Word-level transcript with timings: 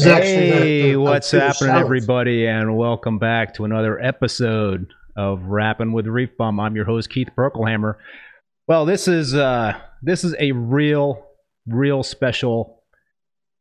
is 0.00 0.06
actually 0.06 0.50
the- 0.50 0.56
Hey, 0.56 0.82
the- 0.82 0.90
the 0.92 0.96
what's 0.96 1.28
Swedish 1.28 1.58
happening, 1.60 1.76
everybody, 1.82 2.46
and 2.46 2.76
welcome 2.76 3.18
back 3.18 3.54
to 3.54 3.64
another 3.64 4.00
episode 4.00 4.92
of 5.16 5.42
Rapping 5.44 5.92
with 5.92 6.06
Reef 6.06 6.36
Bum. 6.36 6.58
I'm 6.60 6.74
your 6.76 6.84
host 6.84 7.10
Keith 7.10 7.28
Berkelhamer. 7.36 7.96
Well, 8.66 8.84
this 8.86 9.08
is 9.08 9.34
uh, 9.34 9.74
this 10.02 10.24
is 10.24 10.34
a 10.38 10.52
real, 10.52 11.26
real 11.66 12.02
special 12.02 12.82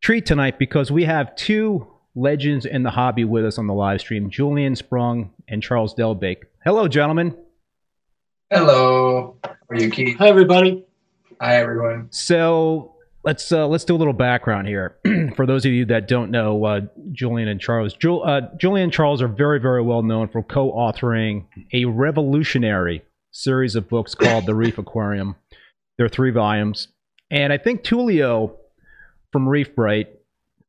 treat 0.01 0.25
tonight 0.25 0.59
because 0.59 0.91
we 0.91 1.05
have 1.05 1.35
two 1.35 1.87
legends 2.15 2.65
in 2.65 2.83
the 2.83 2.91
hobby 2.91 3.23
with 3.25 3.45
us 3.45 3.57
on 3.57 3.67
the 3.67 3.73
live 3.73 3.99
stream: 4.01 4.29
Julian 4.29 4.75
Sprung 4.75 5.31
and 5.47 5.61
Charles 5.63 5.93
Delbeek. 5.95 6.43
Hello, 6.63 6.87
gentlemen. 6.87 7.35
Hello. 8.51 9.37
How 9.43 9.55
are 9.69 9.75
you, 9.77 9.89
Keith? 9.91 10.17
Hi, 10.17 10.27
everybody. 10.27 10.85
Hi, 11.41 11.55
everyone. 11.57 12.07
So 12.11 12.95
let's 13.23 13.51
uh, 13.51 13.67
let's 13.67 13.83
do 13.83 13.95
a 13.95 13.97
little 13.97 14.13
background 14.13 14.67
here. 14.67 14.97
for 15.35 15.45
those 15.45 15.65
of 15.65 15.71
you 15.71 15.85
that 15.85 16.07
don't 16.07 16.31
know, 16.31 16.63
uh, 16.65 16.81
Julian 17.11 17.47
and 17.47 17.59
Charles, 17.59 17.93
Jul- 17.93 18.25
uh, 18.25 18.41
Julian 18.57 18.85
and 18.85 18.93
Charles 18.93 19.21
are 19.21 19.27
very 19.27 19.59
very 19.59 19.81
well 19.81 20.03
known 20.03 20.27
for 20.27 20.43
co-authoring 20.43 21.45
a 21.73 21.85
revolutionary 21.85 23.03
series 23.31 23.75
of 23.75 23.89
books 23.89 24.15
called 24.15 24.45
The 24.45 24.55
Reef 24.55 24.77
Aquarium. 24.77 25.35
There 25.97 26.05
are 26.05 26.09
three 26.09 26.31
volumes, 26.31 26.87
and 27.29 27.51
I 27.51 27.57
think 27.57 27.83
Tulio 27.83 28.55
from 29.31 29.47
Reef 29.47 29.75
Brite, 29.75 30.09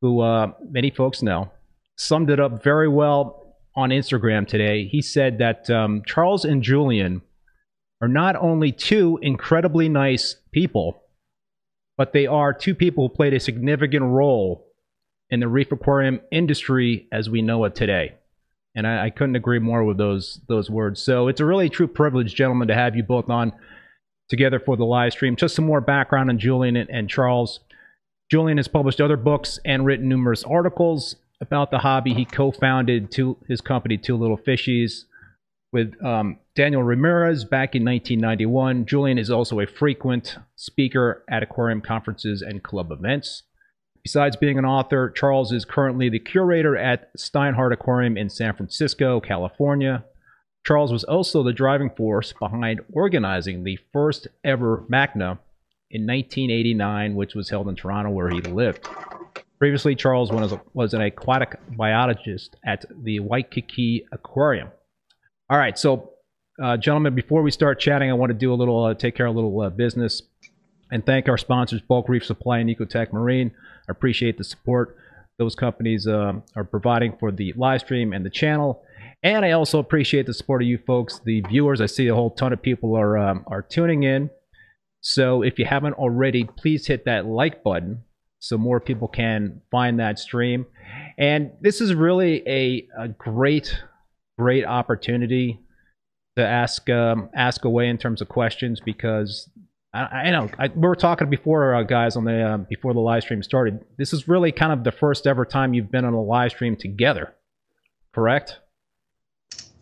who 0.01 0.21
uh, 0.21 0.53
many 0.69 0.91
folks 0.91 1.23
know, 1.23 1.51
summed 1.97 2.31
it 2.31 2.41
up 2.41 2.63
very 2.63 2.89
well 2.89 3.57
on 3.77 3.91
Instagram 3.91 4.47
today. 4.47 4.87
He 4.87 5.01
said 5.01 5.39
that 5.39 5.71
um, 5.71 6.03
Charles 6.05 6.45
and 6.45 6.63
Julian 6.63 7.23
are 8.03 8.09
not 8.09 8.35
only 8.37 8.73
two 8.73 9.19
incredibly 9.23 9.89
nice 9.89 10.37
people, 10.53 11.00
but 12.01 12.15
they 12.15 12.27
are 12.27 12.55
two 12.55 12.75
people 12.75 13.07
who 13.07 13.15
played 13.15 13.35
a 13.35 13.39
significant 13.39 14.03
role 14.03 14.67
in 15.29 15.39
the 15.39 15.47
reef 15.47 15.71
aquarium 15.71 16.19
industry 16.33 17.07
as 17.13 17.29
we 17.29 17.43
know 17.43 17.63
it 17.67 17.75
today. 17.75 18.15
And 18.75 18.87
I, 18.87 19.05
I 19.05 19.11
couldn't 19.11 19.37
agree 19.37 19.59
more 19.59 19.85
with 19.85 19.99
those 19.99 20.41
those 20.49 20.71
words. 20.71 21.03
So 21.03 21.29
it's 21.29 21.41
a 21.41 21.45
really 21.45 21.69
true 21.69 21.87
privilege, 21.87 22.35
gentlemen, 22.35 22.69
to 22.69 22.75
have 22.75 22.97
you 22.97 23.03
both 23.03 23.29
on 23.29 23.53
together 24.31 24.59
for 24.59 24.79
the 24.79 24.85
live 24.87 25.13
stream. 25.13 25.37
Just 25.37 25.55
some 25.55 25.67
more 25.67 25.83
background 25.83 26.31
on 26.31 26.39
Julian 26.39 26.75
and, 26.75 26.89
and 26.89 27.11
Charles. 27.11 27.61
Julian 28.31 28.57
has 28.57 28.67
published 28.67 29.03
other 29.03 29.19
books 29.19 29.59
and 29.67 29.85
written 29.85 30.09
numerous 30.09 30.43
articles 30.43 31.17
about 31.43 31.71
the 31.71 31.81
hobby. 31.81 32.15
He 32.15 32.25
co-founded 32.25 33.11
two, 33.11 33.37
his 33.47 33.61
company, 33.61 33.99
Two 33.99 34.17
Little 34.17 34.39
Fishies, 34.39 35.05
with 35.71 36.03
um, 36.03 36.39
Daniel 36.57 36.83
Ramirez 36.83 37.45
back 37.45 37.77
in 37.77 37.85
1991. 37.85 38.85
Julian 38.85 39.19
is 39.19 39.31
also 39.31 39.61
a 39.61 39.67
frequent 39.67 40.37
speaker 40.57 41.25
at 41.31 41.45
aquarium 41.45 41.81
conferences 41.81 42.43
and 42.43 42.63
club 42.63 42.91
events. 42.91 43.45
Besides 44.03 44.37
being 44.37 44.59
an 44.59 44.65
author, 44.65 45.11
Charles 45.11 45.53
is 45.53 45.65
currently 45.65 46.09
the 46.09 46.19
curator 46.19 46.77
at 46.77 47.13
Steinhart 47.17 47.73
Aquarium 47.73 48.17
in 48.17 48.29
San 48.29 48.55
Francisco, 48.55 49.21
California. 49.21 50.05
Charles 50.67 50.91
was 50.91 51.05
also 51.05 51.43
the 51.43 51.53
driving 51.53 51.91
force 51.91 52.33
behind 52.33 52.81
organizing 52.93 53.63
the 53.63 53.79
first 53.93 54.27
ever 54.43 54.85
MACNA 54.91 55.39
in 55.91 56.07
1989, 56.07 57.15
which 57.15 57.35
was 57.35 57.51
held 57.51 57.69
in 57.69 57.77
Toronto, 57.77 58.11
where 58.11 58.29
he 58.29 58.41
lived. 58.41 58.89
Previously, 59.59 59.95
Charles 59.95 60.33
was, 60.33 60.55
was 60.73 60.95
an 60.95 61.03
aquatic 61.03 61.61
biologist 61.77 62.57
at 62.65 62.87
the 63.05 63.21
Waikiki 63.21 64.07
Aquarium. 64.11 64.69
All 65.51 65.59
right, 65.59 65.79
so 65.79 66.10
uh, 66.61 66.77
gentlemen, 66.77 67.15
before 67.15 67.43
we 67.43 67.51
start 67.51 67.81
chatting, 67.81 68.11
I 68.11 68.15
want 68.15 68.31
to 68.31 68.35
do 68.35 68.53
a 68.53 68.55
little, 68.55 68.85
uh, 68.85 68.95
take 68.95 69.17
care 69.17 69.27
of 69.27 69.35
a 69.35 69.39
little 69.39 69.61
uh, 69.61 69.71
business, 69.71 70.23
and 70.91 71.05
thank 71.05 71.29
our 71.29 71.39
sponsors, 71.39 71.81
Bulk 71.81 72.09
Reef 72.09 72.25
Supply 72.25 72.59
and 72.59 72.69
Ecotech 72.69 73.13
Marine. 73.13 73.53
I 73.89 73.93
appreciate 73.93 74.39
the 74.39 74.45
support 74.45 74.97
those 75.39 75.55
companies 75.55 76.07
um, 76.07 76.43
are 76.55 76.65
providing 76.65 77.17
for 77.19 77.33
the 77.33 77.55
live 77.57 77.81
stream 77.81 78.13
and 78.13 78.27
the 78.27 78.31
channel, 78.31 78.83
and 79.23 79.45
I 79.45 79.53
also 79.53 79.79
appreciate 79.79 80.27
the 80.27 80.35
support 80.35 80.63
of 80.63 80.69
you 80.69 80.79
folks, 80.87 81.21
the 81.25 81.41
viewers. 81.43 81.81
I 81.81 81.87
see 81.87 82.09
a 82.09 82.15
whole 82.15 82.31
ton 82.31 82.53
of 82.53 82.61
people 82.61 82.95
are 82.95 83.17
um, 83.17 83.45
are 83.47 83.63
tuning 83.63 84.03
in. 84.03 84.31
So 85.03 85.43
if 85.43 85.59
you 85.59 85.65
haven't 85.65 85.95
already, 85.95 86.45
please 86.45 86.87
hit 86.87 87.07
that 87.07 87.25
like 87.25 87.63
button 87.63 88.03
so 88.39 88.59
more 88.59 88.81
people 88.81 89.09
can 89.09 89.63
find 89.71 89.99
that 89.99 90.19
stream. 90.19 90.67
And 91.17 91.53
this 91.61 91.81
is 91.81 91.95
really 91.95 92.47
a, 92.47 92.87
a 92.99 93.09
great 93.09 93.75
great 94.39 94.65
opportunity 94.67 95.61
to 96.41 96.47
ask 96.47 96.89
um, 96.91 97.29
ask 97.35 97.65
away 97.65 97.89
in 97.89 97.99
terms 97.99 98.21
of 98.21 98.29
questions 98.29 98.81
because 98.81 99.49
I, 99.93 99.99
I 100.01 100.31
know 100.31 100.51
I, 100.59 100.69
we 100.69 100.81
were 100.89 100.97
talking 100.97 101.31
before, 101.31 101.75
uh, 101.75 101.83
guys, 101.83 102.17
on 102.17 102.25
the 102.25 102.43
uh, 102.43 102.57
before 102.59 102.95
the 102.95 103.01
live 103.01 103.23
stream 103.23 103.43
started. 103.43 103.85
This 103.99 104.13
is 104.13 104.29
really 104.29 104.53
kind 104.53 104.73
of 104.73 104.85
the 104.85 104.93
first 104.93 105.27
ever 105.27 105.45
time 105.45 105.75
you've 105.75 105.91
been 105.91 106.05
on 106.05 106.15
a 106.15 106.23
live 106.23 106.53
stream 106.53 106.77
together, 106.77 107.35
correct? 108.13 108.59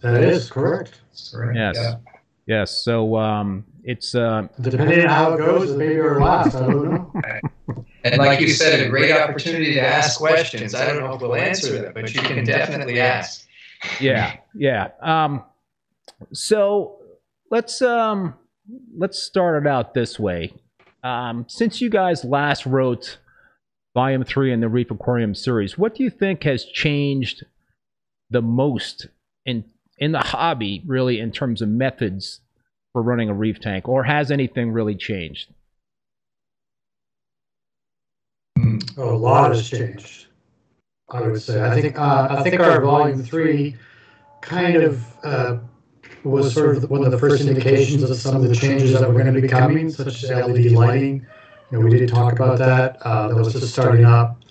That 0.01 0.23
is 0.23 0.51
correct. 0.51 1.01
Correct. 1.33 1.57
Yes, 1.57 1.77
Yeah. 1.77 1.95
yes. 2.47 2.85
So 2.85 3.17
um, 3.17 3.65
it's 3.83 4.15
uh, 4.15 4.47
Depending 4.61 5.03
on 5.03 5.09
how 5.09 5.33
it 5.33 5.39
goes, 5.39 5.77
maybe 5.77 5.99
our 5.99 6.21
last. 6.21 6.55
I 6.55 6.61
don't 6.61 6.85
know. 6.91 7.13
And 8.05 8.17
like 8.17 8.41
you 8.41 8.49
said, 8.49 8.87
a 8.87 8.89
great 8.89 9.11
opportunity 9.13 9.75
to 9.75 9.81
ask 9.81 10.19
questions. 10.19 10.73
I 10.73 10.87
don't 10.87 11.01
know 11.01 11.15
if 11.15 11.21
we'll 11.21 11.35
answer 11.35 11.83
them, 11.83 11.93
but 11.93 12.15
you 12.15 12.23
can 12.23 12.45
definitely 12.45 13.01
ask. 13.01 13.45
yeah, 14.01 14.37
yeah. 14.55 14.91
Um, 15.03 15.43
so 16.33 16.99
let's 17.51 17.83
um, 17.83 18.35
let's 18.97 19.23
start 19.23 19.65
it 19.65 19.69
out 19.69 19.95
this 19.95 20.19
way. 20.19 20.53
Um, 21.03 21.45
since 21.49 21.81
you 21.81 21.91
guys 21.91 22.25
last 22.25 22.67
wrote 22.67 23.19
Volume 23.95 24.25
Three 24.25 24.53
in 24.53 24.61
the 24.61 24.69
Reef 24.69 24.91
Aquarium 24.91 25.35
series, 25.35 25.79
what 25.79 25.95
do 25.95 26.03
you 26.03 26.11
think 26.11 26.43
has 26.43 26.65
changed 26.65 27.45
the 28.31 28.43
most 28.43 29.07
in 29.47 29.65
in 29.99 30.13
the 30.13 30.21
hobby, 30.21 30.83
really, 30.87 31.19
in 31.19 31.33
terms 31.33 31.63
of 31.63 31.69
methods 31.69 32.41
for 32.93 33.03
running 33.03 33.29
a 33.29 33.35
reef 33.35 33.61
tank, 33.61 33.89
or 33.89 34.05
has 34.05 34.31
anything 34.31 34.73
really 34.73 34.95
changed? 34.95 35.53
Oh, 38.97 39.15
a 39.15 39.17
lot 39.17 39.55
has 39.55 39.69
changed. 39.69 40.27
I 41.11 41.23
would 41.23 41.41
say. 41.41 41.63
I 41.63 41.81
think. 41.81 41.99
Uh, 41.99 42.29
I 42.31 42.43
think 42.43 42.61
our 42.61 42.81
volume 42.83 43.23
three 43.23 43.77
kind 44.41 44.77
of 44.77 45.05
uh, 45.25 45.59
was 46.25 46.55
sort 46.55 46.77
of 46.77 46.91
one 46.91 47.05
of 47.05 47.11
the 47.11 47.19
first 47.19 47.45
indications 47.45 48.03
of 48.03 48.17
some 48.17 48.37
of 48.37 48.43
the 48.43 48.55
changes 48.55 48.93
that 48.93 49.07
were 49.09 49.15
going 49.15 49.33
to 49.33 49.41
be 49.41 49.49
coming, 49.49 49.91
such 49.91 50.25
as 50.25 50.31
LED 50.31 50.73
lighting. 50.73 51.27
You 51.71 51.79
know, 51.79 51.85
we 51.87 51.99
did 51.99 52.09
talk 52.09 52.33
about 52.33 52.59
that. 52.59 52.99
Uh, 53.03 53.29
that 53.29 53.37
was 53.37 53.53
just 53.53 53.73
starting 53.73 54.05
up. 54.05 54.43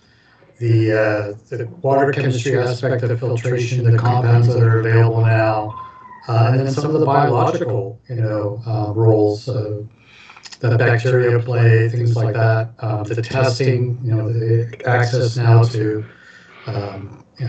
The 0.60 0.92
uh, 0.92 1.56
the 1.56 1.68
water 1.82 2.12
chemistry 2.12 2.58
aspect 2.58 3.04
of 3.04 3.20
filtration, 3.20 3.84
the 3.84 3.98
compounds 3.98 4.48
that 4.48 4.64
are 4.64 4.80
available 4.80 5.22
now, 5.22 5.80
uh, 6.28 6.50
and 6.52 6.60
then 6.60 6.72
some 6.74 6.86
of 6.86 7.00
the 7.00 7.06
biological, 7.06 8.00
you 8.10 8.16
know, 8.16 8.62
uh, 8.66 8.92
roles. 8.94 9.50
That 10.60 10.80
bacteria 10.80 11.38
play, 11.40 11.88
things 11.90 12.16
like 12.16 12.34
that. 12.34 12.74
Um, 12.80 13.04
the 13.04 13.22
testing, 13.22 14.00
you 14.04 14.16
know, 14.16 14.34
the 14.34 14.82
access 14.88 15.38
now 15.38 15.64
to, 15.66 16.04
um, 16.66 17.24
you 17.40 17.48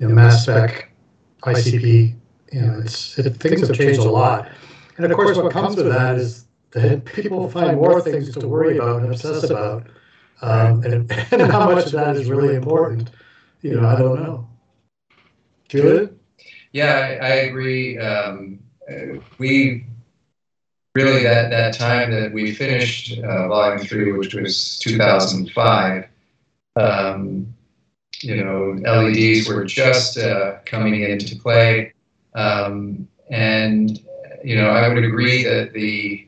know, 0.00 0.08
mass 0.08 0.42
spec, 0.42 0.90
ICP, 1.42 2.16
you 2.54 2.60
know, 2.60 2.78
it's, 2.78 3.18
it, 3.18 3.28
things 3.30 3.66
have 3.66 3.76
changed 3.76 3.98
a 3.98 4.10
lot. 4.10 4.48
And 4.96 5.04
of 5.04 5.12
course, 5.12 5.36
what 5.36 5.50
comes 5.52 5.74
with 5.74 5.88
that 5.88 6.14
is 6.14 6.44
that 6.70 7.04
people 7.04 7.50
find 7.50 7.76
more 7.76 8.00
things 8.00 8.32
to 8.32 8.46
worry 8.46 8.76
about 8.76 9.02
and 9.02 9.10
obsess 9.10 9.50
about. 9.50 9.88
Um, 10.40 10.82
and, 10.84 11.10
and 11.32 11.42
how 11.50 11.68
much 11.68 11.86
of 11.86 11.92
that 11.92 12.14
is 12.16 12.30
really 12.30 12.54
important, 12.54 13.10
you 13.62 13.74
know, 13.74 13.88
I 13.88 13.98
don't 13.98 14.22
know. 14.22 14.48
Julian? 15.68 16.16
Yeah, 16.72 17.18
I, 17.20 17.26
I 17.26 17.34
agree. 17.48 17.98
Um, 17.98 18.60
we 19.38 19.86
really 20.94 21.24
that 21.24 21.50
that 21.50 21.74
time 21.74 22.12
that 22.12 22.32
we 22.32 22.52
finished 22.52 23.18
uh, 23.18 23.48
volume 23.48 23.84
three, 23.84 24.12
which 24.12 24.34
was 24.34 24.78
2005. 24.80 26.06
Um, 26.76 27.54
you 28.22 28.44
know, 28.44 28.76
LEDs 28.84 29.48
were 29.48 29.64
just 29.64 30.18
uh, 30.18 30.58
coming 30.64 31.02
into 31.02 31.36
play, 31.36 31.93
um, 32.34 33.08
and 33.30 34.00
you 34.44 34.56
know, 34.56 34.68
I 34.68 34.92
would 34.92 35.04
agree 35.04 35.42
that 35.44 35.72
the 35.72 36.26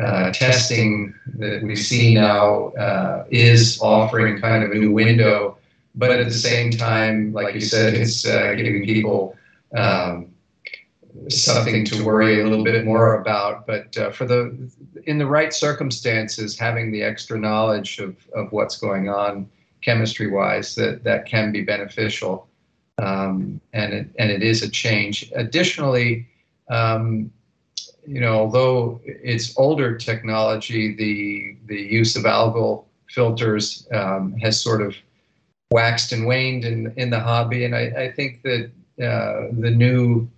uh, 0.00 0.32
testing 0.32 1.14
that 1.36 1.62
we 1.62 1.76
see 1.76 2.14
now 2.14 2.70
uh, 2.70 3.24
is 3.30 3.80
offering 3.80 4.40
kind 4.40 4.64
of 4.64 4.72
a 4.72 4.74
new 4.74 4.90
window, 4.92 5.56
but 5.94 6.10
at 6.10 6.26
the 6.26 6.32
same 6.32 6.70
time, 6.72 7.32
like 7.32 7.54
you 7.54 7.60
said, 7.60 7.94
it's 7.94 8.26
uh, 8.26 8.54
giving 8.56 8.84
people 8.84 9.36
um, 9.76 10.34
something 11.28 11.84
to 11.84 12.04
worry 12.04 12.40
a 12.40 12.44
little 12.44 12.64
bit 12.64 12.84
more 12.84 13.20
about. 13.20 13.66
But 13.66 13.96
uh, 13.96 14.10
for 14.10 14.26
the 14.26 14.68
in 15.06 15.18
the 15.18 15.26
right 15.26 15.52
circumstances, 15.54 16.58
having 16.58 16.90
the 16.90 17.02
extra 17.02 17.38
knowledge 17.38 18.00
of, 18.00 18.16
of 18.34 18.50
what's 18.50 18.76
going 18.76 19.08
on 19.08 19.48
chemistry 19.80 20.28
wise, 20.30 20.74
that 20.74 21.04
that 21.04 21.26
can 21.26 21.52
be 21.52 21.62
beneficial. 21.62 22.48
Um, 22.98 23.60
and 23.72 23.92
it, 23.92 24.10
and 24.18 24.30
it 24.30 24.42
is 24.42 24.62
a 24.62 24.68
change. 24.68 25.30
Additionally, 25.34 26.28
um, 26.70 27.30
you 28.06 28.20
know, 28.20 28.34
although 28.34 29.00
it's 29.04 29.56
older 29.58 29.96
technology, 29.96 30.94
the 30.94 31.56
the 31.66 31.80
use 31.80 32.16
of 32.16 32.24
algal 32.24 32.84
filters 33.08 33.88
um, 33.92 34.34
has 34.38 34.60
sort 34.60 34.82
of 34.82 34.94
waxed 35.70 36.12
and 36.12 36.26
waned 36.26 36.64
in 36.64 36.92
in 36.96 37.10
the 37.10 37.20
hobby, 37.20 37.64
and 37.64 37.74
I, 37.74 37.86
I 38.04 38.12
think 38.12 38.42
that 38.42 38.70
uh, 39.02 39.48
the 39.58 39.70
new 39.70 40.28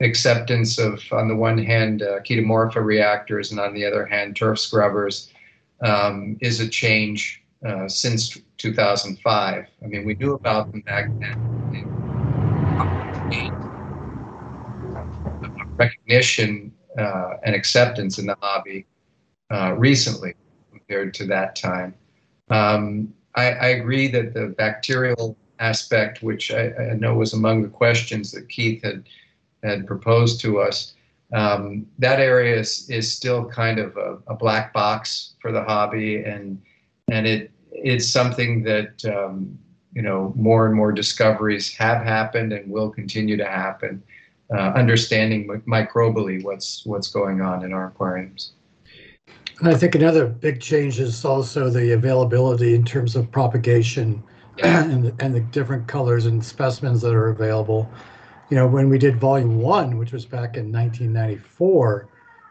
acceptance 0.00 0.78
of, 0.78 1.00
on 1.12 1.28
the 1.28 1.36
one 1.36 1.58
hand, 1.58 2.02
uh, 2.02 2.20
chaetomorpha 2.20 2.84
reactors, 2.84 3.50
and 3.50 3.60
on 3.60 3.74
the 3.74 3.84
other 3.84 4.04
hand, 4.04 4.36
turf 4.36 4.58
scrubbers, 4.58 5.32
um, 5.82 6.36
is 6.40 6.60
a 6.60 6.68
change 6.68 7.43
uh, 7.64 7.88
since 7.88 8.38
2005. 8.58 9.66
I 9.82 9.86
mean, 9.86 10.04
we 10.04 10.14
knew 10.14 10.34
about 10.34 10.70
them 10.70 10.82
back 10.82 11.06
then. 11.18 11.40
Recognition 15.76 16.72
uh, 16.98 17.34
and 17.44 17.54
acceptance 17.54 18.18
in 18.18 18.26
the 18.26 18.36
hobby 18.40 18.86
uh, 19.50 19.74
recently 19.76 20.34
compared 20.70 21.14
to 21.14 21.26
that 21.26 21.56
time. 21.56 21.94
Um, 22.50 23.12
I, 23.34 23.50
I, 23.50 23.66
agree 23.68 24.08
that 24.08 24.34
the 24.34 24.54
bacterial 24.58 25.36
aspect, 25.58 26.22
which 26.22 26.52
I, 26.52 26.72
I, 26.72 26.94
know 26.94 27.14
was 27.14 27.32
among 27.32 27.62
the 27.62 27.68
questions 27.68 28.30
that 28.32 28.48
Keith 28.48 28.82
had 28.84 29.08
had 29.62 29.86
proposed 29.86 30.40
to 30.42 30.60
us, 30.60 30.94
um, 31.32 31.86
that 31.98 32.20
area 32.20 32.56
is, 32.56 32.88
is 32.90 33.10
still 33.10 33.46
kind 33.46 33.78
of 33.78 33.96
a, 33.96 34.18
a, 34.26 34.34
black 34.34 34.72
box 34.72 35.34
for 35.40 35.52
the 35.52 35.64
hobby, 35.64 36.22
and 36.22 36.60
and 37.08 37.26
it 37.26 37.50
it's 37.70 38.08
something 38.08 38.62
that 38.62 39.04
um, 39.04 39.58
you 39.92 40.02
know 40.02 40.32
more 40.36 40.66
and 40.66 40.74
more 40.74 40.92
discoveries 40.92 41.74
have 41.74 42.02
happened 42.02 42.52
and 42.52 42.70
will 42.70 42.90
continue 42.90 43.36
to 43.36 43.46
happen. 43.46 44.02
Uh, 44.54 44.72
understanding 44.76 45.48
microbially 45.66 46.42
what's 46.44 46.84
what's 46.84 47.08
going 47.08 47.40
on 47.40 47.64
in 47.64 47.72
our 47.72 47.86
aquariums. 47.86 48.52
And 49.60 49.68
I 49.68 49.74
think 49.74 49.94
another 49.94 50.26
big 50.26 50.60
change 50.60 50.98
is 50.98 51.24
also 51.24 51.70
the 51.70 51.92
availability 51.92 52.74
in 52.74 52.84
terms 52.84 53.16
of 53.16 53.30
propagation 53.30 54.22
yeah. 54.58 54.84
and, 54.90 55.12
and 55.20 55.34
the 55.34 55.40
different 55.40 55.86
colors 55.86 56.26
and 56.26 56.44
specimens 56.44 57.00
that 57.02 57.14
are 57.14 57.28
available. 57.28 57.90
You 58.50 58.56
know, 58.56 58.66
when 58.66 58.88
we 58.88 58.98
did 58.98 59.16
volume 59.16 59.58
one, 59.58 59.96
which 59.96 60.12
was 60.12 60.26
back 60.26 60.56
in 60.56 60.70
1994, 60.70 62.08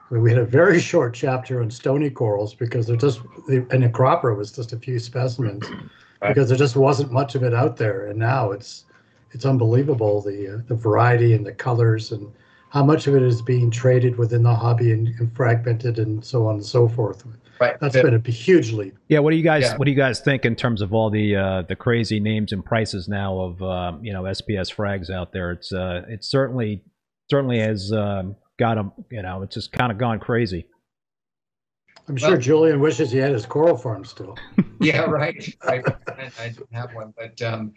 we 0.09 0.29
had 0.29 0.39
a 0.39 0.45
very 0.45 0.79
short 0.79 1.13
chapter 1.13 1.61
on 1.61 1.71
stony 1.71 2.09
corals 2.09 2.53
because 2.53 2.87
there 2.87 2.95
just, 2.95 3.21
and 3.47 3.83
the 3.83 3.89
Acropora 3.89 4.37
was 4.37 4.51
just 4.51 4.73
a 4.73 4.77
few 4.77 4.99
specimens 4.99 5.65
because 6.21 6.49
there 6.49 6.57
just 6.57 6.75
wasn't 6.75 7.11
much 7.11 7.35
of 7.35 7.43
it 7.43 7.53
out 7.53 7.77
there. 7.77 8.07
And 8.07 8.19
now 8.19 8.51
it's, 8.51 8.85
it's 9.31 9.45
unbelievable 9.45 10.21
the 10.21 10.55
uh, 10.55 10.57
the 10.67 10.75
variety 10.75 11.33
and 11.33 11.45
the 11.45 11.51
colors 11.51 12.11
and 12.11 12.31
how 12.69 12.83
much 12.83 13.07
of 13.07 13.15
it 13.15 13.21
is 13.21 13.41
being 13.41 13.69
traded 13.69 14.17
within 14.17 14.43
the 14.43 14.53
hobby 14.53 14.91
and, 14.91 15.07
and 15.19 15.35
fragmented 15.35 15.99
and 15.99 16.23
so 16.23 16.47
on 16.47 16.55
and 16.55 16.65
so 16.65 16.87
forth. 16.87 17.23
Right. 17.59 17.79
That's 17.79 17.93
been 17.93 18.15
a 18.15 18.31
huge 18.31 18.71
leap. 18.71 18.97
Yeah. 19.09 19.19
What 19.19 19.31
do 19.31 19.37
you 19.37 19.43
guys 19.43 19.63
yeah. 19.63 19.77
What 19.77 19.85
do 19.85 19.91
you 19.91 19.97
guys 19.97 20.19
think 20.19 20.43
in 20.45 20.55
terms 20.55 20.81
of 20.81 20.93
all 20.93 21.09
the 21.09 21.35
uh, 21.35 21.61
the 21.63 21.75
crazy 21.75 22.19
names 22.19 22.51
and 22.51 22.63
prices 22.63 23.07
now 23.07 23.39
of 23.39 23.63
uh, 23.63 23.93
you 24.01 24.13
know 24.13 24.23
SPS 24.23 24.73
frags 24.73 25.09
out 25.09 25.31
there? 25.33 25.51
It's 25.51 25.71
uh, 25.71 26.03
it's 26.07 26.27
certainly 26.27 26.83
certainly 27.29 27.59
has 27.59 27.91
um, 27.91 28.35
got 28.57 28.75
them. 28.75 28.91
You 29.11 29.21
know, 29.21 29.41
it's 29.41 29.55
just 29.55 29.71
kind 29.71 29.91
of 29.91 29.97
gone 29.97 30.19
crazy. 30.19 30.65
I'm 32.07 32.17
sure 32.17 32.31
well, 32.31 32.39
Julian 32.39 32.79
wishes 32.79 33.11
he 33.11 33.17
had 33.17 33.31
his 33.31 33.45
coral 33.45 33.77
farm 33.77 34.03
still. 34.03 34.37
yeah, 34.81 35.01
right. 35.01 35.55
I, 35.61 35.81
I, 36.39 36.49
don't 36.49 36.73
have 36.73 36.93
one, 36.93 37.13
but 37.17 37.41
um, 37.41 37.73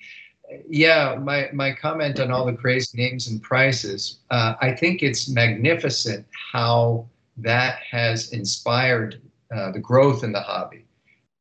yeah, 0.68 1.16
my, 1.20 1.48
my 1.52 1.72
comment 1.72 2.18
on 2.18 2.30
all 2.30 2.44
the 2.44 2.52
crazy 2.52 2.98
names 2.98 3.28
and 3.28 3.40
prices, 3.40 4.18
uh, 4.30 4.54
I 4.60 4.72
think 4.72 5.02
it's 5.02 5.28
magnificent 5.28 6.26
how 6.52 7.08
that 7.36 7.78
has 7.88 8.32
inspired 8.32 9.20
uh, 9.54 9.70
the 9.72 9.78
growth 9.78 10.24
in 10.24 10.32
the 10.32 10.40
hobby. 10.40 10.84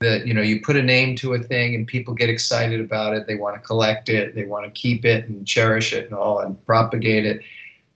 That, 0.02 0.28
you 0.28 0.34
know, 0.34 0.42
you 0.42 0.62
put 0.62 0.76
a 0.76 0.84
name 0.84 1.16
to 1.18 1.34
a 1.34 1.40
thing 1.40 1.74
and 1.74 1.88
people 1.88 2.14
get 2.14 2.30
excited 2.30 2.82
about 2.82 3.16
it. 3.16 3.26
They 3.26 3.36
want 3.36 3.56
to 3.56 3.62
collect 3.62 4.10
it, 4.10 4.36
they 4.36 4.44
want 4.44 4.66
to 4.66 4.72
keep 4.72 5.06
it 5.06 5.28
and 5.28 5.48
cherish 5.48 5.94
it 5.94 6.06
and 6.06 6.14
all 6.14 6.40
and 6.40 6.64
propagate 6.66 7.26
it. 7.26 7.42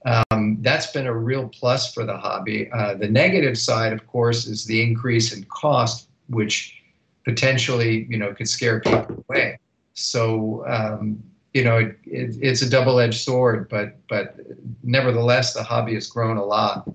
Um, 0.06 0.58
that's 0.62 0.92
been 0.92 1.08
a 1.08 1.14
real 1.14 1.50
plus 1.50 1.94
for 1.94 2.06
the 2.06 2.18
hobby. 2.18 2.70
Uh, 2.72 2.96
the 2.96 3.08
negative 3.10 3.58
side, 3.58 3.94
of 3.94 4.08
course, 4.08 4.48
is 4.48 4.66
the 4.66 4.82
increase 4.82 5.34
in 5.34 5.44
cost, 5.46 6.08
which 6.28 6.82
potentially, 7.26 8.08
you 8.10 8.18
know, 8.18 8.34
could 8.34 8.48
scare 8.48 8.80
people 8.80 9.24
away. 9.28 9.60
So 9.94 10.66
um, 10.68 11.22
you 11.54 11.64
know, 11.64 11.78
it, 11.78 11.98
it, 12.06 12.36
it's 12.42 12.62
a 12.62 12.70
double-edged 12.70 13.20
sword, 13.20 13.70
but 13.70 13.98
but 14.08 14.36
nevertheless, 14.84 15.54
the 15.54 15.64
hobby 15.64 15.96
has 15.96 16.08
grown 16.08 16.38
a 16.38 16.46
lot 16.46 16.90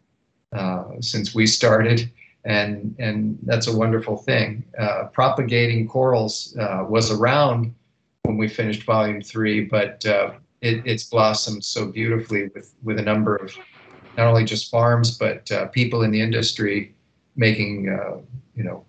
uh, 0.53 0.85
since 1.01 1.35
we 1.35 1.47
started, 1.47 2.11
and 2.45 2.95
and 2.99 3.39
that's 3.43 3.67
a 3.67 3.77
wonderful 3.77 4.17
thing. 4.17 4.65
Uh, 4.79 5.05
propagating 5.13 5.89
corals 5.89 6.57
uh, 6.59 6.85
was 6.89 7.11
around 7.11 7.75
when 8.23 8.37
we 8.37 8.49
finished 8.49 8.85
volume 8.85 9.21
three, 9.21 9.65
but 9.65 10.05
uh, 10.07 10.31
it, 10.65 10.83
it's 10.85 11.05
blossomed 11.05 11.65
so 11.65 11.87
beautifully 11.87 12.51
with 12.55 12.75
with 12.83 12.99
a 12.99 13.03
number 13.03 13.37
of 13.37 13.55
not 14.17 14.27
only 14.27 14.45
just 14.45 14.71
farms 14.71 15.19
but 15.19 15.51
uh, 15.53 15.67
people 15.69 16.03
in 16.03 16.11
the 16.11 16.21
industry 16.21 16.95
making 17.37 17.89
uh, 17.89 18.17
you 18.55 18.65
know 18.65 18.85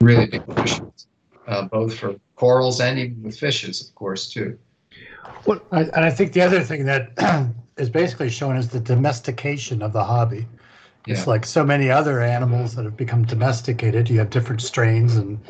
really 0.00 0.26
big 0.26 0.44
pushes, 0.46 1.06
both 1.70 1.94
for 1.94 2.16
corals 2.36 2.80
and 2.80 2.98
even 2.98 3.22
with 3.22 3.38
fishes, 3.38 3.86
of 3.86 3.94
course, 3.94 4.28
too. 4.28 4.58
Well, 5.46 5.60
and 5.70 6.04
I 6.04 6.10
think 6.10 6.32
the 6.32 6.40
other 6.40 6.60
thing 6.60 6.84
that 6.86 7.10
is 7.76 7.88
basically 7.88 8.30
shown 8.30 8.56
is 8.56 8.68
the 8.68 8.80
domestication 8.80 9.82
of 9.82 9.92
the 9.92 10.02
hobby. 10.04 10.46
It's 11.06 11.26
like 11.26 11.44
so 11.44 11.64
many 11.64 11.90
other 11.90 12.20
animals 12.20 12.76
that 12.76 12.84
have 12.84 12.96
become 12.96 13.24
domesticated. 13.24 14.08
You 14.08 14.18
have 14.20 14.30
different 14.30 14.62
strains 14.62 15.16
and 15.16 15.40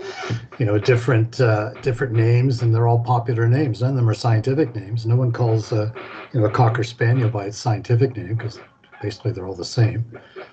you 0.59 0.65
know 0.65 0.79
different 0.79 1.41
uh, 1.41 1.73
different 1.83 2.15
names, 2.15 2.63
and 2.63 2.75
they're 2.75 2.89
all 2.89 3.01
popular 3.01 3.47
names. 3.47 3.83
None 3.83 3.91
of 3.91 3.97
them 3.97 4.09
are 4.09 4.15
scientific 4.15 4.75
names. 4.75 5.05
No 5.05 5.17
one 5.17 5.31
calls 5.31 5.73
uh, 5.73 5.93
you 6.33 6.41
know 6.41 6.47
a 6.47 6.51
cocker 6.51 6.83
spaniel 6.83 7.29
by 7.29 7.47
its 7.47 7.59
scientific 7.59 8.17
name 8.17 8.35
because 8.35 8.61
basically 9.03 9.33
they're 9.33 9.47
all 9.47 9.55
the 9.55 9.65
same. 9.65 10.05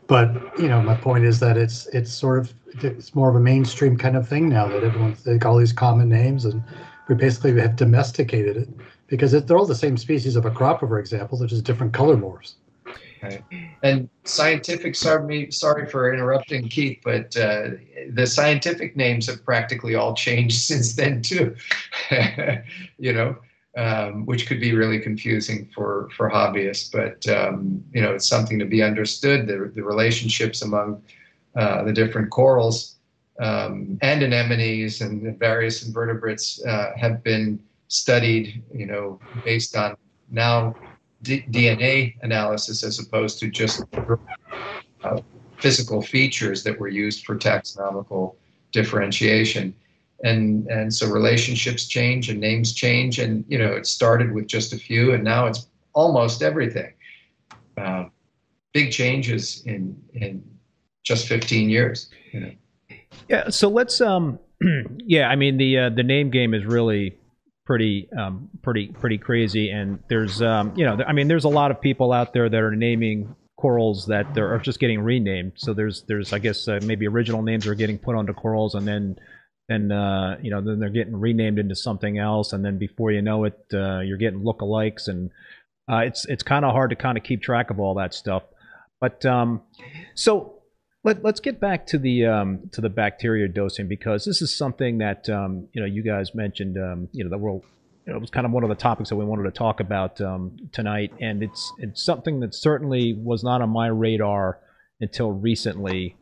But 0.08 0.34
you 0.60 0.68
know, 0.68 0.82
my 0.82 0.96
point 0.96 1.24
is 1.24 1.40
that 1.40 1.56
it's 1.56 1.88
it's 1.88 2.12
sort 2.12 2.40
of 2.40 2.54
it's 2.82 3.16
more 3.16 3.30
of 3.30 3.36
a 3.36 3.40
mainstream 3.40 3.98
kind 3.98 4.18
of 4.18 4.28
thing 4.28 4.50
now 4.50 4.68
that 4.68 4.84
everyone's 4.84 5.24
they 5.24 5.40
all 5.40 5.58
these 5.58 5.74
common 5.74 6.10
names 6.10 6.44
and 6.44 6.62
we 7.08 7.16
basically 7.16 7.60
have 7.60 7.76
domesticated 7.76 8.58
it 8.58 8.70
because 9.08 9.34
it, 9.34 9.48
they're 9.48 9.58
all 9.58 9.66
the 9.66 9.74
same 9.76 9.98
species 9.98 10.36
of 10.36 10.44
Acropora, 10.44 10.88
for 10.88 11.00
example, 11.00 11.38
they're 11.38 11.48
just 11.48 11.64
different 11.64 11.94
color 11.94 12.16
morphs. 12.16 12.54
And 13.84 14.10
scientific, 14.24 14.96
sorry, 14.96 15.52
sorry 15.52 15.90
for 15.90 16.14
interrupting 16.14 16.68
Keith, 16.70 17.00
but 17.04 17.36
uh, 17.38 17.72
the 18.12 18.28
scientific 18.28 18.96
names 18.96 19.28
have 19.28 19.44
practically 19.44 19.96
all 19.96 20.14
changed 20.14 20.56
since 20.62 20.96
then 20.96 21.22
too. 21.22 21.56
you 22.98 23.14
know, 23.14 23.36
um, 23.78 24.26
which 24.26 24.48
could 24.48 24.60
be 24.60 24.74
really 24.74 25.00
confusing 25.00 25.70
for 25.74 26.10
for 26.16 26.30
hobbyists. 26.30 26.92
But 26.92 27.28
um, 27.34 27.84
you 27.94 28.02
know, 28.02 28.14
it's 28.14 28.28
something 28.28 28.60
to 28.60 28.66
be 28.66 28.84
understood. 28.84 29.48
The 29.48 29.72
the 29.74 29.84
relationships 29.84 30.62
among 30.62 31.02
uh, 31.56 31.84
the 31.84 31.94
different 31.94 32.30
corals 32.30 32.96
um, 33.40 33.98
and 34.02 34.22
anemones 34.22 35.02
and 35.02 35.38
various 35.40 35.86
invertebrates 35.86 36.64
uh, 36.66 36.92
have 36.98 37.24
been 37.24 37.62
studied. 37.88 38.64
You 38.74 38.86
know, 38.86 39.20
based 39.44 39.76
on 39.76 39.96
now 40.32 40.76
D- 41.22 41.46
DNA 41.50 42.16
analysis 42.22 42.84
as 42.84 43.00
opposed 43.00 43.40
to 43.40 43.50
just 43.50 43.84
uh, 45.04 45.22
physical 45.58 46.02
features 46.02 46.64
that 46.64 46.80
were 46.80 46.88
used 46.88 47.26
for 47.26 47.36
taxonomical 47.38 48.36
differentiation. 48.72 49.76
And 50.24 50.68
and 50.68 50.94
so 50.94 51.10
relationships 51.10 51.88
change 51.88 52.30
and 52.30 52.40
names 52.40 52.74
change 52.74 53.20
and 53.20 53.46
you 53.48 53.58
know 53.58 53.72
it 53.72 53.86
started 53.86 54.34
with 54.34 54.48
just 54.48 54.74
a 54.74 54.78
few 54.78 55.14
and 55.14 55.24
now 55.24 55.48
it's 55.48 55.68
almost 55.94 56.42
everything. 56.42 56.94
Um, 57.78 58.12
big 58.74 58.92
changes 58.92 59.64
in 59.66 59.96
in 60.14 60.44
just 61.04 61.28
15 61.28 61.70
years 61.70 62.10
you 62.34 62.40
know. 62.42 62.52
Yeah 63.30 63.50
so 63.50 63.70
let's 63.70 64.02
um 64.02 64.40
yeah 64.98 65.30
i 65.30 65.36
mean 65.38 65.56
the 65.58 65.78
uh, 65.78 65.90
the 65.90 66.04
name 66.04 66.30
game 66.30 66.54
is 66.54 66.66
really 66.66 67.18
pretty 67.70 68.10
um 68.18 68.50
pretty 68.64 68.88
pretty 68.88 69.20
crazy. 69.20 69.70
And 69.70 70.00
there's 70.10 70.42
um 70.42 70.74
you 70.76 70.86
know 70.86 70.98
i 71.08 71.14
mean 71.14 71.28
there's 71.28 71.44
a 71.44 71.50
lot 71.50 71.70
of 71.70 71.80
people 71.80 72.12
out 72.12 72.34
there 72.34 72.50
that 72.50 72.60
are 72.60 72.76
naming 72.76 73.36
corals 73.58 74.08
that 74.08 74.36
are 74.40 74.58
just 74.58 74.80
getting 74.80 75.02
renamed. 75.02 75.52
So 75.56 75.76
there's 75.76 76.02
there's 76.08 76.34
i 76.34 76.40
guess 76.40 76.68
uh, 76.68 76.80
maybe 76.84 77.08
original 77.08 77.44
names 77.44 77.68
are 77.68 77.76
getting 77.76 78.00
put 78.00 78.16
onto 78.16 78.34
corals 78.34 78.74
and 78.74 78.88
then 78.88 79.20
and 79.70 79.94
uh, 79.94 80.38
you 80.42 80.50
know 80.50 80.62
then 80.62 80.80
they're 80.80 80.90
getting 80.90 81.16
renamed 81.16 81.60
into 81.60 81.76
something 81.76 82.18
else, 82.18 82.54
and 82.54 82.66
then 82.66 82.80
before 82.80 83.12
you 83.12 83.22
know 83.22 83.44
it, 83.44 83.60
uh, 83.72 84.00
you're 84.00 84.18
getting 84.18 84.42
lookalikes, 84.42 85.08
and 85.08 85.30
uh, 85.88 85.98
it's 85.98 86.26
it's 86.26 86.42
kind 86.42 86.66
of 86.66 86.72
hard 86.72 86.90
to 86.90 86.96
kind 86.96 87.20
of 87.20 87.24
keep 87.24 87.44
track 87.44 87.70
of 87.70 87.80
all 87.80 87.94
that 87.94 88.16
stuff. 88.16 88.42
But 89.00 89.24
um, 89.28 89.62
so 90.16 90.59
let, 91.04 91.24
us 91.26 91.40
get 91.40 91.60
back 91.60 91.86
to 91.88 91.98
the 91.98 92.26
um, 92.26 92.70
to 92.74 92.82
the 92.82 92.90
bacteria 92.90 93.48
dosing 93.48 93.88
because 93.88 94.26
this 94.26 94.42
is 94.42 94.56
something 94.56 94.98
that 94.98 95.30
um, 95.30 95.68
you 95.74 95.82
know 95.82 95.88
you 95.88 96.04
guys 96.04 96.36
mentioned. 96.36 96.78
Um, 96.78 97.08
you 97.12 97.24
know 97.24 97.30
that 97.30 97.40
you 97.40 98.14
know, 98.14 98.18
it 98.18 98.22
was 98.22 98.30
kind 98.30 98.46
of 98.46 98.52
one 98.52 98.64
of 98.64 98.70
the 98.70 98.76
topics 98.76 99.10
that 99.10 99.16
we 99.16 99.26
wanted 99.26 99.44
to 99.44 99.52
talk 99.52 99.80
about 99.80 100.20
um, 100.20 100.58
tonight, 100.72 101.14
and 101.22 101.44
it's 101.44 101.72
it's 101.78 102.04
something 102.04 102.40
that 102.42 102.54
certainly 102.54 103.14
was 103.14 103.44
not 103.44 103.62
on 103.62 103.70
my 103.70 103.88
radar 103.88 104.60
until 105.00 105.32
recently. 105.32 106.16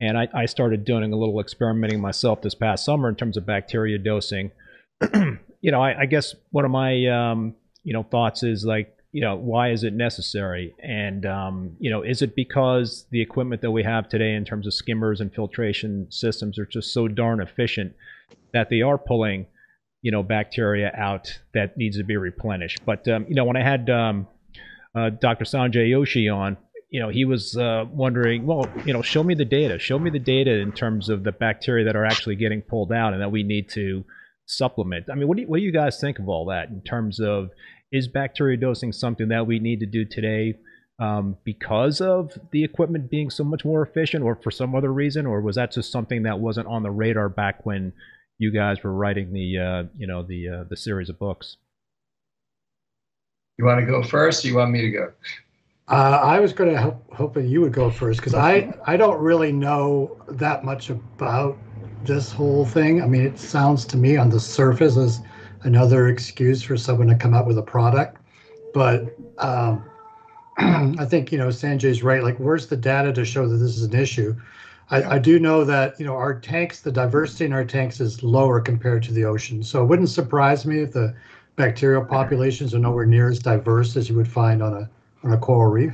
And 0.00 0.18
I, 0.18 0.28
I 0.34 0.46
started 0.46 0.84
doing 0.84 1.12
a 1.12 1.16
little 1.16 1.40
experimenting 1.40 2.00
myself 2.00 2.42
this 2.42 2.56
past 2.56 2.84
summer 2.84 3.08
in 3.08 3.14
terms 3.14 3.36
of 3.36 3.46
bacteria 3.46 3.98
dosing. 3.98 4.50
you 5.14 5.70
know, 5.70 5.80
I, 5.80 6.00
I 6.00 6.06
guess 6.06 6.34
one 6.50 6.64
of 6.64 6.70
my 6.70 7.06
um, 7.06 7.54
you 7.82 7.92
know 7.92 8.02
thoughts 8.02 8.42
is 8.42 8.64
like, 8.64 8.94
you 9.12 9.20
know, 9.20 9.36
why 9.36 9.70
is 9.70 9.84
it 9.84 9.92
necessary? 9.92 10.74
And 10.82 11.26
um, 11.26 11.76
you 11.78 11.90
know, 11.90 12.02
is 12.02 12.22
it 12.22 12.34
because 12.34 13.06
the 13.10 13.20
equipment 13.20 13.60
that 13.60 13.70
we 13.70 13.82
have 13.84 14.08
today 14.08 14.34
in 14.34 14.44
terms 14.44 14.66
of 14.66 14.72
skimmers 14.72 15.20
and 15.20 15.32
filtration 15.32 16.06
systems 16.10 16.58
are 16.58 16.66
just 16.66 16.92
so 16.94 17.08
darn 17.08 17.40
efficient 17.40 17.94
that 18.54 18.70
they 18.70 18.80
are 18.80 18.96
pulling, 18.96 19.46
you 20.00 20.10
know, 20.10 20.22
bacteria 20.22 20.92
out 20.96 21.40
that 21.52 21.76
needs 21.76 21.98
to 21.98 22.04
be 22.04 22.16
replenished? 22.16 22.80
But 22.86 23.06
um, 23.06 23.26
you 23.28 23.34
know, 23.34 23.44
when 23.44 23.56
I 23.56 23.62
had 23.62 23.90
um, 23.90 24.26
uh, 24.94 25.10
Dr. 25.10 25.44
Sanjay 25.44 25.90
Joshi 25.90 26.34
on, 26.34 26.56
you 26.88 27.00
know, 27.00 27.10
he 27.10 27.26
was 27.26 27.54
uh, 27.56 27.84
wondering, 27.90 28.46
well, 28.46 28.66
you 28.86 28.94
know, 28.94 29.02
show 29.02 29.22
me 29.22 29.34
the 29.34 29.44
data. 29.44 29.78
Show 29.78 29.98
me 29.98 30.08
the 30.08 30.18
data 30.18 30.52
in 30.52 30.72
terms 30.72 31.10
of 31.10 31.22
the 31.22 31.32
bacteria 31.32 31.84
that 31.84 31.96
are 31.96 32.04
actually 32.06 32.36
getting 32.36 32.62
pulled 32.62 32.92
out 32.92 33.12
and 33.12 33.20
that 33.20 33.30
we 33.30 33.42
need 33.42 33.68
to 33.70 34.04
supplement. 34.46 35.06
I 35.10 35.14
mean, 35.14 35.28
what 35.28 35.36
do 35.36 35.42
you, 35.42 35.48
what 35.48 35.58
do 35.58 35.62
you 35.62 35.72
guys 35.72 36.00
think 36.00 36.18
of 36.18 36.28
all 36.28 36.46
that 36.46 36.68
in 36.68 36.82
terms 36.82 37.20
of 37.20 37.50
is 37.92 38.08
bacteria 38.08 38.56
dosing 38.56 38.92
something 38.92 39.28
that 39.28 39.46
we 39.46 39.58
need 39.58 39.80
to 39.80 39.86
do 39.86 40.04
today 40.04 40.54
um, 40.98 41.36
because 41.44 42.00
of 42.00 42.38
the 42.52 42.64
equipment 42.64 43.10
being 43.10 43.30
so 43.30 43.44
much 43.44 43.64
more 43.64 43.82
efficient, 43.82 44.24
or 44.24 44.36
for 44.36 44.50
some 44.50 44.74
other 44.74 44.92
reason, 44.92 45.26
or 45.26 45.40
was 45.40 45.56
that 45.56 45.72
just 45.72 45.90
something 45.90 46.22
that 46.22 46.38
wasn't 46.38 46.66
on 46.66 46.82
the 46.82 46.90
radar 46.90 47.28
back 47.28 47.66
when 47.66 47.92
you 48.38 48.52
guys 48.52 48.82
were 48.82 48.92
writing 48.92 49.32
the 49.32 49.58
uh, 49.58 49.82
you 49.96 50.06
know 50.06 50.22
the 50.22 50.48
uh, 50.48 50.64
the 50.68 50.76
series 50.76 51.08
of 51.08 51.18
books? 51.18 51.56
You 53.58 53.64
want 53.64 53.80
to 53.80 53.86
go 53.86 54.02
first? 54.02 54.44
Or 54.44 54.48
you 54.48 54.56
want 54.56 54.70
me 54.70 54.82
to 54.82 54.90
go? 54.90 55.12
Uh, 55.88 56.20
I 56.22 56.40
was 56.40 56.52
going 56.52 56.72
to 56.72 56.80
hope 56.80 57.04
hoping 57.12 57.48
you 57.48 57.60
would 57.60 57.72
go 57.72 57.90
first 57.90 58.20
because 58.20 58.34
I 58.34 58.72
I 58.86 58.96
don't 58.96 59.20
really 59.20 59.52
know 59.52 60.16
that 60.28 60.64
much 60.64 60.90
about 60.90 61.58
this 62.04 62.30
whole 62.30 62.64
thing. 62.64 63.02
I 63.02 63.06
mean, 63.06 63.22
it 63.22 63.38
sounds 63.38 63.84
to 63.86 63.96
me 63.96 64.16
on 64.16 64.30
the 64.30 64.40
surface 64.40 64.96
as 64.96 65.20
another 65.64 66.08
excuse 66.08 66.62
for 66.62 66.76
someone 66.76 67.08
to 67.08 67.14
come 67.14 67.34
up 67.34 67.46
with 67.46 67.58
a 67.58 67.62
product, 67.62 68.18
but 68.74 69.16
um, 69.38 69.84
I 70.58 71.04
think 71.04 71.32
you 71.32 71.38
know 71.38 71.48
Sanjay's 71.48 72.02
right. 72.02 72.22
Like, 72.22 72.38
where's 72.38 72.66
the 72.66 72.76
data 72.76 73.12
to 73.12 73.24
show 73.24 73.48
that 73.48 73.56
this 73.56 73.76
is 73.76 73.84
an 73.84 73.94
issue? 73.94 74.34
I, 74.90 75.02
I 75.14 75.18
do 75.18 75.38
know 75.38 75.64
that 75.64 75.98
you 75.98 76.06
know 76.06 76.14
our 76.14 76.38
tanks, 76.38 76.80
the 76.80 76.92
diversity 76.92 77.46
in 77.46 77.52
our 77.52 77.64
tanks 77.64 78.00
is 78.00 78.22
lower 78.22 78.60
compared 78.60 79.02
to 79.04 79.12
the 79.12 79.24
ocean, 79.24 79.62
so 79.62 79.82
it 79.82 79.86
wouldn't 79.86 80.10
surprise 80.10 80.66
me 80.66 80.80
if 80.80 80.92
the 80.92 81.14
bacterial 81.56 82.04
populations 82.04 82.74
are 82.74 82.78
nowhere 82.78 83.06
near 83.06 83.28
as 83.28 83.38
diverse 83.38 83.96
as 83.96 84.08
you 84.08 84.16
would 84.16 84.28
find 84.28 84.62
on 84.62 84.74
a 84.74 84.90
on 85.24 85.32
a 85.32 85.38
coral 85.38 85.70
reef. 85.70 85.92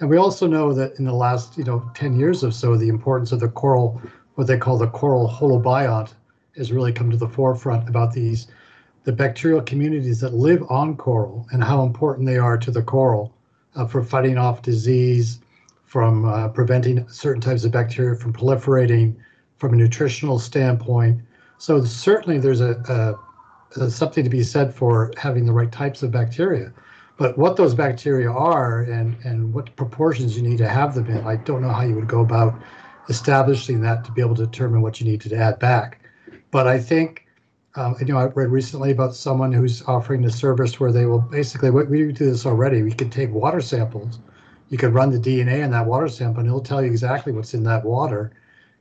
And 0.00 0.08
we 0.08 0.16
also 0.16 0.46
know 0.46 0.72
that 0.72 0.98
in 0.98 1.04
the 1.04 1.12
last, 1.12 1.58
you 1.58 1.64
know, 1.64 1.90
10 1.94 2.18
years 2.18 2.42
or 2.42 2.50
so, 2.50 2.76
the 2.76 2.88
importance 2.88 3.32
of 3.32 3.40
the 3.40 3.48
coral, 3.48 4.00
what 4.34 4.46
they 4.46 4.56
call 4.56 4.78
the 4.78 4.86
coral 4.86 5.28
holobiont, 5.28 6.14
has 6.56 6.72
really 6.72 6.92
come 6.92 7.10
to 7.10 7.18
the 7.18 7.28
forefront 7.28 7.88
about 7.88 8.12
these, 8.12 8.46
the 9.04 9.12
bacterial 9.12 9.62
communities 9.62 10.20
that 10.20 10.34
live 10.34 10.62
on 10.68 10.96
coral 10.96 11.46
and 11.52 11.64
how 11.64 11.82
important 11.82 12.26
they 12.26 12.38
are 12.38 12.58
to 12.58 12.70
the 12.70 12.82
coral 12.82 13.32
uh, 13.74 13.86
for 13.86 14.02
fighting 14.02 14.36
off 14.36 14.62
disease, 14.62 15.40
from 15.90 16.24
uh, 16.24 16.46
preventing 16.48 17.08
certain 17.08 17.40
types 17.40 17.64
of 17.64 17.72
bacteria 17.72 18.14
from 18.14 18.32
proliferating, 18.32 19.16
from 19.56 19.74
a 19.74 19.76
nutritional 19.76 20.38
standpoint. 20.38 21.20
So 21.58 21.84
certainly 21.84 22.38
there's 22.38 22.60
a, 22.60 23.18
a, 23.76 23.82
a 23.82 23.90
something 23.90 24.22
to 24.22 24.30
be 24.30 24.44
said 24.44 24.72
for 24.72 25.12
having 25.16 25.46
the 25.46 25.52
right 25.52 25.72
types 25.72 26.04
of 26.04 26.12
bacteria. 26.12 26.72
But 27.16 27.36
what 27.36 27.56
those 27.56 27.74
bacteria 27.74 28.30
are 28.30 28.82
and, 28.82 29.16
and 29.24 29.52
what 29.52 29.74
proportions 29.74 30.36
you 30.36 30.42
need 30.42 30.58
to 30.58 30.68
have 30.68 30.94
them 30.94 31.06
in, 31.08 31.26
I 31.26 31.36
don't 31.36 31.60
know 31.60 31.70
how 31.70 31.82
you 31.82 31.96
would 31.96 32.08
go 32.08 32.20
about 32.20 32.54
establishing 33.08 33.80
that 33.80 34.04
to 34.04 34.12
be 34.12 34.22
able 34.22 34.36
to 34.36 34.46
determine 34.46 34.82
what 34.82 35.00
you 35.00 35.06
need 35.06 35.20
to 35.22 35.36
add 35.36 35.58
back. 35.58 36.00
But 36.52 36.68
I 36.68 36.78
think, 36.78 37.26
um, 37.76 37.94
you 38.00 38.06
know, 38.06 38.18
I 38.18 38.24
read 38.26 38.50
recently 38.50 38.90
about 38.90 39.14
someone 39.14 39.52
who's 39.52 39.82
offering 39.82 40.24
a 40.24 40.30
service 40.30 40.80
where 40.80 40.90
they 40.90 41.06
will 41.06 41.20
basically, 41.20 41.70
we 41.70 42.12
do 42.12 42.30
this 42.30 42.44
already, 42.44 42.82
we 42.82 42.92
could 42.92 43.12
take 43.12 43.30
water 43.30 43.60
samples, 43.60 44.18
you 44.70 44.78
could 44.78 44.92
run 44.92 45.10
the 45.10 45.18
DNA 45.18 45.62
in 45.62 45.70
that 45.70 45.86
water 45.86 46.08
sample 46.08 46.40
and 46.40 46.48
it'll 46.48 46.60
tell 46.60 46.82
you 46.82 46.90
exactly 46.90 47.32
what's 47.32 47.54
in 47.54 47.62
that 47.64 47.84
water. 47.84 48.32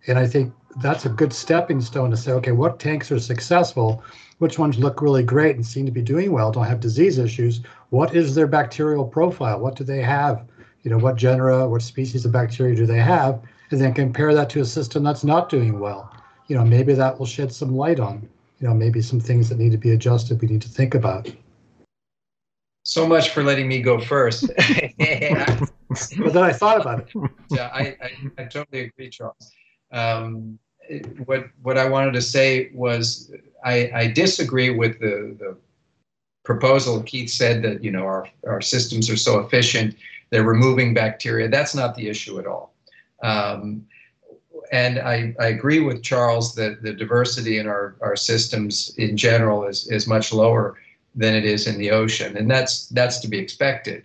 And 0.07 0.17
I 0.17 0.25
think 0.25 0.53
that's 0.81 1.05
a 1.05 1.09
good 1.09 1.33
stepping 1.33 1.81
stone 1.81 2.09
to 2.11 2.17
say, 2.17 2.31
okay, 2.31 2.51
what 2.51 2.79
tanks 2.79 3.11
are 3.11 3.19
successful? 3.19 4.03
Which 4.39 4.57
ones 4.57 4.79
look 4.79 5.01
really 5.01 5.23
great 5.23 5.55
and 5.55 5.65
seem 5.65 5.85
to 5.85 5.91
be 5.91 6.01
doing 6.01 6.31
well, 6.31 6.51
don't 6.51 6.65
have 6.65 6.79
disease 6.79 7.17
issues? 7.17 7.61
What 7.89 8.15
is 8.15 8.33
their 8.33 8.47
bacterial 8.47 9.05
profile? 9.05 9.59
What 9.59 9.75
do 9.75 9.83
they 9.83 10.01
have? 10.01 10.45
You 10.83 10.91
know, 10.91 10.97
what 10.97 11.15
genera, 11.15 11.67
what 11.67 11.81
species 11.81 12.25
of 12.25 12.31
bacteria 12.31 12.75
do 12.75 12.85
they 12.85 12.99
have? 12.99 13.41
And 13.69 13.79
then 13.79 13.93
compare 13.93 14.33
that 14.33 14.49
to 14.51 14.61
a 14.61 14.65
system 14.65 15.03
that's 15.03 15.23
not 15.23 15.49
doing 15.49 15.79
well. 15.79 16.11
You 16.47 16.55
know, 16.55 16.65
maybe 16.65 16.93
that 16.93 17.19
will 17.19 17.25
shed 17.27 17.53
some 17.53 17.75
light 17.75 17.99
on, 17.99 18.27
you 18.59 18.67
know, 18.67 18.73
maybe 18.73 19.01
some 19.01 19.19
things 19.19 19.49
that 19.49 19.57
need 19.57 19.71
to 19.71 19.77
be 19.77 19.91
adjusted 19.91 20.41
we 20.41 20.47
need 20.47 20.61
to 20.61 20.69
think 20.69 20.93
about. 20.93 21.31
So 22.83 23.07
much 23.07 23.29
for 23.29 23.43
letting 23.43 23.67
me 23.67 23.81
go 23.81 23.99
first. 23.99 24.47
but 24.57 26.33
then 26.33 26.43
I 26.43 26.51
thought 26.51 26.81
about 26.81 26.99
it. 26.99 27.31
Yeah, 27.51 27.69
I, 27.73 27.95
I, 28.01 28.11
I 28.39 28.43
totally 28.45 28.85
agree, 28.85 29.09
Charles. 29.09 29.51
Um, 29.91 30.59
what 31.25 31.45
what 31.61 31.77
I 31.77 31.87
wanted 31.87 32.13
to 32.13 32.21
say 32.21 32.71
was 32.73 33.31
I, 33.63 33.91
I 33.93 34.07
disagree 34.07 34.71
with 34.71 34.99
the, 34.99 35.35
the 35.39 35.57
proposal. 36.43 37.03
Keith 37.03 37.29
said 37.29 37.61
that 37.63 37.83
you 37.83 37.91
know 37.91 38.03
our, 38.03 38.27
our 38.47 38.61
systems 38.61 39.09
are 39.09 39.17
so 39.17 39.39
efficient, 39.39 39.95
they're 40.29 40.43
removing 40.43 40.93
bacteria. 40.93 41.47
That's 41.47 41.75
not 41.75 41.95
the 41.95 42.07
issue 42.07 42.39
at 42.39 42.47
all. 42.47 42.73
Um, 43.21 43.85
and 44.71 44.99
I, 44.99 45.35
I 45.39 45.47
agree 45.47 45.79
with 45.79 46.03
Charles 46.03 46.55
that 46.55 46.81
the 46.83 46.93
diversity 46.93 47.57
in 47.57 47.67
our, 47.67 47.95
our 48.01 48.15
systems 48.15 48.93
in 48.97 49.17
general 49.17 49.65
is, 49.65 49.87
is 49.87 50.07
much 50.07 50.31
lower 50.31 50.77
than 51.15 51.33
it 51.33 51.45
is 51.45 51.67
in 51.67 51.77
the 51.77 51.91
ocean, 51.91 52.37
and 52.37 52.49
that's 52.49 52.87
that's 52.89 53.19
to 53.19 53.27
be 53.27 53.39
expected. 53.39 54.03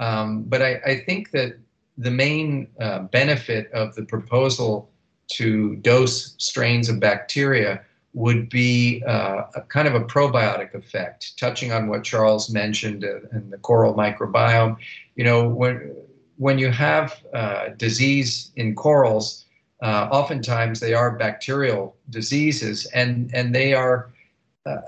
Um, 0.00 0.44
but 0.44 0.62
I, 0.62 0.80
I 0.86 0.96
think 1.06 1.30
that 1.32 1.58
the 1.96 2.10
main 2.10 2.68
uh, 2.80 3.00
benefit 3.00 3.70
of 3.72 3.94
the 3.94 4.04
proposal 4.04 4.90
to 5.32 5.76
dose 5.76 6.34
strains 6.38 6.88
of 6.88 7.00
bacteria 7.00 7.82
would 8.14 8.48
be 8.48 9.02
uh, 9.06 9.42
a 9.54 9.60
kind 9.62 9.86
of 9.86 9.94
a 9.94 10.00
probiotic 10.00 10.74
effect, 10.74 11.38
touching 11.38 11.72
on 11.72 11.88
what 11.88 12.02
Charles 12.02 12.50
mentioned 12.50 13.04
in 13.04 13.50
the 13.50 13.58
coral 13.58 13.94
microbiome. 13.94 14.76
You 15.16 15.24
know, 15.24 15.48
when 15.48 15.94
when 16.36 16.58
you 16.58 16.70
have 16.70 17.20
uh, 17.34 17.68
disease 17.76 18.52
in 18.56 18.74
corals, 18.74 19.44
uh, 19.82 20.08
oftentimes 20.10 20.80
they 20.80 20.94
are 20.94 21.16
bacterial 21.16 21.96
diseases, 22.10 22.86
and 22.86 23.30
and 23.34 23.54
they 23.54 23.74
are 23.74 24.10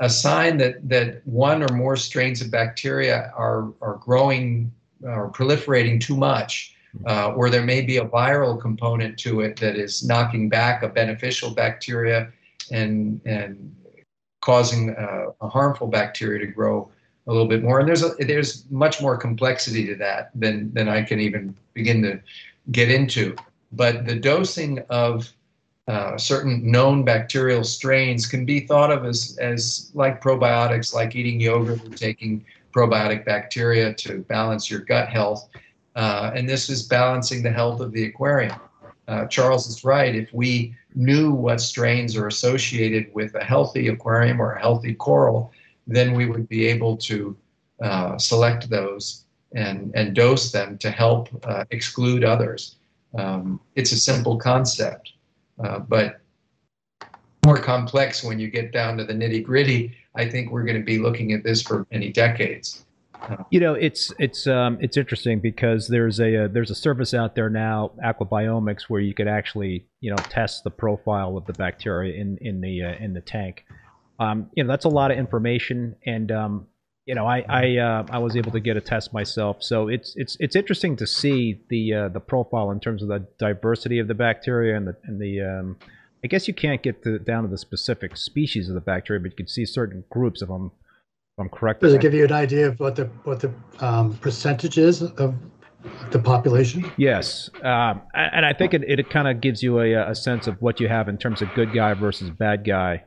a 0.00 0.10
sign 0.10 0.58
that 0.58 0.88
that 0.88 1.26
one 1.26 1.62
or 1.62 1.74
more 1.74 1.96
strains 1.96 2.40
of 2.40 2.50
bacteria 2.50 3.32
are 3.36 3.72
are 3.80 3.96
growing 3.96 4.72
or 5.02 5.30
proliferating 5.30 6.00
too 6.00 6.16
much 6.16 6.74
uh, 7.06 7.32
or 7.32 7.50
there 7.50 7.62
may 7.62 7.80
be 7.80 7.98
a 7.98 8.04
viral 8.04 8.60
component 8.60 9.18
to 9.18 9.40
it 9.40 9.56
that 9.60 9.76
is 9.76 10.04
knocking 10.04 10.48
back 10.48 10.82
a 10.82 10.88
beneficial 10.88 11.50
bacteria 11.50 12.30
and 12.70 13.20
and 13.24 13.74
causing 14.40 14.90
uh, 14.96 15.26
a 15.40 15.48
harmful 15.48 15.86
bacteria 15.86 16.38
to 16.38 16.46
grow 16.46 16.90
a 17.26 17.30
little 17.30 17.46
bit 17.46 17.62
more. 17.62 17.78
And 17.78 17.86
there's 17.86 18.02
a, 18.02 18.14
there's 18.18 18.64
much 18.70 19.00
more 19.00 19.16
complexity 19.16 19.86
to 19.86 19.94
that 19.96 20.30
than 20.34 20.72
than 20.74 20.88
I 20.88 21.02
can 21.02 21.20
even 21.20 21.56
begin 21.74 22.02
to 22.02 22.20
get 22.72 22.90
into. 22.90 23.36
But 23.72 24.06
the 24.06 24.16
dosing 24.16 24.80
of 24.90 25.32
uh, 25.88 26.16
certain 26.16 26.70
known 26.70 27.04
bacterial 27.04 27.64
strains 27.64 28.26
can 28.26 28.44
be 28.44 28.60
thought 28.60 28.92
of 28.92 29.04
as, 29.04 29.36
as 29.40 29.90
like 29.94 30.22
probiotics, 30.22 30.94
like 30.94 31.16
eating 31.16 31.40
yogurt 31.40 31.84
or 31.84 31.90
taking 31.90 32.44
probiotic 32.72 33.24
bacteria 33.24 33.92
to 33.94 34.18
balance 34.20 34.70
your 34.70 34.80
gut 34.80 35.08
health. 35.08 35.48
Uh, 35.96 36.30
and 36.34 36.48
this 36.48 36.70
is 36.70 36.84
balancing 36.86 37.42
the 37.42 37.50
health 37.50 37.80
of 37.80 37.92
the 37.92 38.04
aquarium. 38.04 38.58
Uh, 39.08 39.26
Charles 39.26 39.66
is 39.66 39.82
right. 39.82 40.14
If 40.14 40.32
we 40.32 40.76
knew 40.94 41.32
what 41.32 41.60
strains 41.60 42.16
are 42.16 42.28
associated 42.28 43.12
with 43.12 43.34
a 43.34 43.42
healthy 43.42 43.88
aquarium 43.88 44.40
or 44.40 44.52
a 44.52 44.60
healthy 44.60 44.94
coral, 44.94 45.52
then 45.86 46.14
we 46.14 46.26
would 46.26 46.48
be 46.48 46.66
able 46.66 46.96
to 46.98 47.36
uh, 47.82 48.16
select 48.18 48.70
those 48.70 49.24
and, 49.52 49.90
and 49.96 50.14
dose 50.14 50.52
them 50.52 50.78
to 50.78 50.90
help 50.90 51.28
uh, 51.44 51.64
exclude 51.70 52.22
others. 52.22 52.76
Um, 53.16 53.60
it's 53.74 53.92
a 53.92 53.96
simple 53.96 54.38
concept, 54.38 55.12
uh, 55.62 55.80
but 55.80 56.20
more 57.44 57.58
complex 57.58 58.22
when 58.22 58.38
you 58.38 58.50
get 58.50 58.72
down 58.72 58.96
to 58.98 59.04
the 59.04 59.12
nitty 59.12 59.42
gritty. 59.42 59.94
I 60.14 60.28
think 60.28 60.50
we're 60.50 60.64
going 60.64 60.78
to 60.78 60.84
be 60.84 60.98
looking 60.98 61.32
at 61.32 61.42
this 61.42 61.62
for 61.62 61.86
many 61.90 62.10
decades. 62.12 62.84
You 63.50 63.60
know, 63.60 63.74
it's 63.74 64.12
it's 64.18 64.46
um, 64.46 64.78
it's 64.80 64.96
interesting 64.96 65.40
because 65.40 65.88
there's 65.88 66.20
a, 66.20 66.44
a, 66.44 66.48
there's 66.48 66.70
a 66.70 66.74
service 66.74 67.12
out 67.12 67.34
there 67.34 67.50
now, 67.50 67.92
Aquabiomics, 68.04 68.84
where 68.88 69.00
you 69.00 69.14
could 69.14 69.28
actually 69.28 69.86
you 70.00 70.10
know 70.10 70.16
test 70.16 70.64
the 70.64 70.70
profile 70.70 71.36
of 71.36 71.44
the 71.46 71.52
bacteria 71.52 72.18
in 72.18 72.38
in 72.40 72.60
the 72.60 72.82
uh, 72.82 72.94
in 72.98 73.12
the 73.12 73.20
tank. 73.20 73.64
Um, 74.18 74.50
you 74.54 74.64
know, 74.64 74.68
that's 74.68 74.86
a 74.86 74.88
lot 74.88 75.10
of 75.10 75.18
information, 75.18 75.96
and 76.06 76.32
um, 76.32 76.66
you 77.10 77.16
know, 77.16 77.26
I 77.26 77.44
I 77.48 77.76
uh, 77.76 78.06
I 78.08 78.18
was 78.18 78.36
able 78.36 78.52
to 78.52 78.60
get 78.60 78.76
a 78.76 78.80
test 78.80 79.12
myself, 79.12 79.64
so 79.64 79.88
it's 79.88 80.14
it's 80.14 80.36
it's 80.38 80.54
interesting 80.54 80.94
to 80.94 81.08
see 81.08 81.60
the 81.68 81.92
uh, 81.92 82.08
the 82.08 82.20
profile 82.20 82.70
in 82.70 82.78
terms 82.78 83.02
of 83.02 83.08
the 83.08 83.26
diversity 83.36 83.98
of 83.98 84.06
the 84.06 84.14
bacteria 84.14 84.76
and 84.76 84.86
the 84.86 84.96
and 85.02 85.20
the 85.20 85.40
um, 85.40 85.76
I 86.22 86.28
guess 86.28 86.46
you 86.46 86.54
can't 86.54 86.80
get 86.80 87.02
to, 87.02 87.18
down 87.18 87.42
to 87.42 87.48
the 87.48 87.58
specific 87.58 88.16
species 88.16 88.68
of 88.68 88.76
the 88.76 88.80
bacteria, 88.80 89.18
but 89.20 89.32
you 89.32 89.36
can 89.36 89.48
see 89.48 89.66
certain 89.66 90.04
groups. 90.08 90.40
If 90.40 90.50
I'm, 90.50 90.66
if 90.66 91.40
I'm 91.40 91.48
correct. 91.48 91.80
Does 91.80 91.94
it 91.94 92.00
give 92.00 92.14
you 92.14 92.24
an 92.24 92.32
idea 92.32 92.68
of 92.68 92.78
what 92.78 92.94
the 92.94 93.06
what 93.24 93.40
the 93.40 93.52
um, 93.80 94.16
percentage 94.18 94.78
is 94.78 95.02
of 95.02 95.34
the 96.12 96.20
population? 96.20 96.92
Yes, 96.96 97.50
um, 97.64 98.02
and 98.14 98.46
I 98.46 98.52
think 98.52 98.72
it, 98.72 98.84
it 98.86 99.10
kind 99.10 99.26
of 99.26 99.40
gives 99.40 99.64
you 99.64 99.80
a, 99.80 100.10
a 100.10 100.14
sense 100.14 100.46
of 100.46 100.62
what 100.62 100.78
you 100.78 100.86
have 100.86 101.08
in 101.08 101.18
terms 101.18 101.42
of 101.42 101.52
good 101.54 101.72
guy 101.74 101.92
versus 101.94 102.30
bad 102.30 102.64
guy 102.64 103.02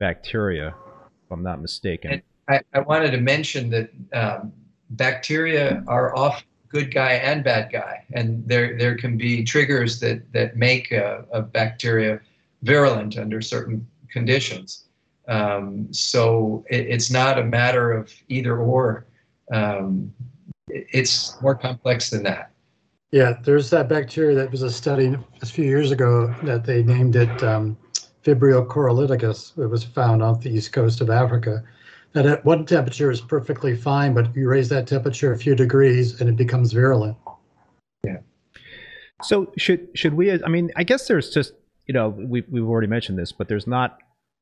bacteria, 0.00 0.68
if 0.68 1.30
I'm 1.30 1.42
not 1.42 1.60
mistaken. 1.60 2.12
And 2.12 2.22
I, 2.52 2.60
I 2.74 2.80
wanted 2.80 3.10
to 3.12 3.18
mention 3.18 3.70
that 3.70 3.90
um, 4.12 4.52
bacteria 4.90 5.82
are 5.86 6.14
off 6.16 6.44
good 6.68 6.92
guy 6.92 7.12
and 7.12 7.44
bad 7.44 7.70
guy, 7.72 8.04
and 8.12 8.46
there 8.46 8.78
there 8.78 8.96
can 8.96 9.16
be 9.16 9.44
triggers 9.44 10.00
that 10.00 10.30
that 10.32 10.56
make 10.56 10.92
a, 10.92 11.24
a 11.32 11.42
bacteria 11.42 12.20
virulent 12.62 13.18
under 13.18 13.40
certain 13.40 13.86
conditions. 14.10 14.84
Um, 15.28 15.92
so 15.92 16.64
it, 16.70 16.86
it's 16.88 17.10
not 17.10 17.38
a 17.38 17.44
matter 17.44 17.92
of 17.92 18.12
either 18.28 18.58
or. 18.58 19.06
Um, 19.52 20.12
it, 20.68 20.86
it's 20.92 21.40
more 21.42 21.54
complex 21.54 22.10
than 22.10 22.22
that. 22.24 22.50
Yeah, 23.10 23.34
there's 23.44 23.68
that 23.70 23.88
bacteria 23.88 24.34
that 24.36 24.50
was 24.50 24.62
a 24.62 24.70
study 24.70 25.14
a 25.42 25.46
few 25.46 25.64
years 25.64 25.90
ago 25.90 26.34
that 26.44 26.64
they 26.64 26.82
named 26.82 27.14
it 27.14 27.42
um, 27.42 27.76
Vibrio. 28.24 28.62
It 29.58 29.66
was 29.66 29.84
found 29.84 30.22
off 30.22 30.40
the 30.40 30.50
east 30.50 30.72
coast 30.72 31.02
of 31.02 31.10
Africa. 31.10 31.62
That 32.14 32.26
at 32.26 32.44
one 32.44 32.66
temperature 32.66 33.10
is 33.10 33.20
perfectly 33.20 33.74
fine, 33.74 34.12
but 34.12 34.34
you 34.36 34.48
raise 34.48 34.68
that 34.68 34.86
temperature 34.86 35.32
a 35.32 35.38
few 35.38 35.54
degrees 35.54 36.20
and 36.20 36.28
it 36.28 36.36
becomes 36.36 36.72
virulent. 36.72 37.16
Yeah. 38.04 38.18
So 39.22 39.52
should 39.56 39.88
should 39.94 40.14
we? 40.14 40.32
I 40.32 40.48
mean, 40.48 40.70
I 40.76 40.84
guess 40.84 41.08
there's 41.08 41.30
just 41.30 41.54
you 41.86 41.94
know, 41.94 42.08
we, 42.08 42.42
we've 42.50 42.66
already 42.66 42.86
mentioned 42.86 43.18
this, 43.18 43.32
but 43.32 43.48
there's 43.48 43.66
not 43.66 43.98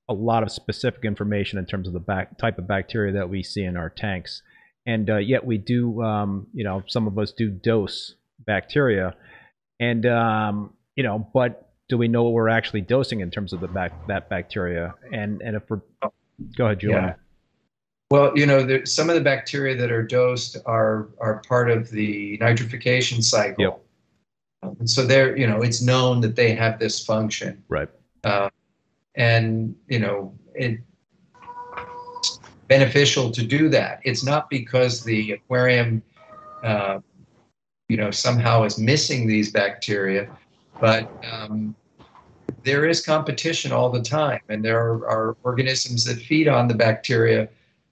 a 0.09 0.15
lot 0.15 0.43
of 0.43 0.51
specific 0.51 1.05
information 1.05 1.59
in 1.59 1.67
terms 1.67 1.87
of 1.87 1.95
the 1.95 2.01
back, 2.01 2.37
type 2.39 2.59
of 2.59 2.67
bacteria 2.67 3.13
that 3.13 3.31
we 3.31 3.43
see 3.43 3.63
in 3.63 3.77
our 3.77 3.89
tanks. 3.89 4.43
And 4.87 5.09
uh, 5.09 5.17
yet 5.17 5.45
we 5.45 5.59
do, 5.59 6.03
um, 6.03 6.47
you 6.53 6.65
know, 6.65 6.83
some 6.87 7.07
of 7.07 7.19
us 7.19 7.33
do 7.33 7.49
dose 7.51 8.15
bacteria. 8.39 9.15
And, 9.79 10.05
um, 10.07 10.75
you 10.97 11.03
know, 11.03 11.27
but 11.33 11.73
do 11.89 11.97
we 11.97 12.09
know 12.09 12.25
what 12.25 12.33
we're 12.33 12.49
actually 12.49 12.81
dosing 12.83 13.21
in 13.21 13.31
terms 13.31 13.53
of 13.53 13.61
the 13.61 13.69
back, 13.69 14.07
that 14.09 14.29
bacteria? 14.29 14.95
And, 15.13 15.43
and 15.43 15.57
if 15.57 15.63
we're, 15.69 15.81
go 16.57 16.67
ahead, 16.67 16.81
Julian. 16.81 17.05
Yeah. 17.05 17.15
Well, 18.11 18.37
you 18.37 18.45
know, 18.47 18.65
there, 18.65 18.85
some 18.87 19.09
of 19.09 19.15
the 19.15 19.21
bacteria 19.21 19.77
that 19.77 19.93
are 19.93 20.03
dosed 20.03 20.57
are, 20.67 21.09
are 21.21 21.43
part 21.47 21.71
of 21.71 21.91
the 21.91 22.39
nitrification 22.39 23.23
cycle. 23.23 23.65
Yep 23.65 23.81
um, 24.63 24.87
so 24.87 25.07
they're, 25.07 25.37
you 25.37 25.47
know, 25.47 25.63
it's 25.63 25.83
known 25.83 26.21
that 26.21 26.37
they 26.37 26.55
have 26.55 26.79
this 26.79 27.05
function. 27.05 27.63
Right. 27.69 27.89
Uh, 28.25 28.51
and, 29.15 29.75
you 29.89 29.99
know, 29.99 30.35
it's 30.55 30.81
beneficial 32.69 33.31
to 33.31 33.43
do 33.43 33.69
that. 33.71 34.01
It's 34.05 34.25
not 34.25 34.51
because 34.51 35.03
the 35.03 35.33
aquarium, 35.33 36.03
uh, 36.63 37.01
you 37.89 37.97
know, 37.97 38.11
somehow 38.11 38.65
is 38.65 38.79
missing 38.79 39.27
these 39.27 39.51
bacteria, 39.51 40.31
but 40.81 41.11
um, 41.31 41.75
there 42.63 42.87
is 42.87 43.05
competition 43.05 43.73
all 43.73 43.91
the 43.91 44.03
time, 44.03 44.41
and 44.49 44.65
there 44.65 44.79
are, 44.79 45.09
are 45.09 45.37
organisms 45.43 46.05
that 46.05 46.19
feed 46.19 46.47
on 46.47 46.69
the 46.69 46.75
bacteria. 46.75 47.49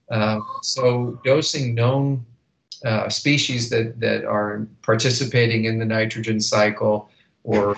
Uh, 0.09 0.39
so 0.61 1.19
dosing 1.23 1.75
known 1.75 2.25
uh, 2.85 3.09
species 3.09 3.69
that, 3.69 3.99
that 3.99 4.25
are 4.25 4.67
participating 4.81 5.65
in 5.65 5.77
the 5.79 5.85
nitrogen 5.85 6.39
cycle 6.39 7.09
or 7.43 7.75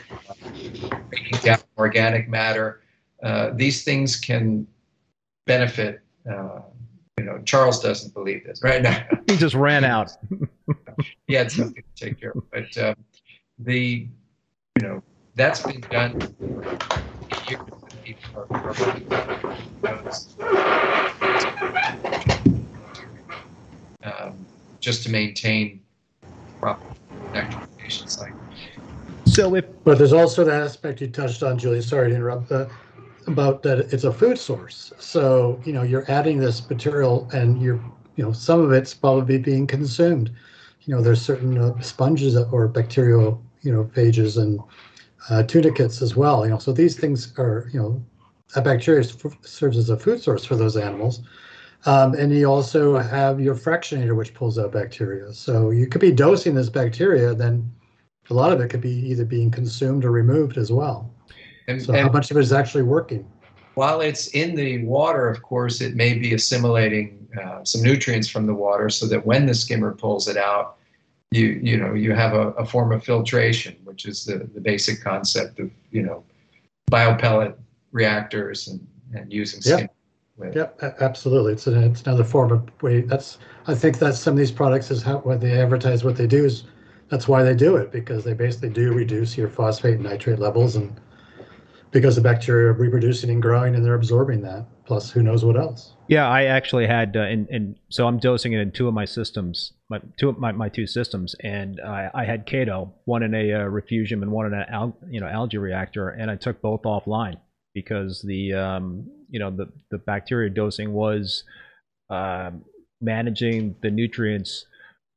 breaking 1.09 1.39
down 1.43 1.59
organic 1.77 2.29
matter. 2.29 2.81
Uh, 3.23 3.51
these 3.53 3.83
things 3.83 4.15
can 4.15 4.67
benefit. 5.45 6.01
Uh, 6.29 6.61
you 7.17 7.25
know, 7.25 7.39
Charles 7.45 7.81
doesn't 7.81 8.13
believe 8.13 8.45
this 8.45 8.63
right 8.63 8.81
now. 8.81 9.05
he 9.27 9.37
just 9.37 9.55
ran 9.55 9.83
out. 9.83 10.11
he 11.27 11.33
had 11.33 11.51
something 11.51 11.83
to 11.95 12.05
take 12.05 12.19
care 12.19 12.31
of, 12.31 12.43
but 12.51 12.77
um, 12.77 12.95
the 13.59 14.07
you 14.79 14.87
know 14.87 15.03
that's 15.35 15.61
been 15.61 15.81
done 15.81 16.19
for 16.19 17.49
years. 17.49 17.61
People 24.01 24.17
are, 24.19 24.27
um, 24.27 24.47
just 24.79 25.03
to 25.03 25.09
maintain 25.11 25.81
proper 26.59 26.81
nitrification 27.33 28.09
cycle. 28.09 28.35
So 29.27 29.55
if 29.55 29.65
but 29.83 29.97
there's 29.97 30.13
also 30.13 30.43
that 30.43 30.61
aspect 30.61 31.01
you 31.01 31.07
touched 31.07 31.43
on, 31.43 31.57
Julie. 31.57 31.81
Sorry 31.81 32.09
to 32.09 32.15
interrupt. 32.15 32.51
Uh, 32.51 32.67
about 33.27 33.61
that 33.63 33.79
it's 33.93 34.03
a 34.03 34.11
food 34.11 34.39
source. 34.39 34.91
So 34.99 35.61
you 35.63 35.73
know 35.73 35.83
you're 35.83 36.09
adding 36.09 36.39
this 36.39 36.67
material, 36.69 37.29
and 37.33 37.61
you're 37.61 37.79
you 38.15 38.23
know 38.23 38.31
some 38.31 38.59
of 38.59 38.71
it's 38.71 38.93
probably 38.93 39.37
being 39.37 39.67
consumed. 39.67 40.31
You 40.81 40.95
know 40.95 41.01
there's 41.01 41.21
certain 41.21 41.57
uh, 41.57 41.79
sponges 41.81 42.35
or 42.35 42.67
bacterial 42.67 43.43
you 43.61 43.71
know 43.71 43.85
phages 43.85 44.41
and 44.41 44.59
uh, 45.29 45.43
tunicates 45.43 46.01
as 46.01 46.15
well. 46.15 46.43
You 46.45 46.51
know 46.51 46.57
so 46.57 46.73
these 46.73 46.97
things 46.99 47.33
are 47.37 47.69
you 47.71 47.79
know 47.79 48.03
a 48.55 48.61
bacteria 48.61 49.03
serves 49.43 49.77
as 49.77 49.89
a 49.89 49.97
food 49.97 50.21
source 50.21 50.43
for 50.43 50.55
those 50.55 50.75
animals. 50.75 51.21
Um, 51.85 52.13
and 52.13 52.31
you 52.31 52.45
also 52.45 52.97
have 52.97 53.39
your 53.39 53.55
fractionator, 53.55 54.15
which 54.15 54.33
pulls 54.33 54.59
out 54.59 54.71
bacteria. 54.71 55.33
So 55.33 55.71
you 55.71 55.87
could 55.87 56.01
be 56.01 56.11
dosing 56.11 56.53
this 56.53 56.69
bacteria, 56.69 57.33
then 57.33 57.71
a 58.29 58.33
lot 58.33 58.51
of 58.51 58.61
it 58.61 58.69
could 58.69 58.81
be 58.81 59.09
either 59.09 59.25
being 59.25 59.49
consumed 59.49 60.05
or 60.05 60.11
removed 60.11 60.57
as 60.57 60.71
well. 60.71 61.11
And, 61.67 61.81
so 61.81 61.93
and 61.93 62.03
how 62.03 62.11
much 62.11 62.31
of 62.31 62.37
it 62.37 62.41
is 62.41 62.53
actually 62.53 62.83
working? 62.83 63.29
While 63.75 64.01
it's 64.01 64.27
in 64.29 64.55
the 64.55 64.83
water, 64.85 65.27
of 65.27 65.41
course, 65.41 65.81
it 65.81 65.95
may 65.95 66.13
be 66.13 66.33
assimilating 66.33 67.27
uh, 67.41 67.63
some 67.63 67.81
nutrients 67.81 68.27
from 68.27 68.45
the 68.45 68.53
water, 68.53 68.89
so 68.89 69.07
that 69.07 69.25
when 69.25 69.45
the 69.45 69.53
skimmer 69.53 69.93
pulls 69.93 70.27
it 70.27 70.37
out, 70.37 70.77
you 71.31 71.59
you 71.63 71.77
know 71.77 71.93
you 71.93 72.13
have 72.13 72.33
a, 72.33 72.49
a 72.51 72.65
form 72.65 72.91
of 72.91 73.03
filtration, 73.03 73.77
which 73.85 74.05
is 74.05 74.25
the, 74.25 74.49
the 74.53 74.59
basic 74.59 75.01
concept 75.01 75.59
of 75.59 75.71
you 75.91 76.03
know 76.03 76.25
biopellet 76.91 77.55
reactors 77.93 78.67
and, 78.67 78.85
and 79.13 79.31
using 79.31 79.61
skim. 79.61 79.79
Yep. 79.79 79.95
With. 80.41 80.55
Yep, 80.55 80.81
absolutely. 80.99 81.53
It's 81.53 81.67
an, 81.67 81.83
it's 81.83 82.01
another 82.01 82.23
form 82.23 82.51
of 82.51 82.69
way. 82.81 83.01
That's 83.01 83.37
I 83.67 83.75
think 83.75 83.99
that 83.99 84.15
some 84.15 84.33
of 84.33 84.37
these 84.37 84.51
products 84.51 84.91
is 84.91 85.01
how 85.01 85.19
when 85.19 85.39
they 85.39 85.59
advertise 85.61 86.03
what 86.03 86.15
they 86.15 86.27
do 86.27 86.45
is 86.45 86.63
that's 87.09 87.27
why 87.27 87.43
they 87.43 87.53
do 87.53 87.75
it 87.75 87.91
because 87.91 88.23
they 88.23 88.33
basically 88.33 88.69
do 88.69 88.93
reduce 88.93 89.37
your 89.37 89.49
phosphate 89.49 89.95
and 89.95 90.03
nitrate 90.03 90.39
levels 90.39 90.75
and 90.77 90.99
because 91.91 92.15
the 92.15 92.21
bacteria 92.21 92.69
are 92.69 92.73
reproducing 92.73 93.29
and 93.29 93.41
growing 93.41 93.75
and 93.75 93.85
they're 93.85 93.95
absorbing 93.95 94.41
that 94.41 94.65
plus 94.85 95.11
who 95.11 95.21
knows 95.21 95.43
what 95.43 95.57
else 95.57 95.93
yeah 96.07 96.27
i 96.29 96.45
actually 96.45 96.87
had 96.87 97.17
uh, 97.17 97.21
and, 97.21 97.49
and 97.49 97.75
so 97.89 98.07
i'm 98.07 98.17
dosing 98.17 98.53
it 98.53 98.61
in 98.61 98.71
two 98.71 98.87
of 98.87 98.93
my 98.93 99.03
systems 99.03 99.73
my 99.89 99.99
two 100.17 100.31
my, 100.39 100.53
my 100.53 100.69
two 100.69 100.87
systems 100.87 101.35
and 101.41 101.81
i, 101.81 102.09
I 102.13 102.23
had 102.23 102.47
chaeto 102.47 102.91
one 103.03 103.23
in 103.23 103.35
a 103.35 103.53
uh, 103.53 103.63
refugium 103.65 104.23
and 104.23 104.31
one 104.31 104.45
in 104.45 104.53
an 104.53 104.65
al, 104.69 104.97
you 105.09 105.19
know 105.19 105.27
algae 105.27 105.57
reactor 105.57 106.09
and 106.09 106.31
i 106.31 106.37
took 106.37 106.61
both 106.61 106.83
offline 106.83 107.35
because 107.73 108.21
the 108.21 108.53
um, 108.53 109.09
you 109.31 109.39
know 109.39 109.49
the 109.49 109.67
the 109.89 109.97
bacteria 109.97 110.49
dosing 110.49 110.93
was 110.93 111.43
uh, 112.09 112.51
managing 112.99 113.75
the 113.81 113.89
nutrients 113.89 114.65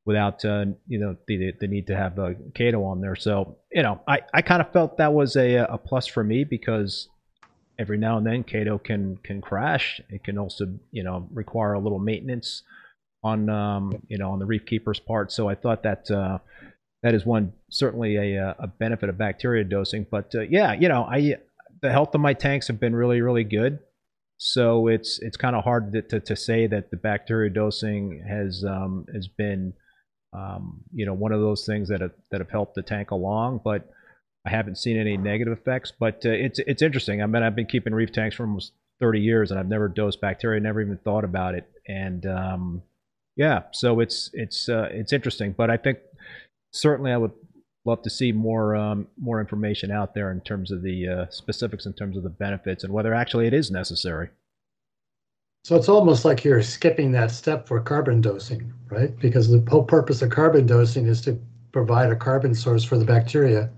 without 0.07 0.45
uh, 0.45 0.65
you 0.87 0.99
know 0.99 1.17
the 1.27 1.53
the 1.61 1.67
need 1.67 1.87
to 1.89 1.97
have 1.97 2.19
a 2.19 2.35
chaeto 2.53 2.87
on 2.87 3.01
there. 3.01 3.17
So 3.17 3.59
you 3.71 3.83
know 3.83 4.01
I, 4.09 4.23
I 4.33 4.41
kind 4.41 4.63
of 4.63 4.73
felt 4.73 4.97
that 4.97 5.13
was 5.13 5.37
a 5.37 5.57
a 5.57 5.77
plus 5.77 6.07
for 6.07 6.25
me 6.25 6.45
because 6.45 7.09
every 7.79 7.99
now 7.99 8.17
and 8.17 8.27
then 8.27 8.45
chaeto 8.45 8.83
can 8.83 9.19
can 9.19 9.41
crash. 9.41 10.01
It 10.09 10.25
can 10.25 10.39
also 10.39 10.79
you 10.93 11.03
know 11.03 11.29
require 11.33 11.75
a 11.75 11.81
little 11.81 11.99
maintenance 11.99 12.63
on 13.23 13.51
um, 13.51 14.01
you 14.09 14.17
know 14.17 14.31
on 14.31 14.39
the 14.39 14.47
reef 14.47 14.65
keeper's 14.65 15.01
part. 15.01 15.33
So 15.33 15.49
I 15.49 15.55
thought 15.55 15.83
that. 15.83 16.11
Uh, 16.11 16.39
that 17.03 17.13
is 17.13 17.27
one 17.27 17.53
certainly 17.69 18.17
a, 18.17 18.57
a 18.59 18.67
benefit 18.67 19.11
of 19.11 19.19
bacteria 19.19 19.63
dosing, 19.63 20.07
but 20.11 20.35
uh, 20.35 20.41
yeah, 20.41 20.73
you 20.73 20.89
know, 20.89 21.05
I 21.05 21.37
the 21.83 21.93
health 21.93 22.15
of 22.15 22.23
my 22.23 22.33
tanks 22.33 22.67
have 22.69 22.81
been 22.81 22.97
really, 22.97 23.21
really 23.21 23.45
good. 23.45 23.79
So 24.37 24.89
it's 24.89 25.19
it's 25.23 25.37
kind 25.37 25.57
of 25.57 25.65
hard 25.65 25.93
to, 26.11 26.21
to, 26.21 26.37
say 26.37 26.67
that 26.67 26.91
the 26.91 26.97
bacteria 26.97 27.51
dosing 27.51 28.25
has 28.29 28.65
um, 28.69 29.07
has 29.15 29.29
been 29.29 29.73
um, 30.33 30.83
you 30.93 31.07
know 31.07 31.15
one 31.15 31.33
of 31.33 31.41
those 31.41 31.65
things 31.65 31.89
that 31.89 32.01
have, 32.01 32.13
that 32.31 32.41
have 32.41 32.51
helped 32.51 32.75
the 32.75 32.83
tank 32.83 33.11
along. 33.11 33.61
But 33.65 33.89
I 34.47 34.51
haven't 34.51 34.77
seen 34.77 34.99
any 34.99 35.17
negative 35.17 35.57
effects. 35.57 35.93
But 35.99 36.27
uh, 36.27 36.31
it's 36.31 36.59
it's 36.61 36.83
interesting. 36.83 37.23
I 37.23 37.27
mean, 37.27 37.43
I've 37.43 37.57
been 37.57 37.67
keeping 37.67 37.95
reef 37.95 38.13
tanks 38.13 38.37
for 38.37 38.45
almost 38.45 38.73
30 39.01 39.21
years, 39.21 39.51
and 39.51 39.59
I've 39.59 39.69
never 39.69 39.89
dosed 39.89 40.21
bacteria. 40.21 40.61
Never 40.61 40.81
even 40.81 40.99
thought 40.99 41.25
about 41.25 41.55
it. 41.55 41.71
And 41.87 42.27
um, 42.27 42.83
yeah, 43.37 43.63
so 43.73 44.01
it's 44.01 44.31
it's 44.33 44.69
uh, 44.69 44.89
it's 44.91 45.13
interesting. 45.13 45.55
But 45.57 45.71
I 45.71 45.77
think 45.77 45.99
certainly 46.73 47.13
I 47.13 47.17
would 47.17 47.33
love 47.85 48.03
to 48.03 48.11
see 48.11 48.33
more 48.33 48.75
um, 48.75 49.07
more 49.21 49.41
information 49.41 49.91
out 49.91 50.15
there 50.15 50.31
in 50.31 50.41
terms 50.41 50.71
of 50.71 50.83
the 50.83 51.09
uh, 51.09 51.27
specifics 51.31 51.87
in 51.87 51.93
terms 51.93 52.17
of 52.17 52.23
the 52.23 52.31
benefits 52.31 52.85
and 52.85 52.93
whether 52.93 53.15
actually 53.15 53.47
it 53.47 53.55
is 53.55 53.71
necessary. 53.71 54.31
So 55.65 55.77
it's 55.77 55.89
almost 55.89 56.25
like 56.25 56.45
you're 56.45 56.63
skipping 56.63 57.13
that 57.13 57.31
step 57.31 57.67
for 57.67 57.81
carbon 57.81 58.21
dosing, 58.21 58.73
right? 58.91 59.19
Because 59.19 59.49
the 59.49 59.65
whole 59.71 59.85
purpose 59.85 60.21
of 60.21 60.31
carbon 60.31 60.67
dosing 60.67 61.07
is 61.07 61.23
to 61.23 61.41
provide 61.73 62.11
a 62.11 62.17
carbon 62.17 62.55
source 62.55 62.85
for 62.85 62.99
the 62.99 63.05
bacteria 63.05 63.71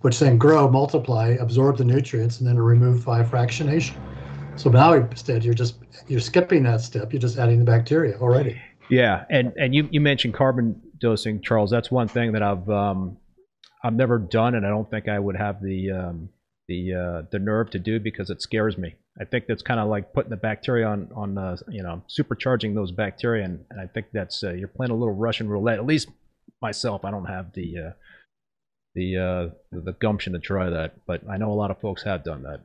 which 0.00 0.18
then 0.18 0.38
grow, 0.38 0.68
multiply, 0.68 1.36
absorb 1.40 1.76
the 1.76 1.84
nutrients, 1.84 2.38
and 2.38 2.48
then 2.48 2.58
remove 2.58 3.04
by 3.04 3.22
fractionation. 3.22 3.94
So 4.56 4.70
now 4.70 4.94
instead 4.94 5.44
you're 5.44 5.54
just 5.54 5.76
you're 6.08 6.20
skipping 6.20 6.62
that 6.64 6.80
step. 6.80 7.12
You're 7.12 7.20
just 7.20 7.38
adding 7.38 7.58
the 7.58 7.64
bacteria 7.64 8.18
already. 8.18 8.60
Yeah, 8.88 9.24
and 9.30 9.52
and 9.56 9.74
you, 9.74 9.88
you 9.90 10.00
mentioned 10.00 10.34
carbon 10.34 10.80
dosing, 10.98 11.40
Charles. 11.40 11.70
That's 11.70 11.90
one 11.90 12.08
thing 12.08 12.32
that 12.32 12.42
I've 12.42 12.68
um, 12.68 13.16
I've 13.82 13.94
never 13.94 14.18
done, 14.18 14.54
and 14.54 14.66
I 14.66 14.68
don't 14.68 14.90
think 14.90 15.08
I 15.08 15.18
would 15.18 15.36
have 15.36 15.62
the 15.62 15.90
um, 15.90 16.28
the 16.68 16.94
uh, 16.94 17.22
the 17.30 17.38
nerve 17.38 17.70
to 17.70 17.78
do 17.78 17.98
because 17.98 18.30
it 18.30 18.42
scares 18.42 18.76
me. 18.76 18.94
I 19.20 19.24
think 19.24 19.46
that's 19.46 19.62
kind 19.62 19.80
of 19.80 19.88
like 19.88 20.12
putting 20.12 20.30
the 20.30 20.36
bacteria 20.36 20.86
on 20.86 21.10
on 21.14 21.38
uh, 21.38 21.56
you 21.68 21.82
know 21.82 22.02
supercharging 22.08 22.74
those 22.74 22.92
bacteria, 22.92 23.44
and, 23.44 23.64
and 23.70 23.80
I 23.80 23.86
think 23.86 24.06
that's 24.12 24.44
uh, 24.44 24.52
you're 24.52 24.68
playing 24.68 24.92
a 24.92 24.94
little 24.94 25.14
Russian 25.14 25.48
roulette. 25.48 25.78
At 25.78 25.86
least 25.86 26.08
myself, 26.60 27.04
I 27.04 27.10
don't 27.10 27.26
have 27.26 27.52
the 27.54 27.78
uh, 27.78 27.90
the 28.94 29.16
uh, 29.16 29.48
the 29.72 29.92
gumption 29.92 30.34
to 30.34 30.38
try 30.38 30.70
that, 30.70 31.06
but 31.06 31.22
I 31.28 31.38
know 31.38 31.50
a 31.50 31.54
lot 31.54 31.70
of 31.70 31.80
folks 31.80 32.02
have 32.02 32.24
done 32.24 32.44
that. 32.44 32.60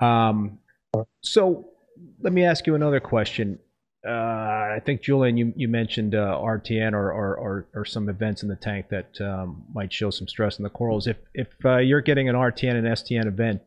Um, 0.00 0.58
so 1.22 1.68
let 2.20 2.32
me 2.32 2.44
ask 2.44 2.66
you 2.66 2.74
another 2.74 3.00
question. 3.00 3.58
Uh, 4.06 4.10
I 4.74 4.80
think 4.84 5.00
Julian, 5.00 5.36
you, 5.36 5.52
you 5.54 5.68
mentioned 5.68 6.16
uh, 6.16 6.36
RTN 6.42 6.92
or, 6.92 7.12
or, 7.12 7.36
or, 7.36 7.66
or, 7.72 7.84
some 7.84 8.08
events 8.08 8.42
in 8.42 8.48
the 8.48 8.56
tank 8.56 8.86
that 8.90 9.20
um, 9.20 9.64
might 9.72 9.92
show 9.92 10.10
some 10.10 10.26
stress 10.26 10.58
in 10.58 10.64
the 10.64 10.70
corals. 10.70 11.06
If 11.06 11.18
if 11.34 11.46
uh, 11.64 11.76
you're 11.76 12.00
getting 12.00 12.28
an 12.28 12.34
RTN 12.34 12.74
and 12.74 12.86
STN 12.88 13.26
event, 13.26 13.62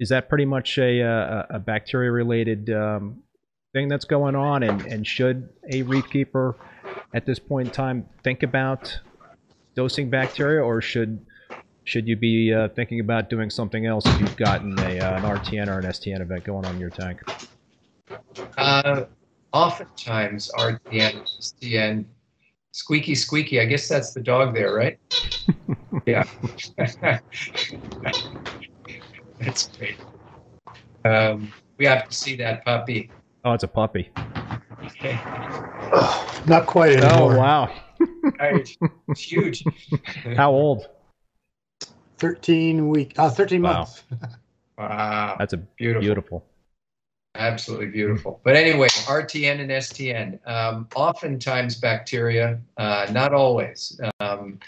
is 0.00 0.08
that 0.08 0.28
pretty 0.28 0.44
much 0.44 0.76
a 0.76 1.00
a, 1.00 1.46
a 1.50 1.58
bacteria 1.60 2.10
related 2.10 2.68
um, 2.70 3.22
thing 3.72 3.86
that's 3.86 4.04
going 4.04 4.34
on? 4.34 4.64
And 4.64 4.82
and 4.86 5.06
should 5.06 5.48
a 5.72 5.82
reef 5.82 6.10
keeper 6.10 6.56
at 7.14 7.24
this 7.24 7.38
point 7.38 7.68
in 7.68 7.72
time 7.72 8.08
think 8.24 8.42
about 8.42 8.98
dosing 9.76 10.10
bacteria, 10.10 10.64
or 10.64 10.80
should 10.80 11.24
should 11.84 12.08
you 12.08 12.16
be 12.16 12.52
uh, 12.52 12.70
thinking 12.74 12.98
about 12.98 13.30
doing 13.30 13.50
something 13.50 13.86
else 13.86 14.04
if 14.06 14.20
you've 14.20 14.36
gotten 14.36 14.76
a, 14.80 14.98
uh, 14.98 15.16
an 15.16 15.22
RTN 15.22 15.68
or 15.68 15.78
an 15.78 15.84
STN 15.84 16.22
event 16.22 16.42
going 16.42 16.64
on 16.64 16.74
in 16.74 16.80
your 16.80 16.90
tank? 16.90 17.20
Oftentimes, 19.52 20.50
RTN, 20.56 21.22
STN, 21.40 22.04
squeaky, 22.72 23.14
squeaky. 23.14 23.60
I 23.60 23.64
guess 23.64 23.88
that's 23.88 24.12
the 24.12 24.20
dog 24.20 24.54
there, 24.54 24.72
right? 24.74 24.98
yeah. 26.06 26.24
that's 29.38 29.68
great. 29.76 29.96
Um, 31.04 31.52
we 31.78 31.86
have 31.86 32.08
to 32.08 32.14
see 32.14 32.36
that 32.36 32.64
puppy. 32.64 33.10
Oh, 33.44 33.52
it's 33.52 33.64
a 33.64 33.68
puppy. 33.68 34.10
Okay. 34.84 35.18
Not 36.46 36.66
quite 36.66 36.92
anymore. 36.92 37.34
Oh 37.34 37.38
wow! 37.38 37.70
Right. 38.38 38.76
It's 39.08 39.20
huge. 39.20 39.64
How 40.36 40.50
old? 40.52 40.86
13 42.18 42.88
week, 42.88 43.14
uh, 43.18 43.28
13 43.30 43.60
Wow. 43.62 43.72
months. 43.72 44.02
Wow. 44.78 45.36
That's 45.38 45.52
a 45.52 45.56
Beautiful. 45.58 46.00
beautiful. 46.00 46.44
Absolutely 47.36 47.86
beautiful. 47.86 48.40
But 48.44 48.56
anyway, 48.56 48.88
RTN 48.88 49.60
and 49.60 49.70
STN. 49.70 50.46
Um, 50.48 50.88
oftentimes 50.94 51.76
bacteria, 51.76 52.60
uh, 52.76 53.06
not 53.12 53.32
always. 53.32 54.00
Um, 54.18 54.58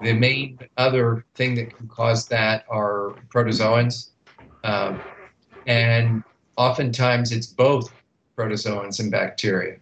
the 0.00 0.14
main 0.14 0.58
other 0.78 1.26
thing 1.34 1.54
that 1.56 1.76
can 1.76 1.86
cause 1.88 2.26
that 2.28 2.64
are 2.70 3.14
protozoans. 3.28 4.10
Um, 4.64 5.00
and 5.66 6.24
oftentimes 6.56 7.32
it's 7.32 7.46
both 7.46 7.92
protozoans 8.36 9.00
and 9.00 9.10
bacteria. 9.10 9.78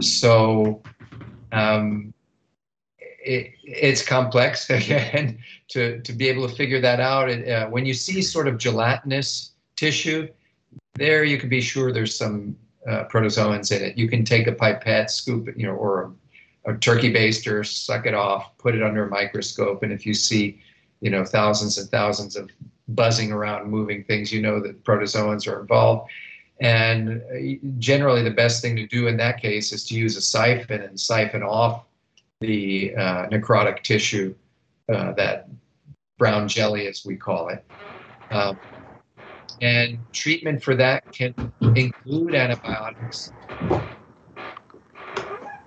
So 0.00 0.82
um, 1.52 2.12
it, 3.00 3.52
it's 3.64 4.04
complex 4.06 4.68
again 4.70 5.38
to, 5.68 6.00
to 6.02 6.12
be 6.12 6.28
able 6.28 6.46
to 6.46 6.54
figure 6.54 6.80
that 6.80 7.00
out. 7.00 7.30
It, 7.30 7.48
uh, 7.48 7.68
when 7.68 7.86
you 7.86 7.94
see 7.94 8.20
sort 8.20 8.48
of 8.48 8.58
gelatinous 8.58 9.52
tissue, 9.76 10.28
there 10.98 11.24
you 11.24 11.38
can 11.38 11.48
be 11.48 11.60
sure 11.60 11.92
there's 11.92 12.16
some 12.16 12.56
uh, 12.86 13.04
protozoans 13.04 13.74
in 13.74 13.82
it. 13.82 13.98
You 13.98 14.08
can 14.08 14.24
take 14.24 14.46
a 14.46 14.52
pipette, 14.52 15.10
scoop 15.10 15.48
it, 15.48 15.56
you 15.56 15.66
know, 15.66 15.74
or 15.74 16.12
a, 16.64 16.72
a 16.72 16.76
turkey 16.78 17.12
baster, 17.12 17.66
suck 17.66 18.06
it 18.06 18.14
off, 18.14 18.56
put 18.58 18.74
it 18.74 18.82
under 18.82 19.06
a 19.06 19.08
microscope, 19.08 19.82
and 19.82 19.92
if 19.92 20.04
you 20.06 20.14
see, 20.14 20.60
you 21.00 21.10
know, 21.10 21.24
thousands 21.24 21.78
and 21.78 21.88
thousands 21.90 22.36
of 22.36 22.50
buzzing 22.88 23.32
around, 23.32 23.70
moving 23.70 24.02
things, 24.04 24.32
you 24.32 24.40
know 24.40 24.60
that 24.60 24.82
protozoans 24.84 25.46
are 25.46 25.60
involved. 25.60 26.10
And 26.60 27.22
uh, 27.30 27.66
generally, 27.78 28.22
the 28.22 28.30
best 28.30 28.62
thing 28.62 28.74
to 28.76 28.86
do 28.86 29.06
in 29.06 29.16
that 29.18 29.40
case 29.40 29.72
is 29.72 29.84
to 29.86 29.94
use 29.94 30.16
a 30.16 30.20
siphon 30.20 30.82
and 30.82 30.98
siphon 30.98 31.42
off 31.42 31.84
the 32.40 32.94
uh, 32.96 33.26
necrotic 33.26 33.82
tissue, 33.82 34.34
uh, 34.92 35.12
that 35.12 35.48
brown 36.18 36.48
jelly, 36.48 36.86
as 36.86 37.04
we 37.04 37.16
call 37.16 37.48
it. 37.48 37.64
Um, 38.30 38.58
and 39.60 39.98
treatment 40.12 40.62
for 40.62 40.74
that 40.76 41.10
can 41.12 41.34
include 41.74 42.34
antibiotics, 42.34 43.32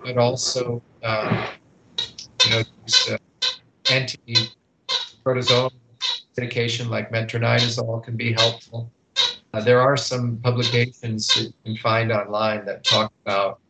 but 0.04 0.16
also, 0.18 0.82
uh, 1.02 1.48
you 2.44 2.50
know, 2.50 2.62
uh, 3.10 3.16
anti-protozoal 3.90 5.70
medication 6.36 6.88
like 6.88 7.10
metronidazole 7.10 8.02
can 8.02 8.16
be 8.16 8.32
helpful. 8.32 8.90
Uh, 9.54 9.60
there 9.60 9.80
are 9.80 9.96
some 9.96 10.38
publications 10.38 11.28
that 11.28 11.42
you 11.42 11.52
can 11.64 11.76
find 11.76 12.10
online 12.10 12.64
that 12.64 12.82
talk 12.84 13.12
about 13.26 13.60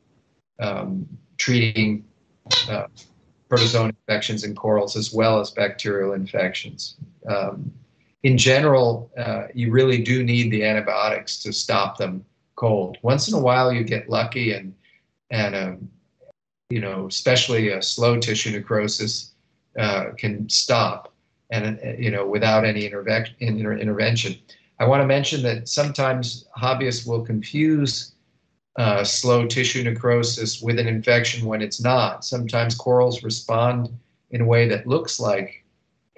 um, 0.60 1.06
treating 1.38 2.04
uh, 2.68 2.86
protozoan 3.50 3.88
infections 3.88 4.44
in 4.44 4.54
corals 4.54 4.96
as 4.96 5.12
well 5.12 5.40
as 5.40 5.50
bacterial 5.50 6.12
infections. 6.12 6.96
Um, 7.28 7.72
in 8.22 8.38
general, 8.38 9.10
uh, 9.16 9.48
you 9.54 9.70
really 9.72 10.02
do 10.02 10.22
need 10.22 10.50
the 10.50 10.64
antibiotics 10.64 11.42
to 11.42 11.52
stop 11.52 11.96
them 11.96 12.24
cold. 12.56 12.96
Once 13.02 13.28
in 13.28 13.34
a 13.34 13.40
while, 13.40 13.72
you 13.72 13.82
get 13.82 14.08
lucky, 14.08 14.52
and 14.52 14.74
and 15.30 15.54
um, 15.54 15.90
you 16.70 16.80
know, 16.80 17.06
especially 17.06 17.68
a 17.68 17.82
slow 17.82 18.18
tissue 18.18 18.50
necrosis 18.50 19.32
uh, 19.78 20.10
can 20.16 20.48
stop, 20.48 21.12
and 21.50 21.78
uh, 21.84 21.92
you 21.98 22.10
know, 22.10 22.26
without 22.26 22.64
any 22.64 22.88
interve- 22.88 23.34
inter- 23.40 23.76
intervention. 23.76 24.36
I 24.78 24.84
want 24.84 25.02
to 25.02 25.06
mention 25.06 25.42
that 25.42 25.68
sometimes 25.68 26.46
hobbyists 26.56 27.06
will 27.06 27.24
confuse 27.24 28.14
uh, 28.76 29.04
slow 29.04 29.46
tissue 29.46 29.82
necrosis 29.82 30.62
with 30.62 30.78
an 30.78 30.88
infection 30.88 31.46
when 31.46 31.60
it's 31.60 31.80
not. 31.80 32.24
Sometimes 32.24 32.74
corals 32.74 33.22
respond 33.22 33.90
in 34.30 34.40
a 34.40 34.46
way 34.46 34.66
that 34.68 34.86
looks 34.86 35.20
like 35.20 35.61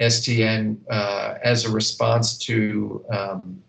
STN 0.01 0.79
uh, 0.91 1.35
as 1.43 1.65
a 1.65 1.71
response 1.71 2.39
to 2.39 3.05
um, 3.11 3.63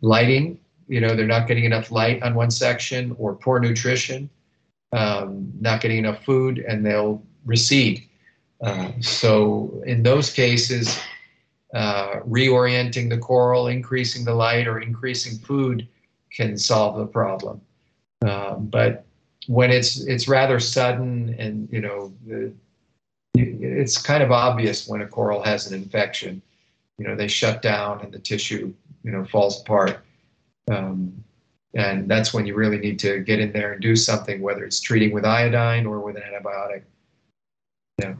lighting. 0.00 0.58
You 0.88 1.00
know, 1.00 1.14
they're 1.14 1.26
not 1.26 1.46
getting 1.46 1.64
enough 1.64 1.90
light 1.90 2.22
on 2.22 2.34
one 2.34 2.50
section 2.50 3.14
or 3.18 3.34
poor 3.34 3.60
nutrition, 3.60 4.28
um, 4.92 5.52
not 5.60 5.80
getting 5.80 5.98
enough 5.98 6.24
food, 6.24 6.58
and 6.58 6.84
they'll 6.84 7.22
recede. 7.44 8.06
Uh, 8.60 8.90
so 9.00 9.82
in 9.86 10.02
those 10.02 10.32
cases, 10.32 10.98
uh, 11.74 12.20
reorienting 12.28 13.08
the 13.08 13.18
coral, 13.18 13.68
increasing 13.68 14.24
the 14.24 14.34
light, 14.34 14.66
or 14.66 14.80
increasing 14.80 15.38
food 15.38 15.86
can 16.32 16.58
solve 16.58 16.98
the 16.98 17.06
problem. 17.06 17.60
Um, 18.22 18.66
but 18.66 19.04
when 19.46 19.70
it's 19.70 20.00
it's 20.00 20.28
rather 20.28 20.60
sudden 20.60 21.34
and 21.38 21.68
you 21.72 21.80
know 21.80 22.12
the, 22.26 22.52
it's 23.34 24.00
kind 24.00 24.22
of 24.22 24.30
obvious 24.30 24.88
when 24.88 25.02
a 25.02 25.06
coral 25.06 25.42
has 25.42 25.70
an 25.70 25.74
infection. 25.74 26.42
You 26.98 27.06
know 27.06 27.16
they 27.16 27.28
shut 27.28 27.62
down 27.62 28.00
and 28.00 28.12
the 28.12 28.18
tissue 28.18 28.74
you 29.02 29.10
know 29.10 29.24
falls 29.24 29.60
apart, 29.60 30.00
um, 30.70 31.24
and 31.74 32.08
that's 32.08 32.34
when 32.34 32.46
you 32.46 32.54
really 32.54 32.78
need 32.78 32.98
to 33.00 33.20
get 33.20 33.38
in 33.38 33.52
there 33.52 33.72
and 33.72 33.80
do 33.80 33.96
something, 33.96 34.42
whether 34.42 34.64
it's 34.64 34.80
treating 34.80 35.12
with 35.12 35.24
iodine 35.24 35.86
or 35.86 36.00
with 36.00 36.16
an 36.16 36.22
antibiotic. 36.22 36.82
Yeah. 37.98 38.14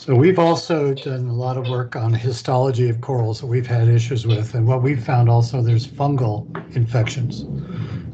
So 0.00 0.14
we've 0.14 0.38
also 0.38 0.94
done 0.94 1.28
a 1.28 1.34
lot 1.34 1.58
of 1.58 1.68
work 1.68 1.94
on 1.94 2.14
histology 2.14 2.88
of 2.88 3.02
corals 3.02 3.38
that 3.42 3.46
we've 3.46 3.66
had 3.66 3.86
issues 3.86 4.26
with, 4.26 4.54
and 4.54 4.66
what 4.66 4.82
we've 4.82 5.04
found 5.04 5.28
also 5.28 5.60
there's 5.60 5.86
fungal 5.86 6.46
infections, 6.74 7.42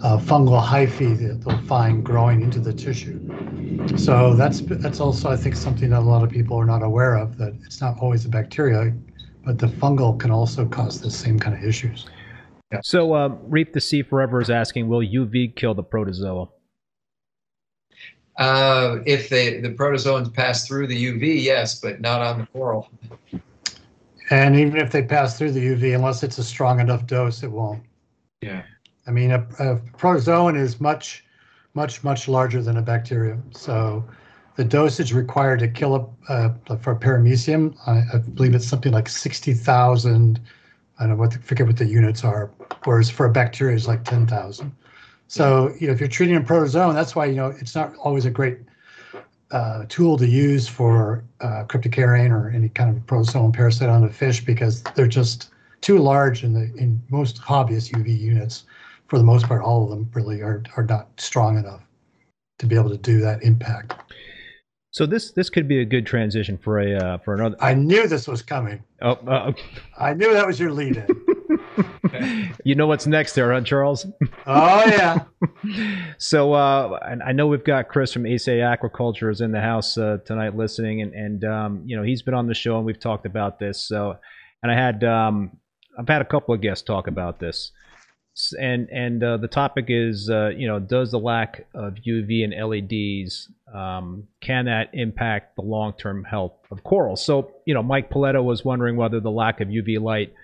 uh, 0.03 0.19
fungal 0.19 0.61
hyphae 0.61 1.17
that 1.17 1.45
they'll 1.45 1.63
find 1.63 2.05
growing 2.05 2.43
into 2.43 2.59
the 2.59 2.73
tissue. 2.73 3.21
So 3.97 4.35
that's 4.35 4.63
that's 4.63 4.99
also 4.99 5.31
I 5.31 5.37
think 5.37 5.55
something 5.55 5.91
that 5.91 6.01
a 6.01 6.11
lot 6.15 6.25
of 6.25 6.29
people 6.29 6.59
are 6.59 6.67
not 6.67 6.83
aware 6.83 7.15
of 7.15 7.39
that 7.39 7.55
it's 7.65 7.81
not 7.81 7.97
always 8.01 8.25
a 8.25 8.31
bacteria, 8.31 8.93
but 9.45 9.61
the 9.61 9.69
fungal 9.69 10.19
can 10.19 10.33
also 10.33 10.67
cause 10.67 11.01
the 11.01 11.11
same 11.13 11.39
kind 11.39 11.57
of 11.57 11.63
issues. 11.63 12.07
So, 12.83 13.15
uh, 13.15 13.29
Reap 13.45 13.73
the 13.73 13.81
Sea 13.81 14.03
Forever 14.03 14.41
is 14.41 14.51
asking, 14.51 14.89
will 14.89 15.07
UV 15.07 15.55
kill 15.55 15.73
the 15.73 15.85
protozoa? 15.85 16.49
Uh, 18.39 18.99
if 19.07 19.29
they, 19.29 19.61
the 19.61 19.71
protozoans 19.71 20.33
pass 20.33 20.67
through 20.67 20.87
the 20.87 21.05
UV, 21.13 21.43
yes, 21.43 21.81
but 21.81 22.01
not 22.01 22.21
on 22.21 22.41
the 22.41 22.47
coral. 22.47 22.91
And 24.31 24.57
even 24.57 24.77
if 24.77 24.93
they 24.93 25.03
pass 25.03 25.39
through 25.39 25.53
the 25.53 25.65
UV, 25.65 25.95
unless 25.95 26.23
it's 26.23 26.39
a 26.39 26.45
strong 26.45 26.81
enough 26.81 27.07
dose, 27.07 27.43
it 27.43 27.51
won't. 27.51 27.83
Yeah. 28.43 28.63
I 29.07 29.11
mean, 29.11 29.31
a, 29.31 29.41
a 29.59 29.77
protozoan 29.97 30.59
is 30.59 30.81
much, 30.81 31.25
much, 31.75 32.03
much 32.05 32.29
larger 32.29 32.61
than 32.61 32.77
a 32.77 32.83
bacterium. 32.83 33.43
So 33.53 34.05
the 34.57 34.65
dosage 34.65 35.13
required 35.13 35.61
to 35.61 35.69
kill 35.69 36.17
a 36.29 36.33
uh, 36.33 36.77
for 36.79 36.93
a 36.93 36.97
paramecium, 36.97 37.77
I, 37.87 38.17
I, 38.17 38.19
believe 38.19 38.55
it's 38.55 38.67
something 38.67 38.93
like 38.93 39.09
sixty 39.09 39.53
thousand. 39.53 40.41
I 40.99 41.03
don't 41.03 41.11
know 41.11 41.17
what 41.17 41.33
the, 41.33 41.39
forget 41.39 41.67
what 41.67 41.77
the 41.77 41.85
units 41.85 42.25
are. 42.25 42.51
Whereas 42.85 43.11
for 43.11 43.27
a 43.27 43.31
bacteria, 43.31 43.77
it's 43.77 43.87
like 43.87 44.05
ten 44.05 44.27
thousand. 44.27 44.75
So 45.29 45.75
you 45.81 45.87
know, 45.89 45.93
if 45.93 46.01
you're 46.01 46.09
treating 46.09 46.37
a 46.37 46.41
protozoan, 46.41 46.95
that's 46.95 47.17
why 47.17 47.27
you 47.27 47.35
know 47.35 47.49
it's 47.49 47.75
not 47.75 47.95
always 47.97 48.25
a 48.25 48.31
great 48.31 48.59
uh, 49.51 49.85
tool 49.89 50.17
to 50.19 50.27
use 50.27 50.69
for 50.69 51.25
uh, 51.41 51.65
cryptocaryon 51.65 52.31
or 52.31 52.51
any 52.51 52.69
kind 52.69 52.97
of 52.97 53.05
protozoan 53.07 53.53
parasite 53.53 53.89
on 53.89 54.03
the 54.03 54.13
fish 54.13 54.45
because 54.45 54.83
they're 54.95 55.07
just 55.07 55.51
too 55.81 55.99
large 55.99 56.45
in 56.45 56.53
the 56.53 56.73
in 56.77 57.03
most 57.11 57.41
hobbyist 57.41 57.93
UV 57.93 58.19
units. 58.19 58.65
For 59.09 59.19
the 59.19 59.25
most 59.25 59.47
part, 59.47 59.63
all 59.63 59.85
of 59.85 59.91
them 59.91 60.11
really 60.15 60.41
are 60.43 60.63
are 60.77 60.85
not 60.85 61.09
strong 61.19 61.59
enough 61.59 61.83
to 62.59 62.67
be 62.67 62.75
able 62.75 62.91
to 62.91 62.99
do 62.99 63.21
that 63.21 63.43
impact. 63.43 63.95
So 64.91 65.07
this 65.07 65.33
this 65.33 65.51
could 65.51 65.69
be 65.69 65.81
a 65.81 65.85
good 65.85 66.07
transition 66.07 66.57
for 66.57 66.81
a 66.81 66.97
uh, 66.97 67.19
for 67.19 67.35
another. 67.35 67.57
I 67.61 67.75
knew 67.75 68.07
this 68.09 68.27
was 68.27 68.43
coming. 68.43 68.83
Oh, 69.03 69.13
uh, 69.27 69.53
I 69.99 70.15
knew 70.15 70.33
that 70.33 70.47
was 70.47 70.59
your 70.59 70.73
lead 70.73 70.97
in. 70.97 71.07
you 72.65 72.75
know 72.75 72.87
what's 72.87 73.07
next 73.07 73.35
there, 73.35 73.53
huh, 73.53 73.61
Charles? 73.63 74.07
Oh 74.47 74.85
yeah. 74.87 75.25
so 76.19 76.53
uh, 76.53 76.99
I 77.25 77.33
know 77.33 77.47
we've 77.47 77.65
got 77.65 77.89
Chris 77.89 78.13
from 78.13 78.25
ACI 78.25 78.59
Aquaculture 78.61 79.31
is 79.31 79.41
in 79.41 79.53
the 79.53 79.61
house 79.61 79.97
uh, 79.99 80.19
tonight 80.25 80.57
listening, 80.57 81.03
and 81.03 81.15
and 81.15 81.45
um, 81.45 81.83
you 81.87 81.97
know 81.97 82.03
he's 82.03 82.23
been 82.23 82.35
on 82.35 82.47
the 82.47 82.55
show 82.55 82.77
and 82.77 82.87
we've 82.87 83.01
talked 83.01 83.27
about 83.27 83.59
this. 83.59 83.87
So, 83.87 84.17
and 84.63 84.73
I 84.73 84.75
had 84.75 85.05
um, 85.05 85.59
I've 85.99 86.09
had 86.09 86.23
a 86.23 86.27
couple 86.27 86.55
of 86.55 86.61
guests 86.61 86.85
talk 86.85 87.07
about 87.07 87.41
this 87.41 87.73
and 88.59 88.89
and 88.91 89.23
uh, 89.23 89.37
the 89.39 89.49
topic 89.49 89.87
is 89.89 90.29
uh, 90.31 90.49
you 90.49 90.69
know 90.69 90.79
does 90.79 91.11
the 91.11 91.19
lack 91.19 91.67
of 91.75 91.95
UV 91.95 92.45
and 92.45 92.53
LEDs 92.53 93.51
um, 93.75 94.25
can 94.41 94.67
that 94.67 94.91
impact 94.93 95.57
the 95.57 95.63
long 95.63 95.95
term 95.95 96.25
health 96.25 96.53
of 96.71 96.85
corals? 96.85 97.25
So 97.25 97.53
you 97.65 97.75
know 97.75 97.83
Mike 97.83 98.11
Paletta 98.11 98.45
was 98.45 98.65
wondering 98.65 98.97
whether 98.97 99.21
the 99.21 99.31
lack 99.31 99.61
of 99.61 99.69
UV 99.69 100.01
light 100.01 100.35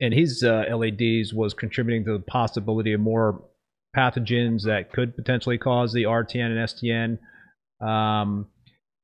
in 0.00 0.12
his 0.12 0.42
uh, 0.42 0.64
LEDs 0.74 1.32
was 1.32 1.54
contributing 1.54 2.04
to 2.04 2.12
the 2.12 2.24
possibility 2.24 2.92
of 2.92 3.00
more 3.00 3.42
pathogens 3.96 4.62
that 4.64 4.92
could 4.92 5.14
potentially 5.16 5.58
cause 5.58 5.92
the 5.92 6.04
RTN 6.04 6.56
and 6.56 7.18
STN. 7.80 7.86
Um, 7.86 8.48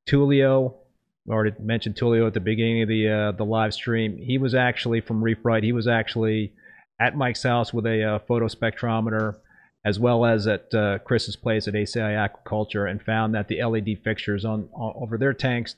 Tulio, 0.08 0.74
already 1.28 1.54
mentioned 1.60 1.94
Tulio 1.94 2.26
at 2.26 2.34
the 2.34 2.40
beginning 2.40 2.82
of 2.82 2.88
the 2.88 3.08
uh, 3.08 3.32
the 3.32 3.44
live 3.44 3.74
stream. 3.74 4.16
He 4.18 4.38
was 4.38 4.54
actually 4.54 5.00
from 5.00 5.22
Reef 5.22 5.38
Right. 5.42 5.62
He 5.62 5.72
was 5.72 5.86
actually 5.86 6.52
at 7.00 7.16
Mike's 7.16 7.42
house 7.42 7.72
with 7.72 7.86
a 7.86 8.02
uh, 8.02 8.18
photo 8.20 8.46
spectrometer, 8.46 9.36
as 9.84 9.98
well 9.98 10.24
as 10.24 10.46
at 10.46 10.72
uh, 10.74 10.98
Chris's 10.98 11.36
place 11.36 11.68
at 11.68 11.74
ACI 11.74 12.28
Aquaculture, 12.28 12.90
and 12.90 13.02
found 13.02 13.34
that 13.34 13.48
the 13.48 13.62
LED 13.62 13.98
fixtures 14.04 14.44
on, 14.44 14.68
on, 14.72 14.92
over 14.96 15.16
their 15.16 15.32
tanks 15.32 15.76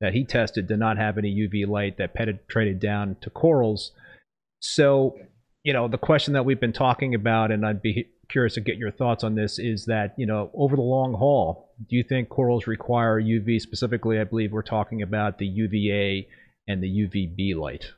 that 0.00 0.14
he 0.14 0.24
tested 0.24 0.66
did 0.66 0.78
not 0.78 0.98
have 0.98 1.18
any 1.18 1.34
UV 1.34 1.66
light 1.66 1.98
that 1.98 2.14
penetrated 2.14 2.80
down 2.80 3.16
to 3.20 3.30
corals. 3.30 3.92
So, 4.62 5.18
you 5.64 5.72
know, 5.72 5.88
the 5.88 5.98
question 5.98 6.34
that 6.34 6.44
we've 6.44 6.60
been 6.60 6.72
talking 6.72 7.14
about, 7.14 7.50
and 7.50 7.66
I'd 7.66 7.82
be 7.82 8.08
curious 8.28 8.54
to 8.54 8.60
get 8.60 8.76
your 8.76 8.92
thoughts 8.92 9.24
on 9.24 9.34
this, 9.34 9.58
is 9.58 9.84
that 9.86 10.14
you 10.16 10.24
know, 10.24 10.50
over 10.54 10.76
the 10.76 10.82
long 10.82 11.14
haul, 11.14 11.74
do 11.90 11.96
you 11.96 12.04
think 12.04 12.28
corals 12.28 12.66
require 12.66 13.20
UV? 13.20 13.60
Specifically, 13.60 14.20
I 14.20 14.24
believe 14.24 14.52
we're 14.52 14.62
talking 14.62 15.02
about 15.02 15.38
the 15.38 15.46
UVA 15.46 16.28
and 16.68 16.82
the 16.82 16.88
UVB 16.88 17.56
light. 17.56 17.90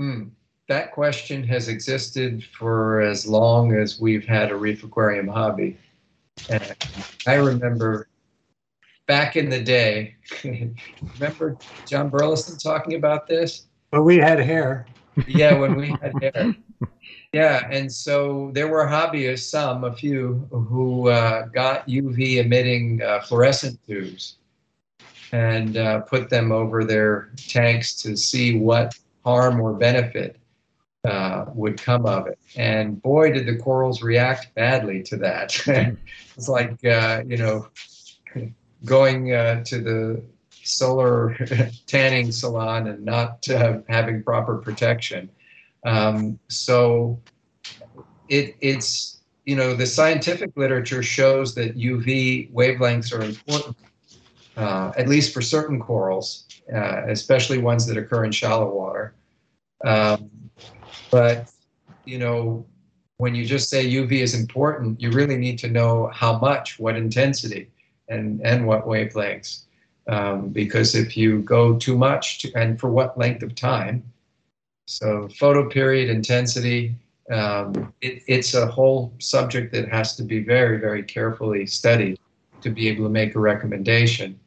Mm, 0.00 0.30
that 0.68 0.92
question 0.92 1.42
has 1.44 1.68
existed 1.68 2.44
for 2.44 3.00
as 3.00 3.26
long 3.26 3.74
as 3.74 4.00
we've 4.00 4.24
had 4.24 4.50
a 4.50 4.56
reef 4.56 4.84
aquarium 4.84 5.26
hobby. 5.26 5.76
And 6.48 6.76
I 7.26 7.34
remember 7.34 8.08
back 9.06 9.36
in 9.36 9.50
the 9.50 9.62
day, 9.62 10.16
remember 11.14 11.56
John 11.86 12.08
Burleson 12.08 12.58
talking 12.58 12.94
about 12.94 13.26
this? 13.26 13.66
But 13.90 14.02
we 14.02 14.16
had 14.16 14.38
hair. 14.38 14.86
Yeah, 15.28 15.58
when 15.58 15.76
we 15.76 15.88
had 15.88 16.14
hair. 16.20 16.54
Yeah, 17.32 17.68
and 17.70 17.90
so 17.92 18.50
there 18.54 18.68
were 18.68 18.86
hobbyists, 18.86 19.50
some, 19.50 19.82
a 19.84 19.92
few, 19.92 20.46
who 20.50 21.08
uh, 21.08 21.46
got 21.46 21.86
UV 21.88 22.36
emitting 22.36 23.02
uh, 23.02 23.20
fluorescent 23.22 23.78
tubes 23.86 24.36
and 25.32 25.76
uh, 25.76 26.00
put 26.02 26.30
them 26.30 26.52
over 26.52 26.84
their 26.84 27.30
tanks 27.48 27.94
to 28.02 28.16
see 28.16 28.56
what 28.56 28.94
harm 29.24 29.60
or 29.60 29.72
benefit 29.72 30.38
uh, 31.04 31.46
would 31.54 31.80
come 31.80 32.06
of 32.06 32.28
it. 32.28 32.38
And 32.56 33.02
boy, 33.02 33.32
did 33.32 33.46
the 33.46 33.56
corals 33.56 34.00
react 34.00 34.54
badly 34.54 35.02
to 35.02 35.16
that. 35.16 35.60
it's 36.36 36.48
like, 36.48 36.84
uh, 36.84 37.24
you 37.26 37.36
know, 37.36 37.68
going 38.84 39.32
uh, 39.32 39.64
to 39.64 39.80
the 39.80 40.22
solar 40.50 41.34
tanning 41.86 42.32
salon 42.32 42.88
and 42.88 43.04
not 43.04 43.48
uh, 43.48 43.78
having 43.88 44.22
proper 44.22 44.58
protection. 44.58 45.30
Um, 45.84 46.38
so 46.48 47.20
it, 48.28 48.56
it's, 48.60 49.20
you 49.44 49.56
know, 49.56 49.74
the 49.74 49.86
scientific 49.86 50.56
literature 50.56 51.02
shows 51.02 51.54
that 51.56 51.76
UV 51.76 52.50
wavelengths 52.52 53.12
are 53.12 53.22
important, 53.22 53.76
uh, 54.56 54.92
at 54.96 55.08
least 55.08 55.34
for 55.34 55.42
certain 55.42 55.78
corals 55.78 56.44
uh, 56.72 57.02
especially 57.08 57.58
ones 57.58 57.86
that 57.86 57.96
occur 57.96 58.24
in 58.24 58.32
shallow 58.32 58.72
water. 58.72 59.14
Um, 59.84 60.30
but, 61.10 61.50
you 62.04 62.18
know, 62.18 62.64
when 63.18 63.34
you 63.34 63.44
just 63.44 63.68
say 63.68 63.86
UV 63.86 64.12
is 64.12 64.34
important, 64.34 65.00
you 65.00 65.10
really 65.10 65.36
need 65.36 65.58
to 65.58 65.68
know 65.68 66.10
how 66.12 66.38
much, 66.38 66.78
what 66.78 66.96
intensity, 66.96 67.70
and, 68.08 68.40
and 68.42 68.66
what 68.66 68.86
wavelengths. 68.86 69.62
Um, 70.06 70.50
because 70.50 70.94
if 70.94 71.16
you 71.16 71.40
go 71.40 71.76
too 71.78 71.96
much, 71.96 72.40
to, 72.40 72.52
and 72.54 72.78
for 72.78 72.90
what 72.90 73.16
length 73.16 73.42
of 73.42 73.54
time, 73.54 74.02
so 74.86 75.28
photo 75.28 75.68
period, 75.68 76.10
intensity, 76.10 76.94
um, 77.30 77.92
it, 78.02 78.22
it's 78.26 78.54
a 78.54 78.66
whole 78.66 79.14
subject 79.18 79.72
that 79.72 79.88
has 79.88 80.14
to 80.16 80.22
be 80.22 80.40
very, 80.40 80.78
very 80.78 81.02
carefully 81.02 81.66
studied 81.66 82.18
to 82.60 82.70
be 82.70 82.88
able 82.88 83.04
to 83.04 83.10
make 83.10 83.34
a 83.34 83.40
recommendation. 83.40 84.38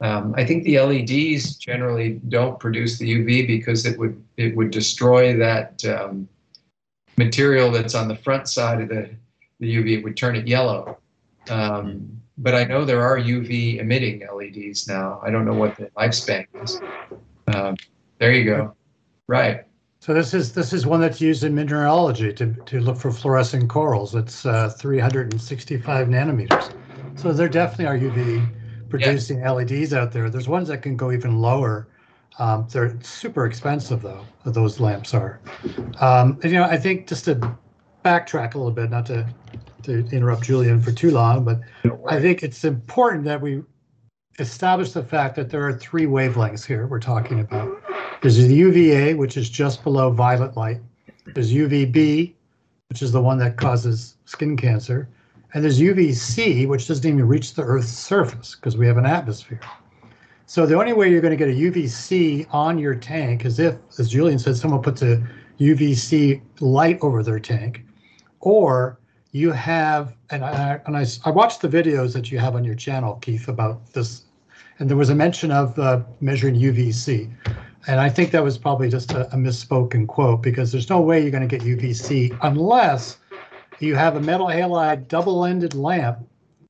Um, 0.00 0.34
I 0.36 0.46
think 0.46 0.64
the 0.64 0.80
LEDs 0.80 1.56
generally 1.56 2.20
don't 2.28 2.58
produce 2.58 2.98
the 2.98 3.10
UV 3.10 3.46
because 3.46 3.84
it 3.84 3.98
would 3.98 4.22
it 4.38 4.56
would 4.56 4.70
destroy 4.70 5.36
that 5.36 5.84
um, 5.84 6.26
material 7.18 7.70
that's 7.70 7.94
on 7.94 8.08
the 8.08 8.16
front 8.16 8.48
side 8.48 8.80
of 8.80 8.88
the, 8.88 9.10
the 9.58 9.76
UV. 9.76 9.98
It 9.98 10.04
would 10.04 10.16
turn 10.16 10.36
it 10.36 10.48
yellow. 10.48 10.98
Um, 11.50 12.19
but 12.40 12.54
I 12.54 12.64
know 12.64 12.84
there 12.84 13.02
are 13.02 13.18
UV 13.18 13.78
emitting 13.78 14.26
LEDs 14.32 14.88
now. 14.88 15.20
I 15.22 15.30
don't 15.30 15.44
know 15.44 15.54
what 15.54 15.76
the 15.76 15.86
lifespan 15.96 16.46
is. 16.62 16.80
Um, 17.54 17.76
there 18.18 18.32
you 18.32 18.44
go. 18.44 18.74
Right. 19.26 19.64
So 20.00 20.14
this 20.14 20.32
is 20.32 20.54
this 20.54 20.72
is 20.72 20.86
one 20.86 21.00
that's 21.00 21.20
used 21.20 21.44
in 21.44 21.54
mineralogy 21.54 22.32
to, 22.32 22.54
to 22.54 22.80
look 22.80 22.96
for 22.96 23.12
fluorescent 23.12 23.68
corals. 23.68 24.14
It's 24.14 24.46
uh, 24.46 24.70
365 24.70 26.08
nanometers. 26.08 26.72
So 27.16 27.32
there 27.32 27.48
definitely 27.48 27.86
are 27.86 27.98
UV 27.98 28.88
producing 28.88 29.40
yeah. 29.40 29.50
LEDs 29.50 29.92
out 29.92 30.10
there. 30.12 30.30
There's 30.30 30.48
ones 30.48 30.68
that 30.68 30.78
can 30.82 30.96
go 30.96 31.12
even 31.12 31.38
lower. 31.38 31.86
Um, 32.38 32.66
they're 32.72 32.98
super 33.02 33.44
expensive 33.44 34.00
though. 34.00 34.24
Those 34.46 34.80
lamps 34.80 35.12
are. 35.12 35.38
Um, 36.00 36.40
and, 36.42 36.50
you 36.50 36.58
know, 36.58 36.64
I 36.64 36.78
think 36.78 37.06
just 37.06 37.26
to 37.26 37.54
backtrack 38.02 38.54
a 38.54 38.58
little 38.58 38.72
bit, 38.72 38.90
not 38.90 39.04
to 39.06 39.28
to 39.84 40.06
interrupt 40.12 40.44
Julian 40.44 40.80
for 40.80 40.92
too 40.92 41.10
long, 41.10 41.44
but 41.44 41.60
I 42.08 42.20
think 42.20 42.42
it's 42.42 42.64
important 42.64 43.24
that 43.24 43.40
we 43.40 43.62
establish 44.38 44.92
the 44.92 45.02
fact 45.02 45.36
that 45.36 45.50
there 45.50 45.66
are 45.66 45.72
three 45.72 46.06
wavelengths 46.06 46.64
here 46.64 46.86
we're 46.86 47.00
talking 47.00 47.40
about. 47.40 47.82
There's 48.22 48.36
the 48.36 48.54
UVA, 48.54 49.14
which 49.14 49.36
is 49.36 49.50
just 49.50 49.82
below 49.82 50.10
violet 50.10 50.56
light. 50.56 50.80
There's 51.34 51.52
UVB, 51.52 52.34
which 52.88 53.02
is 53.02 53.12
the 53.12 53.20
one 53.20 53.38
that 53.38 53.56
causes 53.56 54.16
skin 54.24 54.56
cancer. 54.56 55.08
And 55.52 55.64
there's 55.64 55.80
UVC, 55.80 56.68
which 56.68 56.86
doesn't 56.86 57.04
even 57.04 57.26
reach 57.26 57.54
the 57.54 57.62
Earth's 57.62 57.90
surface 57.90 58.54
because 58.54 58.76
we 58.76 58.86
have 58.86 58.98
an 58.98 59.06
atmosphere. 59.06 59.60
So 60.46 60.66
the 60.66 60.78
only 60.78 60.92
way 60.92 61.10
you're 61.10 61.20
going 61.20 61.36
to 61.36 61.36
get 61.36 61.48
a 61.48 61.58
UVC 61.58 62.46
on 62.50 62.78
your 62.78 62.94
tank 62.94 63.44
is 63.44 63.58
if, 63.58 63.76
as 63.98 64.08
Julian 64.08 64.38
said, 64.38 64.56
someone 64.56 64.82
puts 64.82 65.02
a 65.02 65.22
UVC 65.58 66.40
light 66.60 66.98
over 67.02 67.22
their 67.22 67.38
tank, 67.38 67.84
or 68.40 68.99
you 69.32 69.52
have, 69.52 70.14
and 70.30 70.44
I, 70.44 70.80
and 70.86 70.96
I, 70.96 71.06
I 71.24 71.30
watched 71.30 71.60
the 71.60 71.68
videos 71.68 72.12
that 72.14 72.32
you 72.32 72.38
have 72.38 72.56
on 72.56 72.64
your 72.64 72.74
channel, 72.74 73.14
Keith, 73.16 73.48
about 73.48 73.92
this, 73.92 74.22
and 74.78 74.88
there 74.88 74.96
was 74.96 75.10
a 75.10 75.14
mention 75.14 75.50
of 75.50 75.78
uh, 75.78 76.02
measuring 76.20 76.56
UVC. 76.56 77.30
And 77.86 78.00
I 78.00 78.08
think 78.08 78.30
that 78.32 78.42
was 78.42 78.58
probably 78.58 78.90
just 78.90 79.12
a, 79.12 79.26
a 79.32 79.36
misspoken 79.36 80.06
quote 80.06 80.42
because 80.42 80.72
there's 80.72 80.90
no 80.90 81.00
way 81.00 81.20
you're 81.20 81.30
going 81.30 81.48
to 81.48 81.58
get 81.58 81.66
UVC 81.66 82.36
unless 82.42 83.18
you 83.78 83.94
have 83.94 84.16
a 84.16 84.20
metal 84.20 84.46
halide 84.46 85.08
double-ended 85.08 85.74
lamp 85.74 86.18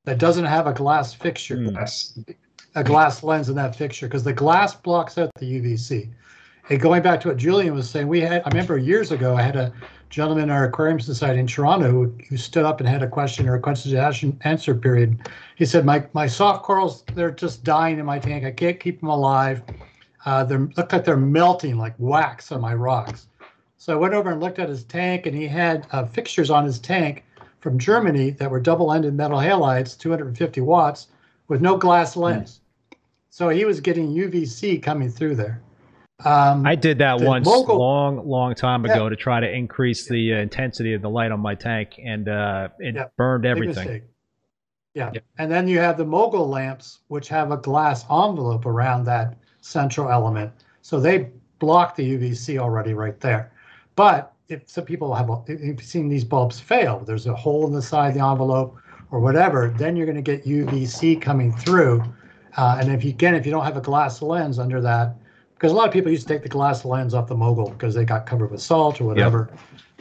that 0.05 0.18
doesn't 0.18 0.44
have 0.44 0.66
a 0.66 0.73
glass 0.73 1.12
fixture, 1.12 1.57
mm. 1.57 2.37
a 2.75 2.85
glass 2.85 3.23
lens 3.23 3.49
in 3.49 3.57
that 3.57 3.75
fixture, 3.75 4.07
because 4.07 4.23
the 4.23 4.33
glass 4.33 4.75
blocks 4.75 5.18
out 5.18 5.31
the 5.38 5.61
UVC. 5.61 6.09
And 6.68 6.81
going 6.81 7.03
back 7.03 7.20
to 7.23 7.29
what 7.29 7.37
Julian 7.37 7.75
was 7.75 7.90
saying, 7.90 8.07
we 8.07 8.20
had, 8.20 8.42
I 8.44 8.49
remember 8.49 8.79
years 8.79 9.11
ago, 9.11 9.35
I 9.35 9.42
had 9.42 9.57
a 9.57 9.73
gentleman 10.11 10.44
in 10.44 10.51
our 10.51 10.64
aquarium 10.64 11.01
society 11.01 11.38
in 11.38 11.46
Toronto 11.46 11.88
who, 11.90 12.14
who 12.29 12.37
stood 12.37 12.64
up 12.64 12.81
and 12.81 12.88
had 12.88 13.03
a 13.03 13.09
question 13.09 13.49
or 13.49 13.55
a 13.55 13.61
question 13.61 13.96
and 13.96 14.37
answer 14.42 14.75
period. 14.75 15.31
He 15.57 15.64
said, 15.64 15.85
"My 15.85 16.05
my 16.12 16.27
soft 16.27 16.64
corals, 16.64 17.05
they're 17.14 17.31
just 17.31 17.64
dying 17.64 17.99
in 17.99 18.05
my 18.05 18.18
tank. 18.18 18.44
I 18.44 18.51
can't 18.51 18.79
keep 18.79 19.01
them 19.01 19.09
alive. 19.09 19.62
Uh, 20.27 20.44
they 20.44 20.57
look 20.57 20.92
like 20.92 21.05
they're 21.05 21.16
melting 21.16 21.79
like 21.79 21.94
wax 21.99 22.53
on 22.53 22.61
my 22.61 22.75
rocks." 22.75 23.29
So 23.79 23.94
I 23.94 23.96
went 23.96 24.12
over 24.12 24.31
and 24.31 24.40
looked 24.40 24.59
at 24.59 24.68
his 24.68 24.85
tank, 24.85 25.25
and 25.25 25.35
he 25.35 25.46
had 25.46 25.87
uh, 25.92 26.05
fixtures 26.05 26.51
on 26.51 26.66
his 26.66 26.79
tank 26.79 27.25
from 27.61 27.79
Germany 27.79 28.31
that 28.33 28.51
were 28.51 28.61
double-ended 28.61 29.14
metal 29.14 29.38
halides, 29.38 29.96
250 29.96 30.61
watts, 30.61 31.09
with 31.49 31.62
no 31.62 31.77
glass 31.77 32.16
lens. 32.16 32.61
So 33.31 33.49
he 33.49 33.64
was 33.64 33.81
getting 33.81 34.12
UVC 34.12 34.83
coming 34.83 35.09
through 35.09 35.37
there. 35.37 35.62
Um, 36.25 36.67
I 36.67 36.75
did 36.75 36.99
that 36.99 37.21
once, 37.21 37.47
local- 37.47 37.79
long, 37.79 38.29
long 38.29 38.55
time 38.55 38.85
ago, 38.85 39.05
Yeah. 39.05 39.09
to 39.11 39.17
try 39.17 39.41
to 39.41 39.51
increase 39.51 40.07
the 40.09 40.35
uh, 40.35 40.37
intensity 40.39 40.93
of 40.95 41.03
the 41.03 41.11
light 41.11 41.33
on 41.33 41.41
my 41.41 41.55
tank, 41.55 41.99
and 42.05 42.29
uh, 42.29 42.69
it 42.79 42.95
Yeah. 42.95 43.05
burned 43.17 43.47
everything. 43.47 44.03
Yeah. 44.95 45.11
Yeah. 45.15 45.21
And 45.39 45.51
then 45.51 45.69
you 45.69 45.79
have 45.79 45.97
the 45.97 46.05
mogul 46.05 46.49
lamps, 46.49 46.99
which 47.09 47.29
have 47.29 47.53
a 47.53 47.57
glass 47.57 48.05
envelope 48.11 48.67
around 48.67 49.05
that 49.05 49.37
central 49.61 50.11
element. 50.11 50.53
So 50.83 50.99
they 51.01 51.31
block 51.59 51.95
the 51.97 52.03
UVC 52.19 52.59
already 52.59 52.93
right 52.95 53.19
there. 53.21 53.53
But 53.97 54.33
if 54.49 54.69
some 54.69 54.85
people 54.85 55.15
have, 55.15 55.31
you've 55.49 55.83
seen 55.83 56.09
these 56.09 56.25
bulbs 56.25 56.59
fail, 56.59 57.01
there's 57.07 57.27
a 57.27 57.35
hole 57.35 57.67
in 57.67 57.73
the 57.73 57.83
side 57.83 58.09
of 58.09 58.15
the 58.15 58.25
envelope 58.27 58.77
or 59.13 59.21
whatever, 59.21 59.73
then 59.79 59.95
you're 59.97 60.07
going 60.07 60.23
to 60.23 60.23
get 60.23 60.45
UVC 60.45 61.21
coming 61.21 61.53
through. 61.53 62.03
Uh, 62.57 62.79
and 62.81 62.91
if 62.91 63.05
you, 63.05 63.11
again, 63.11 63.35
if 63.37 63.47
you 63.47 63.53
don't 63.53 63.65
have 63.65 63.77
a 63.77 63.81
glass 63.81 64.21
lens 64.23 64.59
under 64.59 64.81
that, 64.81 65.15
because 65.61 65.73
a 65.73 65.75
lot 65.75 65.87
of 65.87 65.92
people 65.92 66.11
used 66.11 66.27
to 66.27 66.33
take 66.33 66.42
the 66.42 66.49
glass 66.49 66.87
lens 66.87 67.12
off 67.12 67.27
the 67.27 67.37
mogul 67.37 67.68
because 67.68 67.94
they 67.94 68.07
got 68.07 68.25
covered 68.25 68.51
with 68.51 68.62
salt 68.62 68.99
or 68.99 69.05
whatever, 69.05 69.51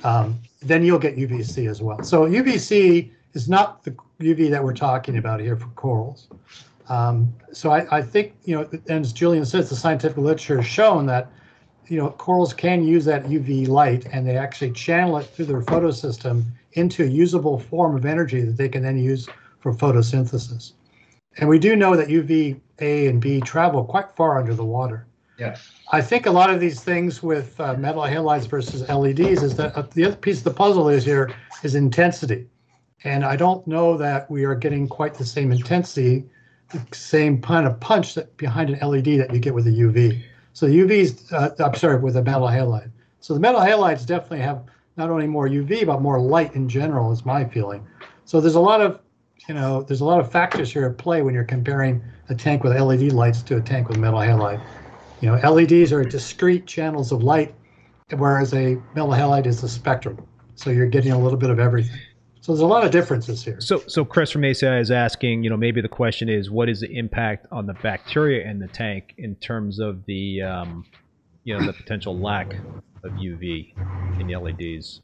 um, 0.05 0.39
then 0.61 0.85
you'll 0.85 0.97
get 0.97 1.17
UVC 1.17 1.69
as 1.69 1.81
well. 1.81 2.01
So 2.01 2.25
UVC 2.25 3.11
is 3.33 3.49
not 3.49 3.83
the 3.83 3.91
UV 4.21 4.49
that 4.51 4.63
we're 4.63 4.73
talking 4.73 5.17
about 5.17 5.41
here 5.41 5.57
for 5.57 5.67
corals. 5.75 6.29
Um, 6.87 7.33
so 7.51 7.71
I, 7.71 7.97
I 7.97 8.01
think, 8.01 8.35
you 8.45 8.55
know, 8.55 8.69
and 8.87 9.03
as 9.03 9.11
Julian 9.11 9.45
says, 9.45 9.69
the 9.69 9.75
scientific 9.75 10.17
literature 10.17 10.61
has 10.61 10.65
shown 10.65 11.05
that, 11.07 11.29
you 11.87 11.97
know, 11.97 12.11
corals 12.11 12.53
can 12.53 12.81
use 12.81 13.03
that 13.03 13.25
UV 13.25 13.67
light 13.67 14.07
and 14.13 14.25
they 14.25 14.37
actually 14.37 14.71
channel 14.71 15.17
it 15.17 15.25
through 15.25 15.45
their 15.45 15.61
photosystem 15.61 16.45
into 16.73 17.03
a 17.03 17.07
usable 17.07 17.59
form 17.59 17.97
of 17.97 18.05
energy 18.05 18.39
that 18.39 18.55
they 18.55 18.69
can 18.69 18.81
then 18.81 18.97
use 18.97 19.27
for 19.59 19.73
photosynthesis. 19.73 20.71
And 21.37 21.49
we 21.49 21.59
do 21.59 21.75
know 21.75 21.97
that 21.97 22.07
UV 22.07 22.61
A 22.79 23.07
and 23.07 23.19
B 23.19 23.41
travel 23.41 23.83
quite 23.83 24.09
far 24.15 24.39
under 24.39 24.55
the 24.55 24.63
water. 24.63 25.05
Yeah. 25.39 25.57
I 25.91 26.01
think 26.01 26.25
a 26.25 26.31
lot 26.31 26.49
of 26.49 26.59
these 26.59 26.81
things 26.81 27.23
with 27.23 27.59
uh, 27.59 27.75
metal 27.75 28.03
halides 28.03 28.47
versus 28.47 28.87
LEDs 28.87 29.41
is 29.41 29.55
that 29.55 29.75
uh, 29.75 29.83
the 29.93 30.05
other 30.05 30.15
piece 30.15 30.39
of 30.39 30.43
the 30.43 30.53
puzzle 30.53 30.89
is 30.89 31.05
here 31.05 31.33
is 31.63 31.75
intensity. 31.75 32.47
And 33.03 33.23
I 33.23 33.35
don't 33.35 33.65
know 33.65 33.97
that 33.97 34.29
we 34.29 34.43
are 34.43 34.55
getting 34.55 34.87
quite 34.87 35.13
the 35.13 35.25
same 35.25 35.51
intensity, 35.51 36.25
the 36.69 36.85
same 36.91 37.41
kind 37.41 37.65
of 37.65 37.79
punch 37.79 38.13
that 38.15 38.35
behind 38.37 38.69
an 38.69 38.87
LED 38.87 39.19
that 39.19 39.33
you 39.33 39.39
get 39.39 39.55
with 39.55 39.67
a 39.67 39.71
UV. 39.71 40.21
So 40.53 40.67
the 40.67 40.79
UVs, 40.79 41.31
uh, 41.31 41.63
I'm 41.63 41.75
sorry, 41.75 41.97
with 41.97 42.17
a 42.17 42.23
metal 42.23 42.47
halide. 42.47 42.91
So 43.21 43.33
the 43.33 43.39
metal 43.39 43.61
halides 43.61 44.05
definitely 44.05 44.41
have 44.41 44.63
not 44.97 45.09
only 45.09 45.27
more 45.27 45.47
UV, 45.47 45.85
but 45.85 46.01
more 46.01 46.19
light 46.19 46.53
in 46.55 46.67
general, 46.67 47.11
is 47.11 47.25
my 47.25 47.45
feeling. 47.45 47.87
So 48.25 48.41
there's 48.41 48.55
a 48.55 48.59
lot 48.59 48.81
of, 48.81 48.99
you 49.47 49.53
know, 49.53 49.81
there's 49.83 50.01
a 50.01 50.05
lot 50.05 50.19
of 50.19 50.29
factors 50.29 50.71
here 50.71 50.85
at 50.85 50.97
play 50.97 51.21
when 51.21 51.33
you're 51.33 51.45
comparing 51.45 52.03
a 52.27 52.35
tank 52.35 52.63
with 52.63 52.77
LED 52.77 53.13
lights 53.13 53.41
to 53.43 53.57
a 53.57 53.61
tank 53.61 53.87
with 53.87 53.97
metal 53.97 54.19
halide. 54.19 54.61
You 55.21 55.29
know, 55.29 55.51
LEDs 55.51 55.91
are 55.91 56.03
discrete 56.03 56.65
channels 56.65 57.11
of 57.11 57.23
light, 57.23 57.53
whereas 58.15 58.53
a 58.53 58.75
metal 58.95 59.09
halide 59.09 59.45
is 59.45 59.61
a 59.63 59.69
spectrum. 59.69 60.25
So 60.55 60.69
you're 60.69 60.87
getting 60.87 61.11
a 61.11 61.19
little 61.19 61.37
bit 61.37 61.49
of 61.49 61.59
everything. 61.59 61.99
So 62.41 62.53
there's 62.53 62.61
a 62.61 62.67
lot 62.67 62.85
of 62.85 62.91
differences 62.91 63.43
here. 63.43 63.59
So, 63.59 63.83
so 63.87 64.05
Chris 64.05 64.31
from 64.31 64.43
ACI 64.43 64.79
is 64.79 64.91
asking, 64.91 65.43
you 65.43 65.49
know, 65.49 65.57
maybe 65.57 65.81
the 65.81 65.89
question 65.89 66.29
is, 66.29 66.49
what 66.49 66.69
is 66.69 66.79
the 66.79 66.97
impact 66.97 67.47
on 67.51 67.65
the 67.65 67.73
bacteria 67.73 68.49
in 68.49 68.59
the 68.59 68.67
tank 68.69 69.13
in 69.17 69.35
terms 69.35 69.79
of 69.79 70.05
the, 70.05 70.41
um, 70.41 70.85
you 71.43 71.57
know, 71.57 71.65
the 71.65 71.73
potential 71.73 72.17
lack 72.17 72.53
of 73.03 73.11
UV 73.11 73.73
in 74.19 74.27
the 74.27 74.35
LEDs? 74.37 75.01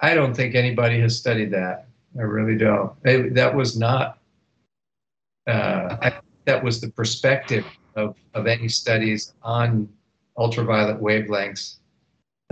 I 0.00 0.14
don't 0.14 0.34
think 0.34 0.54
anybody 0.54 1.00
has 1.00 1.16
studied 1.16 1.52
that. 1.52 1.86
I 2.18 2.22
really 2.22 2.56
don't. 2.56 2.92
It- 3.04 3.34
that 3.34 3.54
was 3.54 3.78
not. 3.78 4.18
Uh, 5.46 5.96
I, 6.02 6.12
that 6.48 6.64
was 6.64 6.80
the 6.80 6.90
perspective 6.92 7.66
of, 7.94 8.16
of 8.32 8.46
any 8.46 8.68
studies 8.68 9.34
on 9.42 9.86
ultraviolet 10.38 10.98
wavelengths 10.98 11.76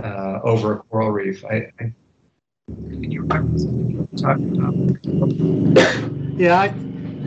uh, 0.03 0.39
over 0.43 0.73
a 0.73 0.77
coral 0.83 1.09
reef. 1.09 1.43
I, 1.43 1.71
I, 1.79 1.91
can 2.67 3.11
you 3.11 3.21
remember 3.21 3.57
something 3.57 3.89
you 3.89 4.07
were 4.11 4.17
talking 4.19 4.55
about? 4.55 4.75
Yeah, 6.39 6.59
I, 6.59 6.65
I 6.65 6.69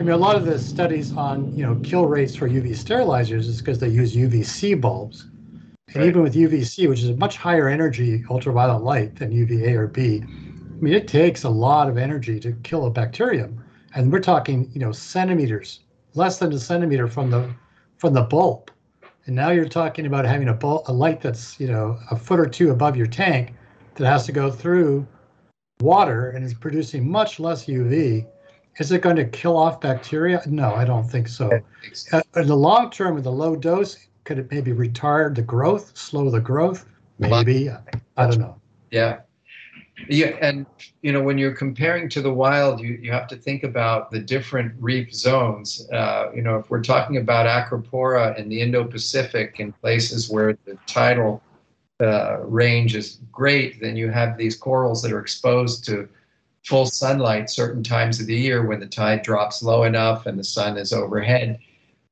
mean, 0.03 0.11
a 0.11 0.17
lot 0.17 0.37
of 0.37 0.45
the 0.45 0.57
studies 0.57 1.11
on, 1.17 1.53
you 1.53 1.65
know, 1.65 1.75
kill 1.83 2.05
rates 2.05 2.37
for 2.37 2.47
UV 2.47 2.69
sterilizers 2.69 3.49
is 3.49 3.57
because 3.59 3.79
they 3.79 3.89
use 3.89 4.15
UVC 4.15 4.79
bulbs. 4.79 5.23
And 5.23 5.97
Right. 5.97 6.07
even 6.07 6.21
with 6.21 6.35
UVC, 6.35 6.87
which 6.87 7.03
is 7.03 7.09
a 7.09 7.17
much 7.17 7.35
higher 7.35 7.67
energy 7.67 8.23
ultraviolet 8.29 8.81
light 8.81 9.17
than 9.17 9.33
UVA 9.33 9.75
or 9.75 9.87
B, 9.87 10.23
I 10.23 10.81
mean, 10.81 10.93
it 10.93 11.09
takes 11.09 11.43
a 11.43 11.49
lot 11.49 11.89
of 11.89 11.97
energy 11.97 12.39
to 12.39 12.53
kill 12.63 12.85
a 12.85 12.89
bacterium. 12.89 13.61
And 13.93 14.09
we're 14.09 14.21
talking, 14.21 14.71
you 14.71 14.79
know, 14.79 14.93
centimeters, 14.93 15.81
less 16.13 16.39
than 16.39 16.53
a 16.53 16.59
centimeter 16.59 17.07
from 17.07 17.29
the 17.29 17.49
from 17.97 18.13
the 18.13 18.23
bulb. 18.23 18.71
And 19.25 19.35
now 19.35 19.51
you're 19.51 19.69
talking 19.69 20.07
about 20.07 20.25
having 20.25 20.49
a 20.49 20.53
bulb, 20.53 20.85
a 20.87 20.93
light 20.93 21.21
that's, 21.21 21.59
you 21.59 21.67
know, 21.67 21.99
a 22.09 22.15
foot 22.15 22.39
or 22.39 22.47
two 22.47 22.71
above 22.71 22.97
your 22.97 23.05
tank 23.05 23.53
that 23.95 24.07
has 24.07 24.25
to 24.25 24.31
go 24.31 24.49
through 24.49 25.05
water 25.79 26.31
and 26.31 26.43
is 26.43 26.53
producing 26.53 27.09
much 27.09 27.39
less 27.39 27.65
UV. 27.65 28.25
Is 28.79 28.91
it 28.91 29.01
going 29.01 29.17
to 29.17 29.25
kill 29.25 29.57
off 29.57 29.79
bacteria? 29.79 30.41
No, 30.47 30.73
I 30.73 30.85
don't 30.85 31.03
think 31.03 31.27
so. 31.27 31.61
Uh, 32.11 32.21
in 32.35 32.47
the 32.47 32.55
long 32.55 32.89
term, 32.89 33.15
with 33.15 33.25
a 33.27 33.31
low 33.31 33.55
dose, 33.55 33.97
could 34.23 34.39
it 34.39 34.49
maybe 34.49 34.71
retard 34.71 35.35
the 35.35 35.41
growth, 35.41 35.95
slow 35.95 36.31
the 36.31 36.39
growth? 36.39 36.85
Maybe. 37.19 37.69
I 38.17 38.27
don't 38.27 38.39
know. 38.39 38.59
Yeah. 38.89 39.19
Yeah, 40.07 40.37
and 40.41 40.65
you 41.01 41.11
know 41.11 41.21
when 41.21 41.37
you're 41.37 41.55
comparing 41.55 42.09
to 42.09 42.21
the 42.21 42.33
wild, 42.33 42.79
you, 42.79 42.99
you 43.01 43.11
have 43.11 43.27
to 43.29 43.35
think 43.35 43.63
about 43.63 44.11
the 44.11 44.19
different 44.19 44.73
reef 44.79 45.13
zones. 45.13 45.87
Uh, 45.91 46.31
you 46.35 46.41
know, 46.41 46.57
if 46.57 46.69
we're 46.69 46.83
talking 46.83 47.17
about 47.17 47.45
Acropora 47.45 48.37
in 48.37 48.49
the 48.49 48.61
Indo-Pacific, 48.61 49.59
in 49.59 49.71
places 49.73 50.29
where 50.29 50.57
the 50.65 50.77
tidal 50.85 51.41
uh, 52.01 52.39
range 52.41 52.95
is 52.95 53.19
great, 53.31 53.79
then 53.79 53.95
you 53.95 54.09
have 54.09 54.37
these 54.37 54.55
corals 54.55 55.01
that 55.01 55.11
are 55.11 55.19
exposed 55.19 55.85
to 55.85 56.09
full 56.63 56.85
sunlight 56.85 57.49
certain 57.49 57.83
times 57.83 58.19
of 58.19 58.27
the 58.27 58.35
year 58.35 58.65
when 58.65 58.79
the 58.79 58.87
tide 58.87 59.23
drops 59.23 59.63
low 59.63 59.83
enough 59.83 60.25
and 60.25 60.37
the 60.37 60.43
sun 60.43 60.77
is 60.77 60.93
overhead. 60.93 61.59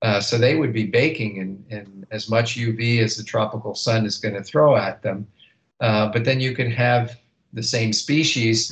Uh, 0.02 0.20
so 0.20 0.38
they 0.38 0.56
would 0.56 0.74
be 0.74 0.86
baking 0.86 1.38
in, 1.38 1.64
in 1.70 2.06
as 2.12 2.30
much 2.30 2.56
UV 2.56 3.04
as 3.04 3.18
the 3.18 3.24
tropical 3.24 3.76
sun 3.76 4.06
is 4.06 4.18
going 4.18 4.34
to 4.34 4.44
throw 4.44 4.76
at 4.76 5.02
them. 5.02 5.28
Uh, 5.82 6.10
but 6.12 6.24
then 6.24 6.40
you 6.40 6.56
can 6.56 6.70
have 6.72 7.18
the 7.54 7.64
same 7.64 7.94
species, 7.94 8.72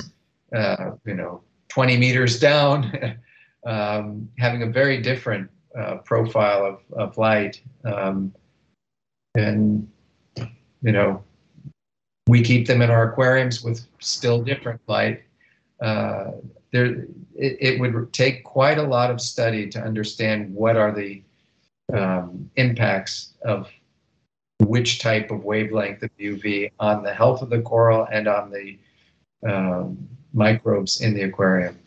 uh, 0.54 0.92
you 1.04 1.14
know, 1.14 1.42
20 1.68 1.96
meters 1.96 2.38
down, 2.38 3.18
um, 3.66 4.28
having 4.38 4.62
a 4.62 4.66
very 4.66 5.00
different 5.00 5.50
uh, 5.78 5.96
profile 5.98 6.64
of, 6.64 6.80
of 6.92 7.18
light. 7.18 7.60
Um, 7.84 8.34
and, 9.34 9.88
you 10.36 10.92
know, 10.92 11.22
we 12.26 12.42
keep 12.42 12.66
them 12.66 12.82
in 12.82 12.90
our 12.90 13.10
aquariums 13.10 13.62
with 13.62 13.86
still 14.00 14.42
different 14.42 14.80
light. 14.86 15.22
Uh, 15.80 16.32
there, 16.72 17.06
it, 17.34 17.56
it 17.60 17.80
would 17.80 18.12
take 18.12 18.44
quite 18.44 18.78
a 18.78 18.82
lot 18.82 19.10
of 19.10 19.20
study 19.20 19.68
to 19.70 19.80
understand 19.80 20.54
what 20.54 20.76
are 20.76 20.92
the 20.92 21.22
um, 21.92 22.50
impacts 22.56 23.34
of 23.42 23.68
which 24.60 25.00
type 25.00 25.30
of 25.30 25.44
wavelength 25.44 26.02
of 26.02 26.10
UV 26.18 26.70
on 26.80 27.02
the 27.02 27.12
health 27.12 27.42
of 27.42 27.50
the 27.50 27.60
coral 27.60 28.06
and 28.10 28.26
on 28.26 28.50
the 28.50 28.78
um, 29.48 30.08
microbes 30.32 31.00
in 31.00 31.14
the 31.14 31.22
aquarium. 31.22 31.78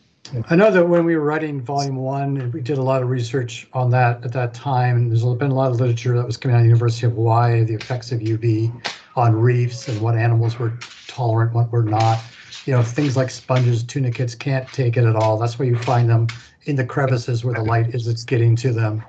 I 0.48 0.56
know 0.56 0.70
that 0.70 0.88
when 0.88 1.04
we 1.04 1.16
were 1.16 1.24
writing 1.24 1.60
volume 1.60 1.96
one, 1.96 2.50
we 2.52 2.62
did 2.62 2.78
a 2.78 2.82
lot 2.82 3.02
of 3.02 3.10
research 3.10 3.68
on 3.74 3.90
that 3.90 4.24
at 4.24 4.32
that 4.32 4.54
time, 4.54 4.96
and 4.96 5.10
there's 5.10 5.24
been 5.36 5.50
a 5.50 5.54
lot 5.54 5.70
of 5.70 5.80
literature 5.80 6.16
that 6.16 6.24
was 6.24 6.36
coming 6.36 6.54
out 6.54 6.60
of 6.60 6.64
the 6.64 6.68
University 6.68 7.06
of 7.06 7.12
Hawaii, 7.12 7.64
the 7.64 7.74
effects 7.74 8.12
of 8.12 8.20
UV 8.20 8.72
on 9.14 9.34
reefs 9.34 9.88
and 9.88 10.00
what 10.00 10.16
animals 10.16 10.58
were 10.58 10.72
tolerant, 11.06 11.52
what 11.52 11.70
were 11.70 11.82
not. 11.82 12.18
You 12.64 12.72
know, 12.72 12.82
things 12.82 13.16
like 13.16 13.28
sponges, 13.28 13.82
tunicates 13.82 14.34
can't 14.34 14.66
take 14.68 14.96
it 14.96 15.04
at 15.04 15.16
all. 15.16 15.38
That's 15.38 15.58
where 15.58 15.68
you 15.68 15.76
find 15.76 16.08
them 16.08 16.28
in 16.64 16.76
the 16.76 16.86
crevices 16.86 17.44
where 17.44 17.54
the 17.54 17.62
light 17.62 17.94
is 17.94 18.06
it's 18.06 18.24
getting 18.24 18.56
to 18.56 18.72
them. 18.72 19.04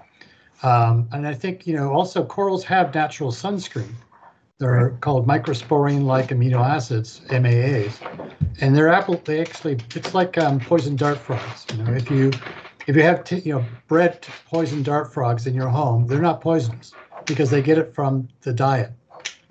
Um, 0.63 1.09
and 1.13 1.27
I 1.27 1.33
think, 1.35 1.67
you 1.67 1.75
know, 1.75 1.93
also 1.93 2.25
corals 2.25 2.63
have 2.65 2.93
natural 2.95 3.31
sunscreen. 3.31 3.93
They're 4.59 4.91
called 5.01 5.27
mycosporine-like 5.27 6.29
amino 6.29 6.65
acids, 6.65 7.21
MAAs, 7.29 7.99
and 8.61 8.75
they're 8.75 8.89
apple. 8.89 9.21
They 9.25 9.41
actually, 9.41 9.79
it's 9.95 10.13
like 10.15 10.37
um, 10.37 10.59
poison 10.61 10.95
dart 10.95 11.19
frogs. 11.19 11.65
You 11.71 11.83
know, 11.83 11.93
if 11.93 12.09
you 12.11 12.31
if 12.87 12.95
you 12.95 13.03
have 13.03 13.23
t- 13.25 13.39
you 13.39 13.53
know 13.53 13.65
bred 13.87 14.21
poison 14.47 14.83
dart 14.83 15.13
frogs 15.13 15.47
in 15.47 15.55
your 15.55 15.69
home, 15.69 16.07
they're 16.07 16.21
not 16.21 16.41
poisonous 16.41 16.93
because 17.25 17.49
they 17.51 17.61
get 17.61 17.77
it 17.79 17.93
from 17.95 18.29
the 18.41 18.53
diet. 18.53 18.91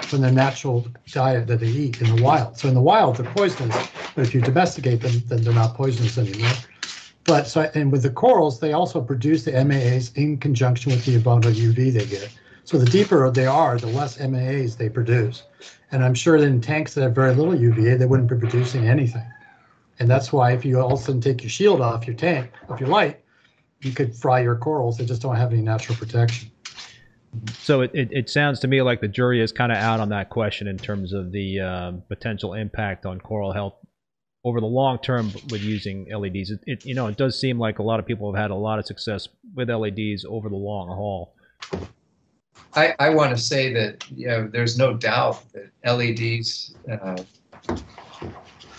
from 0.03 0.21
their 0.23 0.33
natural 0.33 0.87
diet 1.13 1.47
that 1.49 1.61
they 1.61 1.69
eat 1.69 2.01
in 2.03 2.17
the 2.17 2.23
wild. 2.23 2.59
So 2.59 2.69
in 2.69 2.75
the 2.75 2.83
wild, 2.83 3.17
they're 3.17 3.33
poisonous, 3.33 3.77
but 4.15 4.25
if 4.27 4.35
you 4.35 4.41
domesticate 4.41 5.01
them, 5.01 5.23
then 5.29 5.43
they're 5.43 5.55
not 5.55 5.75
poisonous 5.77 6.19
anymore. 6.19 6.53
But 7.25 7.47
so, 7.47 7.71
and 7.75 7.93
with 7.93 8.03
the 8.03 8.11
corals, 8.11 8.59
they 8.59 8.73
also 8.73 9.01
produce 9.01 9.45
the 9.45 9.53
MAAs 9.53 10.17
in 10.17 10.39
conjunction 10.39 10.93
with 10.93 11.05
the 11.05 11.17
amount 11.17 11.45
of 11.45 11.55
UV 11.55 11.93
they 11.93 12.07
get. 12.07 12.31
So 12.65 12.79
the 12.79 12.87
deeper 12.87 13.31
they 13.31 13.47
are, 13.47 13.79
the 13.79 13.87
less 13.89 14.19
MAAs 14.19 14.77
they 14.77 14.89
produce. 14.89 15.45
And 15.91 16.05
I'm 16.05 16.15
sure 16.15 16.41
that 16.41 16.47
in 16.47 16.61
tanks 16.61 16.95
that 16.95 17.03
have 17.03 17.15
very 17.15 17.35
little 17.35 17.55
UVA, 17.55 17.97
they 17.97 18.07
wouldn't 18.07 18.29
be 18.29 18.37
producing 18.37 18.89
anything. 18.89 19.27
And 19.99 20.09
that's 20.09 20.33
why 20.33 20.53
if 20.53 20.65
you 20.65 20.81
all 20.81 20.93
of 20.93 21.01
a 21.01 21.03
sudden 21.03 21.21
take 21.21 21.43
your 21.43 21.51
shield 21.51 21.81
off 21.81 22.07
your 22.07 22.17
tank, 22.17 22.51
of 22.69 22.81
your 22.81 22.89
light, 22.89 23.21
you 23.83 23.93
could 23.93 24.15
fry 24.15 24.41
your 24.41 24.57
corals. 24.57 24.97
They 24.97 25.05
just 25.05 25.23
don't 25.23 25.37
have 25.37 25.53
any 25.53 25.63
natural 25.63 25.97
protection. 25.97 26.51
So 27.53 27.81
it, 27.81 27.91
it, 27.95 28.09
it 28.11 28.31
sounds 28.31 28.61
to 28.61 28.69
me 28.69 28.83
like 28.83 29.01
the 29.01 29.09
jury 29.09 29.41
is 29.41 29.53
kind 29.53 29.73
of 29.73 29.79
out 29.79 30.01
on 30.01 30.11
that 30.11 30.31
question 30.31 30.67
in 30.67 30.77
terms 30.77 31.13
of 31.13 31.33
the 31.33 31.61
um, 31.61 32.03
potential 32.09 32.55
impact 32.55 33.07
on 33.07 33.21
coral 33.21 33.53
health 33.53 33.75
over 34.45 34.61
the 34.61 34.67
long 34.67 34.99
term 34.99 35.31
with 35.51 35.63
using 35.63 36.07
LEDs. 36.11 36.51
It, 36.51 36.61
it, 36.67 36.85
you 36.85 36.95
know, 36.95 37.07
it 37.07 37.17
does 37.17 37.39
seem 37.39 37.59
like 37.59 37.79
a 37.79 37.83
lot 37.83 38.01
of 38.01 38.07
people 38.07 38.33
have 38.33 38.41
had 38.41 38.51
a 38.51 38.57
lot 38.57 38.79
of 38.79 38.87
success 38.87 39.29
with 39.55 39.71
LEDs 39.71 40.25
over 40.29 40.49
the 40.49 40.57
long 40.57 40.89
haul. 40.89 41.35
I, 42.75 42.95
I 42.99 43.11
want 43.11 43.31
to 43.31 43.37
say 43.37 43.73
that 43.75 44.05
you 44.11 44.29
know, 44.29 44.49
there's 44.49 44.79
no 44.79 44.95
doubt 44.95 45.45
that 45.53 45.71
LEDs 45.85 46.75
uh, 46.91 47.23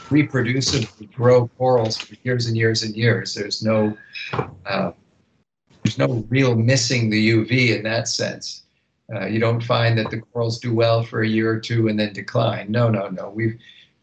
reproducibly 0.09 1.11
grow 1.13 1.47
corals 1.57 1.97
for 1.97 2.15
years 2.23 2.47
and 2.47 2.57
years 2.57 2.83
and 2.83 2.95
years. 2.95 3.33
There's 3.33 3.63
no 3.63 3.95
uh, 4.65 4.91
there's 5.83 5.97
no 5.97 6.25
real 6.29 6.55
missing 6.55 7.09
the 7.09 7.31
UV 7.31 7.77
in 7.77 7.83
that 7.83 8.07
sense. 8.07 8.63
Uh, 9.13 9.25
you 9.25 9.39
don't 9.39 9.61
find 9.61 9.97
that 9.97 10.09
the 10.09 10.21
corals 10.21 10.59
do 10.59 10.73
well 10.73 11.03
for 11.03 11.21
a 11.21 11.27
year 11.27 11.51
or 11.51 11.59
two 11.59 11.87
and 11.87 11.99
then 11.99 12.13
decline. 12.13 12.71
No, 12.71 12.89
no, 12.89 13.09
no. 13.09 13.29
We've 13.29 13.59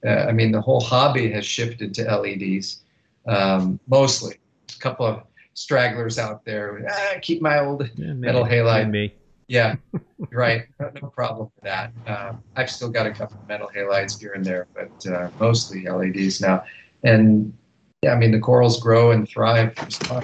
uh, 0.07 0.27
I 0.29 0.33
mean, 0.33 0.53
the 0.53 0.61
whole 0.61 0.81
hobby 0.81 1.31
has 1.33 1.45
shifted 1.45 1.95
to 1.95 2.05
LEDs 2.05 2.83
um, 3.27 3.79
mostly. 3.87 4.37
A 4.75 4.79
couple 4.79 5.07
of 5.07 5.23
stragglers 5.55 6.19
out 6.19 6.45
there. 6.45 6.87
Ah, 6.91 7.19
keep 7.21 7.43
my 7.43 7.61
old 7.61 7.89
Yeah, 7.97 8.15
metal 8.15 8.45
halide. 8.45 8.91
Me. 8.91 9.15
Yeah, 9.49 9.77
right. 10.33 10.67
No, 10.79 10.91
no 11.03 11.09
problem 11.09 11.51
with 11.55 11.65
that. 11.65 11.93
Um, 12.07 12.43
I've 12.57 12.71
still 12.71 12.89
got 12.89 13.07
a 13.07 13.11
couple 13.11 13.41
of 13.41 13.49
metal 13.49 13.69
halides 13.75 14.19
here 14.19 14.33
and 14.33 14.45
there, 14.45 14.69
but 14.75 15.13
uh, 15.13 15.31
mostly 15.41 15.85
LEDs 15.87 16.41
now. 16.41 16.65
And 17.03 17.53
yeah, 18.03 18.13
I 18.13 18.17
mean, 18.17 18.31
the 18.31 18.39
corals 18.39 18.81
grow 18.81 19.11
and 19.11 19.29
thrive 19.29 19.75
just 19.75 20.07
fine. 20.07 20.23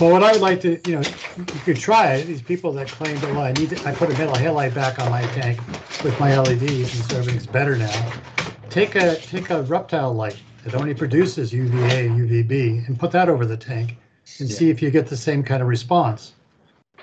Well, 0.00 0.12
what 0.12 0.22
I 0.22 0.32
would 0.32 0.40
like 0.40 0.60
to, 0.60 0.80
you 0.88 0.96
know, 0.96 1.04
you 1.36 1.60
could 1.60 1.78
try 1.78 2.14
it. 2.14 2.26
These 2.26 2.42
people 2.42 2.72
that 2.72 2.90
claim 2.90 3.20
that, 3.20 3.34
well, 3.34 3.44
I 3.44 3.52
need, 3.52 3.70
to, 3.70 3.88
I 3.88 3.92
put 3.92 4.10
a 4.10 4.14
metal 4.14 4.34
halide 4.34 4.74
back 4.74 4.98
on 4.98 5.10
my 5.10 5.26
tank 5.26 5.60
with 6.02 6.18
my 6.18 6.38
LEDs, 6.38 6.94
and 6.94 7.04
so 7.04 7.18
everything's 7.18 7.46
better 7.46 7.76
now. 7.76 8.12
Take 8.70 8.94
a 8.94 9.16
take 9.16 9.50
a 9.50 9.62
reptile 9.62 10.12
light 10.14 10.36
that 10.64 10.74
only 10.74 10.94
produces 10.94 11.52
UVA 11.52 12.06
and 12.06 12.16
UVB, 12.28 12.86
and 12.86 12.98
put 12.98 13.10
that 13.12 13.28
over 13.28 13.44
the 13.44 13.56
tank, 13.56 13.96
and 14.38 14.48
Yeah. 14.48 14.56
see 14.56 14.70
if 14.70 14.80
you 14.80 14.90
get 14.90 15.06
the 15.08 15.16
same 15.16 15.42
kind 15.42 15.60
of 15.60 15.68
response. 15.68 16.32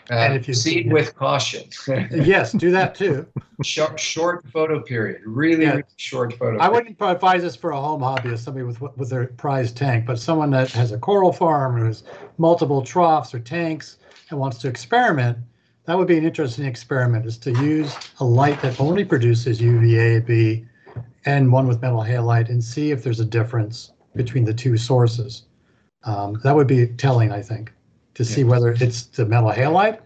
And 0.10 0.32
Uh, 0.34 0.36
if 0.38 0.48
you- 0.48 0.54
proceed 0.54 0.94
with 0.94 1.14
caution. 1.16 1.64
yes, 2.12 2.54
do 2.54 2.72
that 2.72 2.96
too. 2.96 3.26
short, 3.64 4.00
short 4.00 4.46
photo 4.54 4.80
period. 4.80 5.20
Really, 5.26 5.64
Yeah. 5.64 5.72
really 5.72 5.84
short 5.98 6.34
photo. 6.38 6.56
I 6.58 6.70
period. 6.70 6.72
wouldn't 7.00 7.12
advise 7.16 7.42
this 7.42 7.58
for 7.58 7.72
a 7.72 7.82
home 7.82 8.00
hobbyist, 8.02 8.40
somebody 8.46 8.64
with 8.66 8.80
with 8.98 9.10
their 9.10 9.26
prized 9.36 9.76
tank, 9.76 10.06
but 10.06 10.18
someone 10.20 10.52
that 10.52 10.72
has 10.72 10.94
a 10.94 10.98
coral 10.98 11.34
farm 11.34 11.76
or 11.76 11.86
has 11.88 12.04
multiple 12.38 12.82
troughs 12.82 13.34
or 13.34 13.40
tanks 13.40 13.98
and 14.30 14.40
wants 14.40 14.60
to 14.60 14.70
experiment. 14.70 15.38
That 15.86 15.98
would 15.98 16.08
be 16.08 16.18
an 16.18 16.24
interesting 16.26 16.66
experiment: 16.66 17.26
is 17.26 17.38
to 17.40 17.52
use 17.52 17.94
a 18.22 18.26
light 18.26 18.62
that 18.62 18.80
only 18.80 19.04
produces 19.04 19.60
UVA 19.60 20.20
B 20.22 20.66
and 21.28 21.52
one 21.52 21.68
with 21.68 21.82
metal 21.82 22.00
halide, 22.00 22.50
and 22.50 22.64
see 22.64 22.92
if 22.92 23.04
there's 23.04 23.20
a 23.20 23.26
difference 23.26 23.92
between 24.16 24.46
the 24.46 24.54
two 24.54 24.78
sources. 24.78 25.44
Um, 26.06 26.40
that 26.44 26.56
would 26.56 26.68
be 26.68 26.88
telling, 26.88 27.32
I 27.32 27.42
think, 27.42 27.74
to 28.16 28.24
see 28.24 28.42
Yeah. 28.42 28.48
whether 28.48 28.72
it's 28.72 29.08
the 29.08 29.26
metal 29.26 29.52
halide 29.52 30.00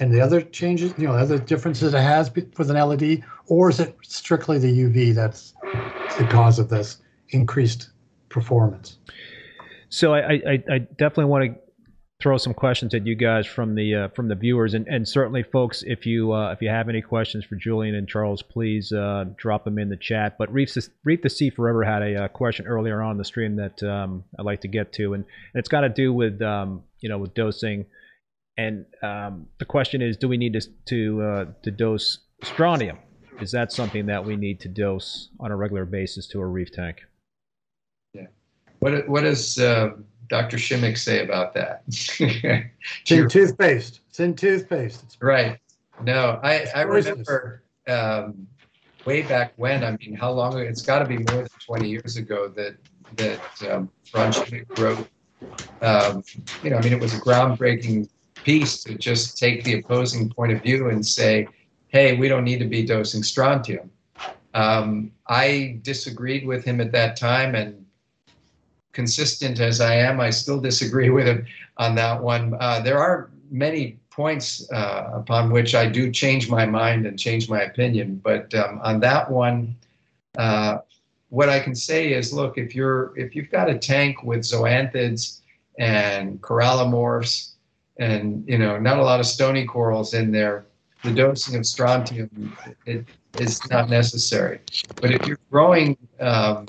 and 0.00 0.12
the 0.12 0.20
other 0.20 0.40
changes, 0.42 0.92
you 0.98 1.06
know, 1.06 1.14
other 1.14 1.38
differences 1.38 1.94
it 1.94 2.00
has 2.00 2.34
with 2.34 2.70
an 2.70 2.76
LED, 2.76 3.22
or 3.46 3.70
is 3.70 3.78
it 3.78 3.96
strictly 4.02 4.58
the 4.58 4.80
UV 4.84 5.14
that's 5.14 5.54
the 6.18 6.26
cause 6.26 6.58
of 6.58 6.68
this 6.68 6.98
increased 7.30 7.90
performance? 8.28 8.98
So 9.90 10.12
I, 10.12 10.32
I, 10.32 10.62
I 10.68 10.78
definitely 10.78 11.26
want 11.26 11.44
to 11.44 11.63
throw 12.20 12.38
some 12.38 12.54
questions 12.54 12.94
at 12.94 13.06
you 13.06 13.14
guys 13.14 13.46
from 13.46 13.74
the 13.74 13.94
uh, 13.94 14.08
from 14.08 14.28
the 14.28 14.34
viewers, 14.34 14.74
and, 14.74 14.86
and 14.86 15.06
certainly, 15.06 15.42
folks, 15.42 15.82
if 15.86 16.06
you 16.06 16.32
uh, 16.32 16.52
if 16.52 16.62
you 16.62 16.68
have 16.68 16.88
any 16.88 17.02
questions 17.02 17.44
for 17.44 17.56
Julian 17.56 17.94
and 17.94 18.08
Charles, 18.08 18.42
please 18.42 18.92
uh, 18.92 19.24
drop 19.36 19.64
them 19.64 19.78
in 19.78 19.88
the 19.88 19.96
chat. 19.96 20.36
But 20.38 20.52
Reef 20.52 20.72
the, 20.74 20.88
Reef 21.04 21.22
the 21.22 21.30
Sea 21.30 21.50
Forever 21.50 21.82
had 21.84 22.02
a 22.02 22.24
uh, 22.24 22.28
question 22.28 22.66
earlier 22.66 23.02
on 23.02 23.18
the 23.18 23.24
stream 23.24 23.56
that 23.56 23.82
um, 23.82 24.24
I'd 24.38 24.46
like 24.46 24.60
to 24.62 24.68
get 24.68 24.92
to, 24.94 25.14
and, 25.14 25.24
and 25.24 25.58
it's 25.60 25.68
got 25.68 25.82
to 25.82 25.88
do 25.88 26.12
with 26.12 26.40
um, 26.40 26.82
you 27.00 27.08
know 27.08 27.18
with 27.18 27.34
dosing, 27.34 27.86
and 28.56 28.86
um, 29.02 29.46
the 29.58 29.64
question 29.64 30.00
is, 30.00 30.16
do 30.16 30.28
we 30.28 30.36
need 30.36 30.54
to 30.54 30.60
to 30.86 31.22
uh, 31.22 31.44
to 31.62 31.70
dose 31.70 32.18
strontium? 32.42 32.98
Is 33.40 33.50
that 33.50 33.72
something 33.72 34.06
that 34.06 34.24
we 34.24 34.36
need 34.36 34.60
to 34.60 34.68
dose 34.68 35.30
on 35.40 35.50
a 35.50 35.56
regular 35.56 35.84
basis 35.84 36.28
to 36.28 36.40
a 36.40 36.46
reef 36.46 36.70
tank? 36.70 37.02
What 38.84 39.08
what 39.08 39.22
does 39.22 39.58
uh, 39.58 39.92
Dr. 40.28 40.56
Shimek 40.56 40.96
say 40.96 41.22
about 41.22 41.54
that? 41.54 41.82
It's 43.00 43.10
in 43.10 43.28
toothpaste. 43.28 44.00
It's 44.08 44.20
in 44.20 44.34
toothpaste. 44.34 45.02
It's 45.04 45.20
right. 45.20 45.58
No, 46.02 46.40
I 46.42 46.66
I 46.74 46.82
remember 46.82 47.62
um, 47.88 48.46
way 49.04 49.22
back 49.22 49.52
when. 49.56 49.84
I 49.84 49.96
mean, 49.96 50.14
how 50.14 50.30
long? 50.32 50.54
ago? 50.54 50.62
It's 50.62 50.82
got 50.82 51.00
to 51.00 51.04
be 51.04 51.18
more 51.18 51.42
than 51.42 51.48
20 51.66 51.88
years 51.88 52.16
ago 52.16 52.48
that 52.48 52.76
that 53.16 53.40
um, 53.70 53.90
Ron 54.14 54.32
Shimek 54.32 54.78
wrote. 54.78 55.08
Um, 55.82 56.22
you 56.62 56.70
know, 56.70 56.76
I 56.76 56.82
mean, 56.82 56.92
it 56.92 57.00
was 57.00 57.14
a 57.14 57.20
groundbreaking 57.20 58.08
piece 58.44 58.82
to 58.84 58.94
just 58.94 59.38
take 59.38 59.64
the 59.64 59.78
opposing 59.78 60.30
point 60.30 60.52
of 60.52 60.62
view 60.62 60.88
and 60.88 61.04
say, 61.04 61.48
"Hey, 61.88 62.16
we 62.16 62.28
don't 62.28 62.44
need 62.44 62.58
to 62.58 62.66
be 62.66 62.84
dosing 62.84 63.22
strontium." 63.22 63.90
Um, 64.54 65.10
I 65.26 65.80
disagreed 65.82 66.46
with 66.46 66.64
him 66.64 66.80
at 66.80 66.92
that 66.92 67.16
time, 67.16 67.54
and 67.54 67.83
consistent 68.94 69.60
as 69.60 69.80
I 69.80 69.94
am, 69.96 70.20
I 70.20 70.30
still 70.30 70.60
disagree 70.60 71.10
with 71.10 71.26
him 71.26 71.46
on 71.76 71.94
that 71.96 72.22
one. 72.22 72.56
Uh, 72.58 72.80
there 72.80 72.98
are 72.98 73.30
many 73.50 73.98
points 74.10 74.70
uh, 74.72 75.10
upon 75.12 75.50
which 75.50 75.74
I 75.74 75.86
do 75.86 76.10
change 76.10 76.48
my 76.48 76.64
mind 76.64 77.04
and 77.04 77.18
change 77.18 77.50
my 77.50 77.62
opinion, 77.62 78.20
but 78.22 78.54
um, 78.54 78.80
on 78.82 79.00
that 79.00 79.30
one, 79.30 79.76
uh, 80.38 80.78
what 81.28 81.48
I 81.48 81.58
can 81.58 81.74
say 81.74 82.12
is, 82.12 82.32
look, 82.32 82.56
if 82.58 82.74
you're 82.74 83.12
if 83.16 83.34
you've 83.34 83.50
got 83.50 83.68
a 83.68 83.76
tank 83.76 84.22
with 84.22 84.40
zoanthids 84.40 85.40
and 85.78 86.40
corallomorphs, 86.40 87.54
and 87.96 88.44
you 88.46 88.56
know 88.56 88.78
not 88.78 88.98
a 88.98 89.02
lot 89.02 89.18
of 89.18 89.26
stony 89.26 89.64
corals 89.66 90.14
in 90.14 90.30
there, 90.30 90.64
the 91.02 91.12
dosing 91.12 91.56
of 91.56 91.66
strontium 91.66 92.56
it 92.86 93.04
is 93.40 93.60
not 93.68 93.90
necessary. 93.90 94.60
But 95.00 95.10
if 95.10 95.26
you're 95.26 95.40
growing 95.50 95.96
um, 96.20 96.66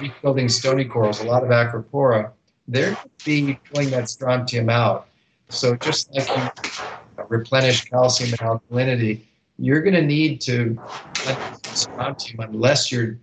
rebuilding 0.00 0.48
stony 0.48 0.84
corals, 0.84 1.20
a 1.20 1.24
lot 1.24 1.42
of 1.42 1.50
acropora, 1.50 2.32
they're 2.66 2.96
be 3.24 3.58
pulling 3.72 3.90
that 3.90 4.08
strontium 4.08 4.68
out. 4.68 5.08
So 5.48 5.76
just 5.76 6.14
like 6.14 6.28
you 6.36 7.24
replenish 7.28 7.84
calcium 7.86 8.30
and 8.30 8.38
alkalinity, 8.40 9.22
you're 9.58 9.82
going 9.82 9.94
to 9.94 10.02
need 10.02 10.40
to 10.42 10.78
let 11.26 11.66
strontium 11.76 12.40
unless 12.40 12.92
you're 12.92 13.18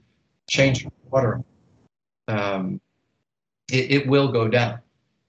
changing 0.50 0.92
water. 1.10 1.44
Um, 2.28 2.82
it, 3.72 3.92
it 3.92 4.08
will 4.08 4.32
go 4.32 4.48
down. 4.48 4.80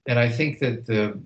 And 0.07 0.17
I 0.19 0.29
think 0.29 0.59
that 0.59 0.85
the 0.85 1.19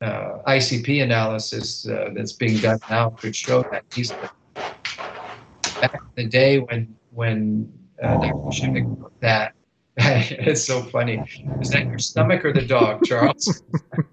uh, 0.00 0.38
ICP 0.46 1.02
analysis 1.02 1.86
uh, 1.88 2.10
that's 2.14 2.32
being 2.32 2.58
done 2.58 2.78
now 2.90 3.10
could 3.10 3.34
show 3.34 3.62
that 3.70 3.84
easily. 3.96 4.28
Back 4.54 5.94
in 5.94 6.24
the 6.24 6.26
day 6.26 6.58
when 6.58 6.94
when 7.10 7.72
uh, 8.04 8.18
Dr. 8.18 8.50
Shimek 8.50 9.00
wrote 9.00 9.20
that, 9.20 9.54
it's 9.96 10.64
so 10.64 10.82
funny. 10.82 11.22
Is 11.60 11.70
that 11.70 11.86
your 11.86 11.98
stomach 11.98 12.44
or 12.44 12.52
the 12.52 12.66
dog, 12.66 13.04
Charles? 13.04 13.62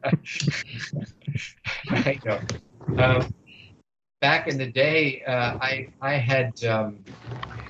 I 1.90 2.20
know. 2.24 2.40
Um, 2.98 3.34
back 4.22 4.48
in 4.48 4.58
the 4.58 4.68
day, 4.68 5.24
uh, 5.24 5.58
I 5.60 5.88
I 6.02 6.14
had 6.14 6.64
um, 6.66 7.04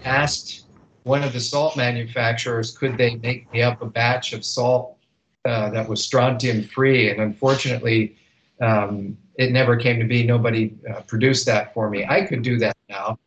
asked 0.03 0.65
one 1.03 1.23
of 1.23 1.33
the 1.33 1.39
salt 1.39 1.77
manufacturers, 1.77 2.77
could 2.77 2.97
they 2.97 3.15
make 3.15 3.51
me 3.51 3.61
up 3.61 3.81
a 3.81 3.85
batch 3.85 4.33
of 4.33 4.45
salt 4.45 4.97
uh, 5.45 5.69
that 5.71 5.87
was 5.87 6.03
strontium 6.03 6.63
free? 6.63 7.09
And 7.09 7.21
unfortunately, 7.21 8.17
um, 8.61 9.17
it 9.35 9.51
never 9.51 9.75
came 9.77 9.99
to 9.99 10.05
be. 10.05 10.23
Nobody 10.23 10.75
uh, 10.89 11.01
produced 11.01 11.45
that 11.47 11.73
for 11.73 11.89
me. 11.89 12.05
I 12.05 12.21
could 12.25 12.43
do 12.43 12.59
that 12.59 12.75
now, 12.89 13.17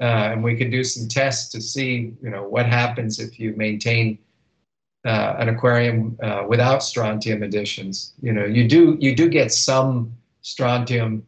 uh, 0.00 0.30
and 0.32 0.44
we 0.44 0.56
could 0.56 0.70
do 0.70 0.84
some 0.84 1.08
tests 1.08 1.50
to 1.52 1.60
see, 1.60 2.12
you 2.22 2.30
know, 2.30 2.42
what 2.42 2.66
happens 2.66 3.18
if 3.18 3.40
you 3.40 3.54
maintain 3.56 4.18
uh, 5.06 5.36
an 5.38 5.48
aquarium 5.48 6.18
uh, 6.22 6.44
without 6.48 6.82
strontium 6.82 7.42
additions. 7.42 8.12
You 8.20 8.32
know, 8.32 8.44
you 8.44 8.68
do 8.68 8.96
you 9.00 9.14
do 9.14 9.28
get 9.28 9.52
some 9.52 10.14
strontium 10.42 11.26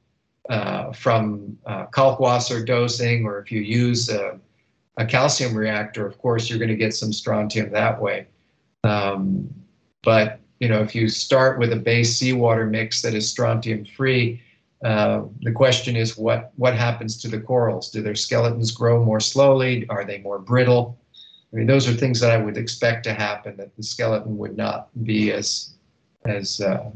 uh, 0.51 0.93
from 0.93 1.57
uh, 1.67 1.87
Kalkwasser 1.87 2.67
dosing, 2.67 3.25
or 3.25 3.39
if 3.39 3.53
you 3.53 3.61
use 3.61 4.09
a, 4.09 4.39
a, 4.97 5.05
calcium 5.05 5.55
reactor, 5.55 6.07
of 6.07 6.19
course, 6.19 6.49
you're 6.49 6.59
going 6.59 6.71
to 6.71 6.77
get 6.77 6.95
some 6.95 7.13
strontium 7.13 7.71
that 7.71 8.01
way. 8.01 8.27
Um, 8.85 9.53
but 10.03 10.41
you 10.59 10.69
know, 10.69 10.81
if 10.81 10.95
you 10.95 11.09
start 11.09 11.59
with 11.59 11.73
a 11.73 11.77
base 11.77 12.17
seawater 12.17 12.67
mix 12.67 13.03
that 13.03 13.15
is 13.15 13.29
strontium 13.29 13.85
free, 13.85 14.43
uh, 14.85 15.23
the 15.43 15.53
question 15.53 15.97
is 15.97 16.17
what 16.17 16.53
what 16.57 16.75
happens 16.75 17.17
to 17.23 17.29
the 17.29 17.41
corals? 17.41 17.91
Do 17.91 18.01
their 18.01 18.15
skeletons 18.15 18.71
grow 18.71 19.05
more 19.05 19.21
slowly? 19.21 19.87
Are 19.89 20.05
they 20.05 20.19
more 20.19 20.39
brittle? 20.39 20.99
I 21.53 21.57
mean, 21.57 21.67
those 21.67 21.89
are 21.89 21.95
things 21.95 22.21
that 22.21 22.31
I 22.31 22.37
would 22.37 22.57
expect 22.57 23.05
to 23.05 23.15
happen. 23.15 23.57
That 23.57 23.75
the 23.77 23.83
skeleton 23.83 24.39
would 24.39 24.57
not 24.57 24.89
be 25.05 25.33
as 25.33 25.75
as 26.25 26.61
uh, 26.61 26.91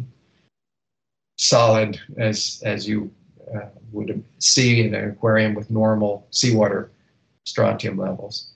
solid 1.38 2.00
as 2.18 2.62
as 2.64 2.86
you 2.86 3.10
uh, 3.52 3.66
would 3.90 4.22
see 4.38 4.86
in 4.86 4.94
an 4.94 5.10
aquarium 5.10 5.54
with 5.54 5.70
normal 5.70 6.26
seawater 6.30 6.92
strontium 7.46 7.98
levels. 7.98 8.52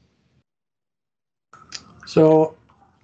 So, 2.07 2.57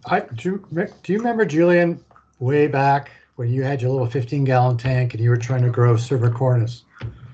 I 0.07 0.21
do. 0.21 0.65
Do 1.03 1.13
you 1.13 1.19
remember 1.19 1.45
Julian 1.45 1.99
way 2.39 2.69
back 2.69 3.11
when 3.43 3.53
you 3.53 3.65
had 3.65 3.83
your 3.83 3.91
little 3.91 4.07
15 4.07 4.45
gallon 4.45 4.77
tank 4.77 5.15
and 5.15 5.23
you 5.23 5.29
were 5.29 5.37
trying 5.37 5.63
to 5.63 5.69
grow 5.69 5.95
Cervicornis? 5.95 6.83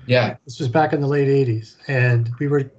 Yeah. 0.07 0.37
This 0.43 0.57
was 0.57 0.67
back 0.67 0.91
in 0.91 1.01
the 1.01 1.07
late 1.07 1.27
80s, 1.27 1.75
and 1.87 2.31
we 2.39 2.47
were. 2.47 2.71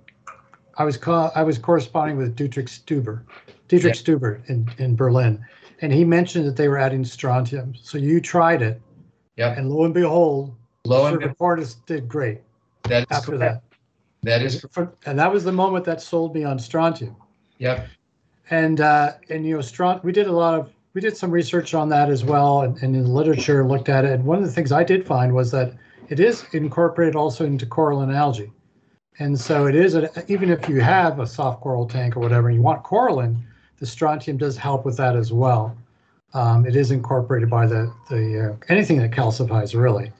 I 0.78 0.83
was 0.83 0.97
co- 0.97 1.31
I 1.37 1.45
was 1.45 1.57
corresponding 1.57 2.16
with 2.16 2.35
Dietrich 2.35 2.66
Stuber, 2.66 3.22
Dietrich 3.68 3.95
yeah. 3.95 4.03
Stuber 4.03 4.49
in, 4.49 4.68
in 4.78 4.97
Berlin, 4.97 5.45
and 5.81 5.93
he 5.93 6.05
mentioned 6.05 6.45
that 6.49 6.57
they 6.57 6.66
were 6.66 6.76
adding 6.76 7.05
strontium. 7.05 7.72
So 7.81 7.99
you 7.99 8.20
tried 8.20 8.62
it, 8.62 8.83
yeah, 9.37 9.57
and 9.57 9.70
lo 9.70 9.85
and 9.85 9.95
behold, 9.95 10.57
Lo 10.85 11.07
and 11.07 11.16
Cervicornis 11.16 11.76
did 11.87 12.09
great. 12.09 12.41
That's 12.83 13.09
after 13.12 13.39
correct. 13.39 13.62
that. 14.24 14.41
That 14.41 14.43
is, 14.43 14.64
and 15.07 15.16
that 15.20 15.33
was 15.33 15.45
the 15.45 15.53
moment 15.53 15.85
that 15.85 16.03
sold 16.03 16.35
me 16.35 16.43
on 16.43 16.59
strontium. 16.59 17.14
Yep. 17.59 17.87
And 18.51 18.81
uh, 18.81 19.12
and 19.28 19.47
you 19.47 19.55
know, 19.55 19.61
stront. 19.61 20.03
We 20.03 20.11
did 20.11 20.26
a 20.26 20.33
lot 20.33 20.59
of 20.59 20.72
we 20.95 21.01
did 21.01 21.16
some 21.16 21.30
research 21.30 21.74
on 21.74 21.88
that 21.91 22.11
as 22.11 22.24
well, 22.24 22.62
and, 22.62 22.76
and 22.82 22.97
in 22.97 23.05
the 23.05 23.09
literature 23.09 23.66
looked 23.66 23.88
at 23.88 24.05
it. 24.05 24.12
And 24.12 24.24
one 24.24 24.38
of 24.38 24.45
the 24.45 24.53
things 24.53 24.72
I 24.72 24.84
did 24.84 25.07
find 25.07 25.34
was 25.34 25.51
that 25.53 25.72
it 26.09 26.18
is 26.18 26.45
incorporated 26.53 27.14
also 27.14 27.45
into 27.45 27.66
coral 27.66 28.01
and 28.01 28.12
algae. 28.12 28.53
And 29.18 29.38
so 29.38 29.66
it 29.66 29.74
is, 29.74 29.95
a, 29.95 30.11
even 30.28 30.51
if 30.51 30.68
you 30.68 30.80
have 30.80 31.20
a 31.20 31.26
soft 31.26 31.61
coral 31.61 31.86
tank 31.86 32.16
or 32.16 32.20
whatever, 32.20 32.49
and 32.49 32.57
you 32.57 32.62
want 32.62 32.82
coralline, 32.82 33.45
the 33.78 33.86
strontium 33.86 34.36
does 34.36 34.57
help 34.57 34.84
with 34.84 34.97
that 34.97 35.14
as 35.14 35.32
well. 35.32 35.76
Um, 36.32 36.66
it 36.66 36.76
is 36.76 36.91
incorporated 36.91 37.51
by 37.51 37.66
the 37.66 37.93
the 38.09 38.53
uh, 38.53 38.57
anything 38.68 38.99
that 38.99 39.11
calcifies 39.11 39.74
really. 39.74 40.12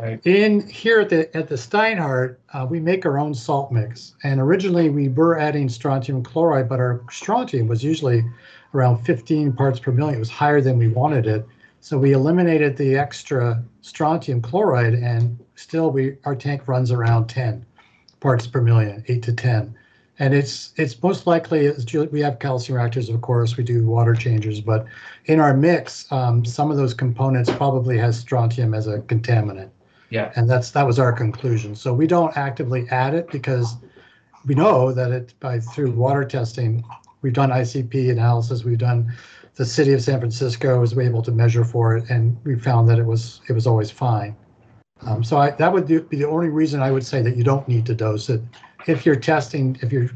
Right. 0.00 0.20
In 0.26 0.66
here 0.68 1.00
at 1.00 1.08
the 1.08 1.34
at 1.36 1.48
the 1.48 1.54
Steinhart, 1.54 2.38
uh, 2.52 2.66
we 2.68 2.80
make 2.80 3.06
our 3.06 3.18
own 3.18 3.34
salt 3.34 3.70
mix, 3.70 4.14
and 4.24 4.40
originally 4.40 4.90
we 4.90 5.08
were 5.08 5.38
adding 5.38 5.68
strontium 5.68 6.24
chloride, 6.24 6.68
but 6.68 6.80
our 6.80 7.02
strontium 7.10 7.68
was 7.68 7.84
usually 7.84 8.24
around 8.74 9.04
15 9.04 9.52
parts 9.52 9.78
per 9.78 9.92
million. 9.92 10.16
It 10.16 10.18
was 10.18 10.30
higher 10.30 10.60
than 10.60 10.78
we 10.78 10.88
wanted 10.88 11.26
it, 11.26 11.46
so 11.80 11.98
we 11.98 12.12
eliminated 12.12 12.76
the 12.76 12.96
extra 12.96 13.62
strontium 13.80 14.40
chloride, 14.40 14.94
and 14.94 15.38
still 15.54 15.90
we 15.90 16.16
our 16.24 16.36
tank 16.36 16.68
runs 16.68 16.90
around 16.90 17.28
10 17.28 17.64
parts 18.20 18.46
per 18.46 18.60
million, 18.60 19.04
eight 19.08 19.22
to 19.24 19.32
10 19.32 19.74
and 20.18 20.34
it's 20.34 20.72
it's 20.76 21.02
most 21.02 21.26
likely 21.26 21.72
we 22.12 22.20
have 22.20 22.38
calcium 22.38 22.76
reactors 22.76 23.08
of 23.08 23.20
course 23.22 23.56
we 23.56 23.64
do 23.64 23.84
water 23.84 24.14
changers 24.14 24.60
but 24.60 24.86
in 25.26 25.40
our 25.40 25.54
mix 25.54 26.10
um, 26.12 26.44
some 26.44 26.70
of 26.70 26.76
those 26.76 26.94
components 26.94 27.50
probably 27.50 27.96
has 27.98 28.18
strontium 28.18 28.74
as 28.74 28.86
a 28.86 28.98
contaminant. 29.00 29.70
Yeah. 30.10 30.30
And 30.36 30.48
that's 30.48 30.70
that 30.72 30.86
was 30.86 30.98
our 30.98 31.12
conclusion. 31.12 31.74
So 31.74 31.94
we 31.94 32.06
don't 32.06 32.36
actively 32.36 32.86
add 32.90 33.14
it 33.14 33.30
because 33.30 33.76
we 34.46 34.54
know 34.54 34.92
that 34.92 35.10
it 35.10 35.32
by 35.40 35.58
through 35.58 35.92
water 35.92 36.24
testing 36.24 36.84
we've 37.22 37.32
done 37.32 37.50
icp 37.50 38.10
analysis. 38.10 38.64
We've 38.64 38.78
done 38.78 39.12
the 39.54 39.64
city 39.64 39.92
of 39.92 40.02
san 40.02 40.18
francisco 40.18 40.80
was 40.80 40.96
able 40.96 41.22
to 41.22 41.30
measure 41.30 41.64
for 41.64 41.96
it 41.96 42.08
and 42.10 42.36
we 42.44 42.58
found 42.58 42.88
that 42.88 42.98
it 42.98 43.06
was 43.06 43.40
it 43.48 43.52
was 43.52 43.66
always 43.66 43.90
fine. 43.90 44.36
Um, 45.02 45.24
so 45.24 45.36
I, 45.36 45.50
that 45.52 45.72
would 45.72 45.86
be 45.86 46.16
the 46.16 46.24
only 46.24 46.48
reason 46.48 46.80
i 46.80 46.90
would 46.90 47.04
say 47.04 47.22
that 47.22 47.36
you 47.36 47.44
don't 47.44 47.66
need 47.66 47.86
to 47.86 47.94
dose 47.94 48.28
it. 48.28 48.40
If 48.86 49.04
you're 49.06 49.16
testing, 49.16 49.78
if 49.82 49.92
you're, 49.92 50.10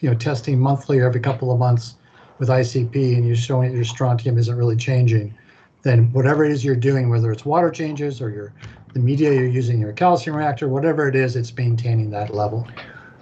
you 0.00 0.10
know, 0.10 0.14
testing 0.14 0.58
monthly 0.58 0.98
or 0.98 1.06
every 1.06 1.20
couple 1.20 1.52
of 1.52 1.58
months 1.58 1.96
with 2.38 2.48
ICP 2.48 3.16
and 3.16 3.26
you're 3.26 3.36
showing 3.36 3.70
that 3.70 3.76
your 3.76 3.84
strontium 3.84 4.38
isn't 4.38 4.56
really 4.56 4.76
changing, 4.76 5.34
then 5.82 6.12
whatever 6.12 6.44
it 6.44 6.52
is 6.52 6.64
you're 6.64 6.74
doing, 6.74 7.08
whether 7.08 7.30
it's 7.30 7.44
water 7.44 7.70
changes 7.70 8.20
or 8.20 8.30
your 8.30 8.52
the 8.92 8.98
media 8.98 9.32
you're 9.32 9.46
using, 9.46 9.78
your 9.78 9.92
calcium 9.92 10.34
reactor, 10.34 10.68
whatever 10.68 11.08
it 11.08 11.14
is, 11.14 11.36
it's 11.36 11.54
maintaining 11.56 12.10
that 12.10 12.34
level. 12.34 12.66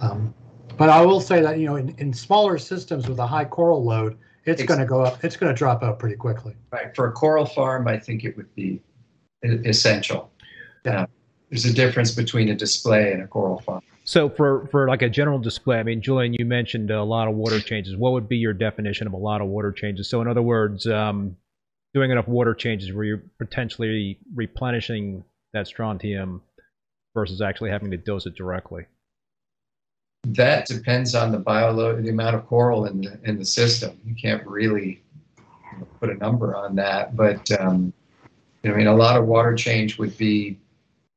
Um, 0.01 0.33
but 0.79 0.89
I 0.89 1.01
will 1.01 1.19
say 1.19 1.41
that 1.41 1.59
you 1.59 1.65
know, 1.65 1.75
in, 1.75 1.93
in 1.97 2.13
smaller 2.13 2.57
systems 2.57 3.07
with 3.07 3.19
a 3.19 3.27
high 3.27 3.45
coral 3.45 3.83
load, 3.83 4.17
it's 4.45 4.63
going 4.63 4.79
to 4.79 4.85
go 4.85 5.01
up. 5.01 5.23
It's 5.23 5.35
going 5.35 5.53
to 5.53 5.57
drop 5.57 5.83
out 5.83 5.99
pretty 5.99 6.15
quickly. 6.15 6.55
Right. 6.71 6.95
For 6.95 7.07
a 7.07 7.11
coral 7.11 7.45
farm, 7.45 7.87
I 7.87 7.99
think 7.99 8.23
it 8.23 8.35
would 8.37 8.53
be 8.55 8.81
essential. 9.43 10.31
Yeah. 10.85 11.01
Uh, 11.01 11.05
there's 11.49 11.65
a 11.65 11.73
difference 11.73 12.11
between 12.11 12.47
a 12.49 12.55
display 12.55 13.11
and 13.11 13.21
a 13.21 13.27
coral 13.27 13.59
farm. 13.59 13.81
So 14.05 14.29
for 14.29 14.67
for 14.67 14.87
like 14.87 15.01
a 15.01 15.09
general 15.09 15.37
display, 15.37 15.79
I 15.79 15.83
mean, 15.83 16.01
Julian, 16.01 16.33
you 16.33 16.45
mentioned 16.45 16.91
a 16.91 17.03
lot 17.03 17.27
of 17.27 17.35
water 17.35 17.59
changes. 17.59 17.97
What 17.97 18.13
would 18.13 18.29
be 18.29 18.37
your 18.37 18.53
definition 18.53 19.05
of 19.05 19.13
a 19.13 19.17
lot 19.17 19.41
of 19.41 19.47
water 19.47 19.73
changes? 19.73 20.09
So 20.09 20.21
in 20.21 20.27
other 20.27 20.41
words, 20.41 20.87
um, 20.87 21.35
doing 21.93 22.09
enough 22.09 22.27
water 22.27 22.53
changes 22.53 22.93
where 22.93 23.03
you're 23.03 23.23
potentially 23.37 24.17
replenishing 24.33 25.25
that 25.53 25.67
strontium 25.67 26.41
versus 27.13 27.41
actually 27.41 27.71
having 27.71 27.91
to 27.91 27.97
dose 27.97 28.25
it 28.25 28.35
directly. 28.35 28.85
That 30.23 30.67
depends 30.67 31.15
on 31.15 31.31
the 31.31 31.39
bioload, 31.39 32.03
the 32.03 32.09
amount 32.09 32.35
of 32.35 32.45
coral 32.45 32.85
in 32.85 33.01
the 33.01 33.19
in 33.23 33.39
the 33.39 33.45
system. 33.45 33.99
You 34.05 34.15
can't 34.15 34.45
really 34.45 35.01
put 35.99 36.09
a 36.09 36.15
number 36.15 36.55
on 36.55 36.75
that, 36.75 37.15
but 37.15 37.49
um, 37.59 37.93
I 38.65 38.69
mean, 38.69 38.87
a 38.87 38.95
lot 38.95 39.17
of 39.17 39.25
water 39.25 39.55
change 39.55 39.97
would 39.97 40.17
be, 40.17 40.59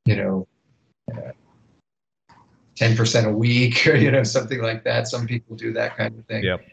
you 0.04 0.16
know, 0.16 0.46
uh, 1.12 1.32
10% 2.76 3.26
a 3.26 3.32
week 3.32 3.86
or 3.86 3.96
you 3.96 4.10
know 4.10 4.22
something 4.22 4.60
like 4.62 4.84
that 4.84 5.08
some 5.08 5.26
people 5.26 5.56
do 5.56 5.72
that 5.72 5.96
kind 5.96 6.18
of 6.18 6.24
thing 6.26 6.44
yep. 6.44 6.64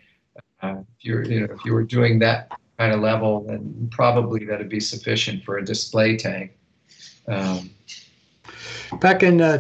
Uh, 0.62 0.76
if 0.98 1.06
you're 1.06 1.24
you 1.24 1.42
know 1.42 1.54
if 1.54 1.64
you 1.66 1.74
were 1.74 1.84
doing 1.84 2.20
that 2.20 2.52
kind 2.78 2.94
of 2.94 3.00
level 3.00 3.44
then 3.48 3.88
probably 3.92 4.46
that'd 4.46 4.70
be 4.70 4.80
sufficient 4.80 5.44
for 5.44 5.58
a 5.58 5.66
display 5.66 6.18
tank 6.18 6.58
um, 7.28 7.70
back 9.00 9.24
in 9.24 9.42
uh, 9.42 9.58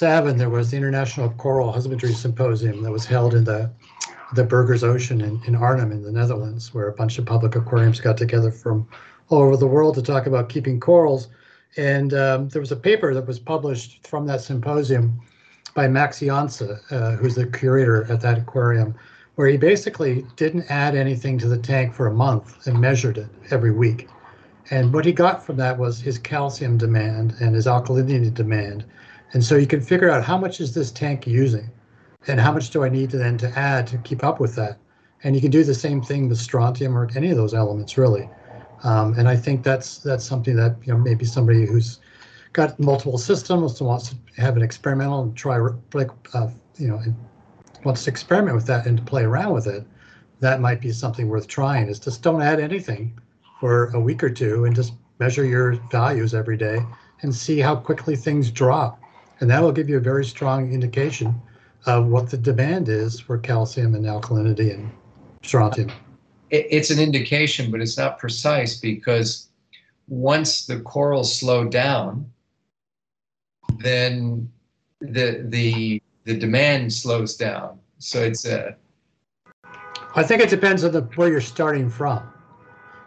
2007 0.00 0.38
there 0.38 0.48
was 0.48 0.70
the 0.70 0.78
international 0.78 1.28
coral 1.32 1.70
husbandry 1.70 2.14
symposium 2.14 2.82
that 2.82 2.90
was 2.90 3.04
held 3.04 3.34
in 3.34 3.44
the 3.44 3.70
the 4.32 4.42
Burgers 4.42 4.82
Ocean 4.82 5.20
in, 5.20 5.42
in 5.44 5.54
Arnhem 5.54 5.92
in 5.92 6.02
the 6.02 6.10
Netherlands, 6.10 6.72
where 6.72 6.88
a 6.88 6.92
bunch 6.92 7.18
of 7.18 7.26
public 7.26 7.54
aquariums 7.54 8.00
got 8.00 8.16
together 8.16 8.50
from 8.50 8.88
all 9.28 9.42
over 9.42 9.58
the 9.58 9.66
world 9.66 9.96
to 9.96 10.02
talk 10.02 10.24
about 10.24 10.48
keeping 10.48 10.80
corals 10.80 11.28
and 11.76 12.14
um, 12.14 12.48
there 12.48 12.62
was 12.62 12.72
a 12.72 12.76
paper 12.76 13.12
that 13.12 13.26
was 13.26 13.38
published 13.38 14.06
from 14.06 14.26
that 14.26 14.40
symposium 14.40 15.20
by 15.74 15.86
Max 15.86 16.20
Janse, 16.20 16.62
uh, 16.90 17.16
who's 17.16 17.34
the 17.34 17.46
curator 17.46 18.10
at 18.10 18.22
that 18.22 18.38
aquarium, 18.38 18.94
where 19.34 19.48
he 19.48 19.58
basically 19.58 20.24
didn't 20.36 20.64
add 20.70 20.94
anything 20.94 21.36
to 21.40 21.46
the 21.46 21.58
tank 21.58 21.92
for 21.92 22.06
a 22.06 22.14
month 22.14 22.66
and 22.66 22.80
measured 22.80 23.18
it 23.18 23.28
every 23.50 23.70
week. 23.70 24.08
And 24.70 24.94
what 24.94 25.04
he 25.04 25.12
got 25.12 25.44
from 25.44 25.58
that 25.58 25.76
was 25.76 26.00
his 26.00 26.16
calcium 26.16 26.78
demand 26.78 27.34
and 27.38 27.54
his 27.54 27.66
alkalinity 27.66 28.32
demand. 28.32 28.86
And 29.32 29.44
so 29.44 29.56
you 29.56 29.66
can 29.66 29.80
figure 29.80 30.10
out 30.10 30.24
how 30.24 30.36
much 30.36 30.60
is 30.60 30.74
this 30.74 30.90
tank 30.90 31.26
using 31.26 31.70
and 32.26 32.40
how 32.40 32.52
much 32.52 32.70
do 32.70 32.84
I 32.84 32.88
need 32.88 33.10
to 33.10 33.18
then 33.18 33.38
to 33.38 33.58
add 33.58 33.86
to 33.88 33.98
keep 33.98 34.24
up 34.24 34.40
with 34.40 34.54
that. 34.56 34.78
And 35.22 35.34
you 35.34 35.40
can 35.40 35.50
do 35.50 35.64
the 35.64 35.74
same 35.74 36.02
thing 36.02 36.28
with 36.28 36.38
strontium 36.38 36.96
or 36.96 37.08
any 37.14 37.30
of 37.30 37.36
those 37.36 37.54
elements 37.54 37.96
really. 37.96 38.28
Um, 38.82 39.14
and 39.18 39.28
I 39.28 39.36
think 39.36 39.62
that's 39.62 39.98
that's 39.98 40.24
something 40.24 40.56
that 40.56 40.76
you 40.84 40.92
know 40.92 40.98
maybe 40.98 41.24
somebody 41.24 41.66
who's 41.66 42.00
got 42.52 42.78
multiple 42.80 43.18
systems 43.18 43.78
and 43.80 43.88
wants 43.88 44.08
to 44.10 44.16
have 44.42 44.56
an 44.56 44.62
experimental 44.62 45.22
and 45.22 45.36
try 45.36 45.58
like 45.92 46.10
uh, 46.34 46.48
you 46.78 46.88
know 46.88 47.00
wants 47.84 48.04
to 48.04 48.10
experiment 48.10 48.54
with 48.54 48.66
that 48.66 48.86
and 48.86 48.98
to 48.98 49.04
play 49.04 49.22
around 49.22 49.52
with 49.52 49.66
it. 49.66 49.86
That 50.40 50.60
might 50.60 50.80
be 50.80 50.92
something 50.92 51.28
worth 51.28 51.46
trying. 51.46 51.88
Is 51.88 51.98
just 51.98 52.22
don't 52.22 52.40
add 52.40 52.60
anything 52.60 53.18
for 53.60 53.88
a 53.90 54.00
week 54.00 54.24
or 54.24 54.30
two 54.30 54.64
and 54.64 54.74
just 54.74 54.94
measure 55.18 55.44
your 55.44 55.74
values 55.90 56.32
every 56.34 56.56
day 56.56 56.80
and 57.22 57.34
see 57.34 57.58
how 57.58 57.76
quickly 57.76 58.16
things 58.16 58.50
drop. 58.50 58.99
And 59.40 59.50
that 59.50 59.62
will 59.62 59.72
give 59.72 59.88
you 59.88 59.96
a 59.96 60.00
very 60.00 60.24
strong 60.24 60.72
indication 60.72 61.40
of 61.86 62.06
what 62.06 62.30
the 62.30 62.36
demand 62.36 62.88
is 62.88 63.18
for 63.18 63.38
calcium 63.38 63.94
and 63.94 64.04
alkalinity 64.04 64.74
and 64.74 64.90
strontium 65.42 65.90
it's 66.50 66.90
an 66.90 66.98
indication, 66.98 67.70
but 67.70 67.80
it's 67.80 67.96
not 67.96 68.18
precise 68.18 68.76
because 68.76 69.48
once 70.08 70.66
the 70.66 70.80
corals 70.80 71.38
slow 71.38 71.64
down, 71.64 72.30
then 73.78 74.50
the 75.00 75.44
the 75.48 76.02
the 76.24 76.36
demand 76.36 76.92
slows 76.92 77.36
down. 77.36 77.78
So 77.98 78.20
it's 78.22 78.44
a. 78.44 78.76
I 80.16 80.24
think 80.24 80.42
it 80.42 80.50
depends 80.50 80.82
on 80.82 80.92
the 80.92 81.02
where 81.14 81.28
you're 81.28 81.40
starting 81.40 81.88
from, 81.88 82.22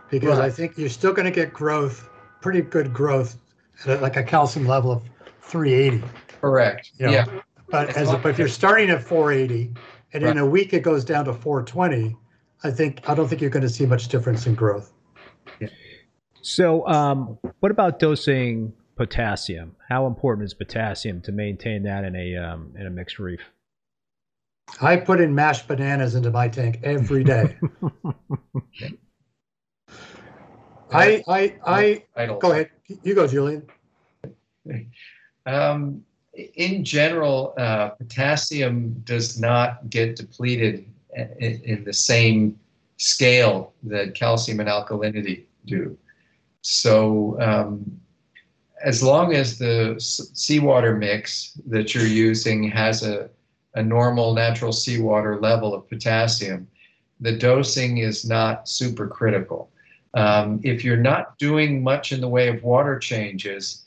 because 0.09 0.39
right. 0.39 0.45
I 0.45 0.49
think 0.49 0.77
you're 0.77 0.89
still 0.89 1.11
going 1.11 1.25
to 1.25 1.31
get 1.31 1.53
growth, 1.53 2.09
pretty 2.41 2.61
good 2.61 2.93
growth, 2.93 3.38
at 3.86 3.99
a, 3.99 4.01
like 4.01 4.15
a 4.15 4.23
calcium 4.23 4.65
level 4.65 4.91
of 4.91 5.03
380. 5.41 6.01
Correct. 6.43 6.91
you 6.97 7.05
know. 7.05 7.13
Yeah. 7.13 7.25
But 7.69 7.95
as, 7.95 8.11
but 8.11 8.25
if 8.25 8.37
you're 8.37 8.49
starting 8.49 8.89
at 8.89 9.01
480 9.01 9.73
and 10.11 10.23
in 10.23 10.37
a 10.37 10.45
week 10.45 10.73
it 10.73 10.81
goes 10.81 11.05
down 11.05 11.25
to 11.25 11.33
420, 11.33 12.15
I 12.63 12.71
think, 12.71 12.99
I 13.09 13.15
don't 13.15 13.27
think 13.29 13.41
you're 13.41 13.49
going 13.49 13.63
to 13.63 13.69
see 13.69 13.85
much 13.85 14.09
difference 14.09 14.45
in 14.45 14.53
growth. 14.53 14.91
So, 16.41 16.85
um, 16.87 17.37
what 17.61 17.71
about 17.71 17.99
dosing 17.99 18.73
potassium? 18.97 19.77
How 19.87 20.05
important 20.05 20.45
is 20.45 20.53
potassium 20.53 21.21
to 21.21 21.31
maintain 21.31 21.83
that 21.83 22.03
in 22.03 22.17
a 22.17 22.35
um, 22.35 22.73
in 22.77 22.85
a 22.85 22.89
mixed 22.89 23.17
reef? 23.17 23.39
I 24.81 24.97
put 24.97 25.21
in 25.21 25.33
mashed 25.33 25.69
bananas 25.69 26.15
into 26.15 26.31
my 26.31 26.49
tank 26.49 26.81
every 26.83 27.23
day. 27.23 27.57
I, 30.91 31.23
I, 31.27 31.55
I, 31.65 32.03
Idle. 32.15 32.39
go 32.39 32.51
ahead. 32.51 32.71
You 33.03 33.15
go, 33.15 33.25
Julian. 33.25 33.65
Um, 35.45 36.03
in 36.34 36.84
general, 36.84 37.53
uh, 37.57 37.89
potassium 37.89 38.93
does 39.03 39.39
not 39.39 39.89
get 39.89 40.15
depleted 40.15 40.86
in, 41.15 41.61
in 41.63 41.84
the 41.84 41.93
same 41.93 42.59
scale 42.97 43.73
that 43.84 44.15
calcium 44.15 44.59
and 44.59 44.69
alkalinity 44.69 45.43
do. 45.65 45.97
So, 46.61 47.39
um, 47.41 47.99
as 48.84 49.01
long 49.01 49.34
as 49.34 49.57
the 49.57 49.95
seawater 49.97 50.95
mix 50.95 51.53
that 51.67 51.95
you're 51.95 52.05
using 52.05 52.63
has 52.69 53.03
a, 53.03 53.29
a 53.75 53.84
normal 53.84 54.34
natural 54.34 54.73
seawater 54.73 55.39
level 55.39 55.73
of 55.73 55.88
potassium, 55.88 56.67
the 57.21 57.31
dosing 57.31 57.99
is 57.99 58.25
not 58.25 58.67
super 58.67 59.07
critical. 59.07 59.71
Um, 60.15 60.59
if 60.63 60.84
you're 60.84 60.97
not 60.97 61.38
doing 61.38 61.81
much 61.81 62.11
in 62.11 62.19
the 62.19 62.27
way 62.27 62.49
of 62.49 62.61
water 62.61 62.99
changes, 62.99 63.82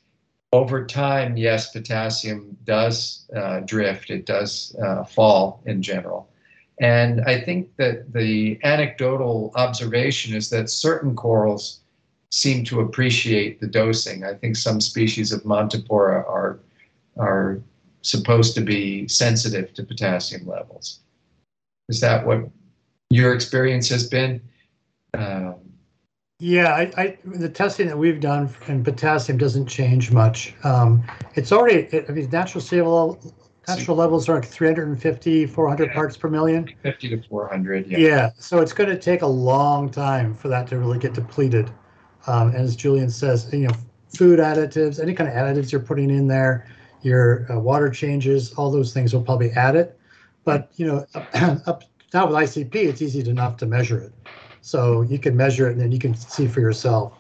over 0.57 0.87
time, 0.87 1.37
yes, 1.37 1.71
potassium 1.71 2.57
does 2.65 3.29
uh, 3.37 3.61
drift, 3.61 4.09
it 4.09 4.25
does 4.25 4.75
uh, 4.83 5.05
fall 5.05 5.61
in 5.67 5.83
general. 5.83 6.31
And 6.81 7.21
I 7.23 7.41
think 7.43 7.77
that 7.77 8.13
the 8.13 8.59
anecdotal 8.65 9.53
observation 9.55 10.35
is 10.35 10.49
that 10.51 10.71
certain 10.71 11.15
corals 11.15 11.81
seem 12.31 12.65
to 12.65 12.81
appreciate 12.81 13.61
the 13.61 13.67
dosing. 13.67 14.25
I 14.25 14.33
think 14.33 14.57
some 14.57 14.81
species 14.81 15.31
of 15.31 15.43
Montipora 15.43 16.25
are, 16.27 16.61
are 17.19 17.61
supposed 18.01 18.55
to 18.55 18.63
be 18.63 19.07
sensitive 19.09 19.75
to 19.75 19.83
potassium 19.83 20.47
levels. 20.47 21.01
Is 21.91 22.01
that 22.01 22.27
what 22.27 22.49
your 23.11 23.35
experience 23.35 23.89
has 23.91 24.09
been? 24.09 24.41
Um, 25.13 25.57
Yeah, 26.39 26.75
I, 26.75 26.93
I, 26.99 27.19
the 27.25 27.49
testing 27.49 27.87
that 27.87 27.97
we've 27.97 28.21
done 28.21 28.55
and 28.67 28.85
potassium 28.85 29.39
doesn't 29.39 29.67
change 29.67 30.13
much. 30.13 30.55
Um, 30.65 31.03
it's 31.35 31.51
already, 31.51 31.89
I 32.07 32.13
mean, 32.13 32.29
natural 32.29 32.63
level, 32.71 33.35
natural 33.67 33.97
levels 33.97 34.29
are 34.29 34.35
like 34.35 34.45
350, 34.45 35.47
400 35.47 35.87
Yeah. 35.87 35.95
parts 35.95 36.17
per 36.19 36.29
million. 36.29 36.69
50 36.83 37.09
to 37.09 37.23
400, 37.23 37.87
yeah. 37.87 37.99
Yeah, 37.99 38.31
so 38.39 38.61
it's 38.61 38.75
going 38.75 38.91
to 38.91 38.99
take 38.99 39.23
a 39.23 39.27
long 39.27 39.91
time 39.91 40.35
for 40.35 40.49
that 40.49 40.67
to 40.69 40.79
really 40.79 40.99
get 40.99 41.15
depleted. 41.15 41.71
Um, 42.27 42.49
and 42.49 42.57
as 42.57 42.77
Julian 42.77 43.09
says, 43.09 43.49
you 43.51 43.69
know, 43.69 43.75
food 44.15 44.39
additives, 44.39 45.01
any 45.01 45.15
kind 45.15 45.31
of 45.31 45.37
additives 45.37 45.73
you're 45.73 45.81
putting 45.81 46.11
in 46.11 46.27
there, 46.27 46.69
your 47.01 47.51
uh, 47.51 47.59
water 47.59 47.89
changes, 47.89 48.53
all 48.55 48.71
those 48.71 48.93
things 48.93 49.15
will 49.15 49.23
probably 49.23 49.53
add 49.53 49.75
it. 49.75 49.99
But 50.45 50.71
you 50.77 50.87
know, 50.87 51.07
up 51.67 51.85
now 52.13 52.27
with 52.27 52.37
ICP, 52.37 52.75
it's 52.75 53.01
easy 53.01 53.29
enough 53.29 53.57
to 53.59 53.67
measure 53.67 53.99
it. 53.99 54.13
So 54.67 55.03
you 55.03 55.21
can 55.21 55.37
measure 55.37 55.69
it 55.69 55.75
and 55.75 55.81
then 55.81 55.93
you 55.93 55.99
can 56.01 56.13
see 56.17 56.49
for 56.49 56.59
yourself. 56.59 57.13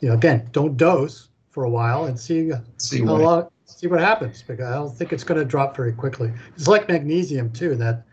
You 0.00 0.10
know, 0.10 0.14
again, 0.14 0.46
don't 0.52 0.76
dose 0.76 1.28
for 1.48 1.64
a 1.64 1.70
while 1.70 2.04
and 2.04 2.20
see 2.20 2.52
See 2.76 3.02
how 3.02 3.18
what, 3.18 3.52
see 3.64 3.86
what 3.86 4.00
happens 4.00 4.44
because 4.46 4.66
I 4.66 4.74
don't 4.74 4.94
think 4.94 5.10
it's 5.14 5.24
going 5.24 5.40
to 5.40 5.46
drop 5.46 5.74
very 5.74 5.94
quickly. 5.94 6.30
It's 6.56 6.68
like 6.68 6.88
magnesium 6.88 7.52
too. 7.52 7.74
That 7.74 8.04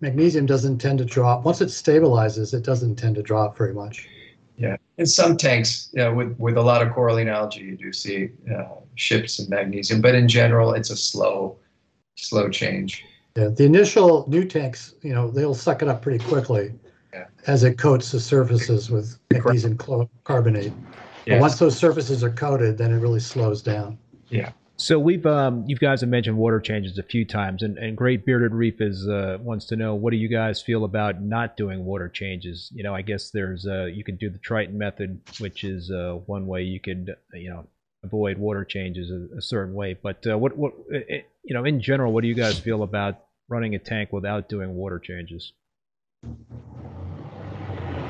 magnesium 0.00 0.46
doesn't 0.46 0.78
tend 0.78 0.98
to 0.98 1.04
drop 1.04 1.44
once 1.44 1.60
it 1.60 1.68
stabilizes. 1.68 2.52
It 2.52 2.64
doesn't 2.64 2.96
tend 2.96 3.14
to 3.14 3.22
drop 3.22 3.56
very 3.56 3.72
much. 3.72 4.08
Yeah, 4.56 4.76
in 4.98 5.06
some 5.06 5.36
tanks 5.36 5.94
uh, 5.96 6.10
with, 6.12 6.36
with 6.36 6.56
a 6.56 6.62
lot 6.62 6.84
of 6.84 6.92
coralline 6.92 7.28
algae, 7.28 7.60
you 7.60 7.76
do 7.76 7.92
see 7.92 8.30
uh, 8.52 8.64
shifts 8.96 9.38
in 9.38 9.48
magnesium, 9.50 10.00
but 10.00 10.16
in 10.16 10.26
general, 10.26 10.74
it's 10.74 10.90
a 10.90 10.96
slow, 10.96 11.58
slow 12.16 12.48
change. 12.48 13.04
Yeah, 13.36 13.48
the 13.50 13.64
initial 13.64 14.28
new 14.28 14.44
tanks, 14.44 14.96
you 15.02 15.14
know, 15.14 15.30
they'll 15.30 15.54
suck 15.54 15.80
it 15.80 15.86
up 15.86 16.02
pretty 16.02 16.24
quickly 16.24 16.72
Yeah. 17.12 17.26
as 17.46 17.62
it 17.62 17.76
coats 17.76 18.10
the 18.10 18.20
surfaces 18.20 18.90
with 18.90 19.18
magnesium 19.30 19.76
clo- 19.76 20.08
carbonate. 20.24 20.72
But 21.26 21.34
Yes. 21.34 21.40
once 21.40 21.58
those 21.58 21.76
surfaces 21.76 22.24
are 22.24 22.30
coated, 22.30 22.78
then 22.78 22.90
it 22.90 22.98
really 22.98 23.20
slows 23.20 23.62
down. 23.62 23.98
Yeah. 24.30 24.52
So 24.76 24.98
we've 24.98 25.26
um, 25.26 25.62
you 25.66 25.76
guys 25.76 26.00
have 26.00 26.10
mentioned 26.10 26.36
water 26.38 26.58
changes 26.58 26.98
a 26.98 27.02
few 27.02 27.24
times, 27.24 27.62
and, 27.62 27.76
and 27.78 27.96
Great 27.96 28.24
Bearded 28.24 28.52
Reef 28.52 28.80
is 28.80 29.06
uh, 29.06 29.38
wants 29.40 29.66
to 29.66 29.76
know 29.76 29.94
what 29.94 30.10
do 30.10 30.16
you 30.16 30.28
guys 30.28 30.62
feel 30.62 30.84
about 30.84 31.22
not 31.22 31.56
doing 31.56 31.84
water 31.84 32.08
changes? 32.08 32.72
You 32.74 32.82
know, 32.82 32.94
I 32.94 33.02
guess 33.02 33.30
there's 33.30 33.66
uh, 33.66 33.84
you 33.84 34.02
can 34.02 34.16
do 34.16 34.30
the 34.30 34.38
Triton 34.38 34.78
method, 34.78 35.20
which 35.38 35.62
is 35.62 35.90
uh, 35.90 36.18
one 36.26 36.46
way 36.46 36.62
you 36.62 36.80
could 36.80 37.14
uh, 37.32 37.36
you 37.36 37.50
know 37.50 37.66
avoid 38.02 38.38
water 38.38 38.64
changes 38.64 39.10
a, 39.10 39.36
a 39.36 39.42
certain 39.42 39.74
way. 39.74 39.96
But 40.02 40.26
uh, 40.26 40.38
what 40.38 40.56
what 40.56 40.72
uh, 40.92 40.96
uh, 40.96 41.18
you 41.44 41.54
know 41.54 41.64
in 41.64 41.80
general, 41.80 42.12
what 42.12 42.22
do 42.22 42.28
you 42.28 42.34
guys 42.34 42.58
feel 42.58 42.82
about 42.82 43.20
running 43.48 43.74
a 43.74 43.78
tank 43.78 44.12
without 44.12 44.48
doing 44.48 44.74
water 44.74 44.98
changes? 44.98 45.52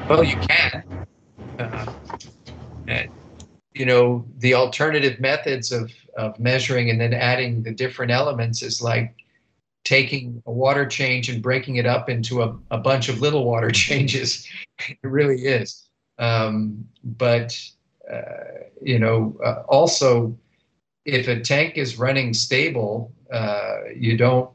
Well, 0.08 0.24
you 0.24 0.36
can. 0.36 1.06
Uh, 1.58 1.92
and, 2.86 3.10
you 3.72 3.86
know, 3.86 4.26
the 4.38 4.54
alternative 4.54 5.20
methods 5.20 5.72
of, 5.72 5.90
of 6.16 6.38
measuring 6.38 6.90
and 6.90 7.00
then 7.00 7.14
adding 7.14 7.62
the 7.62 7.70
different 7.70 8.12
elements 8.12 8.62
is 8.62 8.82
like 8.82 9.14
taking 9.84 10.42
a 10.46 10.52
water 10.52 10.86
change 10.86 11.28
and 11.28 11.42
breaking 11.42 11.76
it 11.76 11.86
up 11.86 12.08
into 12.08 12.42
a, 12.42 12.56
a 12.70 12.78
bunch 12.78 13.08
of 13.08 13.20
little 13.20 13.44
water 13.44 13.70
changes. 13.84 14.46
it 14.78 14.98
really 15.02 15.46
is. 15.46 15.88
Um, 16.18 16.86
but, 17.02 17.58
uh, 18.12 18.66
you 18.82 18.98
know, 18.98 19.36
uh, 19.44 19.62
also, 19.68 20.36
if 21.04 21.26
a 21.28 21.40
tank 21.40 21.78
is 21.78 21.98
running 21.98 22.34
stable, 22.34 23.12
uh, 23.32 23.78
you 23.96 24.16
don't 24.16 24.50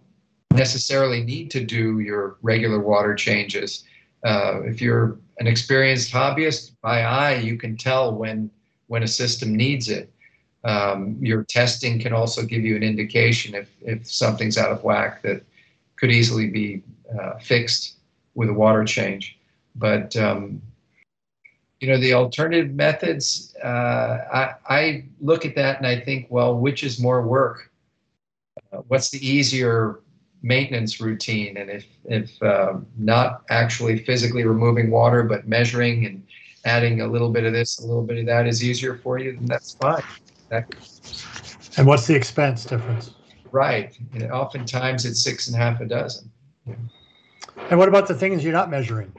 necessarily 0.54 1.24
need 1.24 1.52
to 1.52 1.64
do 1.64 2.00
your 2.00 2.38
regular 2.42 2.80
water 2.80 3.16
changes. 3.16 3.84
Uh, 4.26 4.62
if 4.64 4.82
you're 4.82 5.18
an 5.40 5.48
experienced 5.48 6.12
hobbyist, 6.12 6.72
by 6.82 7.02
eye, 7.02 7.36
you 7.36 7.58
can 7.58 7.78
tell 7.78 8.16
when 8.16 8.50
when 8.88 9.04
a 9.04 9.08
system 9.08 9.56
needs 9.56 9.90
it. 9.90 10.12
Um, 10.64 11.18
your 11.22 11.44
testing 11.44 12.00
can 12.00 12.14
also 12.14 12.44
give 12.44 12.64
you 12.64 12.76
an 12.76 12.84
indication 12.84 13.54
if 13.56 13.70
if 13.82 14.10
something's 14.10 14.58
out 14.58 14.72
of 14.72 14.84
whack 14.84 15.22
that 15.22 15.44
could 15.98 16.12
easily 16.12 16.48
be 16.48 16.84
uh, 17.20 17.38
fixed 17.38 17.98
with 18.36 18.50
a 18.50 18.54
water 18.54 18.84
change. 18.84 19.38
But 19.76 20.16
um, 20.16 20.62
you 21.80 21.88
know 21.88 21.98
the 21.98 22.14
alternative 22.14 22.74
methods. 22.74 23.56
Uh, 23.64 24.18
I, 24.34 24.56
I 24.68 25.06
look 25.22 25.46
at 25.46 25.56
that 25.56 25.78
and 25.78 25.86
I 25.86 26.00
think, 26.00 26.28
well, 26.30 26.58
which 26.58 26.84
is 26.84 27.00
more 27.00 27.22
work? 27.22 27.72
Uh, 28.72 28.78
what's 28.88 29.12
the 29.12 29.26
easier 29.26 30.00
maintenance 30.48 31.02
routine 31.02 31.58
and 31.58 31.70
if 31.70 31.86
if 32.06 32.42
um, 32.42 32.86
not 32.98 33.44
actually 33.50 33.98
physically 34.06 34.46
removing 34.46 34.90
water 34.90 35.24
but 35.24 35.48
measuring 35.48 36.06
and 36.06 36.26
adding 36.66 37.02
a 37.02 37.08
little 37.08 37.30
bit 37.30 37.44
of 37.44 37.54
this 37.54 37.80
a 37.80 37.86
little 37.86 38.04
bit 38.04 38.18
of 38.18 38.26
that 38.26 38.48
is 38.48 38.64
easier 38.64 38.96
for 39.04 39.20
you 39.20 39.34
then 39.38 39.46
that's 39.46 39.74
fine 39.74 40.02
that, 40.50 40.66
And 41.78 41.86
what's 41.86 42.08
the 42.08 42.16
expense 42.16 42.64
difference? 42.66 43.12
right 43.52 43.98
and 44.14 44.32
oftentimes 44.32 45.06
it's 45.06 45.22
six 45.22 45.48
and 45.48 45.56
a 45.56 45.60
half 45.60 45.82
a 45.82 45.86
dozen 45.86 46.32
And 47.70 47.78
what 47.80 47.90
about 47.90 48.08
the 48.08 48.14
things 48.16 48.44
you're 48.44 48.54
not 48.62 48.70
measuring? 48.70 49.12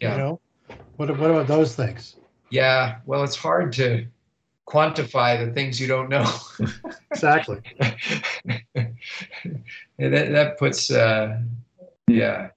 Yeah. 0.00 0.12
You 0.12 0.18
know, 0.18 0.40
what, 0.96 1.08
what 1.18 1.30
about 1.30 1.46
those 1.46 1.74
things? 1.74 2.16
yeah 2.50 2.96
well 3.06 3.24
it's 3.24 3.36
hard 3.36 3.72
to 3.74 4.06
quantify 4.68 5.44
the 5.44 5.52
things 5.52 5.80
you 5.80 5.86
don't 5.86 6.08
know 6.08 6.26
Exactly. 7.10 7.58
and 8.74 8.94
that, 9.98 10.30
that 10.30 10.58
puts 10.58 10.90
uh, 10.90 11.40
yeah 12.06 12.50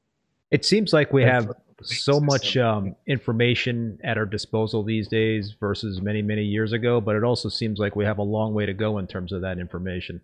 It 0.52 0.66
seems 0.66 0.94
like 0.94 1.14
we 1.14 1.24
have 1.24 1.52
so 1.84 2.20
much 2.20 2.58
um, 2.58 2.96
information 3.08 3.98
at 4.04 4.18
our 4.18 4.26
disposal 4.26 4.84
these 4.84 5.08
days 5.08 5.56
versus 5.60 6.02
many 6.02 6.22
many 6.22 6.44
years 6.44 6.74
ago, 6.74 7.02
but 7.02 7.16
it 7.16 7.24
also 7.24 7.50
seems 7.50 7.80
like 7.80 7.96
we 7.96 8.06
have 8.06 8.20
a 8.20 8.24
long 8.24 8.54
way 8.54 8.66
to 8.66 8.74
go 8.74 8.98
in 9.00 9.08
terms 9.08 9.32
of 9.32 9.42
that 9.42 9.58
information. 9.58 10.22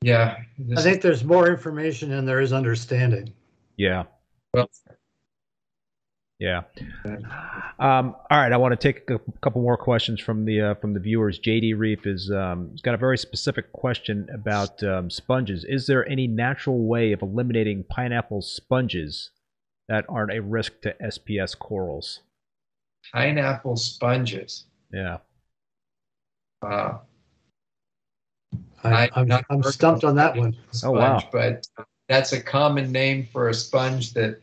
yeah 0.00 0.36
I 0.76 0.82
think 0.82 1.02
there's 1.02 1.24
more 1.24 1.48
information 1.48 2.10
than 2.10 2.24
there 2.24 2.40
is 2.40 2.52
understanding. 2.52 3.32
Yeah. 3.76 4.04
well, 4.54 4.70
Yeah. 6.38 6.62
Um, 7.80 8.14
all 8.30 8.38
right, 8.38 8.52
I 8.52 8.56
want 8.56 8.72
to 8.72 8.76
take 8.76 9.10
a 9.10 9.18
couple 9.40 9.60
more 9.60 9.76
questions 9.76 10.20
from 10.20 10.44
the 10.44 10.60
uh, 10.60 10.74
from 10.74 10.94
the 10.94 11.00
viewers. 11.00 11.40
JD 11.40 11.76
Reef 11.76 12.06
is 12.06 12.30
um, 12.30 12.70
has 12.70 12.80
got 12.80 12.94
a 12.94 12.98
very 12.98 13.18
specific 13.18 13.72
question 13.72 14.28
about 14.32 14.82
um, 14.84 15.10
sponges. 15.10 15.64
Is 15.64 15.86
there 15.86 16.08
any 16.08 16.28
natural 16.28 16.86
way 16.86 17.12
of 17.12 17.22
eliminating 17.22 17.84
pineapple 17.84 18.42
sponges 18.42 19.30
that 19.88 20.04
aren't 20.08 20.32
a 20.32 20.40
risk 20.40 20.80
to 20.82 20.94
SPS 21.02 21.58
corals? 21.58 22.20
pineapple 23.12 23.76
sponges 23.76 24.64
Yeah. 24.92 25.18
Wow. 26.62 27.02
I, 28.84 29.04
I'm 29.04 29.10
I'm, 29.14 29.28
not 29.28 29.44
I'm 29.50 29.62
stumped 29.64 30.04
on 30.04 30.16
that 30.16 30.36
one. 30.36 30.56
Oh, 30.84 30.92
wow. 30.92 31.22
But 31.32 31.66
that's 32.08 32.32
a 32.32 32.40
common 32.40 32.92
name 32.92 33.28
for 33.32 33.48
a 33.48 33.54
sponge 33.54 34.14
that 34.14 34.40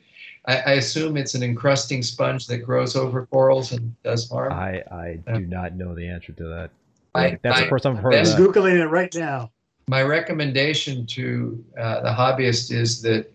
I, 0.48 0.58
I 0.58 0.72
assume 0.74 1.18
it's 1.18 1.34
an 1.36 1.43
encrusting 1.43 2.04
sponge 2.04 2.48
that 2.48 2.60
grows 2.60 2.96
over 2.96 3.26
corals 3.28 3.72
and 3.72 3.96
does 4.04 4.30
harm. 4.30 4.54
I 4.54 4.84
I 4.91 5.20
do 5.34 5.39
not 5.46 5.76
know 5.76 5.96
the 5.96 6.08
answer 6.08 6.32
to 6.34 6.43
that. 6.43 6.70
I- 7.16 7.38
That's 7.41 7.60
the 7.60 7.66
I- 7.66 7.70
first 7.70 7.84
time 7.84 7.98
I've 7.98 8.04
heard 8.04 8.14
I'm 8.16 8.22
of 8.22 8.28
that. 8.28 8.38
Googling 8.39 8.76
it 8.80 8.88
right 8.88 9.14
now. 9.16 9.52
my 9.88 10.02
recommendation 10.04 11.06
to 11.08 11.64
uh, 11.80 12.02
the 12.02 12.10
hobbyist 12.10 12.72
is 12.72 13.02
that 13.04 13.32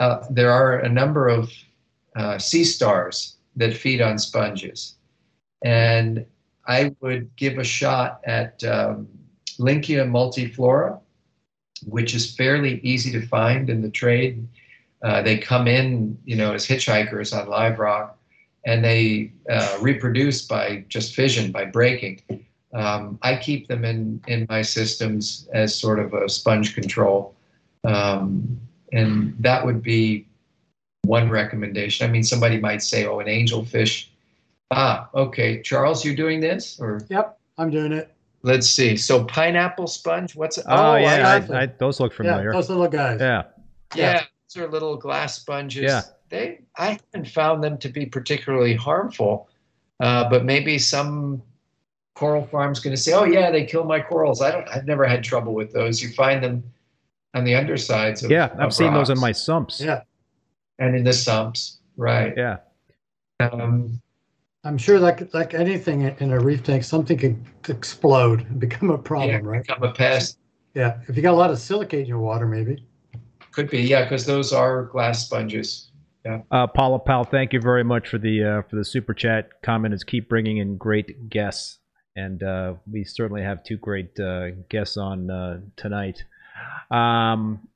uh, 0.00 0.24
there 0.30 0.50
are 0.50 0.78
a 0.80 0.88
number 0.88 1.28
of 1.28 1.50
uh, 2.16 2.38
sea 2.38 2.64
stars 2.64 3.36
that 3.56 3.76
feed 3.76 4.00
on 4.00 4.18
sponges. 4.18 4.94
And 5.62 6.24
I 6.66 6.94
would 7.00 7.28
give 7.36 7.58
a 7.58 7.64
shot 7.64 8.20
at 8.24 8.62
um, 8.64 9.08
Linckia 9.58 10.04
multifora, 10.08 10.98
which 11.86 12.14
is 12.14 12.34
fairly 12.34 12.80
easy 12.82 13.10
to 13.12 13.26
find 13.26 13.68
in 13.68 13.82
the 13.82 13.90
trade. 13.90 14.46
Uh, 15.02 15.22
they 15.22 15.38
come 15.38 15.66
in, 15.66 16.16
you 16.24 16.36
know, 16.36 16.52
as 16.52 16.66
hitchhikers 16.66 17.36
on 17.38 17.48
live 17.48 17.78
rock, 17.78 18.18
and 18.66 18.84
they 18.84 19.32
uh, 19.48 19.78
reproduce 19.80 20.42
by 20.46 20.84
just 20.88 21.14
fission, 21.14 21.50
by 21.50 21.64
breaking. 21.64 22.20
Um, 22.74 23.18
I 23.22 23.36
keep 23.36 23.66
them 23.68 23.84
in 23.84 24.20
in 24.28 24.46
my 24.48 24.62
systems 24.62 25.48
as 25.52 25.74
sort 25.74 25.98
of 25.98 26.12
a 26.14 26.28
sponge 26.28 26.74
control, 26.74 27.34
um, 27.84 28.60
and 28.92 29.34
that 29.40 29.64
would 29.64 29.82
be 29.82 30.26
one 31.04 31.28
recommendation. 31.30 32.08
I 32.08 32.12
mean, 32.12 32.22
somebody 32.22 32.60
might 32.60 32.82
say, 32.82 33.06
"Oh, 33.06 33.18
an 33.20 33.26
angelfish." 33.26 34.06
Ah, 34.70 35.08
okay, 35.14 35.62
Charles, 35.62 36.04
you're 36.04 36.14
doing 36.14 36.38
this, 36.40 36.78
or 36.78 37.00
Yep, 37.08 37.38
I'm 37.58 37.70
doing 37.70 37.92
it. 37.92 38.14
let's 38.42 38.68
see. 38.68 38.96
So 38.96 39.24
pineapple 39.24 39.88
sponge. 39.88 40.36
What's 40.36 40.58
it? 40.58 40.64
Oh, 40.68 40.92
I 40.92 41.00
yeah, 41.00 41.40
I, 41.50 41.62
I, 41.62 41.66
those 41.66 41.98
look 41.98 42.12
Yeah, 42.12 42.16
familiar. 42.18 42.52
those 42.52 42.68
little 42.68 42.86
guys. 42.86 43.18
Yeah. 43.20 43.44
Yeah, 43.96 44.22
those 44.54 44.62
are 44.62 44.68
little 44.68 44.96
glass 44.96 45.36
sponges. 45.36 45.82
Yeah. 45.82 46.02
They 46.28 46.60
I 46.76 46.98
haven't 47.12 47.28
found 47.28 47.62
them 47.62 47.78
to 47.78 47.88
be 47.88 48.06
particularly 48.06 48.74
harmful, 48.74 49.48
uh, 49.98 50.28
but 50.28 50.44
maybe 50.44 50.78
some 50.78 51.42
coral 52.14 52.46
farm's 52.46 52.80
going 52.80 52.94
to 52.94 53.00
say, 53.00 53.12
"Oh 53.12 53.24
yeah, 53.24 53.50
they 53.50 53.64
kill 53.64 53.84
my 53.84 54.00
corals." 54.00 54.40
I 54.40 54.52
don't. 54.52 54.68
I've 54.68 54.86
never 54.86 55.06
had 55.06 55.24
trouble 55.24 55.54
with 55.54 55.72
those. 55.72 56.00
You 56.02 56.10
find 56.10 56.42
them 56.42 56.62
on 57.34 57.44
the 57.44 57.54
undersides. 57.54 58.22
Of, 58.22 58.30
Yeah, 58.30 58.50
I've 58.54 58.68
of 58.68 58.74
seen 58.74 58.92
those 58.92 59.10
in 59.10 59.18
my 59.18 59.32
sumps. 59.32 59.80
Yeah. 59.80 60.02
and 60.78 60.96
in 60.96 61.04
the 61.04 61.12
sumps. 61.12 61.78
Right. 61.96 62.32
Yeah. 62.36 62.58
Um, 63.40 64.00
I'm 64.64 64.78
sure 64.78 65.00
like 65.00 65.32
like 65.34 65.54
anything 65.54 66.02
in 66.02 66.32
a 66.32 66.38
reef 66.38 66.62
tank, 66.62 66.84
something 66.84 67.18
can 67.18 67.44
explode 67.68 68.46
and 68.46 68.60
become 68.60 68.90
a 68.90 68.94
yeah, 68.94 69.00
problem, 69.02 69.42
right? 69.44 69.66
become 69.66 69.82
a 69.82 69.92
pest. 69.92 70.38
Yeah. 70.74 71.00
If 71.08 71.16
you 71.16 71.22
got 71.22 71.32
a 71.32 71.36
lot 71.36 71.50
of 71.50 71.58
silicate 71.58 72.00
in 72.00 72.06
your 72.06 72.20
water, 72.20 72.46
maybe. 72.46 72.86
Could 73.52 73.70
be. 73.70 73.82
Yeah, 73.82 74.04
because 74.04 74.26
those 74.26 74.52
are 74.52 74.84
glass 74.84 75.24
sponges. 75.24 75.90
Uh, 76.50 76.66
Paula 76.66 76.98
Powell, 76.98 77.24
thank 77.24 77.52
you 77.52 77.60
very 77.60 77.82
much 77.82 78.08
for 78.08 78.18
the 78.18 78.44
uh, 78.44 78.62
for 78.68 78.76
the 78.76 78.84
super 78.84 79.14
chat 79.14 79.62
comment. 79.62 79.94
Is 79.94 80.04
keep 80.04 80.28
bringing 80.28 80.58
in 80.58 80.76
great 80.76 81.30
guests, 81.30 81.78
and 82.14 82.42
uh, 82.42 82.74
we 82.90 83.04
certainly 83.04 83.42
have 83.42 83.64
two 83.64 83.78
great 83.78 84.18
uh, 84.20 84.50
guests 84.68 84.96
on 84.96 85.30
uh, 85.30 85.60
tonight. 85.76 86.22
Um, 86.90 87.68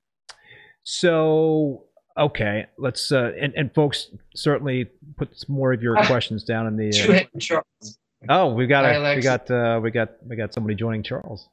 so 0.83 1.85
okay, 2.19 2.67
let's 2.77 3.11
uh, 3.11 3.33
and 3.41 3.55
and 3.57 3.73
folks 3.75 4.11
certainly 4.35 4.91
put 5.17 5.37
some 5.39 5.55
more 5.55 5.73
of 5.73 5.83
your 5.83 5.97
questions 6.05 6.45
down 6.45 6.67
in 6.67 6.77
the. 6.77 7.25
Uh, 7.35 7.39
Charles. 7.39 7.99
oh, 8.29 8.53
we 8.53 8.67
got 8.67 8.85
a, 8.85 9.15
we 9.17 9.23
got 9.23 9.51
uh, 9.51 9.81
we 9.83 9.91
got 9.91 10.11
we 10.27 10.37
got 10.37 10.53
somebody 10.53 10.75
joining 10.75 11.03
Charles. 11.03 11.49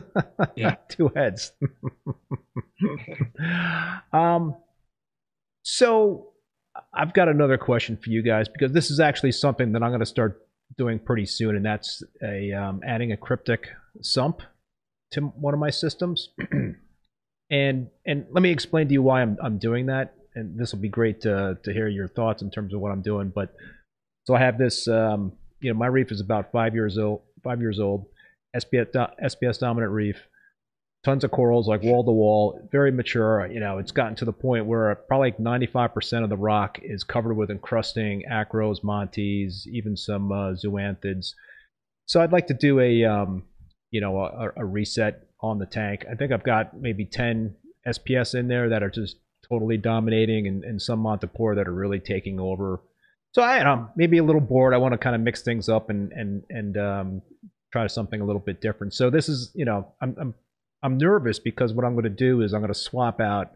Yeah. 0.56 0.76
two 0.88 1.10
heads. 1.14 1.52
um, 4.12 4.56
so 5.62 6.32
I've 6.92 7.12
got 7.14 7.28
another 7.28 7.58
question 7.58 7.96
for 7.96 8.10
you 8.10 8.22
guys 8.22 8.48
because 8.48 8.72
this 8.72 8.90
is 8.90 9.00
actually 9.00 9.32
something 9.32 9.72
that 9.72 9.82
I'm 9.82 9.90
going 9.90 10.00
to 10.00 10.06
start 10.06 10.46
doing 10.76 10.98
pretty 10.98 11.26
soon, 11.26 11.56
and 11.56 11.64
that's 11.64 12.02
a 12.22 12.52
um, 12.52 12.80
adding 12.86 13.12
a 13.12 13.16
cryptic 13.16 13.68
sump 14.02 14.42
to 15.12 15.20
one 15.20 15.54
of 15.54 15.60
my 15.60 15.70
systems. 15.70 16.30
and 17.50 17.88
and 18.06 18.26
let 18.30 18.42
me 18.42 18.50
explain 18.50 18.88
to 18.88 18.92
you 18.92 19.02
why 19.02 19.22
I'm 19.22 19.36
I'm 19.42 19.58
doing 19.58 19.86
that, 19.86 20.14
and 20.34 20.58
this 20.58 20.72
will 20.72 20.80
be 20.80 20.88
great 20.88 21.20
to 21.22 21.58
to 21.62 21.72
hear 21.72 21.88
your 21.88 22.08
thoughts 22.08 22.42
in 22.42 22.50
terms 22.50 22.74
of 22.74 22.80
what 22.80 22.92
I'm 22.92 23.02
doing. 23.02 23.32
But 23.34 23.54
so 24.24 24.34
I 24.34 24.40
have 24.40 24.58
this, 24.58 24.88
um, 24.88 25.32
you 25.60 25.72
know, 25.72 25.78
my 25.78 25.86
reef 25.86 26.10
is 26.10 26.20
about 26.20 26.50
five 26.50 26.74
years 26.74 26.98
old, 26.98 27.22
five 27.44 27.60
years 27.60 27.78
old, 27.78 28.06
SPS 28.56 28.94
SPS 29.22 29.58
dominant 29.58 29.92
reef 29.92 30.16
tons 31.06 31.22
of 31.22 31.30
corals, 31.30 31.68
like 31.68 31.84
wall 31.84 32.04
to 32.04 32.10
wall, 32.10 32.68
very 32.72 32.90
mature. 32.90 33.48
You 33.50 33.60
know, 33.60 33.78
it's 33.78 33.92
gotten 33.92 34.16
to 34.16 34.24
the 34.24 34.32
point 34.32 34.66
where 34.66 34.92
probably 35.06 35.30
like 35.30 35.38
95% 35.38 36.24
of 36.24 36.30
the 36.30 36.36
rock 36.36 36.80
is 36.82 37.04
covered 37.04 37.34
with 37.34 37.48
encrusting 37.48 38.24
acros, 38.28 38.82
montes, 38.82 39.68
even 39.68 39.96
some 39.96 40.32
uh, 40.32 40.54
zoanthids. 40.54 41.28
So 42.06 42.20
I'd 42.20 42.32
like 42.32 42.48
to 42.48 42.54
do 42.54 42.80
a, 42.80 43.04
um, 43.04 43.44
you 43.92 44.00
know, 44.00 44.18
a, 44.18 44.50
a 44.56 44.64
reset 44.64 45.28
on 45.40 45.60
the 45.60 45.66
tank. 45.66 46.04
I 46.10 46.16
think 46.16 46.32
I've 46.32 46.42
got 46.42 46.76
maybe 46.76 47.04
10 47.04 47.54
SPS 47.86 48.34
in 48.34 48.48
there 48.48 48.68
that 48.70 48.82
are 48.82 48.90
just 48.90 49.16
totally 49.48 49.76
dominating, 49.76 50.48
and, 50.48 50.64
and 50.64 50.82
some 50.82 50.98
Montepore 50.98 51.54
that 51.54 51.68
are 51.68 51.74
really 51.74 52.00
taking 52.00 52.40
over. 52.40 52.80
So 53.30 53.42
I 53.42 53.62
don't 53.62 53.64
know, 53.64 53.88
maybe 53.94 54.18
a 54.18 54.24
little 54.24 54.40
bored. 54.40 54.74
I 54.74 54.78
want 54.78 54.92
to 54.92 54.98
kind 54.98 55.14
of 55.14 55.22
mix 55.22 55.42
things 55.42 55.68
up 55.68 55.88
and 55.88 56.10
and 56.12 56.42
and 56.50 56.76
um, 56.76 57.22
try 57.72 57.86
something 57.86 58.20
a 58.20 58.24
little 58.24 58.40
bit 58.40 58.60
different. 58.60 58.94
So 58.94 59.10
this 59.10 59.28
is, 59.28 59.50
you 59.54 59.64
know, 59.64 59.92
I'm 60.00 60.16
I'm 60.18 60.34
I'm 60.82 60.98
nervous 60.98 61.38
because 61.38 61.72
what 61.72 61.84
I'm 61.84 61.94
going 61.94 62.04
to 62.04 62.10
do 62.10 62.42
is 62.42 62.52
I'm 62.52 62.60
going 62.60 62.72
to 62.72 62.78
swap 62.78 63.20
out 63.20 63.52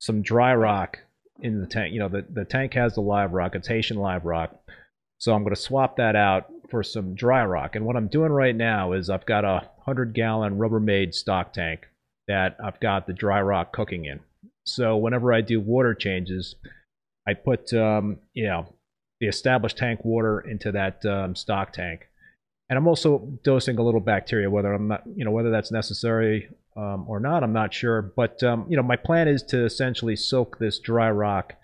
some 0.00 0.22
dry 0.22 0.54
rock 0.54 0.98
in 1.40 1.60
the 1.60 1.66
tank. 1.66 1.92
You 1.92 2.00
know, 2.00 2.08
the, 2.08 2.24
the 2.28 2.44
tank 2.44 2.74
has 2.74 2.94
the 2.94 3.00
live 3.00 3.32
rock, 3.32 3.54
it's 3.54 3.68
Haitian 3.68 3.98
live 3.98 4.24
rock. 4.24 4.54
So 5.18 5.34
I'm 5.34 5.42
going 5.42 5.54
to 5.54 5.60
swap 5.60 5.96
that 5.96 6.16
out 6.16 6.46
for 6.70 6.82
some 6.82 7.14
dry 7.14 7.44
rock. 7.44 7.76
And 7.76 7.84
what 7.84 7.96
I'm 7.96 8.08
doing 8.08 8.32
right 8.32 8.54
now 8.54 8.92
is 8.92 9.10
I've 9.10 9.26
got 9.26 9.44
a 9.44 9.68
100 9.84 10.14
gallon 10.14 10.58
Rubbermaid 10.58 11.14
stock 11.14 11.52
tank 11.52 11.86
that 12.28 12.56
I've 12.62 12.78
got 12.80 13.06
the 13.06 13.12
dry 13.12 13.40
rock 13.40 13.72
cooking 13.72 14.04
in. 14.04 14.20
So 14.64 14.96
whenever 14.96 15.32
I 15.32 15.40
do 15.40 15.60
water 15.60 15.94
changes, 15.94 16.54
I 17.26 17.34
put, 17.34 17.72
um, 17.72 18.18
you 18.34 18.46
know, 18.46 18.74
the 19.20 19.26
established 19.26 19.78
tank 19.78 20.04
water 20.04 20.40
into 20.40 20.72
that 20.72 21.04
um, 21.04 21.34
stock 21.34 21.72
tank 21.72 22.07
and 22.68 22.78
I'm 22.78 22.86
also 22.86 23.38
dosing 23.44 23.78
a 23.78 23.82
little 23.82 24.00
bacteria. 24.00 24.50
Whether 24.50 24.72
I'm 24.72 24.88
not, 24.88 25.02
you 25.16 25.24
know, 25.24 25.30
whether 25.30 25.50
that's 25.50 25.72
necessary 25.72 26.48
um, 26.76 27.06
or 27.08 27.18
not, 27.18 27.42
I'm 27.42 27.52
not 27.52 27.72
sure. 27.72 28.02
But 28.02 28.42
um, 28.42 28.66
you 28.68 28.76
know, 28.76 28.82
my 28.82 28.96
plan 28.96 29.28
is 29.28 29.42
to 29.44 29.64
essentially 29.64 30.16
soak 30.16 30.58
this 30.58 30.78
dry 30.78 31.10
rock 31.10 31.54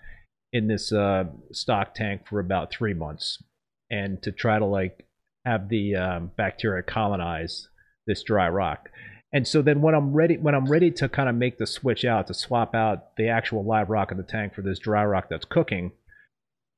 in 0.51 0.67
this 0.67 0.91
uh, 0.91 1.25
stock 1.51 1.93
tank 1.93 2.27
for 2.27 2.39
about 2.39 2.71
three 2.71 2.93
months, 2.93 3.41
and 3.89 4.21
to 4.23 4.31
try 4.31 4.57
to 4.57 4.65
like 4.65 5.05
have 5.45 5.69
the 5.69 5.95
um, 5.95 6.31
bacteria 6.35 6.81
colonize 6.81 7.67
this 8.07 8.23
dry 8.23 8.49
rock. 8.49 8.89
And 9.31 9.47
so 9.47 9.61
then 9.61 9.81
when 9.81 9.93
I'm 9.93 10.13
ready, 10.13 10.37
when 10.37 10.55
I'm 10.55 10.65
ready 10.65 10.89
to 10.91 11.09
kind 11.09 11.29
of 11.29 11.35
make 11.35 11.57
the 11.57 11.67
switch 11.67 12.05
out 12.05 12.27
to 12.27 12.33
swap 12.33 12.73
out 12.73 13.15
the 13.17 13.27
actual 13.27 13.63
live 13.63 13.89
rock 13.89 14.11
in 14.11 14.17
the 14.17 14.23
tank 14.23 14.55
for 14.55 14.61
this 14.61 14.79
dry 14.79 15.05
rock 15.05 15.27
that's 15.29 15.45
cooking, 15.45 15.91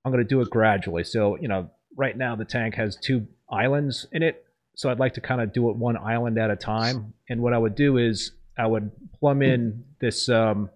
I'm 0.03 0.11
going 0.11 0.23
to 0.23 0.27
do 0.27 0.41
it 0.41 0.49
gradually. 0.49 1.03
So 1.05 1.37
you 1.39 1.47
know, 1.47 1.69
right 1.97 2.15
now 2.15 2.35
the 2.35 2.45
tank 2.45 2.75
has 2.75 2.95
two 2.95 3.27
islands 3.49 4.07
in 4.13 4.23
it. 4.23 4.45
So 4.75 4.89
I'd 4.89 4.99
like 4.99 5.15
to 5.15 5.21
kind 5.21 5.41
of 5.41 5.51
do 5.51 5.69
it 5.69 5.75
one 5.75 5.97
island 5.97 6.37
at 6.37 6.51
a 6.51 6.55
time. 6.55 7.13
And 7.27 7.41
what 7.41 7.53
I 7.53 7.57
would 7.57 7.75
do 7.75 7.97
is 7.97 8.31
I 8.57 8.67
would 8.67 8.91
plumb 9.19 9.41
in 9.41 9.83
this 9.99 10.29
um, 10.29 10.69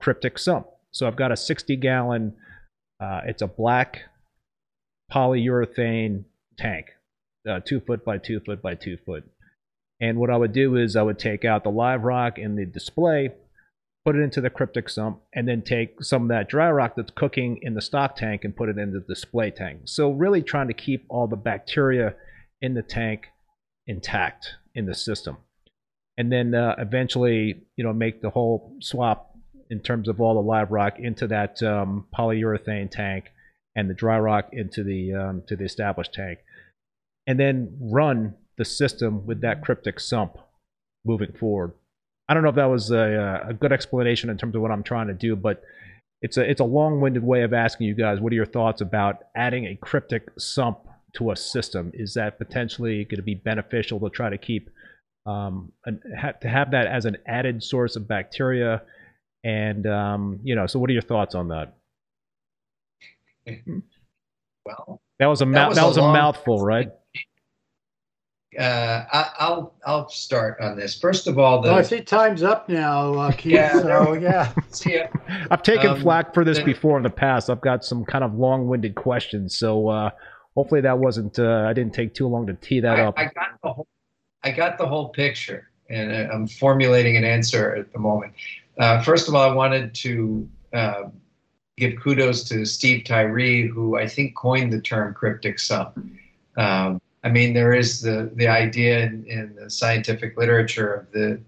cryptic 0.00 0.38
sump. 0.38 0.68
So 0.92 1.06
I've 1.06 1.16
got 1.16 1.32
a 1.32 1.36
60 1.36 1.76
gallon, 1.76 2.34
uh, 3.00 3.22
it's 3.26 3.42
a 3.42 3.46
black 3.48 4.02
polyurethane 5.12 6.24
tank, 6.56 6.86
uh, 7.48 7.60
two 7.60 7.80
foot 7.80 8.04
by 8.04 8.18
two 8.18 8.40
foot 8.40 8.62
by 8.62 8.74
two 8.74 8.96
foot. 9.04 9.24
And 10.00 10.18
what 10.18 10.30
I 10.30 10.36
would 10.36 10.52
do 10.52 10.76
is 10.76 10.96
I 10.96 11.02
would 11.02 11.18
take 11.18 11.44
out 11.44 11.64
the 11.64 11.70
live 11.70 12.02
rock 12.04 12.38
and 12.38 12.56
the 12.56 12.66
display, 12.66 13.30
put 14.04 14.16
it 14.16 14.20
into 14.20 14.40
the 14.40 14.50
cryptic 14.50 14.88
sump, 14.88 15.20
and 15.32 15.46
then 15.46 15.62
take 15.62 16.02
some 16.02 16.22
of 16.22 16.28
that 16.28 16.48
dry 16.48 16.70
rock 16.70 16.94
that's 16.96 17.12
cooking 17.14 17.58
in 17.62 17.74
the 17.74 17.80
stock 17.80 18.16
tank 18.16 18.44
and 18.44 18.56
put 18.56 18.68
it 18.68 18.78
in 18.78 18.92
the 18.92 19.00
display 19.00 19.50
tank. 19.50 19.82
So 19.84 20.10
really 20.10 20.42
trying 20.42 20.68
to 20.68 20.74
keep 20.74 21.04
all 21.08 21.26
the 21.26 21.36
bacteria 21.36 22.14
in 22.60 22.74
the 22.74 22.82
tank 22.82 23.28
intact 23.86 24.54
in 24.74 24.86
the 24.86 24.94
system. 24.94 25.36
And 26.18 26.30
then 26.30 26.54
uh, 26.54 26.74
eventually, 26.78 27.62
you 27.76 27.84
know, 27.84 27.92
make 27.92 28.22
the 28.22 28.30
whole 28.30 28.76
swap 28.80 29.36
in 29.70 29.80
terms 29.80 30.08
of 30.08 30.20
all 30.20 30.34
the 30.34 30.40
live 30.40 30.70
rock 30.70 30.98
into 30.98 31.26
that 31.28 31.62
um, 31.62 32.06
polyurethane 32.16 32.90
tank 32.90 33.30
and 33.74 33.88
the 33.88 33.94
dry 33.94 34.18
rock 34.18 34.50
into 34.52 34.84
the 34.84 35.14
um, 35.14 35.42
to 35.46 35.56
the 35.56 35.64
established 35.64 36.12
tank, 36.12 36.40
and 37.26 37.40
then 37.40 37.78
run 37.80 38.34
the 38.58 38.64
system 38.64 39.24
with 39.24 39.40
that 39.40 39.62
cryptic 39.62 39.98
sump 39.98 40.36
moving 41.04 41.32
forward. 41.32 41.72
I 42.28 42.34
don't 42.34 42.42
know 42.42 42.48
if 42.50 42.54
that 42.56 42.70
was 42.70 42.90
a, 42.90 43.44
a 43.48 43.54
good 43.54 43.72
explanation 43.72 44.30
in 44.30 44.38
terms 44.38 44.54
of 44.54 44.62
what 44.62 44.70
I'm 44.70 44.82
trying 44.82 45.08
to 45.08 45.14
do, 45.14 45.36
but 45.36 45.62
it's 46.22 46.36
a 46.36 46.48
it's 46.48 46.60
a 46.60 46.64
long-winded 46.64 47.22
way 47.24 47.42
of 47.42 47.52
asking 47.52 47.88
you 47.88 47.94
guys 47.94 48.20
what 48.20 48.32
are 48.32 48.36
your 48.36 48.46
thoughts 48.46 48.80
about 48.80 49.24
adding 49.36 49.66
a 49.66 49.74
cryptic 49.76 50.28
sump 50.38 50.78
to 51.14 51.30
a 51.32 51.36
system? 51.36 51.90
Is 51.94 52.14
that 52.14 52.38
potentially 52.38 53.04
going 53.04 53.16
to 53.16 53.22
be 53.22 53.34
beneficial 53.34 53.98
to 54.00 54.08
try 54.08 54.30
to 54.30 54.38
keep 54.38 54.70
um, 55.26 55.72
and 55.84 56.00
ha- 56.18 56.32
to 56.42 56.48
have 56.48 56.70
that 56.72 56.86
as 56.86 57.04
an 57.04 57.16
added 57.26 57.62
source 57.62 57.96
of 57.96 58.06
bacteria. 58.08 58.82
And 59.44 59.86
um, 59.86 60.38
you 60.44 60.54
know, 60.54 60.66
so 60.66 60.78
what 60.78 60.88
are 60.90 60.92
your 60.92 61.02
thoughts 61.02 61.34
on 61.34 61.48
that? 61.48 61.74
Well, 64.64 65.00
That 65.18 65.26
was 65.26 65.42
a 65.42 65.44
That 65.46 65.50
mou- 65.50 65.68
was 65.68 65.76
that 65.76 65.84
a 65.84 65.88
was 65.88 65.96
a 65.96 66.02
long- 66.02 66.12
mouthful, 66.12 66.64
right? 66.64 66.90
Uh, 68.58 69.04
I, 69.12 69.30
I'll 69.38 69.74
I'll 69.86 70.08
start 70.08 70.60
on 70.60 70.76
this. 70.76 70.98
First 70.98 71.26
of 71.26 71.38
all, 71.38 71.62
Well, 71.62 71.74
I 71.74 71.82
see 71.82 72.00
time's 72.02 72.42
up 72.42 72.68
now, 72.68 73.14
uh, 73.14 73.32
Keith, 73.32 73.52
Yeah, 73.52 73.80
so, 73.80 74.12
yeah. 74.14 74.52
see 74.70 74.96
ya. 74.96 75.06
I've 75.50 75.62
taken 75.62 75.90
Um, 75.90 76.00
flack 76.00 76.34
for 76.34 76.44
this 76.44 76.58
the- 76.58 76.64
before 76.64 76.96
in 76.96 77.02
the 77.02 77.10
past. 77.10 77.48
I've 77.50 77.60
got 77.62 77.84
some 77.84 78.04
kind 78.04 78.22
of 78.24 78.34
long-winded 78.34 78.94
questions, 78.94 79.56
so 79.56 79.88
uh, 79.88 80.10
hopefully 80.54 80.80
that 80.82 80.98
wasn't. 80.98 81.38
Uh, 81.38 81.66
I 81.68 81.72
didn't 81.72 81.94
take 81.94 82.14
too 82.14 82.28
long 82.28 82.46
to 82.46 82.54
tee 82.54 82.80
that 82.80 82.98
I, 82.98 83.02
up. 83.06 83.18
I 83.18 83.24
got 83.24 83.48
the 83.62 83.72
whole 83.72 83.86
I 84.44 84.50
got 84.50 84.76
the 84.76 84.86
whole 84.86 85.08
picture, 85.10 85.70
and 85.88 86.12
I- 86.12 86.28
I'm 86.34 86.46
formulating 86.46 87.16
an 87.16 87.24
answer 87.24 87.74
at 87.76 87.92
the 87.92 87.98
moment. 87.98 88.32
Uh, 88.78 89.00
first 89.02 89.28
of 89.28 89.34
all, 89.34 89.50
I 89.50 89.54
wanted 89.54 89.94
to 89.96 90.48
uh, 90.74 91.02
give 91.76 91.94
kudos 92.02 92.44
to 92.50 92.64
Steve 92.66 93.04
Tyree, 93.04 93.66
who 93.68 93.96
I 93.98 94.06
think 94.06 94.34
coined 94.36 94.72
the 94.72 94.80
term 94.80 95.14
cryptic 95.14 95.58
sump. 95.58 95.96
Um, 96.56 97.00
I 97.24 97.28
mean, 97.28 97.54
there 97.54 97.72
is 97.72 98.00
the 98.00 98.30
the 98.34 98.48
idea 98.48 99.00
in, 99.00 99.24
in 99.26 99.54
the 99.54 99.70
scientific 99.70 100.36
literature 100.36 100.92
of 100.92 101.12
the 101.12 101.40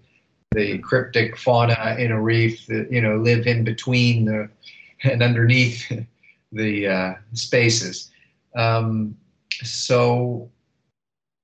the 0.51 0.77
cryptic 0.79 1.37
fauna 1.37 1.97
in 1.99 2.11
a 2.11 2.21
reef 2.21 2.65
that 2.67 2.91
you 2.91 3.01
know 3.01 3.17
live 3.17 3.45
in 3.45 3.63
between 3.63 4.25
the 4.25 4.49
and 5.03 5.21
underneath 5.21 5.91
the 6.51 6.87
uh, 6.87 7.13
spaces. 7.33 8.11
Um, 8.55 9.17
so 9.63 10.49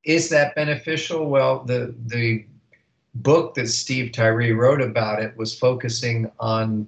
is 0.05 0.29
that 0.29 0.55
beneficial? 0.55 1.27
Well, 1.27 1.63
the 1.65 1.93
the 2.07 2.45
book 3.15 3.55
that 3.55 3.67
Steve 3.67 4.13
Tyree 4.13 4.53
wrote 4.53 4.81
about 4.81 5.21
it 5.21 5.35
was 5.35 5.57
focusing 5.57 6.31
on 6.39 6.87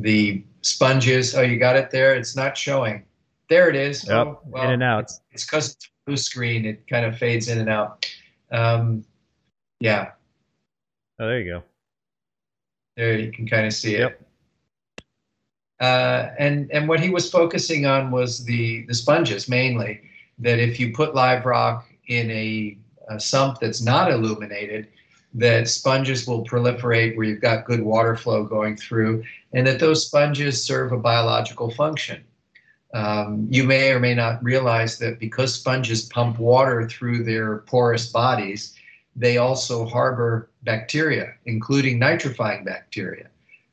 the 0.00 0.42
sponges. 0.62 1.34
Oh, 1.34 1.42
you 1.42 1.58
got 1.58 1.76
it 1.76 1.90
there. 1.90 2.14
It's 2.14 2.34
not 2.34 2.56
showing. 2.56 3.04
There 3.50 3.68
it 3.68 3.74
is. 3.74 4.06
Yep, 4.06 4.26
oh, 4.54 4.62
in 4.62 4.70
and 4.70 4.82
out. 4.82 5.10
It's 5.32 5.44
because 5.44 5.74
it's 5.74 5.90
blue 6.06 6.16
screen. 6.16 6.64
It 6.64 6.86
kind 6.86 7.04
of 7.04 7.18
fades 7.18 7.48
in 7.48 7.58
and 7.58 7.68
out. 7.68 8.08
Um, 8.52 9.04
yeah, 9.80 10.12
oh, 11.18 11.26
there 11.26 11.40
you 11.40 11.52
go. 11.52 11.62
there 12.96 13.18
you 13.18 13.32
can 13.32 13.48
kind 13.48 13.66
of 13.66 13.72
see 13.72 13.96
it. 13.96 14.00
Yep. 14.00 14.22
Uh, 15.80 16.30
and 16.38 16.70
and 16.70 16.88
what 16.88 17.00
he 17.00 17.10
was 17.10 17.28
focusing 17.28 17.86
on 17.86 18.12
was 18.12 18.44
the 18.44 18.86
the 18.86 18.94
sponges 18.94 19.48
mainly. 19.48 20.00
That 20.38 20.60
if 20.60 20.78
you 20.78 20.94
put 20.94 21.16
live 21.16 21.44
rock 21.44 21.86
in 22.06 22.30
a, 22.30 22.78
a 23.08 23.18
sump 23.18 23.58
that's 23.58 23.82
not 23.82 24.12
illuminated, 24.12 24.86
that 25.34 25.68
sponges 25.68 26.24
will 26.24 26.44
proliferate 26.44 27.16
where 27.16 27.26
you've 27.26 27.40
got 27.40 27.64
good 27.64 27.82
water 27.82 28.14
flow 28.14 28.44
going 28.44 28.76
through, 28.76 29.24
and 29.52 29.66
that 29.66 29.80
those 29.80 30.06
sponges 30.06 30.62
serve 30.62 30.92
a 30.92 30.96
biological 30.96 31.72
function. 31.72 32.22
Um, 32.92 33.46
you 33.48 33.64
may 33.64 33.92
or 33.92 34.00
may 34.00 34.14
not 34.14 34.42
realize 34.42 34.98
that 34.98 35.20
because 35.20 35.54
sponges 35.54 36.06
pump 36.06 36.38
water 36.38 36.88
through 36.88 37.22
their 37.24 37.58
porous 37.58 38.10
bodies, 38.10 38.74
they 39.14 39.38
also 39.38 39.86
harbor 39.86 40.50
bacteria, 40.62 41.34
including 41.46 42.00
nitrifying 42.00 42.64
bacteria. 42.64 43.28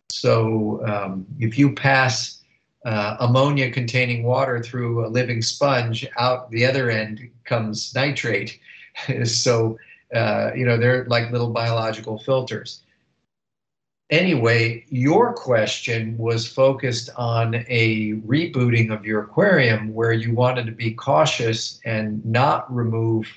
So 0.09 0.85
um, 0.85 1.25
if 1.39 1.57
you 1.57 1.73
pass 1.73 2.41
uh, 2.85 3.17
ammonia 3.19 3.71
containing 3.71 4.23
water 4.23 4.61
through 4.61 5.05
a 5.05 5.09
living 5.09 5.41
sponge, 5.41 6.07
out 6.17 6.49
the 6.51 6.65
other 6.65 6.89
end 6.89 7.29
comes 7.43 7.93
nitrate. 7.93 8.59
so, 9.25 9.77
uh, 10.13 10.51
you 10.55 10.65
know, 10.65 10.77
they're 10.77 11.05
like 11.05 11.31
little 11.31 11.49
biological 11.49 12.19
filters. 12.19 12.81
Anyway, 14.09 14.85
your 14.87 15.33
question 15.33 16.17
was 16.17 16.47
focused 16.47 17.09
on 17.17 17.55
a 17.67 18.13
rebooting 18.25 18.93
of 18.93 19.05
your 19.05 19.23
aquarium 19.23 19.93
where 19.93 20.13
you 20.13 20.33
wanted 20.33 20.65
to 20.65 20.71
be 20.71 20.91
cautious 20.91 21.81
and 21.83 22.25
not 22.25 22.73
remove 22.73 23.27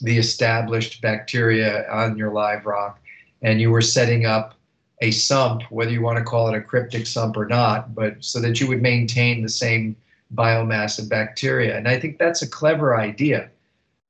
the 0.00 0.16
established 0.16 1.02
bacteria 1.02 1.86
on 1.90 2.16
your 2.16 2.32
live 2.32 2.64
rock. 2.64 2.98
And 3.42 3.60
you 3.60 3.70
were 3.70 3.82
setting 3.82 4.24
up 4.24 4.54
a 5.02 5.10
sump, 5.10 5.62
whether 5.70 5.90
you 5.90 6.00
want 6.00 6.16
to 6.16 6.24
call 6.24 6.48
it 6.48 6.56
a 6.56 6.62
cryptic 6.62 7.06
sump 7.06 7.36
or 7.36 7.46
not, 7.46 7.94
but 7.94 8.24
so 8.24 8.40
that 8.40 8.58
you 8.58 8.68
would 8.68 8.80
maintain 8.80 9.42
the 9.42 9.48
same 9.50 9.94
biomass 10.34 10.98
of 10.98 11.10
bacteria. 11.10 11.76
And 11.76 11.86
I 11.86 12.00
think 12.00 12.18
that's 12.18 12.40
a 12.40 12.48
clever 12.48 12.98
idea. 12.98 13.50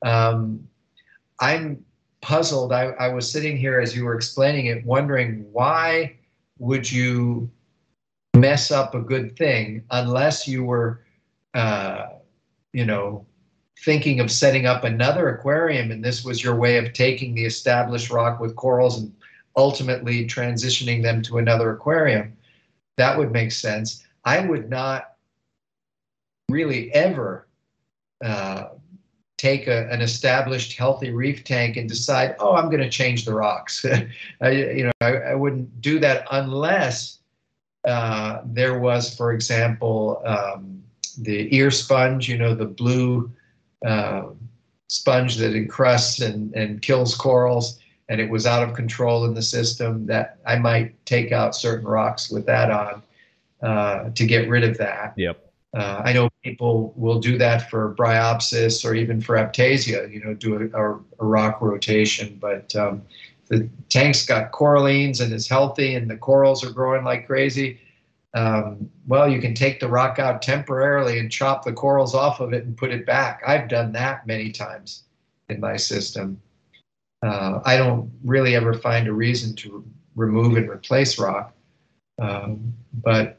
Um, 0.03 0.69
I'm 1.41 1.85
puzzled. 2.27 2.73
I, 2.73 2.87
I 2.99 3.07
was 3.09 3.31
sitting 3.31 3.57
here 3.57 3.79
as 3.79 3.95
you 3.95 4.05
were 4.05 4.17
explaining 4.17 4.67
it, 4.67 4.85
wondering 4.85 5.47
why 5.53 6.17
would 6.59 6.91
you 6.91 7.49
mess 8.35 8.73
up 8.73 8.97
a 8.97 9.01
good 9.01 9.37
thing 9.39 9.85
unless 9.93 10.49
you 10.49 10.65
were, 10.65 11.03
uh, 11.55 12.07
you 12.73 12.85
know, 12.85 13.25
thinking 13.85 14.19
of 14.19 14.33
setting 14.33 14.67
up 14.67 14.83
another 14.83 15.29
aquarium 15.29 15.93
and 15.93 16.05
this 16.05 16.25
was 16.25 16.43
your 16.43 16.57
way 16.57 16.79
of 16.79 16.93
taking 16.93 17.33
the 17.33 17.45
established 17.45 18.11
rock 18.11 18.41
with 18.41 18.57
corals 18.57 18.99
and 18.99 19.15
ultimately 19.57 20.27
transitioning 20.27 21.05
them 21.05 21.23
to 21.23 21.39
another 21.39 21.71
aquarium, 21.71 22.37
that 22.97 23.17
would 23.17 23.31
make 23.31 23.53
sense. 23.53 24.05
I 24.25 24.41
would 24.41 24.69
not 24.69 25.13
really 26.51 26.93
ever 26.93 27.47
uh, 28.25 28.71
take 29.37 29.67
a, 29.67 29.89
an 29.91 30.01
established 30.01 30.77
healthy 30.77 31.11
reef 31.11 31.45
tank 31.45 31.77
and 31.77 31.89
decide, 31.89 32.37
oh, 32.39 32.55
I'm 32.55 32.67
going 32.67 32.83
to 32.83 32.91
change 32.91 33.25
the 33.25 33.35
rocks. 33.35 33.85
I, 34.41 34.51
you 34.51 34.85
know, 34.85 34.93
I, 35.01 35.17
I, 35.17 35.35
wouldn't 35.35 35.81
do 35.81 35.99
that 35.99 36.27
unless 36.31 37.19
uh, 37.87 38.41
there 38.45 38.79
was, 38.79 39.15
for 39.15 39.33
example, 39.33 40.23
um, 40.25 40.83
the 41.19 41.55
ear 41.55 41.71
sponge. 41.71 42.29
You 42.29 42.39
know, 42.39 42.55
the 42.55 42.67
blue 42.67 43.31
uh, 43.87 44.29
sponge 44.89 45.37
that 45.37 45.55
encrusts 45.55 46.21
and, 46.21 46.55
and 46.55 46.81
kills 46.81 47.15
corals 47.15 47.79
and 48.09 48.21
it 48.21 48.31
was 48.31 48.47
out 48.47 48.63
of 48.63 48.75
control 48.75 49.25
in 49.25 49.35
the 49.35 49.43
system, 49.43 50.07
that 50.07 50.39
I 50.47 50.57
might 50.57 51.05
take 51.07 51.33
out 51.33 51.57
certain 51.57 51.87
rocks 51.87 52.31
with 52.31 52.47
that 52.47 52.71
on 52.71 53.03
uh, 53.63 54.11
to 54.11 54.27
get 54.27 54.49
rid 54.49 54.65
of 54.65 54.79
that. 54.79 55.15
Yep. 55.17 55.46
Uh, 55.77 56.03
I 56.05 56.13
know 56.13 56.31
people 56.43 56.95
will 56.97 57.21
do 57.21 57.37
that 57.39 57.69
for 57.69 57.95
bryopsis 57.95 58.85
or 58.85 58.95
even 58.95 59.21
for 59.21 59.37
aiptasia, 59.37 60.11
you 60.13 60.25
know, 60.25 60.35
do 60.35 60.71
a, 60.73 60.79
a, 60.79 60.95
a 60.95 61.25
rock 61.25 61.61
rotation. 61.61 62.39
But 62.41 62.75
um, 62.75 63.03
the 63.49 63.69
tank's 63.91 64.25
got 64.25 64.53
corallines 64.53 65.21
and 65.21 65.33
is 65.33 65.49
healthy 65.49 65.95
and 65.95 66.11
the 66.11 66.17
corals 66.17 66.65
are 66.65 66.71
growing 66.71 67.05
like 67.05 67.27
crazy. 67.27 67.79
Um, 68.35 68.91
well, 69.07 69.29
you 69.29 69.41
can 69.41 69.55
take 69.55 69.81
the 69.81 69.89
rock 69.89 70.19
out 70.19 70.43
temporarily 70.43 71.19
and 71.19 71.31
chop 71.31 71.65
the 71.65 71.73
corals 71.73 72.15
off 72.15 72.41
of 72.41 72.53
it 72.53 72.65
and 72.65 72.77
put 72.77 72.91
it 72.91 73.05
back. 73.05 73.43
I've 73.47 73.69
done 73.69 73.93
that 73.93 74.27
many 74.27 74.51
times 74.51 75.05
in 75.49 75.61
my 75.61 75.77
system 75.77 76.41
uh, 77.23 77.61
I 77.65 77.77
don't 77.77 78.11
really 78.25 78.55
ever 78.55 78.75
find 78.75 79.09
a 79.09 79.13
reason 79.13 79.55
to 79.57 79.85
remove 80.15 80.57
and 80.57 80.69
replace 80.69 81.19
rock. 81.19 81.55
Um, 82.19 82.75
but 82.93 83.36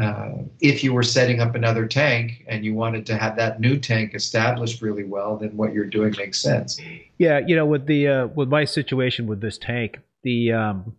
uh, 0.00 0.32
if 0.60 0.82
you 0.82 0.92
were 0.92 1.02
setting 1.02 1.40
up 1.40 1.54
another 1.54 1.86
tank 1.86 2.44
and 2.48 2.64
you 2.64 2.74
wanted 2.74 3.06
to 3.06 3.16
have 3.16 3.36
that 3.36 3.60
new 3.60 3.78
tank 3.78 4.14
established 4.14 4.82
really 4.82 5.04
well, 5.04 5.36
then 5.36 5.56
what 5.56 5.72
you're 5.72 5.86
doing 5.86 6.12
makes 6.18 6.40
sense. 6.40 6.80
Yeah, 7.18 7.38
you 7.46 7.54
know, 7.54 7.66
with 7.66 7.86
the 7.86 8.08
uh, 8.08 8.26
with 8.28 8.48
my 8.48 8.64
situation 8.64 9.26
with 9.26 9.40
this 9.40 9.56
tank, 9.56 9.98
the 10.24 10.52
um, 10.52 10.96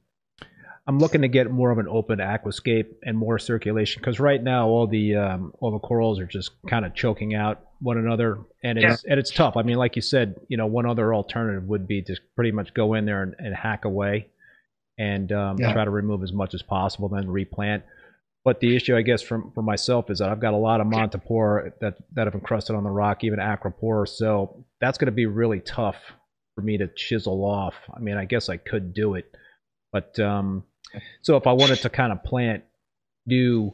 I'm 0.88 1.00
looking 1.00 1.24
to 1.24 1.28
get 1.28 1.52
more 1.52 1.72
of 1.72 1.78
an 1.78 1.88
open 1.90 2.20
aquascape 2.20 2.94
and 3.04 3.18
more 3.18 3.40
circulation 3.40 4.00
because 4.00 4.20
right 4.20 4.42
now 4.42 4.68
all 4.68 4.88
the 4.88 5.16
um, 5.16 5.54
all 5.60 5.72
the 5.72 5.80
corals 5.80 6.20
are 6.20 6.28
just 6.28 6.52
kind 6.70 6.86
of 6.86 6.94
choking 6.94 7.34
out 7.34 7.66
one 7.80 7.98
another, 7.98 8.40
and 8.64 8.78
it's 8.78 9.04
yeah. 9.04 9.12
and 9.12 9.20
it's 9.20 9.32
tough. 9.32 9.58
I 9.58 9.64
mean, 9.64 9.78
like 9.78 9.96
you 9.96 10.02
said, 10.02 10.40
you 10.48 10.58
know, 10.58 10.68
one 10.68 10.86
other 10.86 11.14
alternative 11.14 11.64
would 11.64 11.88
be 11.88 12.02
to 12.04 12.16
pretty 12.36 12.52
much 12.52 12.74
go 12.74 12.94
in 12.94 13.06
there 13.06 13.24
and, 13.24 13.36
and 13.40 13.54
hack 13.54 13.84
away, 13.84 14.30
and 14.98 15.32
um, 15.32 15.58
yeah. 15.60 15.74
try 15.74 15.84
to 15.84 15.92
remove 15.92 16.24
as 16.24 16.32
much 16.32 16.54
as 16.54 16.62
possible, 16.62 17.10
then 17.10 17.30
replant. 17.30 17.84
But 18.46 18.60
the 18.60 18.76
issue, 18.76 18.96
I 18.96 19.02
guess, 19.02 19.24
from 19.24 19.52
for 19.56 19.64
myself 19.64 20.12
is 20.12 20.20
that 20.20 20.30
I've 20.30 20.40
got 20.40 20.54
a 20.54 20.58
lot 20.58 20.80
of 20.80 20.88
montipore 20.88 21.72
that 21.82 21.96
that 22.14 22.28
have 22.28 22.36
encrusted 22.36 22.76
on 22.76 22.84
the 22.84 22.92
rock, 22.92 23.24
even 23.24 23.40
acropore. 23.40 24.08
So 24.08 24.64
that's 24.80 25.00
going 25.00 25.08
to 25.08 25.12
be 25.12 25.26
really 25.26 25.60
tough 25.60 25.98
for 26.54 26.62
me 26.62 26.78
to 26.78 26.88
chisel 26.88 27.44
off. 27.44 27.74
I 27.94 28.00
mean, 28.00 28.18
I 28.18 28.26
guess 28.26 28.48
I 28.48 28.58
could 28.58 28.94
do 28.94 29.16
it, 29.16 29.26
but 29.92 30.18
um, 30.20 30.64
so 31.24 31.36
if 31.38 31.48
I 31.48 31.54
wanted 31.54 31.80
to 31.80 31.90
kind 31.90 32.12
of 32.12 32.24
plant 32.24 32.64
new 33.26 33.74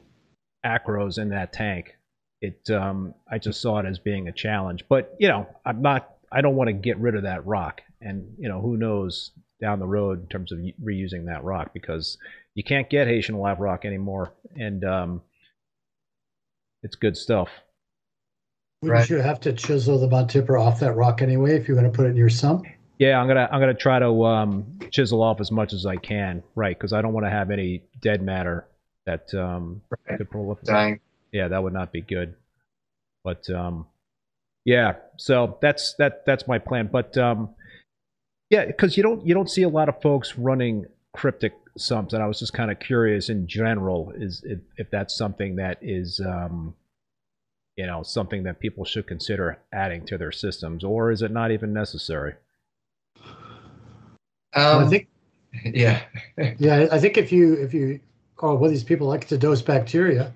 acros 0.66 1.20
in 1.20 1.30
that 1.30 1.52
tank, 1.52 1.98
it 2.42 2.70
um, 2.70 3.14
I 3.30 3.40
just 3.40 3.62
saw 3.62 3.80
it 3.80 3.86
as 3.86 4.00
being 4.00 4.30
a 4.30 4.32
challenge. 4.32 4.86
But 4.88 5.16
you 5.20 5.28
know, 5.28 5.48
I'm 5.66 5.82
not. 5.82 6.16
I 6.32 6.40
don't 6.40 6.56
want 6.56 6.70
to 6.70 6.74
get 6.74 6.98
rid 6.98 7.16
of 7.16 7.24
that 7.24 7.46
rock, 7.46 7.82
and 8.00 8.36
you 8.40 8.48
know, 8.48 8.62
who 8.62 8.78
knows 8.78 9.32
down 9.62 9.80
the 9.80 9.88
road 9.88 10.22
in 10.22 10.28
terms 10.28 10.52
of 10.52 10.60
reusing 10.84 11.26
that 11.26 11.44
rock 11.44 11.72
because 11.74 12.18
you 12.56 12.64
can't 12.64 12.90
get 12.90 13.08
Haitian 13.08 13.38
live 13.38 13.60
rock 13.60 13.86
anymore, 13.86 14.34
and 14.56 14.84
um, 14.84 15.22
it's 16.84 16.96
good 16.96 17.16
stuff. 17.16 17.50
Wouldn't 18.82 19.00
right. 19.00 19.10
you 19.10 19.18
have 19.18 19.40
to 19.42 19.54
chisel 19.54 20.00
the 20.00 20.08
Montipora 20.08 20.60
off 20.60 20.80
that 20.80 20.96
rock 20.96 21.22
anyway 21.22 21.56
if 21.56 21.68
you're 21.68 21.78
going 21.78 21.90
to 21.90 21.96
put 21.96 22.08
it 22.08 22.10
in 22.10 22.16
your 22.16 22.30
sump? 22.30 22.66
Yeah, 22.98 23.20
I'm 23.20 23.28
gonna 23.28 23.50
I'm 23.52 23.60
gonna 23.60 23.74
try 23.74 24.00
to 24.00 24.26
um, 24.26 24.80
chisel 24.92 25.24
off 25.24 25.40
as 25.40 25.52
much 25.52 25.74
as 25.74 25.86
I 25.86 25.96
can, 25.96 26.44
right? 26.56 26.78
Because 26.78 26.94
I 26.94 27.02
don't 27.02 27.14
want 27.14 27.26
to 27.26 27.32
have 27.32 27.50
any 27.50 27.84
dead 28.02 28.22
matter 28.22 28.68
that 29.06 29.34
um, 29.34 29.82
Right. 29.90 30.18
could 30.18 30.30
proliferate. 30.30 30.66
Dying. 30.66 31.00
Yeah, 31.32 31.48
that 31.48 31.64
would 31.64 31.74
not 31.74 31.92
be 31.92 32.02
good. 32.02 32.36
But 33.24 33.50
um, 33.50 33.88
yeah, 34.66 34.96
so 35.18 35.58
that's 35.62 35.96
that 35.98 36.26
that's 36.26 36.48
my 36.48 36.60
plan. 36.60 36.90
But 36.92 37.18
um, 37.18 37.56
yeah, 38.50 38.66
because 38.66 38.98
you 38.98 39.04
don't 39.04 39.26
you 39.26 39.34
don't 39.34 39.50
see 39.50 39.64
a 39.64 39.70
lot 39.70 39.90
of 39.90 40.02
folks 40.02 40.38
running 40.38 40.86
cryptic 41.14 41.54
sumps, 41.78 42.14
and 42.14 42.22
I 42.22 42.28
was 42.28 42.40
just 42.40 42.54
kind 42.54 42.72
of 42.72 42.80
curious 42.80 43.30
in 43.30 43.48
general 43.48 44.12
is 44.16 44.44
if, 44.46 44.60
if 44.78 44.90
that's 44.90 45.16
something 45.16 45.56
that 45.56 45.78
is 45.82 46.20
um, 46.20 46.76
you 47.76 47.86
know 47.86 48.04
something 48.04 48.44
that 48.44 48.60
people 48.60 48.86
should 48.86 49.08
consider 49.08 49.60
adding 49.74 50.06
to 50.08 50.18
their 50.18 50.32
systems, 50.32 50.84
or 50.84 51.12
is 51.12 51.22
it 51.22 51.32
not 51.32 51.52
even 51.52 51.74
necessary? 51.74 52.34
Um, 54.54 54.86
I 54.86 54.88
think, 54.88 55.08
yeah. 55.64 56.02
yeah, 56.58 56.88
I 56.92 57.00
think 57.00 57.18
if 57.18 57.32
you, 57.32 57.54
if 57.54 57.74
you, 57.74 58.00
oh, 58.42 58.56
well, 58.56 58.70
these 58.70 58.84
people 58.84 59.08
like 59.08 59.28
to 59.28 59.38
dose 59.38 59.62
bacteria. 59.62 60.34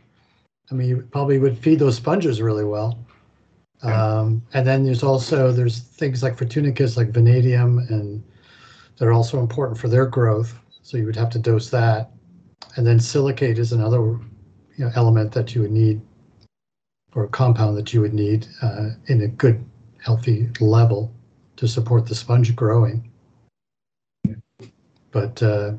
I 0.72 0.74
mean, 0.74 0.90
you 0.90 1.08
probably 1.12 1.38
would 1.38 1.58
feed 1.58 1.80
those 1.80 1.98
sponges 1.98 2.42
really 2.42 2.64
well. 2.64 2.98
Um, 3.84 4.42
and 4.54 4.66
then 4.66 4.84
there's 4.84 5.04
also, 5.04 5.52
there's 5.52 5.80
things 5.80 6.24
like 6.24 6.38
Fortunicus, 6.38 6.98
like 6.98 7.10
vanadium, 7.10 7.80
and 7.90 8.24
they're 8.98 9.14
also 9.14 9.40
important 9.40 9.78
for 9.78 9.90
their 9.90 10.08
growth. 10.08 10.58
So 10.86 10.98
you 10.98 11.08
would 11.08 11.16
have 11.16 11.32
to 11.32 11.40
dose 11.40 11.72
that. 11.72 12.12
And 12.76 12.86
then 12.86 13.00
silicate 13.00 13.58
is 13.58 13.74
another, 13.74 14.02
you 14.02 14.86
know, 14.86 14.92
element 14.94 15.32
that 15.32 15.56
you 15.56 15.62
would 15.62 15.72
need, 15.72 16.00
or 17.16 17.24
a 17.24 17.28
compound 17.28 17.76
that 17.78 17.92
you 17.92 18.02
would 18.02 18.14
need 18.14 18.46
uh, 18.62 18.90
in 19.08 19.24
a 19.24 19.28
good, 19.28 19.66
healthy 20.04 20.48
level 20.60 21.12
to 21.56 21.68
support 21.68 22.06
the 22.06 22.14
sponge 22.14 22.56
growing. 22.56 23.10
But 25.10 25.42
uh, 25.42 25.74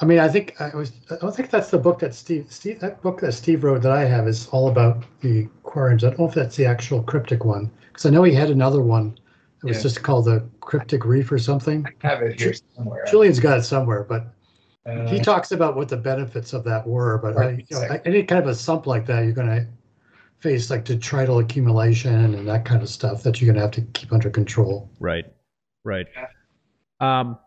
I 0.00 0.04
mean, 0.04 0.18
I 0.18 0.26
think 0.28 0.60
I 0.60 0.74
was. 0.74 0.90
I 1.12 1.16
don't 1.20 1.36
think 1.36 1.50
that's 1.50 1.70
the 1.70 1.78
book 1.78 2.00
that 2.00 2.12
Steve. 2.12 2.46
Steve, 2.48 2.80
that 2.80 3.00
book 3.02 3.20
that 3.20 3.34
Steve 3.34 3.62
wrote 3.62 3.82
that 3.82 3.92
I 3.92 4.04
have 4.04 4.26
is 4.26 4.48
all 4.48 4.68
about 4.68 5.04
the 5.20 5.42
aquariums. 5.62 6.02
I 6.02 6.08
don't 6.08 6.18
know 6.18 6.28
if 6.28 6.34
that's 6.34 6.56
the 6.56 6.66
actual 6.66 7.04
cryptic 7.04 7.44
one 7.44 7.70
because 7.86 8.04
I 8.04 8.10
know 8.10 8.24
he 8.24 8.34
had 8.34 8.50
another 8.50 8.82
one. 8.82 9.16
It 9.62 9.66
was 9.66 9.76
Yeah. 9.76 9.82
just 9.84 10.02
called 10.02 10.24
the 10.24 10.42
Cryptic 10.64 11.04
Reef 11.04 11.30
or 11.30 11.38
something. 11.38 11.86
I 12.02 12.06
have 12.08 12.22
it 12.22 12.40
here 12.40 12.54
somewhere. 12.76 13.04
Julian's 13.06 13.40
got 13.40 13.58
it 13.58 13.62
somewhere, 13.62 14.04
but 14.04 14.34
Uh, 14.86 15.06
he 15.08 15.18
talks 15.18 15.50
about 15.52 15.76
what 15.76 15.88
the 15.88 15.96
benefits 15.96 16.52
of 16.52 16.62
that 16.64 16.86
were. 16.86 17.16
But 17.18 17.36
I, 17.38 17.40
Right. 17.40 17.66
you 17.70 17.80
know, 17.80 18.00
any 18.04 18.22
kind 18.22 18.42
of 18.42 18.48
a 18.48 18.54
sump 18.54 18.86
like 18.86 19.06
that, 19.06 19.24
you're 19.24 19.32
going 19.32 19.48
to 19.48 19.66
face 20.40 20.68
like 20.68 20.84
detrital 20.84 21.42
accumulation 21.42 22.34
and 22.34 22.46
that 22.46 22.66
kind 22.66 22.82
of 22.82 22.90
stuff 22.90 23.22
that 23.22 23.40
you're 23.40 23.46
going 23.46 23.54
to 23.56 23.62
have 23.62 23.70
to 23.70 23.80
keep 23.98 24.12
under 24.12 24.28
control. 24.28 24.90
Right, 25.00 25.24
right. 25.84 26.06
Um, 27.00 27.38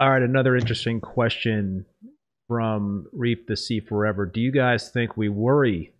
all 0.00 0.10
right, 0.10 0.22
another 0.22 0.56
interesting 0.56 1.00
question 1.00 1.86
from 2.48 3.06
Reef 3.12 3.46
the 3.46 3.56
Sea 3.56 3.78
Forever. 3.78 4.26
Do 4.26 4.40
you 4.40 4.50
guys 4.50 4.90
think 4.90 5.16
we 5.16 5.28
worry 5.28 5.92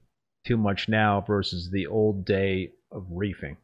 too 0.44 0.56
much 0.56 0.88
now 0.88 1.20
versus 1.20 1.70
the 1.70 1.86
old 1.86 2.24
day 2.24 2.72
of 2.90 3.06
reefing? 3.10 3.56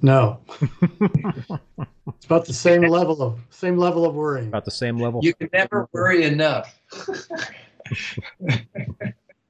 No, 0.00 0.40
it's 0.60 2.24
about 2.24 2.46
the 2.46 2.52
same 2.52 2.82
level 2.82 3.22
of 3.22 3.38
same 3.50 3.76
level 3.76 4.04
of 4.04 4.14
worrying. 4.14 4.48
About 4.48 4.64
the 4.64 4.70
same 4.70 4.98
level? 4.98 5.20
you 5.22 5.34
can 5.34 5.48
never 5.52 5.88
worry 5.92 6.24
enough. 6.24 6.78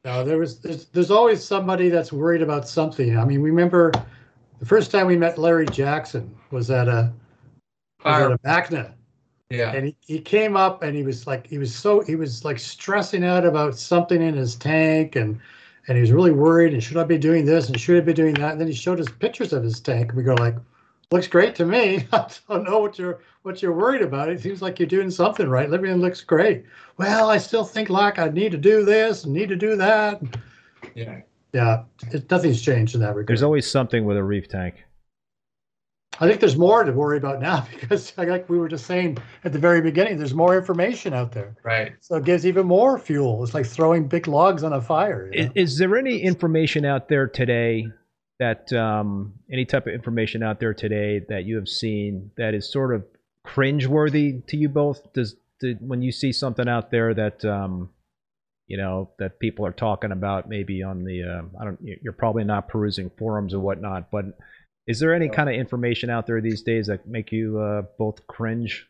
No, 0.04 0.24
there 0.24 0.36
was 0.38 0.58
there's, 0.58 0.86
there's 0.86 1.10
always 1.12 1.44
somebody 1.44 1.88
that's 1.88 2.12
worried 2.12 2.42
about 2.42 2.66
something. 2.68 3.16
I 3.16 3.24
mean, 3.24 3.40
remember 3.40 3.92
the 4.58 4.66
first 4.66 4.90
time 4.90 5.06
we 5.06 5.16
met 5.16 5.38
Larry 5.38 5.66
Jackson 5.66 6.34
was 6.50 6.70
at 6.72 6.88
a 6.88 7.12
was 8.04 8.20
at 8.20 8.32
a 8.32 8.38
MACNA, 8.38 8.94
Yeah. 9.50 9.72
and 9.72 9.86
he, 9.86 9.96
he 10.04 10.18
came 10.20 10.56
up 10.56 10.82
and 10.82 10.96
he 10.96 11.04
was 11.04 11.28
like 11.28 11.46
he 11.46 11.58
was 11.58 11.72
so 11.72 12.00
he 12.00 12.16
was 12.16 12.44
like 12.44 12.58
stressing 12.58 13.22
out 13.22 13.46
about 13.46 13.78
something 13.78 14.20
in 14.20 14.34
his 14.34 14.56
tank 14.56 15.14
and 15.14 15.38
and 15.88 15.96
he 15.96 16.00
was 16.00 16.12
really 16.12 16.32
worried 16.32 16.72
and 16.72 16.82
should 16.82 16.96
I 16.96 17.04
be 17.04 17.18
doing 17.18 17.44
this 17.44 17.68
and 17.68 17.80
should 17.80 17.96
I 17.96 18.04
be 18.04 18.12
doing 18.12 18.34
that? 18.34 18.52
And 18.52 18.60
then 18.60 18.68
he 18.68 18.74
showed 18.74 19.00
us 19.00 19.08
pictures 19.08 19.52
of 19.52 19.62
his 19.62 19.80
tank 19.80 20.10
and 20.10 20.16
we 20.16 20.22
go 20.22 20.34
like, 20.34 20.56
looks 21.10 21.26
great 21.26 21.54
to 21.56 21.66
me. 21.66 22.06
I 22.12 22.28
don't 22.48 22.64
know 22.64 22.78
what 22.78 22.98
you're 22.98 23.20
what 23.42 23.60
you're 23.60 23.72
worried 23.72 24.02
about. 24.02 24.28
It 24.28 24.40
seems 24.40 24.62
like 24.62 24.78
you're 24.78 24.86
doing 24.86 25.10
something 25.10 25.48
right. 25.48 25.72
Everything 25.72 26.00
looks 26.00 26.22
great. 26.22 26.64
Well, 26.96 27.28
I 27.28 27.38
still 27.38 27.64
think 27.64 27.90
like 27.90 28.18
I 28.18 28.28
need 28.28 28.52
to 28.52 28.58
do 28.58 28.84
this 28.84 29.24
and 29.24 29.32
need 29.32 29.48
to 29.48 29.56
do 29.56 29.76
that. 29.76 30.22
Yeah. 30.94 31.20
Yeah, 31.52 31.82
it, 32.10 32.30
nothing's 32.30 32.62
changed 32.62 32.94
in 32.94 33.02
that 33.02 33.08
regard. 33.08 33.26
There's 33.26 33.42
always 33.42 33.70
something 33.70 34.06
with 34.06 34.16
a 34.16 34.24
reef 34.24 34.48
tank. 34.48 34.84
I 36.22 36.28
think 36.28 36.38
there's 36.38 36.56
more 36.56 36.84
to 36.84 36.92
worry 36.92 37.18
about 37.18 37.40
now 37.40 37.66
because, 37.80 38.16
like 38.16 38.48
we 38.48 38.56
were 38.56 38.68
just 38.68 38.86
saying 38.86 39.18
at 39.42 39.52
the 39.52 39.58
very 39.58 39.80
beginning, 39.80 40.18
there's 40.18 40.34
more 40.34 40.56
information 40.56 41.12
out 41.12 41.32
there. 41.32 41.56
Right. 41.64 41.94
So 41.98 42.14
it 42.14 42.24
gives 42.24 42.46
even 42.46 42.64
more 42.64 42.96
fuel. 42.98 43.42
It's 43.42 43.54
like 43.54 43.66
throwing 43.66 44.06
big 44.06 44.28
logs 44.28 44.62
on 44.62 44.72
a 44.72 44.80
fire. 44.80 45.28
you 45.32 45.50
Is, 45.56 45.72
is 45.72 45.78
there 45.78 45.96
any 45.96 46.18
information 46.18 46.84
out 46.84 47.08
there 47.08 47.26
today 47.26 47.88
that 48.38 48.72
um, 48.72 49.32
any 49.50 49.64
type 49.64 49.88
of 49.88 49.94
information 49.94 50.44
out 50.44 50.60
there 50.60 50.72
today 50.72 51.22
that 51.28 51.44
you 51.44 51.56
have 51.56 51.68
seen 51.68 52.30
that 52.36 52.54
is 52.54 52.70
sort 52.70 52.94
of 52.94 53.04
cringeworthy 53.44 54.46
to 54.46 54.56
you 54.56 54.68
both? 54.68 55.12
Does 55.14 55.34
did, 55.58 55.78
when 55.80 56.02
you 56.02 56.12
see 56.12 56.30
something 56.30 56.68
out 56.68 56.92
there 56.92 57.14
that 57.14 57.44
um, 57.44 57.90
you 58.68 58.76
know 58.76 59.10
that 59.18 59.40
people 59.40 59.66
are 59.66 59.72
talking 59.72 60.12
about, 60.12 60.48
maybe 60.48 60.84
on 60.84 61.02
the 61.02 61.24
uh, 61.24 61.42
I 61.60 61.64
don't, 61.64 61.80
you're 61.82 62.12
probably 62.12 62.44
not 62.44 62.68
perusing 62.68 63.10
forums 63.18 63.54
or 63.54 63.58
whatnot, 63.58 64.08
but 64.12 64.26
is 64.86 64.98
there 64.98 65.14
any 65.14 65.28
kind 65.28 65.48
of 65.48 65.54
information 65.54 66.10
out 66.10 66.26
there 66.26 66.40
these 66.40 66.62
days 66.62 66.88
that 66.88 67.06
make 67.06 67.30
you 67.30 67.58
uh, 67.58 67.82
both 67.98 68.26
cringe? 68.26 68.88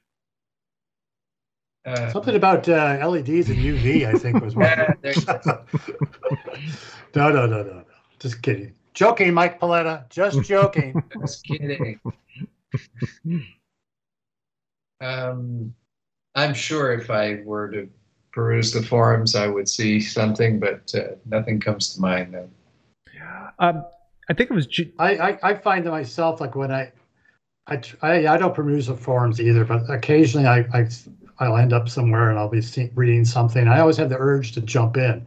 Uh, 1.85 2.11
Something 2.11 2.37
about 2.37 2.69
uh, 2.69 2.99
LEDs 3.07 3.51
and 3.51 3.59
UV, 3.59 4.07
I 4.07 4.13
think 4.13 4.41
was 4.41 4.55
one. 4.55 4.69
no, 7.15 7.31
no, 7.31 7.47
no, 7.47 7.47
no, 7.47 7.63
no. 7.63 7.85
Just 8.21 8.41
kidding. 8.43 8.73
Joking, 8.95 9.35
Mike 9.35 9.61
Paletta. 9.61 10.09
Just 10.09 10.43
joking. 10.43 11.03
Just 11.21 11.45
kidding. 11.45 11.99
um, 15.01 15.75
I'm 16.35 16.55
sure 16.55 16.93
if 16.93 17.11
I 17.11 17.43
were 17.45 17.71
to 17.73 17.89
peruse 18.33 18.73
the 18.73 18.83
forums, 18.83 19.35
I 19.35 19.49
would 19.49 19.69
see 19.69 20.01
something, 20.01 20.61
but 20.61 20.95
uh, 20.95 21.17
nothing 21.27 21.61
comes 21.61 21.95
to 21.95 22.01
mind. 22.01 22.33
No. 22.33 22.49
Um, 23.59 23.85
I 24.29 24.35
think 24.35 24.51
it 24.51 24.55
was. 24.55 24.67
Ju- 24.67 24.93
I, 24.99 25.17
I, 25.17 25.39
I 25.43 25.55
find 25.55 25.85
that 25.87 25.91
myself 25.91 26.41
like 26.41 26.55
when 26.55 26.71
I, 26.73 26.93
I, 27.67 27.81
I, 28.03 28.27
I 28.29 28.37
don't 28.37 28.55
peruse 28.55 28.87
the 28.87 28.97
forums 28.97 29.41
either, 29.41 29.65
but 29.65 29.89
occasionally 29.91 30.47
I, 30.47 30.61
I, 30.73 30.89
I'll 31.39 31.57
end 31.57 31.73
up 31.73 31.89
somewhere 31.89 32.31
and 32.31 32.39
I'll 32.39 32.49
be 32.49 32.63
see, 32.63 32.91
reading 32.95 33.25
something. 33.25 33.67
I 33.69 33.81
always 33.81 33.97
have 33.97 34.09
the 34.11 34.19
urge 34.19 34.53
to 34.53 34.61
jump 34.61 34.97
in, 34.97 35.27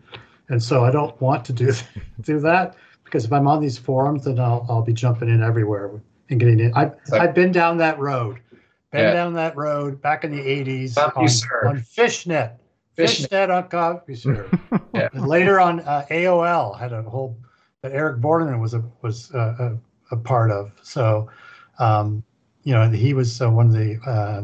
and 0.50 0.62
so 0.62 0.84
I 0.86 0.92
don't 0.92 1.20
want 1.22 1.46
to 1.46 1.54
do 1.54 1.74
do 2.22 2.40
that 2.40 2.76
because 3.04 3.26
if 3.26 3.34
I'm 3.34 3.48
on 3.48 3.62
these 3.62 3.78
forums, 3.78 4.26
then 4.26 4.40
I'll 4.40 4.66
I'll 4.70 4.82
be 4.84 4.94
jumping 4.94 5.30
in 5.30 5.44
everywhere 5.44 5.92
and 6.30 6.40
getting 6.40 6.60
in. 6.60 6.74
I 6.76 6.92
Like- 7.10 7.22
I've 7.22 7.36
been 7.36 7.52
down 7.52 7.78
that 7.78 8.00
road, 8.00 8.40
been 8.92 9.02
Yeah. 9.02 9.14
down 9.14 9.34
that 9.34 9.56
road 9.58 10.02
back 10.02 10.24
in 10.24 10.32
the 10.32 10.42
'80s 10.42 10.98
on, 10.98 11.12
on 11.16 11.28
Fishnet. 11.28 11.86
Fishnet. 11.86 12.52
Fishnet 12.96 13.50
on 13.50 13.64
CompuServe. 13.70 14.60
Yeah. 14.96 15.10
And 15.12 15.28
later 15.28 15.60
on, 15.60 15.82
uh, 15.82 16.06
AOL 16.10 16.80
had 16.80 16.94
a 16.94 17.02
whole 17.04 17.38
that 17.86 17.96
Eric 17.96 18.20
Borneman 18.20 18.60
was 18.60 18.74
a 18.74 18.84
was 19.04 19.32
a, 19.34 19.78
a, 20.12 20.16
a 20.16 20.18
part 20.18 20.50
of. 20.50 20.72
So, 20.82 21.30
um, 21.78 22.24
you 22.64 22.74
know, 22.74 22.90
he 22.90 23.14
was 23.14 23.40
uh, 23.42 23.50
one 23.50 23.68
of 23.68 23.74
the 23.74 24.00
uh, 24.08 24.44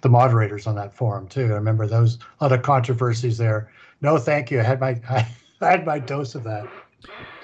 the 0.00 0.08
moderators 0.08 0.66
on 0.66 0.74
that 0.76 0.94
forum 0.94 1.28
too. 1.28 1.44
I 1.44 1.56
remember 1.56 1.86
those 1.86 2.18
a 2.40 2.44
lot 2.44 2.52
of 2.52 2.62
controversies 2.62 3.36
there. 3.36 3.70
No, 4.00 4.16
thank 4.16 4.50
you. 4.50 4.60
I 4.60 4.62
had 4.62 4.80
my 4.80 4.98
I 5.60 5.70
had 5.70 5.84
my 5.84 5.98
dose 5.98 6.34
of 6.34 6.44
that. 6.44 6.66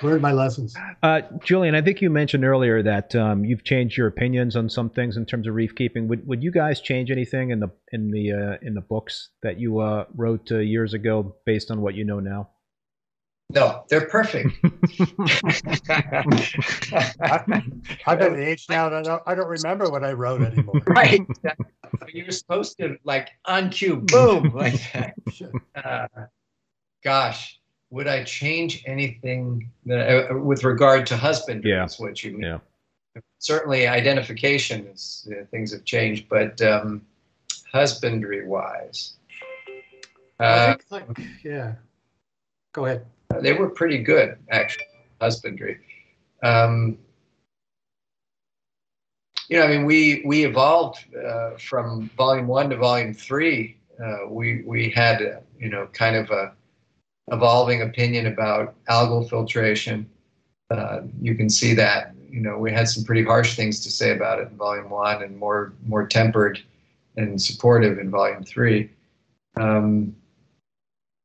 Learned 0.03 0.23
my 0.23 0.33
lessons. 0.33 0.75
Uh, 1.03 1.21
Julian, 1.43 1.75
I 1.75 1.81
think 1.81 2.03
you 2.03 2.11
mentioned 2.11 2.45
earlier 2.45 2.83
that 2.83 3.15
um, 3.15 3.45
you've 3.45 3.65
changed 3.65 3.97
your 3.97 4.09
opinions 4.09 4.57
on 4.57 4.69
some 4.69 4.91
things 4.91 5.17
in 5.17 5.25
terms 5.25 5.47
of 5.47 5.55
reef 5.55 5.75
keeping. 5.75 6.09
Would 6.09 6.27
would 6.27 6.43
you 6.43 6.53
guys 6.53 6.81
change 6.81 7.11
anything 7.11 7.51
in 7.51 7.61
the 7.61 7.71
in 7.93 8.11
the 8.11 8.33
uh, 8.33 8.67
in 8.67 8.73
the 8.73 8.81
books 8.81 9.29
that 9.43 9.61
you 9.61 9.81
uh, 9.81 10.07
wrote 10.15 10.51
uh, 10.51 10.59
years 10.59 10.95
ago 10.95 11.37
based 11.45 11.71
on 11.71 11.83
what 11.83 11.95
you 11.95 12.05
know 12.05 12.21
now? 12.21 12.49
No, 13.51 13.85
they're 13.89 14.07
perfect. 14.09 14.51
I'm 14.63 14.73
at 17.27 18.33
the 18.33 18.45
age 18.45 18.67
now 18.69 18.89
that 18.89 18.99
I 18.99 19.03
don't, 19.03 19.23
I 19.27 19.35
don't 19.35 19.49
remember 19.49 19.91
what 19.91 20.03
I 20.03 20.13
wrote 20.13 20.43
anymore. 20.43 20.81
right. 20.87 21.21
You're 22.13 22.31
supposed 22.31 22.79
to 22.79 22.97
like 23.05 23.31
on 23.45 23.71
cue, 23.71 23.97
boom, 23.97 24.51
like 24.55 24.81
that. 24.93 25.15
Uh, 25.85 26.07
gosh, 27.03 27.61
would 27.91 28.09
I 28.09 28.25
change 28.25 28.83
anything 28.87 29.71
that, 29.87 30.31
uh, 30.31 30.39
with 30.39 30.65
regard 30.65 31.07
to 31.07 31.17
husbandry? 31.17 31.71
Yeah. 31.71 31.85
Is 31.85 32.01
what 32.01 32.25
you 32.25 32.33
mean. 32.33 32.43
Yeah. 32.43 32.59
Certainly, 33.39 33.87
identification 33.87 34.87
is 34.87 35.29
uh, 35.31 35.45
things 35.51 35.73
have 35.73 35.85
changed, 35.85 36.29
but 36.29 36.61
um, 36.63 37.03
husbandry 37.71 38.47
wise, 38.47 39.15
I 40.41 40.45
uh, 40.45 40.67
think 40.69 40.85
like 40.91 41.21
yeah. 41.45 41.75
Go 42.73 42.87
ahead. 42.87 43.07
They 43.41 43.53
were 43.53 43.71
pretty 43.71 43.99
good 43.99 44.37
actually. 44.51 44.87
Husbandry. 45.21 45.79
Um, 46.43 46.99
you 49.49 49.59
know, 49.59 49.65
I 49.65 49.69
mean, 49.69 49.85
we 49.85 50.23
we 50.25 50.45
evolved 50.45 51.05
uh, 51.17 51.51
from 51.59 52.11
volume 52.17 52.47
one 52.47 52.71
to 52.71 52.77
volume 52.77 53.15
three. 53.15 53.77
Uh, 54.03 54.29
we 54.29 54.63
we 54.67 54.91
had 54.91 55.43
you 55.59 55.69
know 55.69 55.87
kind 55.93 56.17
of 56.17 56.31
a 56.31 56.53
evolving 57.31 57.83
opinion 57.83 58.27
about 58.27 58.75
algal 58.87 59.29
filtration. 59.29 60.09
Uh, 60.71 61.03
you 61.21 61.35
can 61.35 61.49
see 61.49 61.75
that 61.75 62.15
you 62.29 62.41
know 62.41 62.59
we 62.59 62.73
had 62.73 62.89
some 62.89 63.05
pretty 63.05 63.23
harsh 63.23 63.55
things 63.55 63.81
to 63.81 63.91
say 63.91 64.11
about 64.11 64.39
it 64.39 64.49
in 64.49 64.57
volume 64.57 64.91
one, 64.91 65.23
and 65.23 65.37
more 65.37 65.75
more 65.87 66.07
tempered 66.07 66.63
and 67.17 67.41
supportive 67.41 67.99
in 67.99 68.11
volume 68.11 68.43
three. 68.43 68.91
Um, 69.57 70.17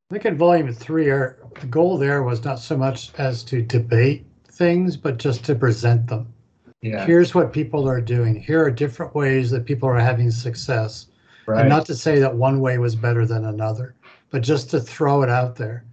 I 0.10 0.16
think 0.16 0.26
in 0.26 0.38
volume 0.38 0.74
three, 0.74 1.10
our 1.12 1.38
the 1.60 1.68
goal 1.68 1.97
there 1.97 2.24
was 2.24 2.43
not 2.43 2.60
so 2.60 2.76
much 2.76 3.12
as 3.20 3.43
to 3.43 3.62
debate 3.62 4.26
things, 4.47 4.97
but 4.97 5.18
just 5.18 5.45
to 5.45 5.55
present 5.55 6.07
them. 6.07 6.34
yeah, 6.82 7.05
Here's 7.05 7.36
what 7.36 7.53
people 7.53 7.88
are 7.88 8.01
doing. 8.01 8.36
Here 8.36 8.64
are 8.64 8.72
different 8.72 9.14
ways 9.14 9.51
that 9.51 9.66
people 9.66 9.88
are 9.88 9.99
having 9.99 10.32
success. 10.32 11.07
right. 11.45 11.60
And 11.62 11.70
not 11.70 11.86
to 11.88 11.95
say 11.95 12.18
that 12.20 12.36
one 12.36 12.60
way 12.60 12.80
was 12.80 12.95
better 12.95 13.26
than 13.28 13.45
another, 13.45 13.95
but 14.32 14.41
just 14.41 14.72
to 14.72 14.80
throw 14.80 15.22
it 15.22 15.30
out 15.30 15.55
there. 15.55 15.86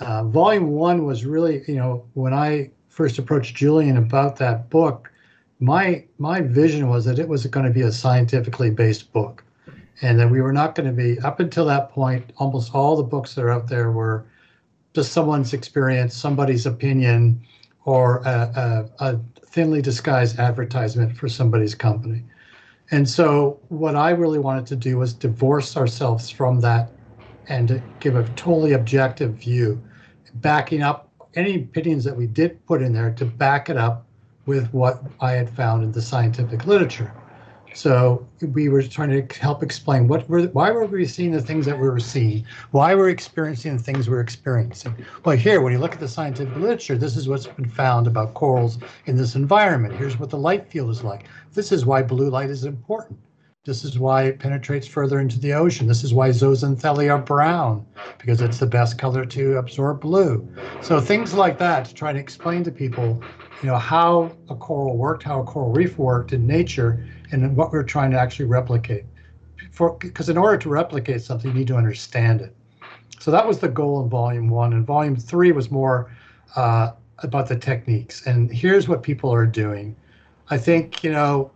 Uh, 0.00 0.22
volume 0.24 0.68
one 0.68 1.04
was 1.04 1.24
really, 1.24 1.62
you 1.66 1.76
know, 1.76 2.04
when 2.14 2.34
I 2.34 2.70
first 2.88 3.18
approached 3.18 3.56
Julian 3.56 3.96
about 3.96 4.36
that 4.36 4.70
book, 4.70 5.10
my 5.58 6.04
my 6.18 6.40
vision 6.40 6.88
was 6.88 7.04
that 7.06 7.18
it 7.18 7.28
was 7.28 7.46
going 7.46 7.66
to 7.66 7.72
be 7.72 7.82
a 7.82 7.90
scientifically 7.90 8.70
based 8.70 9.12
book, 9.12 9.42
and 10.02 10.18
that 10.18 10.30
we 10.30 10.40
were 10.40 10.52
not 10.52 10.74
going 10.74 10.88
to 10.88 10.92
be 10.92 11.18
up 11.20 11.40
until 11.40 11.64
that 11.66 11.90
point. 11.90 12.32
Almost 12.36 12.74
all 12.74 12.96
the 12.96 13.02
books 13.02 13.34
that 13.34 13.42
are 13.42 13.50
out 13.50 13.68
there 13.68 13.90
were 13.92 14.26
just 14.94 15.12
someone's 15.12 15.52
experience, 15.52 16.14
somebody's 16.14 16.66
opinion, 16.66 17.40
or 17.84 18.18
a, 18.24 18.88
a, 19.00 19.06
a 19.06 19.20
thinly 19.46 19.80
disguised 19.80 20.38
advertisement 20.38 21.16
for 21.16 21.28
somebody's 21.28 21.74
company. 21.74 22.24
And 22.90 23.08
so, 23.08 23.58
what 23.68 23.96
I 23.96 24.10
really 24.10 24.38
wanted 24.38 24.66
to 24.66 24.76
do 24.76 24.98
was 24.98 25.12
divorce 25.12 25.76
ourselves 25.76 26.30
from 26.30 26.60
that 26.60 26.92
and 27.48 27.82
give 28.00 28.16
a 28.16 28.24
totally 28.30 28.72
objective 28.72 29.34
view, 29.34 29.82
backing 30.34 30.82
up 30.82 31.10
any 31.34 31.56
opinions 31.56 32.04
that 32.04 32.16
we 32.16 32.26
did 32.26 32.64
put 32.66 32.82
in 32.82 32.92
there 32.92 33.12
to 33.12 33.24
back 33.24 33.68
it 33.68 33.76
up 33.76 34.06
with 34.46 34.72
what 34.72 35.02
I 35.20 35.32
had 35.32 35.50
found 35.50 35.82
in 35.82 35.92
the 35.92 36.02
scientific 36.02 36.66
literature. 36.66 37.12
So 37.76 38.26
we 38.40 38.70
were 38.70 38.82
trying 38.82 39.10
to 39.10 39.38
help 39.38 39.62
explain 39.62 40.08
what 40.08 40.26
were 40.30 40.44
why 40.44 40.70
were 40.70 40.86
we 40.86 41.04
seeing 41.04 41.32
the 41.32 41.42
things 41.42 41.66
that 41.66 41.78
we 41.78 41.86
were 41.86 42.00
seeing, 42.00 42.46
why 42.70 42.94
we're 42.94 43.10
experiencing 43.10 43.76
the 43.76 43.82
things 43.82 44.08
we're 44.08 44.22
experiencing. 44.22 44.94
Well, 45.26 45.36
here 45.36 45.60
when 45.60 45.74
you 45.74 45.78
look 45.78 45.92
at 45.92 46.00
the 46.00 46.08
scientific 46.08 46.56
literature, 46.56 46.96
this 46.96 47.18
is 47.18 47.28
what's 47.28 47.46
been 47.46 47.68
found 47.68 48.06
about 48.06 48.32
corals 48.32 48.78
in 49.04 49.18
this 49.18 49.34
environment. 49.34 49.94
Here's 49.94 50.18
what 50.18 50.30
the 50.30 50.38
light 50.38 50.66
field 50.66 50.88
is 50.88 51.04
like. 51.04 51.26
This 51.52 51.70
is 51.70 51.84
why 51.84 52.00
blue 52.02 52.30
light 52.30 52.48
is 52.48 52.64
important. 52.64 53.18
This 53.66 53.84
is 53.84 53.98
why 53.98 54.22
it 54.22 54.38
penetrates 54.38 54.86
further 54.86 55.20
into 55.20 55.38
the 55.38 55.52
ocean. 55.52 55.86
This 55.86 56.02
is 56.02 56.14
why 56.14 56.30
zooxanthellae 56.30 57.12
are 57.12 57.18
brown, 57.18 57.84
because 58.16 58.40
it's 58.40 58.58
the 58.58 58.66
best 58.66 58.96
color 58.96 59.26
to 59.26 59.58
absorb 59.58 60.00
blue. 60.00 60.48
So 60.80 60.98
things 60.98 61.34
like 61.34 61.58
that 61.58 61.84
to 61.86 61.94
try 61.94 62.12
to 62.14 62.18
explain 62.18 62.64
to 62.64 62.70
people, 62.70 63.20
you 63.62 63.68
know, 63.68 63.76
how 63.76 64.30
a 64.48 64.54
coral 64.54 64.96
worked, 64.96 65.24
how 65.24 65.40
a 65.40 65.44
coral 65.44 65.72
reef 65.72 65.98
worked 65.98 66.32
in 66.32 66.46
nature, 66.46 67.04
and 67.32 67.56
what 67.56 67.72
we're 67.72 67.82
trying 67.82 68.10
to 68.12 68.18
actually 68.18 68.46
replicate. 68.46 69.04
Because 70.00 70.28
in 70.28 70.36
order 70.36 70.56
to 70.58 70.68
replicate 70.68 71.22
something, 71.22 71.50
you 71.50 71.58
need 71.58 71.68
to 71.68 71.76
understand 71.76 72.40
it. 72.40 72.54
So 73.20 73.30
that 73.30 73.46
was 73.46 73.58
the 73.58 73.68
goal 73.68 74.02
in 74.02 74.08
volume 74.08 74.48
one, 74.48 74.72
and 74.72 74.86
volume 74.86 75.16
three 75.16 75.52
was 75.52 75.70
more 75.70 76.10
uh, 76.54 76.92
about 77.18 77.48
the 77.48 77.56
techniques. 77.56 78.26
And 78.26 78.52
here's 78.52 78.88
what 78.88 79.02
people 79.02 79.32
are 79.32 79.46
doing. 79.46 79.96
I 80.48 80.58
think 80.58 81.02
you 81.02 81.10
know 81.12 81.50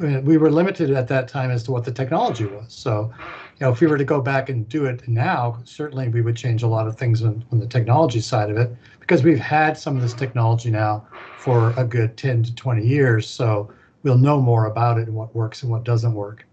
we 0.00 0.36
were 0.36 0.50
limited 0.50 0.90
at 0.90 1.08
that 1.08 1.28
time 1.28 1.50
as 1.50 1.62
to 1.64 1.72
what 1.72 1.84
the 1.84 1.92
technology 1.92 2.46
was. 2.46 2.72
So, 2.72 3.12
you 3.58 3.66
know, 3.66 3.72
if 3.72 3.80
we 3.80 3.86
were 3.86 3.98
to 3.98 4.04
go 4.04 4.20
back 4.20 4.48
and 4.48 4.68
do 4.68 4.86
it 4.86 5.06
now, 5.08 5.60
certainly 5.64 6.08
we 6.08 6.22
would 6.22 6.36
change 6.36 6.62
a 6.62 6.66
lot 6.66 6.86
of 6.86 6.96
things 6.96 7.22
on, 7.22 7.44
on 7.52 7.58
the 7.58 7.66
technology 7.66 8.20
side 8.20 8.50
of 8.50 8.56
it 8.56 8.74
because 9.00 9.22
we've 9.22 9.38
had 9.38 9.78
some 9.78 9.96
of 9.96 10.02
this 10.02 10.14
technology 10.14 10.70
now 10.70 11.06
for 11.38 11.74
a 11.76 11.84
good 11.84 12.16
10 12.16 12.44
to 12.44 12.54
20 12.54 12.86
years. 12.86 13.28
So 13.28 13.72
we'll 14.06 14.16
know 14.16 14.40
more 14.40 14.66
about 14.66 14.98
it 14.98 15.08
and 15.08 15.16
what 15.16 15.34
works 15.34 15.64
and 15.64 15.70
what 15.70 15.82
doesn't 15.82 16.14
work. 16.14 16.46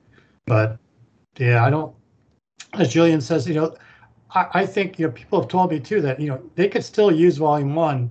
But 0.48 0.80
yeah, 1.38 1.64
I 1.64 1.70
don't, 1.70 1.96
as 2.74 2.92
Julian 2.92 3.22
says, 3.22 3.48
you 3.48 3.54
know, 3.54 3.76
I, 4.32 4.48
I 4.54 4.66
think, 4.66 4.98
you 4.98 5.06
know, 5.06 5.12
people 5.12 5.40
have 5.40 5.50
told 5.50 5.70
me 5.70 5.80
too 5.80 6.02
that, 6.02 6.20
you 6.20 6.30
know, 6.30 6.42
they 6.56 6.68
could 6.68 6.84
still 6.84 7.12
use 7.12 7.38
volume 7.38 7.76
one 7.76 8.10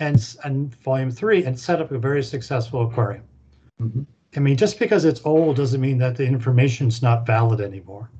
and, 0.00 0.36
and 0.42 0.74
volume 0.82 1.12
three 1.12 1.44
and 1.44 1.58
set 1.58 1.80
up 1.80 1.92
a 1.92 1.98
very 1.98 2.24
successful 2.24 2.82
aquarium. 2.82 3.22
Mhm. 3.80 4.06
I 4.36 4.40
mean, 4.40 4.56
just 4.56 4.76
because 4.80 5.04
it's 5.04 5.24
old 5.24 5.56
doesn't 5.56 5.80
mean 5.80 5.98
that 5.98 6.16
the 6.16 6.26
information's 6.26 7.00
not 7.00 7.24
valid 7.24 7.60
anymore. 7.60 8.10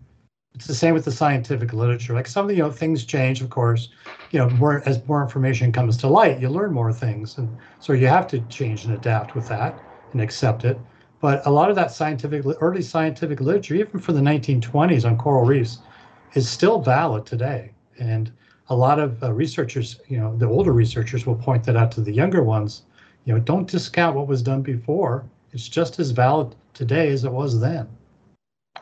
It's 0.54 0.68
the 0.68 0.74
same 0.74 0.94
with 0.94 1.04
the 1.04 1.12
scientific 1.12 1.72
literature. 1.72 2.14
Like 2.14 2.28
some, 2.28 2.44
of 2.44 2.48
the 2.48 2.56
you 2.56 2.62
know, 2.62 2.70
things 2.70 3.04
change, 3.04 3.40
of 3.40 3.50
course. 3.50 3.88
You 4.30 4.38
know, 4.38 4.50
more 4.50 4.82
as 4.86 5.04
more 5.08 5.22
information 5.22 5.72
comes 5.72 5.96
to 5.98 6.06
light, 6.06 6.40
you 6.40 6.48
learn 6.48 6.72
more 6.72 6.92
things, 6.92 7.38
and 7.38 7.56
so 7.80 7.92
you 7.92 8.06
have 8.06 8.28
to 8.28 8.40
change 8.42 8.84
and 8.84 8.94
adapt 8.94 9.34
with 9.34 9.48
that 9.48 9.80
and 10.12 10.20
accept 10.20 10.64
it. 10.64 10.78
But 11.20 11.46
a 11.46 11.50
lot 11.50 11.68
of 11.68 11.76
that 11.76 11.90
scientific, 11.90 12.44
early 12.60 12.82
scientific 12.82 13.40
literature, 13.40 13.74
even 13.74 14.00
from 14.00 14.14
the 14.14 14.22
1920s 14.22 15.04
on 15.04 15.18
coral 15.18 15.44
reefs, 15.44 15.78
is 16.34 16.48
still 16.48 16.80
valid 16.80 17.26
today. 17.26 17.72
And 17.98 18.32
a 18.68 18.74
lot 18.74 18.98
of 18.98 19.22
uh, 19.22 19.32
researchers, 19.32 20.00
you 20.08 20.18
know, 20.18 20.36
the 20.36 20.46
older 20.46 20.72
researchers 20.72 21.26
will 21.26 21.34
point 21.34 21.64
that 21.64 21.76
out 21.76 21.90
to 21.92 22.00
the 22.00 22.12
younger 22.12 22.42
ones. 22.42 22.82
You 23.24 23.34
know, 23.34 23.40
don't 23.40 23.68
discount 23.68 24.16
what 24.16 24.28
was 24.28 24.42
done 24.42 24.62
before 24.62 25.24
it's 25.52 25.68
just 25.68 25.98
as 25.98 26.10
valid 26.10 26.54
today 26.74 27.08
as 27.08 27.24
it 27.24 27.32
was 27.32 27.60
then. 27.60 27.88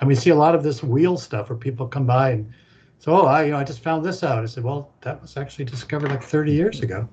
And 0.01 0.09
we 0.09 0.15
see 0.15 0.31
a 0.31 0.35
lot 0.35 0.55
of 0.55 0.63
this 0.63 0.83
wheel 0.83 1.17
stuff 1.17 1.49
where 1.49 1.59
people 1.59 1.87
come 1.87 2.07
by 2.07 2.31
and 2.33 2.53
so, 3.01 3.13
oh, 3.13 3.27
I, 3.27 3.45
you 3.45 3.53
know, 3.53 3.59
I 3.59 3.65
just 3.65 3.83
found 3.83 4.05
this 4.05 4.25
out. 4.25 4.43
I 4.43 4.47
said, 4.47 4.65
well, 4.65 4.91
that 5.03 5.23
was 5.23 5.37
actually 5.37 5.67
discovered 5.67 6.11
like 6.11 6.23
30 6.23 6.53
years 6.53 6.81
ago. 6.81 7.09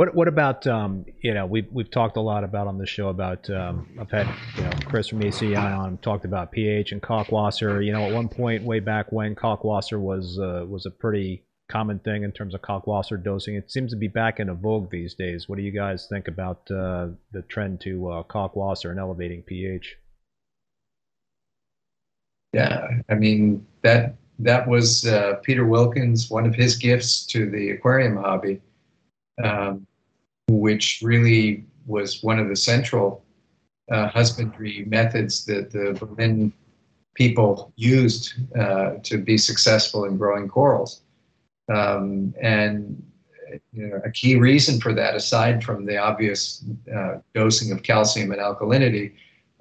What 0.00 0.14
what 0.14 0.28
about 0.28 0.66
um, 0.66 1.04
you 1.20 1.34
know 1.34 1.44
we've 1.44 1.70
we've 1.70 1.90
talked 1.90 2.16
a 2.16 2.22
lot 2.22 2.42
about 2.42 2.66
on 2.66 2.78
the 2.78 2.86
show 2.86 3.10
about 3.10 3.50
um, 3.50 3.86
I've 4.00 4.10
had 4.10 4.26
you 4.56 4.62
know 4.62 4.70
Chris 4.86 5.08
from 5.08 5.20
ACI 5.20 5.78
on 5.78 5.98
talked 5.98 6.24
about 6.24 6.52
pH 6.52 6.92
and 6.92 7.02
Kalkwasser. 7.02 7.84
You 7.84 7.92
know 7.92 8.06
at 8.06 8.14
one 8.14 8.26
point 8.26 8.64
way 8.64 8.80
back 8.80 9.12
when 9.12 9.34
Kalkwasser 9.34 10.00
was 10.00 10.38
uh, 10.38 10.64
was 10.66 10.86
a 10.86 10.90
pretty 10.90 11.42
common 11.70 11.98
thing 11.98 12.22
in 12.22 12.32
terms 12.32 12.54
of 12.54 12.62
Kalkwasser 12.62 13.22
dosing. 13.22 13.56
It 13.56 13.70
seems 13.70 13.90
to 13.90 13.96
be 13.98 14.08
back 14.08 14.40
into 14.40 14.54
vogue 14.54 14.90
these 14.90 15.12
days. 15.12 15.50
What 15.50 15.56
do 15.56 15.62
you 15.62 15.70
guys 15.70 16.06
think 16.08 16.28
about 16.28 16.62
uh, 16.70 17.08
the 17.32 17.42
trend 17.50 17.82
to 17.82 18.10
uh, 18.10 18.22
Kalkwasser 18.22 18.90
and 18.90 18.98
elevating 18.98 19.42
pH? 19.42 19.96
Yeah, 22.54 22.88
I 23.10 23.16
mean 23.16 23.66
that 23.82 24.14
that 24.38 24.66
was 24.66 25.04
uh, 25.04 25.34
Peter 25.42 25.66
Wilkens, 25.66 26.30
one 26.30 26.46
of 26.46 26.54
his 26.54 26.76
gifts 26.76 27.26
to 27.26 27.50
the 27.50 27.72
aquarium 27.72 28.16
hobby, 28.16 28.62
um, 29.44 29.86
which 30.58 31.00
really 31.02 31.64
was 31.86 32.22
one 32.22 32.38
of 32.38 32.48
the 32.48 32.56
central 32.56 33.24
uh, 33.90 34.08
husbandry 34.08 34.84
methods 34.86 35.44
that 35.46 35.70
the 35.70 35.92
Berlin 35.98 36.52
people 37.14 37.72
used 37.76 38.34
uh, 38.58 38.94
to 39.02 39.18
be 39.18 39.36
successful 39.36 40.04
in 40.04 40.16
growing 40.16 40.48
corals. 40.48 41.02
Um, 41.72 42.34
and 42.40 43.02
you 43.72 43.88
know, 43.88 44.00
a 44.04 44.10
key 44.10 44.36
reason 44.36 44.80
for 44.80 44.92
that, 44.94 45.14
aside 45.14 45.62
from 45.64 45.84
the 45.84 45.96
obvious 45.96 46.64
uh, 46.94 47.16
dosing 47.34 47.72
of 47.72 47.82
calcium 47.82 48.30
and 48.32 48.40
alkalinity, 48.40 49.14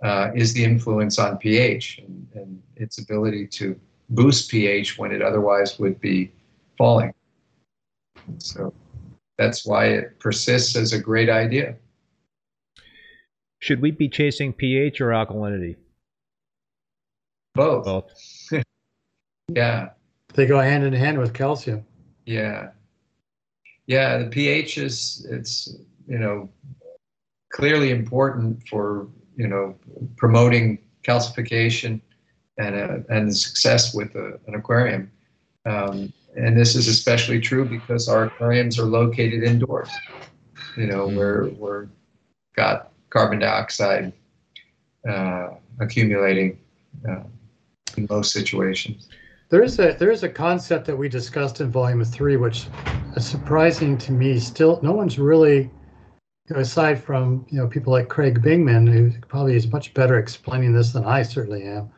uh, 0.03 0.31
is 0.35 0.53
the 0.53 0.63
influence 0.63 1.19
on 1.19 1.37
pH 1.37 1.99
and, 2.05 2.27
and, 2.35 2.61
its 2.77 2.97
ability 2.99 3.45
to 3.45 3.77
boost 4.11 4.49
pH 4.49 4.97
when 4.97 5.11
it 5.11 5.21
otherwise 5.21 5.77
would 5.79 5.99
be 5.99 6.31
falling. 6.77 7.13
So 8.37 8.73
that's 9.39 9.65
why 9.65 9.85
it 9.85 10.19
persists 10.19 10.75
as 10.75 10.91
a 10.91 10.99
great 10.99 11.29
idea. 11.29 11.77
Should 13.59 13.81
we 13.81 13.91
be 13.91 14.09
chasing 14.09 14.51
pH 14.51 14.99
or 14.99 15.07
alkalinity? 15.07 15.77
Both. 17.55 17.85
Both. 17.85 18.11
Yeah. 19.51 19.89
They 20.35 20.45
go 20.45 20.59
hand 20.59 20.83
in 20.83 20.93
hand 20.93 21.17
with 21.17 21.33
calcium. 21.33 21.83
Yeah. 22.27 22.69
Yeah, 23.87 24.19
the 24.19 24.27
pH 24.27 24.77
is 24.77 25.25
it's 25.27 25.75
you 26.07 26.19
know 26.19 26.47
clearly 27.51 27.89
important 27.89 28.67
for 28.67 29.07
you 29.35 29.47
know 29.47 29.73
promoting 30.17 30.77
calcification 31.01 31.99
and 32.59 32.75
uh, 32.75 32.97
and 33.09 33.35
success 33.35 33.95
with 33.95 34.13
a, 34.13 34.39
an 34.45 34.53
aquarium. 34.53 35.11
Um, 35.65 36.13
and 36.39 36.57
this 36.57 36.75
is 36.75 36.87
especially 36.87 37.39
true 37.39 37.65
because 37.65 38.07
our 38.07 38.25
aquariums 38.25 38.79
are 38.79 38.85
located 38.85 39.43
indoors. 39.43 39.89
You 40.77 40.87
know, 40.87 41.07
we're 41.07 41.49
we're 41.49 41.87
got 42.55 42.91
carbon 43.09 43.39
dioxide 43.39 44.13
uh, 45.07 45.49
accumulating 45.79 46.57
uh, 47.07 47.23
in 47.97 48.07
most 48.09 48.31
situations. 48.31 49.09
There 49.49 49.63
is 49.63 49.79
a 49.79 49.93
there 49.99 50.11
is 50.11 50.23
a 50.23 50.29
concept 50.29 50.85
that 50.85 50.95
we 50.95 51.09
discussed 51.09 51.59
in 51.59 51.69
volume 51.69 52.03
three, 52.05 52.37
which 52.37 52.67
is 53.17 53.27
surprising 53.27 53.97
to 53.97 54.11
me. 54.11 54.39
Still, 54.39 54.79
no 54.81 54.93
one's 54.93 55.19
really 55.19 55.69
you 56.47 56.55
know, 56.55 56.61
aside 56.61 57.03
from 57.03 57.45
you 57.49 57.57
know 57.57 57.67
people 57.67 57.91
like 57.91 58.07
Craig 58.07 58.41
Bingman, 58.41 58.87
who 58.91 59.11
probably 59.27 59.55
is 59.55 59.71
much 59.71 59.93
better 59.93 60.17
explaining 60.17 60.71
this 60.71 60.93
than 60.93 61.03
I 61.03 61.23
certainly 61.23 61.63
am, 61.63 61.89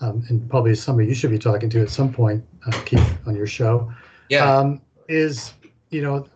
um, 0.00 0.24
and 0.28 0.48
probably 0.48 0.74
somebody 0.74 1.08
you 1.08 1.14
should 1.14 1.30
be 1.30 1.38
talking 1.38 1.68
to 1.70 1.82
at 1.82 1.90
some 1.90 2.12
point, 2.12 2.44
uh, 2.66 2.82
Keith, 2.84 3.18
on 3.26 3.34
your 3.34 3.46
show. 3.46 3.92
Yeah. 4.28 4.50
Um, 4.50 4.80
is 5.08 5.54
you 5.90 6.02
know 6.02 6.26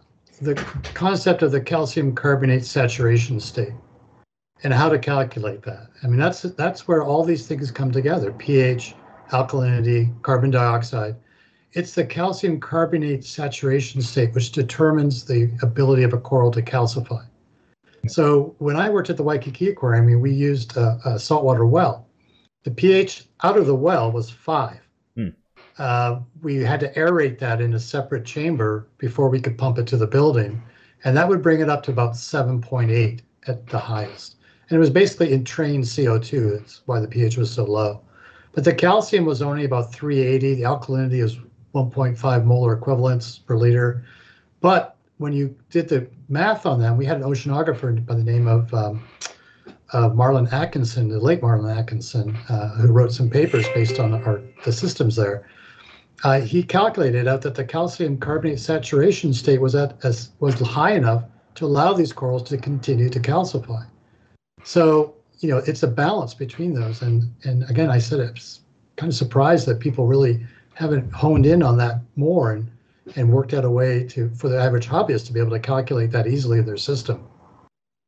the 0.40 0.54
concept 0.94 1.42
of 1.42 1.52
the 1.52 1.60
calcium 1.60 2.14
carbonate 2.14 2.64
saturation 2.64 3.38
state 3.38 3.72
and 4.64 4.72
how 4.72 4.88
to 4.88 4.98
calculate 4.98 5.62
that. 5.62 5.88
I 6.02 6.06
mean, 6.06 6.18
that's 6.18 6.42
that's 6.42 6.88
where 6.88 7.02
all 7.02 7.24
these 7.24 7.46
things 7.46 7.70
come 7.70 7.90
together: 7.90 8.32
pH, 8.32 8.94
alkalinity, 9.30 10.10
carbon 10.22 10.50
dioxide. 10.50 11.16
It's 11.74 11.94
the 11.94 12.04
calcium 12.04 12.60
carbonate 12.60 13.24
saturation 13.24 14.02
state 14.02 14.34
which 14.34 14.52
determines 14.52 15.24
the 15.24 15.50
ability 15.62 16.02
of 16.02 16.12
a 16.12 16.18
coral 16.18 16.50
to 16.50 16.60
calcify. 16.60 17.24
So 18.08 18.54
when 18.58 18.76
I 18.76 18.90
worked 18.90 19.10
at 19.10 19.16
the 19.16 19.22
Waikiki 19.22 19.70
Aquarium, 19.70 20.04
I 20.04 20.06
mean, 20.06 20.20
we 20.20 20.32
used 20.32 20.76
a, 20.76 20.98
a 21.04 21.18
saltwater 21.18 21.64
well. 21.64 22.06
The 22.64 22.70
pH 22.70 23.26
out 23.42 23.56
of 23.56 23.66
the 23.66 23.74
well 23.74 24.12
was 24.12 24.30
five. 24.30 24.80
Hmm. 25.16 25.28
Uh, 25.78 26.20
we 26.42 26.56
had 26.56 26.80
to 26.80 26.92
aerate 26.94 27.38
that 27.40 27.60
in 27.60 27.74
a 27.74 27.80
separate 27.80 28.24
chamber 28.24 28.88
before 28.98 29.28
we 29.28 29.40
could 29.40 29.58
pump 29.58 29.78
it 29.78 29.86
to 29.88 29.96
the 29.96 30.06
building, 30.06 30.62
and 31.04 31.16
that 31.16 31.28
would 31.28 31.42
bring 31.42 31.60
it 31.60 31.68
up 31.68 31.82
to 31.84 31.90
about 31.90 32.12
7.8 32.12 33.20
at 33.48 33.66
the 33.66 33.78
highest. 33.78 34.36
And 34.68 34.76
it 34.76 34.80
was 34.80 34.90
basically 34.90 35.32
entrained 35.32 35.84
CO2. 35.84 36.58
That's 36.58 36.82
why 36.86 37.00
the 37.00 37.08
pH 37.08 37.36
was 37.36 37.50
so 37.50 37.64
low. 37.64 38.00
But 38.52 38.64
the 38.64 38.74
calcium 38.74 39.24
was 39.24 39.42
only 39.42 39.64
about 39.64 39.92
380. 39.92 40.54
The 40.54 40.62
alkalinity 40.62 41.22
is 41.22 41.38
1.5 41.74 42.44
molar 42.44 42.74
equivalents 42.74 43.38
per 43.38 43.56
liter. 43.56 44.04
But 44.60 44.96
when 45.18 45.32
you 45.32 45.56
did 45.70 45.88
the 45.88 46.08
math 46.28 46.66
on 46.66 46.80
that, 46.80 46.96
we 46.96 47.06
had 47.06 47.16
an 47.16 47.22
oceanographer 47.24 48.04
by 48.04 48.14
the 48.14 48.22
name 48.22 48.46
of 48.46 48.72
um, 48.72 49.02
uh, 49.92 50.08
Marlin 50.08 50.48
Atkinson, 50.48 51.08
the 51.08 51.18
late 51.18 51.42
Marlin 51.42 51.76
Atkinson, 51.76 52.36
uh, 52.48 52.70
who 52.76 52.88
wrote 52.88 53.12
some 53.12 53.28
papers 53.28 53.66
based 53.74 53.98
on 53.98 54.14
our 54.14 54.42
the 54.64 54.72
systems 54.72 55.16
there. 55.16 55.46
Uh, 56.24 56.40
he 56.40 56.62
calculated 56.62 57.26
out 57.26 57.42
that 57.42 57.54
the 57.54 57.64
calcium 57.64 58.16
carbonate 58.16 58.60
saturation 58.60 59.34
state 59.34 59.60
was 59.60 59.74
at 59.74 59.96
as 60.04 60.30
was 60.40 60.58
high 60.60 60.92
enough 60.92 61.24
to 61.56 61.66
allow 61.66 61.92
these 61.92 62.12
corals 62.12 62.42
to 62.44 62.56
continue 62.56 63.08
to 63.10 63.20
calcify. 63.20 63.84
So 64.64 65.14
you 65.40 65.50
know 65.50 65.58
it's 65.58 65.82
a 65.82 65.88
balance 65.88 66.32
between 66.34 66.74
those, 66.74 67.02
and 67.02 67.32
and 67.44 67.68
again, 67.68 67.90
I 67.90 67.98
said 67.98 68.20
it's 68.20 68.60
kind 68.96 69.10
of 69.10 69.16
surprised 69.16 69.66
that 69.66 69.80
people 69.80 70.06
really 70.06 70.46
haven't 70.74 71.12
honed 71.12 71.44
in 71.44 71.62
on 71.62 71.76
that 71.78 72.00
more 72.16 72.52
and 72.52 72.70
and 73.16 73.30
worked 73.30 73.52
out 73.52 73.64
a 73.64 73.70
way 73.70 74.04
to 74.04 74.30
for 74.30 74.48
the 74.48 74.58
average 74.58 74.86
hobbyist 74.86 75.26
to 75.26 75.32
be 75.32 75.40
able 75.40 75.50
to 75.50 75.58
calculate 75.58 76.12
that 76.12 76.26
easily 76.26 76.58
in 76.58 76.64
their 76.64 76.76
system 76.76 77.26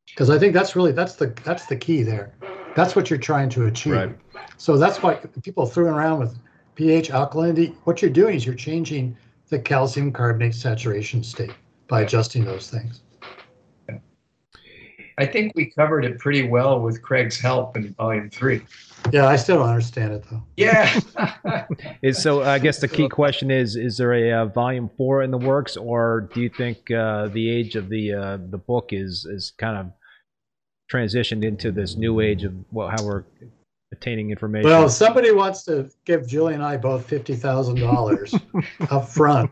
because 0.06 0.30
i 0.30 0.38
think 0.38 0.52
that's 0.52 0.76
really 0.76 0.92
that's 0.92 1.14
the 1.16 1.34
that's 1.44 1.66
the 1.66 1.76
key 1.76 2.02
there. 2.02 2.34
That's 2.76 2.96
what 2.96 3.08
you're 3.08 3.20
trying 3.20 3.50
to 3.50 3.66
achieve. 3.66 3.92
Right. 3.92 4.16
so 4.56 4.76
that's 4.76 5.00
why 5.00 5.14
people 5.44 5.64
throwing 5.64 5.94
around 5.94 6.18
with 6.18 6.36
ph 6.74 7.10
alkalinity. 7.10 7.76
What 7.84 8.02
you're 8.02 8.10
doing 8.10 8.34
is 8.36 8.44
you're 8.44 8.54
changing 8.54 9.16
the 9.48 9.58
calcium 9.58 10.12
carbonate 10.12 10.54
saturation 10.54 11.22
state 11.22 11.52
by 11.86 12.00
adjusting 12.02 12.44
those 12.44 12.70
things. 12.70 13.02
I 15.16 15.26
think 15.26 15.52
we 15.54 15.66
covered 15.66 16.04
it 16.04 16.18
pretty 16.18 16.48
well 16.48 16.80
with 16.80 17.00
Craig's 17.00 17.38
help 17.38 17.76
in 17.76 17.94
volume 17.94 18.30
three. 18.30 18.62
Yeah 19.12 19.26
i 19.26 19.36
still 19.36 19.58
don't 19.58 19.68
understand 19.68 20.12
it 20.12 20.24
though 20.30 20.42
Yeah. 20.56 21.00
Is 22.02 22.22
so? 22.22 22.42
I 22.42 22.58
guess 22.58 22.80
the 22.80 22.88
key 22.88 23.08
question 23.08 23.50
is: 23.50 23.76
Is 23.76 23.96
there 23.96 24.12
a 24.12 24.32
uh, 24.42 24.46
volume 24.46 24.90
four 24.96 25.22
in 25.22 25.30
the 25.30 25.38
works, 25.38 25.76
or 25.76 26.28
do 26.34 26.40
you 26.40 26.48
think 26.50 26.90
uh, 26.90 27.28
the 27.28 27.50
age 27.50 27.76
of 27.76 27.88
the 27.88 28.12
uh, 28.12 28.38
the 28.50 28.58
book 28.58 28.88
is 28.92 29.24
is 29.24 29.52
kind 29.58 29.76
of 29.78 29.86
transitioned 30.92 31.44
into 31.44 31.72
this 31.72 31.96
new 31.96 32.20
age 32.20 32.44
of 32.44 32.52
well, 32.72 32.88
how 32.88 33.02
we're 33.04 33.24
obtaining 33.92 34.30
information? 34.30 34.68
well 34.68 34.84
if 34.86 34.92
somebody 34.92 35.30
wants 35.32 35.62
to 35.64 35.88
give 36.04 36.26
julie 36.26 36.52
and 36.54 36.62
i 36.64 36.76
both 36.76 37.08
$50000 37.08 38.42
up 38.90 39.08
front 39.08 39.50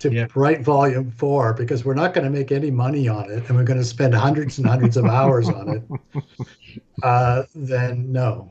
to 0.00 0.12
Yeah. 0.12 0.26
write 0.34 0.60
volume 0.62 1.10
four 1.10 1.52
because 1.54 1.84
we're 1.84 1.94
not 1.94 2.12
going 2.14 2.24
to 2.24 2.30
make 2.30 2.52
any 2.52 2.70
money 2.70 3.08
on 3.08 3.30
it 3.30 3.48
and 3.48 3.56
we're 3.56 3.64
going 3.64 3.78
to 3.78 3.84
spend 3.84 4.14
hundreds 4.14 4.58
and 4.58 4.66
hundreds 4.66 4.96
of 4.96 5.06
hours 5.06 5.48
on 5.48 5.68
it 5.76 5.82
uh, 7.02 7.44
then 7.54 8.12
no 8.12 8.50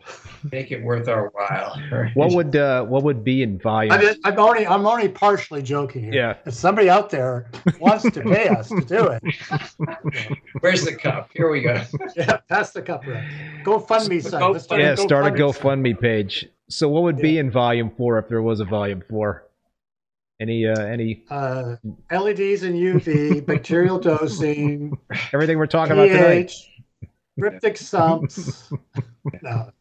Make 0.52 0.72
it 0.72 0.84
worth 0.84 1.08
our 1.08 1.30
while. 1.34 1.80
what 2.16 2.34
would 2.34 2.56
uh, 2.56 2.84
what 2.86 3.04
would 3.04 3.24
be 3.24 3.44
in 3.44 3.60
volume? 3.60 3.92
I 3.92 3.98
mean, 4.00 4.16
I'm 4.24 4.40
only 4.40 4.66
I'm 4.66 4.88
only 4.88 5.08
partially 5.08 5.62
joking 5.62 6.04
here. 6.06 6.14
Yeah. 6.14 6.38
If 6.46 6.56
somebody 6.56 6.90
out 6.90 7.12
there 7.12 7.52
wants 7.80 8.10
to 8.10 8.22
pay 8.22 8.48
us 8.48 8.70
to 8.70 8.82
do 8.82 9.08
it, 9.08 9.22
Where's 10.62 10.84
the 10.84 10.96
cup? 10.96 11.30
Here 11.36 11.52
we 11.52 11.62
go. 11.62 11.84
yeah, 12.16 12.38
pass 12.50 12.72
the 12.72 12.82
cup 12.82 13.06
around. 13.08 13.30
GoFundMe 13.64 14.24
site. 14.24 14.52
Let's 14.52 14.64
start 14.64 14.82
yeah, 14.82 14.96
start 14.96 15.28
a 15.28 15.30
GoFundMe 15.30 15.62
GoFundMe 15.72 16.00
page. 16.00 16.48
So, 16.70 16.90
what 16.90 17.04
would 17.04 17.18
be 17.18 17.38
in 17.38 17.52
volume 17.52 17.92
four 17.92 18.18
if 18.18 18.28
there 18.28 18.42
was 18.42 18.60
a 18.60 18.66
volume 18.66 19.04
four? 19.10 19.48
Any 20.40 20.66
uh, 20.66 20.80
any 20.80 21.24
Uh, 21.30 21.76
LEDs 22.12 22.64
and 22.64 22.76
UV, 22.76 23.46
bacterial 23.46 24.00
dosing, 24.00 24.98
everything 25.34 25.58
we're 25.58 25.68
talking 25.68 25.94
about 25.94 26.08
tonight? 26.08 26.52
pH, 27.36 27.42
cryptic 27.42 27.78
sumps. 27.78 28.72
No. 29.44 29.72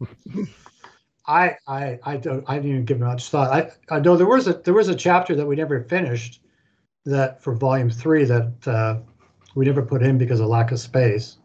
I, 1.27 1.57
I, 1.67 1.99
I 2.03 2.17
don't, 2.17 2.45
I 2.49 2.57
didn't 2.57 2.71
even 2.71 2.85
give 2.85 3.01
much 3.01 3.29
thought. 3.31 3.51
I, 3.51 3.71
I 3.95 4.01
know 4.01 4.17
there 4.17 4.27
was 4.27 4.49
a, 4.49 4.55
there 4.55 4.75
was 4.75 4.89
a 4.89 4.95
chapter 4.95 5.35
that 5.35 5.47
we 5.47 5.57
never 5.57 5.83
finished 5.85 6.43
that 7.07 7.43
for 7.43 7.55
volume 7.55 7.91
three 7.91 8.25
that, 8.25 8.53
uh, 8.69 8.99
we 9.55 9.65
never 9.65 9.83
put 9.83 10.03
in 10.03 10.19
because 10.19 10.41
of 10.41 10.49
lack 10.49 10.73
of 10.73 10.79
space. 10.79 11.39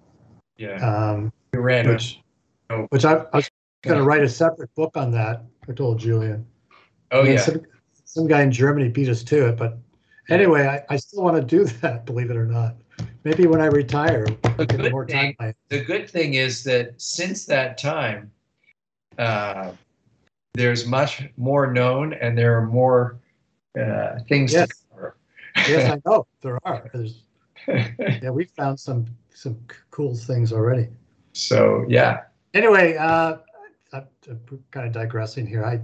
Yeah. 0.58 0.76
Um, 0.76 1.32
We 1.54 1.60
ran 1.60 1.88
which, 1.88 2.22
Oh. 2.70 2.88
which 2.90 3.06
I, 3.06 3.14
I 3.34 3.38
was 3.38 3.50
going 3.84 3.98
to 3.98 4.04
write 4.04 4.24
a 4.24 4.30
separate 4.30 4.74
book 4.76 4.98
on 4.98 5.12
that. 5.12 5.44
I 5.70 5.74
told 5.74 6.00
Julian. 6.00 6.46
Oh 7.12 7.22
And 7.22 7.30
yeah. 7.30 7.40
Some, 7.40 7.62
some 8.04 8.28
guy 8.28 8.42
in 8.42 8.52
Germany 8.52 8.90
beat 8.90 9.10
us 9.10 9.24
to 9.24 9.50
it, 9.50 9.58
but 9.58 9.78
anyway, 10.30 10.66
I, 10.68 10.94
I 10.94 10.98
still 10.98 11.24
want 11.24 11.38
to 11.38 11.44
do 11.44 11.64
that, 11.82 12.06
believe 12.06 12.30
it 12.30 12.38
or 12.38 12.46
not. 12.46 12.76
Maybe 13.24 13.48
when 13.48 13.60
I 13.62 13.66
retire, 13.68 14.26
get 14.58 14.68
good 14.70 14.92
more 14.92 15.06
thing- 15.06 15.36
time. 15.40 15.54
the 15.70 15.84
good 15.84 16.10
thing 16.10 16.36
is 16.36 16.64
that 16.66 16.94
since 17.02 17.46
that 17.46 17.78
time, 17.78 18.32
uh, 19.18 19.72
there's 20.54 20.86
much 20.86 21.24
more 21.38 21.72
known, 21.72 22.14
and 22.14 22.38
there 22.38 22.58
are 22.58 22.66
more 22.68 23.20
uh, 23.80 24.20
things 24.30 24.54
Yes. 24.54 24.70
to 24.70 24.76
cover. 24.92 25.18
Yes, 25.68 25.90
I 25.90 26.02
know 26.10 26.26
there 26.42 26.60
are. 26.66 26.90
There's, 26.94 27.24
yeah, 27.68 28.30
we 28.30 28.46
found 28.46 28.80
some 28.80 29.06
some 29.34 29.58
cool 29.92 30.16
things 30.16 30.54
already. 30.54 30.88
so 31.34 31.86
yeah, 31.90 32.22
Anyway, 32.54 32.96
uh, 32.96 33.38
I'm, 33.92 34.08
I'm 34.30 34.64
kind 34.72 34.88
of 34.88 34.94
digressing 34.94 35.46
here. 35.46 35.66
I 35.66 35.82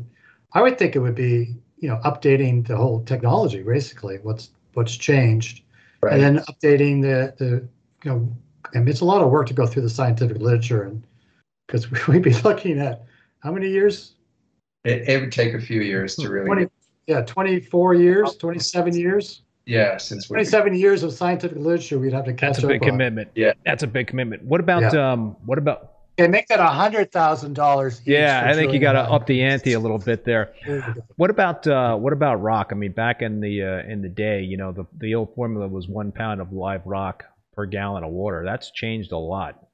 I 0.54 0.62
would 0.62 0.78
think 0.78 0.96
it 0.96 1.00
would 1.00 1.16
be 1.16 1.56
you 1.80 1.90
know 1.90 1.98
updating 2.06 2.66
the 2.66 2.78
whole 2.78 3.04
technology, 3.04 3.62
basically 3.64 4.20
what's 4.22 4.52
what's 4.74 4.96
changed, 4.96 5.64
Right. 6.02 6.14
and 6.14 6.38
then 6.38 6.46
updating 6.46 7.02
the 7.02 7.34
the 7.38 7.68
you 8.04 8.12
know 8.12 8.36
I 8.74 8.80
mean 8.80 8.88
it's 8.88 9.02
a 9.02 9.06
lot 9.06 9.22
of 9.22 9.30
work 9.30 9.48
to 9.48 9.54
go 9.54 9.68
through 9.68 9.84
the 9.84 9.90
scientific 9.90 10.38
literature 10.38 10.84
and 10.84 11.04
because 11.68 11.90
we'd 12.08 12.24
be 12.24 12.34
looking 12.42 12.80
at 12.80 13.04
how 13.40 13.52
many 13.52 13.70
years? 13.70 14.14
it, 14.84 15.08
it 15.08 15.22
would 15.22 15.32
take 15.32 15.54
a 15.54 15.60
few 15.60 15.82
years 15.82 16.16
to 16.16 16.30
really. 16.30 16.46
20, 16.46 16.68
yeah, 17.08 17.22
24 17.22 17.94
years, 17.96 18.36
27 18.36 18.96
years, 18.96 19.42
yeah, 19.66 19.98
since 19.98 20.28
27 20.28 20.76
years 20.76 21.04
of 21.04 21.14
scientific 21.14 21.58
literature 21.58 22.00
we'd 22.00 22.14
have 22.14 22.26
to 22.26 22.34
catch 22.34 22.54
That's 22.54 22.64
a 22.64 22.68
up 22.68 22.72
big 22.72 22.84
on. 22.84 22.90
commitment. 22.90 23.30
Yeah. 23.36 23.54
that's 23.66 23.84
a 23.84 23.88
big 23.88 24.08
commitment. 24.08 24.44
What 24.44 24.60
about 24.60 24.96
um? 24.96 25.36
What 25.46 25.58
about? 25.58 25.91
Okay, 26.22 26.30
make 26.30 26.48
that 26.48 26.60
a 26.60 26.68
hundred 26.68 27.12
thousand 27.12 27.54
dollars. 27.54 28.02
Yeah, 28.06 28.44
I 28.46 28.54
think 28.54 28.74
you 28.74 28.80
got 28.80 28.94
to 28.94 29.00
up 29.00 29.26
the 29.26 29.42
ante 29.42 29.74
a 29.74 29.80
little 29.80 29.98
bit 29.98 30.24
there. 30.24 30.54
There 30.66 30.78
you 30.78 30.94
go. 30.94 31.02
What 31.16 31.32
about 31.32 31.66
uh, 31.66 31.96
what 31.96 32.14
about 32.14 32.42
rock? 32.42 32.70
I 32.72 32.76
mean, 32.76 32.92
back 32.92 33.22
in 33.22 33.40
the 33.40 33.64
uh, 33.64 33.92
in 33.92 34.02
the 34.02 34.10
day, 34.10 34.42
you 34.42 34.58
know, 34.58 34.72
the 34.72 34.86
the 35.00 35.16
old 35.16 35.34
formula 35.34 35.68
was 35.68 35.88
one 35.88 36.12
pound 36.12 36.40
of 36.40 36.54
live 36.54 36.86
rock 36.86 37.26
per 37.54 37.66
gallon 37.66 38.04
of 38.04 38.12
water. 38.12 38.44
That's 38.46 38.70
changed 38.72 39.12
a 39.12 39.18
lot. 39.18 39.68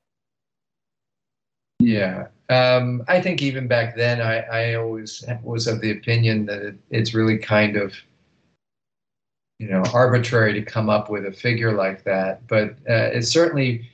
Yeah, 1.80 2.28
um, 2.50 3.04
I 3.08 3.22
think 3.22 3.42
even 3.42 3.68
back 3.68 3.96
then, 3.96 4.22
I, 4.22 4.40
I 4.40 4.74
always 4.76 5.24
was 5.44 5.68
of 5.68 5.82
the 5.82 5.92
opinion 5.92 6.46
that 6.46 6.62
it, 6.62 6.76
it's 6.90 7.14
really 7.14 7.38
kind 7.38 7.76
of, 7.76 7.94
you 9.60 9.68
know, 9.68 9.84
arbitrary 9.94 10.54
to 10.54 10.62
come 10.62 10.90
up 10.90 11.10
with 11.10 11.26
a 11.26 11.32
figure 11.32 11.74
like 11.74 12.04
that. 12.06 12.48
But 12.48 12.72
uh, 12.90 13.12
it's 13.14 13.30
certainly 13.30 13.88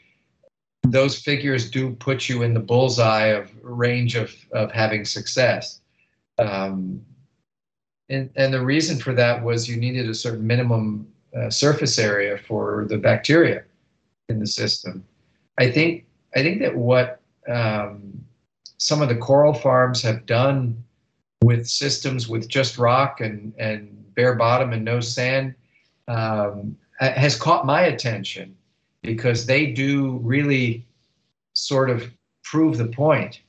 those 0.83 1.17
figures 1.17 1.69
do 1.69 1.91
put 1.95 2.29
you 2.29 2.43
in 2.43 2.53
the 2.53 2.59
bullseye 2.59 3.27
of 3.27 3.49
range 3.61 4.15
of 4.15 4.33
of 4.51 4.71
having 4.71 5.05
success. 5.05 5.81
Um, 6.37 7.01
and 8.09 8.29
and 8.35 8.53
the 8.53 8.63
reason 8.63 8.99
for 8.99 9.13
that 9.13 9.43
was 9.43 9.67
you 9.67 9.77
needed 9.77 10.09
a 10.09 10.13
certain 10.13 10.45
minimum 10.45 11.07
uh, 11.35 11.49
surface 11.49 11.97
area 11.97 12.37
for 12.37 12.85
the 12.89 12.97
bacteria 12.97 13.63
in 14.29 14.39
the 14.39 14.47
system. 14.47 15.03
I 15.57 15.71
think 15.71 16.05
I 16.35 16.41
think 16.41 16.61
that 16.61 16.75
what 16.75 17.21
um, 17.47 18.23
some 18.77 19.01
of 19.01 19.09
the 19.09 19.15
coral 19.15 19.53
farms 19.53 20.01
have 20.01 20.25
done 20.25 20.83
with 21.43 21.67
systems 21.67 22.27
with 22.27 22.47
just 22.47 22.77
rock 22.77 23.21
and, 23.21 23.53
and 23.57 24.03
bare 24.15 24.35
bottom 24.35 24.73
and 24.73 24.83
no 24.83 24.99
sand 24.99 25.55
um, 26.07 26.77
has 26.99 27.35
caught 27.35 27.65
my 27.65 27.81
attention. 27.81 28.55
Because 29.03 29.45
they 29.45 29.67
do 29.67 30.17
really 30.23 30.85
sort 31.53 31.89
of 31.89 32.11
prove 32.43 32.77
the 32.77 32.87
point, 32.87 33.41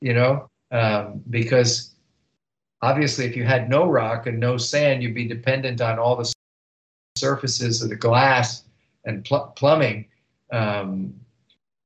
you 0.00 0.14
know, 0.14 0.48
um, 0.72 1.22
because 1.30 1.94
obviously 2.82 3.24
if 3.26 3.36
you 3.36 3.44
had 3.44 3.68
no 3.68 3.86
rock 3.86 4.26
and 4.26 4.40
no 4.40 4.56
sand, 4.56 5.02
you'd 5.02 5.14
be 5.14 5.28
dependent 5.28 5.80
on 5.80 5.98
all 5.98 6.16
the 6.16 6.32
surfaces 7.16 7.82
of 7.82 7.90
the 7.90 7.96
glass 7.96 8.64
and 9.04 9.24
pl- 9.24 9.52
plumbing 9.56 10.06
um, 10.52 11.14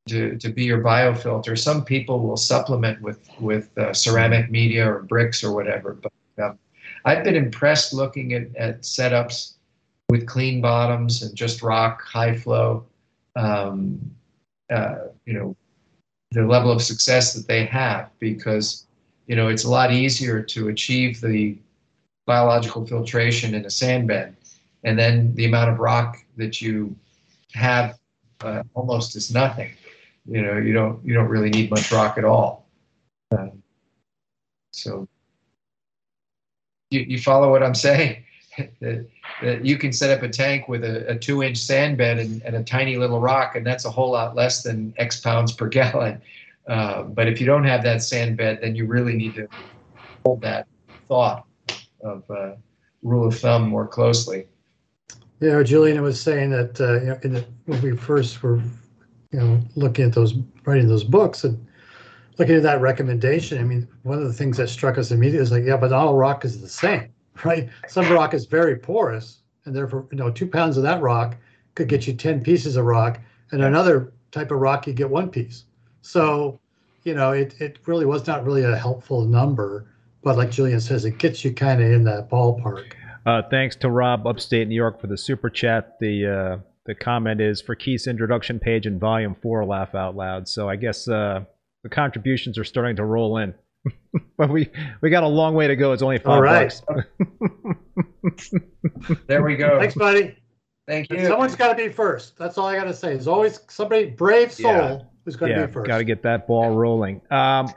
to, 0.08 0.36
to 0.38 0.48
be 0.48 0.64
your 0.64 0.82
biofilter. 0.82 1.58
Some 1.58 1.84
people 1.84 2.20
will 2.20 2.36
supplement 2.36 3.00
with, 3.02 3.28
with 3.40 3.76
uh, 3.78 3.92
ceramic 3.92 4.50
media 4.50 4.88
or 4.88 5.02
bricks 5.02 5.44
or 5.44 5.52
whatever, 5.52 5.94
but 5.94 6.12
um, 6.42 6.58
I've 7.04 7.24
been 7.24 7.36
impressed 7.36 7.92
looking 7.92 8.32
at, 8.34 8.54
at 8.56 8.82
setups 8.82 9.54
with 10.08 10.26
clean 10.26 10.60
bottoms 10.60 11.22
and 11.22 11.34
just 11.34 11.62
rock, 11.62 12.02
high 12.02 12.36
flow. 12.36 12.84
Um, 13.36 13.98
uh, 14.70 14.96
you 15.26 15.34
know, 15.34 15.56
the 16.32 16.44
level 16.46 16.70
of 16.70 16.82
success 16.82 17.34
that 17.34 17.46
they 17.46 17.64
have 17.66 18.10
because, 18.18 18.86
you 19.26 19.36
know, 19.36 19.48
it's 19.48 19.64
a 19.64 19.70
lot 19.70 19.92
easier 19.92 20.42
to 20.42 20.68
achieve 20.68 21.20
the 21.20 21.58
biological 22.26 22.86
filtration 22.86 23.54
in 23.54 23.64
a 23.66 23.70
sand 23.70 24.08
bed. 24.08 24.36
And 24.84 24.98
then 24.98 25.34
the 25.34 25.44
amount 25.44 25.70
of 25.70 25.78
rock 25.78 26.18
that 26.36 26.60
you 26.60 26.96
have 27.52 27.98
uh, 28.40 28.62
almost 28.74 29.14
is 29.16 29.32
nothing. 29.32 29.70
You 30.26 30.42
know, 30.42 30.56
you 30.58 30.72
don't 30.72 31.04
you 31.04 31.14
don't 31.14 31.28
really 31.28 31.50
need 31.50 31.70
much 31.70 31.90
rock 31.92 32.16
at 32.16 32.24
all. 32.24 32.66
Um, 33.32 33.62
so 34.72 35.08
you, 36.90 37.00
you 37.00 37.18
follow 37.18 37.50
what 37.50 37.62
I'm 37.62 37.74
saying? 37.74 38.24
That, 38.80 39.06
you 39.62 39.78
can 39.78 39.92
set 39.92 40.16
up 40.16 40.22
a 40.22 40.28
tank 40.28 40.68
with 40.68 40.84
a, 40.84 41.08
a 41.10 41.18
two 41.18 41.42
inch 41.42 41.58
sand 41.58 41.96
bed 41.96 42.18
and, 42.18 42.42
and, 42.42 42.54
a 42.54 42.62
tiny 42.62 42.96
little 42.96 43.20
rock, 43.20 43.56
and 43.56 43.66
that's 43.66 43.84
a 43.84 43.90
whole 43.90 44.12
lot 44.12 44.36
less 44.36 44.62
than 44.62 44.94
X 44.98 45.20
pounds 45.20 45.52
per 45.52 45.68
gallon. 45.68 46.20
Uh, 46.68 47.02
but 47.02 47.26
if 47.26 47.40
you 47.40 47.46
don't 47.46 47.64
have 47.64 47.82
that 47.82 48.02
sand 48.02 48.36
bed, 48.36 48.58
then 48.62 48.76
you 48.76 48.86
really 48.86 49.14
need 49.14 49.34
to 49.34 49.48
hold 50.24 50.40
that 50.42 50.66
thought 51.08 51.46
of 52.04 52.22
uh, 52.30 52.52
rule 53.02 53.26
of 53.26 53.38
thumb 53.38 53.68
more 53.68 53.86
closely. 53.86 54.46
Yeah, 55.40 55.62
Julian 55.64 56.00
was 56.02 56.20
saying 56.20 56.50
that 56.50 56.80
uh, 56.80 57.00
you 57.00 57.30
know, 57.30 57.40
the, 57.40 57.44
when 57.66 57.82
we 57.82 57.96
first 57.96 58.42
were, 58.42 58.58
you 59.32 59.40
know, 59.40 59.60
looking 59.74 60.04
at 60.04 60.12
those, 60.12 60.34
writing 60.64 60.86
those 60.86 61.02
books 61.02 61.42
and 61.42 61.66
looking 62.38 62.54
at 62.54 62.62
that 62.62 62.80
recommendation, 62.80 63.58
I 63.58 63.64
mean, 63.64 63.88
one 64.04 64.18
of 64.18 64.24
the 64.24 64.32
things 64.32 64.56
that 64.58 64.68
struck 64.68 64.98
us 64.98 65.10
immediately 65.10 65.42
is 65.42 65.50
like, 65.50 65.64
yeah, 65.64 65.76
but 65.76 65.92
all 65.92 66.14
rock 66.14 66.44
is 66.44 66.60
the 66.60 66.68
same, 66.68 67.12
right? 67.44 67.68
Some 67.88 68.10
rock 68.10 68.34
is 68.34 68.46
very 68.46 68.76
porous, 68.76 69.38
and 69.64 69.74
therefore, 69.74 70.06
you 70.10 70.18
know, 70.18 70.30
two 70.30 70.46
pounds 70.46 70.76
of 70.76 70.82
that 70.82 71.00
rock 71.00 71.36
could 71.74 71.88
get 71.88 72.06
you 72.06 72.12
10 72.12 72.42
pieces 72.42 72.76
of 72.76 72.84
rock, 72.84 73.20
and 73.50 73.62
another 73.62 74.12
type 74.30 74.50
of 74.50 74.58
rock, 74.58 74.86
you 74.86 74.92
get 74.92 75.10
one 75.10 75.30
piece. 75.30 75.64
So, 76.02 76.58
you 77.04 77.14
know, 77.14 77.32
it, 77.32 77.54
it 77.60 77.78
really 77.86 78.06
was 78.06 78.26
not 78.26 78.44
really 78.44 78.64
a 78.64 78.76
helpful 78.76 79.24
number, 79.24 79.86
but 80.22 80.36
like 80.36 80.50
Julian 80.50 80.80
says, 80.80 81.04
it 81.04 81.18
gets 81.18 81.44
you 81.44 81.52
kind 81.52 81.82
of 81.82 81.90
in 81.90 82.04
that 82.04 82.30
ballpark. 82.30 82.92
Uh, 83.24 83.42
thanks 83.50 83.76
to 83.76 83.90
Rob, 83.90 84.26
upstate 84.26 84.68
New 84.68 84.74
York, 84.74 85.00
for 85.00 85.06
the 85.06 85.16
super 85.16 85.48
chat. 85.48 85.96
The 86.00 86.26
uh, 86.26 86.58
the 86.86 86.94
comment 86.94 87.40
is 87.40 87.60
for 87.60 87.76
Keith's 87.76 88.08
introduction 88.08 88.58
page 88.58 88.86
in 88.86 88.98
volume 88.98 89.36
four. 89.40 89.64
Laugh 89.64 89.94
out 89.94 90.16
loud. 90.16 90.48
So 90.48 90.68
I 90.68 90.74
guess 90.74 91.06
uh, 91.06 91.44
the 91.84 91.88
contributions 91.88 92.58
are 92.58 92.64
starting 92.64 92.96
to 92.96 93.04
roll 93.04 93.38
in, 93.38 93.54
but 94.36 94.50
we 94.50 94.70
we 95.00 95.10
got 95.10 95.22
a 95.22 95.28
long 95.28 95.54
way 95.54 95.66
to 95.66 95.76
go. 95.76 95.92
It's 95.92 96.02
only 96.02 96.18
five 96.18 96.34
All 96.34 96.42
right. 96.42 96.72
bucks. 96.88 98.54
there 99.26 99.42
we 99.42 99.56
go. 99.56 99.78
Thanks, 99.78 99.94
buddy. 99.94 100.36
Thank 100.86 101.10
you. 101.10 101.26
Someone's 101.26 101.56
got 101.56 101.68
to 101.68 101.74
be 101.74 101.88
first. 101.88 102.36
That's 102.36 102.58
all 102.58 102.66
I 102.66 102.76
got 102.76 102.84
to 102.84 102.94
say. 102.94 103.08
There's 103.10 103.28
always 103.28 103.60
somebody 103.68 104.06
brave 104.06 104.52
soul 104.52 104.72
yeah. 104.72 104.98
who's 105.24 105.36
going 105.36 105.52
to 105.52 105.60
yeah, 105.60 105.66
be 105.66 105.72
first. 105.72 105.86
Got 105.86 105.98
to 105.98 106.04
get 106.04 106.22
that 106.22 106.46
ball 106.46 106.74
rolling. 106.74 107.20
Um, 107.30 107.72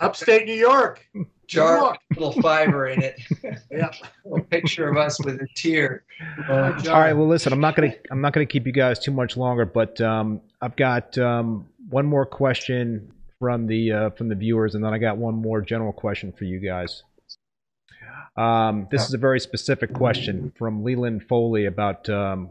Upstate 0.00 0.46
New 0.46 0.54
York 0.54 1.06
jar 1.46 1.96
little 2.16 2.40
fiber 2.40 2.88
in 2.88 3.02
it. 3.02 3.20
yeah, 3.70 3.90
a 4.34 4.40
picture 4.40 4.88
of 4.88 4.96
us 4.96 5.22
with 5.24 5.40
a 5.40 5.46
tear. 5.54 6.04
Uh, 6.48 6.72
All 6.88 7.00
right. 7.00 7.12
Well, 7.12 7.28
listen, 7.28 7.52
I'm 7.52 7.60
not 7.60 7.76
gonna 7.76 7.94
I'm 8.10 8.20
not 8.20 8.32
gonna 8.32 8.46
keep 8.46 8.66
you 8.66 8.72
guys 8.72 8.98
too 8.98 9.12
much 9.12 9.36
longer, 9.36 9.64
but 9.64 10.00
um, 10.00 10.40
I've 10.60 10.76
got 10.76 11.16
um, 11.18 11.68
one 11.90 12.06
more 12.06 12.26
question 12.26 13.12
from 13.44 13.66
the 13.66 13.92
uh, 13.92 14.10
from 14.16 14.30
the 14.30 14.34
viewers, 14.34 14.74
and 14.74 14.82
then 14.82 14.94
I 14.94 14.96
got 14.96 15.18
one 15.18 15.34
more 15.34 15.60
general 15.60 15.92
question 15.92 16.32
for 16.32 16.44
you 16.44 16.60
guys. 16.60 17.02
Um, 18.38 18.88
this 18.90 19.06
is 19.06 19.12
a 19.12 19.18
very 19.18 19.38
specific 19.38 19.92
question 19.92 20.50
from 20.56 20.82
Leland 20.82 21.24
Foley 21.28 21.66
about. 21.66 22.08
Um, 22.08 22.48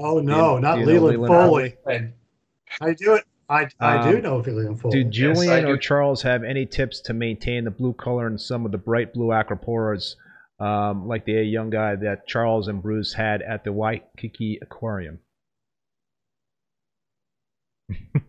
oh 0.00 0.18
no, 0.18 0.58
not 0.58 0.80
Leland, 0.80 1.22
Leland 1.22 1.28
Foley. 1.28 1.76
I 1.86 2.94
do 2.94 3.14
it. 3.14 3.24
I, 3.48 3.68
I 3.78 4.10
do 4.10 4.16
um, 4.16 4.22
know 4.22 4.36
Leland 4.38 4.80
Foley. 4.80 5.04
Do 5.04 5.08
Julian 5.08 5.62
yes, 5.62 5.64
or 5.64 5.76
Charles 5.76 6.22
have 6.22 6.42
any 6.42 6.66
tips 6.66 6.98
to 7.02 7.12
maintain 7.12 7.62
the 7.62 7.70
blue 7.70 7.92
color 7.92 8.26
in 8.26 8.36
some 8.36 8.66
of 8.66 8.72
the 8.72 8.78
bright 8.78 9.14
blue 9.14 9.28
acroporas, 9.28 10.16
um, 10.58 11.06
like 11.06 11.24
the 11.24 11.34
youngei 11.34 12.00
that 12.00 12.26
Charles 12.26 12.66
and 12.66 12.82
Bruce 12.82 13.12
had 13.12 13.42
at 13.42 13.62
the 13.62 13.72
Waikiki 13.72 14.58
Aquarium? 14.60 15.20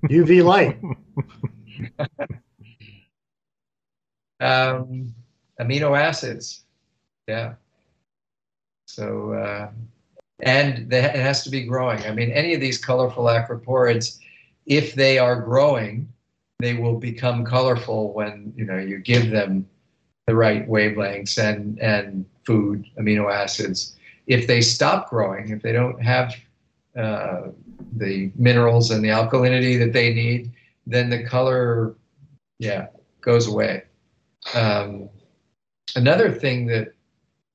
UV 0.06 0.44
light. 0.44 0.80
um, 4.40 5.14
amino 5.60 5.98
acids. 5.98 6.64
Yeah. 7.28 7.56
So, 8.88 9.34
uh, 9.34 9.72
and 10.42 10.92
it 10.92 11.16
has 11.16 11.44
to 11.44 11.50
be 11.50 11.64
growing. 11.64 12.04
I 12.04 12.12
mean, 12.12 12.32
any 12.32 12.54
of 12.54 12.62
these 12.62 12.78
colorful 12.78 13.26
acroporids 13.26 14.20
if 14.66 14.96
they 14.96 15.18
are 15.18 15.40
growing, 15.40 16.12
they 16.60 16.74
will 16.74 16.98
become 16.98 17.46
colorful 17.46 18.14
when 18.14 18.54
you 18.56 18.66
know 18.66 18.78
you 18.78 19.00
give 19.00 19.30
them 19.32 19.68
the 20.28 20.36
right 20.36 20.68
wavelengths 20.68 21.38
and 21.38 21.80
and 21.80 22.26
food, 22.46 22.86
amino 23.00 23.32
acids. 23.32 23.96
If 24.28 24.48
they 24.48 24.62
stop 24.62 25.10
growing, 25.10 25.50
if 25.50 25.62
they 25.62 25.72
don't 25.72 26.02
have 26.02 26.36
uh, 26.98 27.50
the 27.96 28.32
minerals 28.36 28.92
and 28.92 29.04
the 29.04 29.10
alkalinity 29.10 29.78
that 29.80 29.94
they 29.94 30.14
need, 30.14 30.52
then 30.86 31.10
the 31.10 31.24
color, 31.24 31.96
yeah, 32.60 32.88
goes 33.22 33.48
away. 33.48 33.84
Um, 34.54 35.10
another 35.96 36.32
thing 36.32 36.68
that 36.68 36.94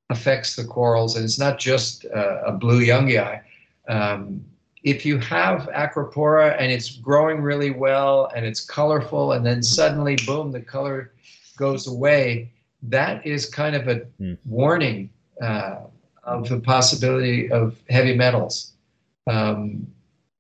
affects 0.08 0.56
the 0.56 0.64
corals, 0.64 1.16
and 1.16 1.24
it's 1.24 1.38
not 1.38 1.58
just 1.58 2.04
uh, 2.06 2.42
a 2.46 2.52
blue 2.52 2.84
youngei, 2.84 3.42
um, 3.88 4.44
if 4.82 5.04
you 5.04 5.18
have 5.18 5.68
acropora 5.74 6.56
and 6.58 6.72
it's 6.72 6.96
growing 6.96 7.40
really 7.40 7.70
well 7.70 8.30
and 8.34 8.46
it's 8.46 8.64
colorful 8.64 9.32
and 9.32 9.44
then 9.44 9.62
suddenly 9.62 10.16
boom 10.26 10.50
the 10.50 10.60
color 10.60 11.12
goes 11.56 11.86
away 11.86 12.50
that 12.82 13.24
is 13.26 13.46
kind 13.46 13.76
of 13.76 13.88
a 13.88 14.00
mm. 14.20 14.38
warning 14.46 15.10
uh, 15.42 15.80
of 16.24 16.48
the 16.48 16.58
possibility 16.60 17.50
of 17.50 17.76
heavy 17.90 18.14
metals 18.14 18.72
um, 19.26 19.86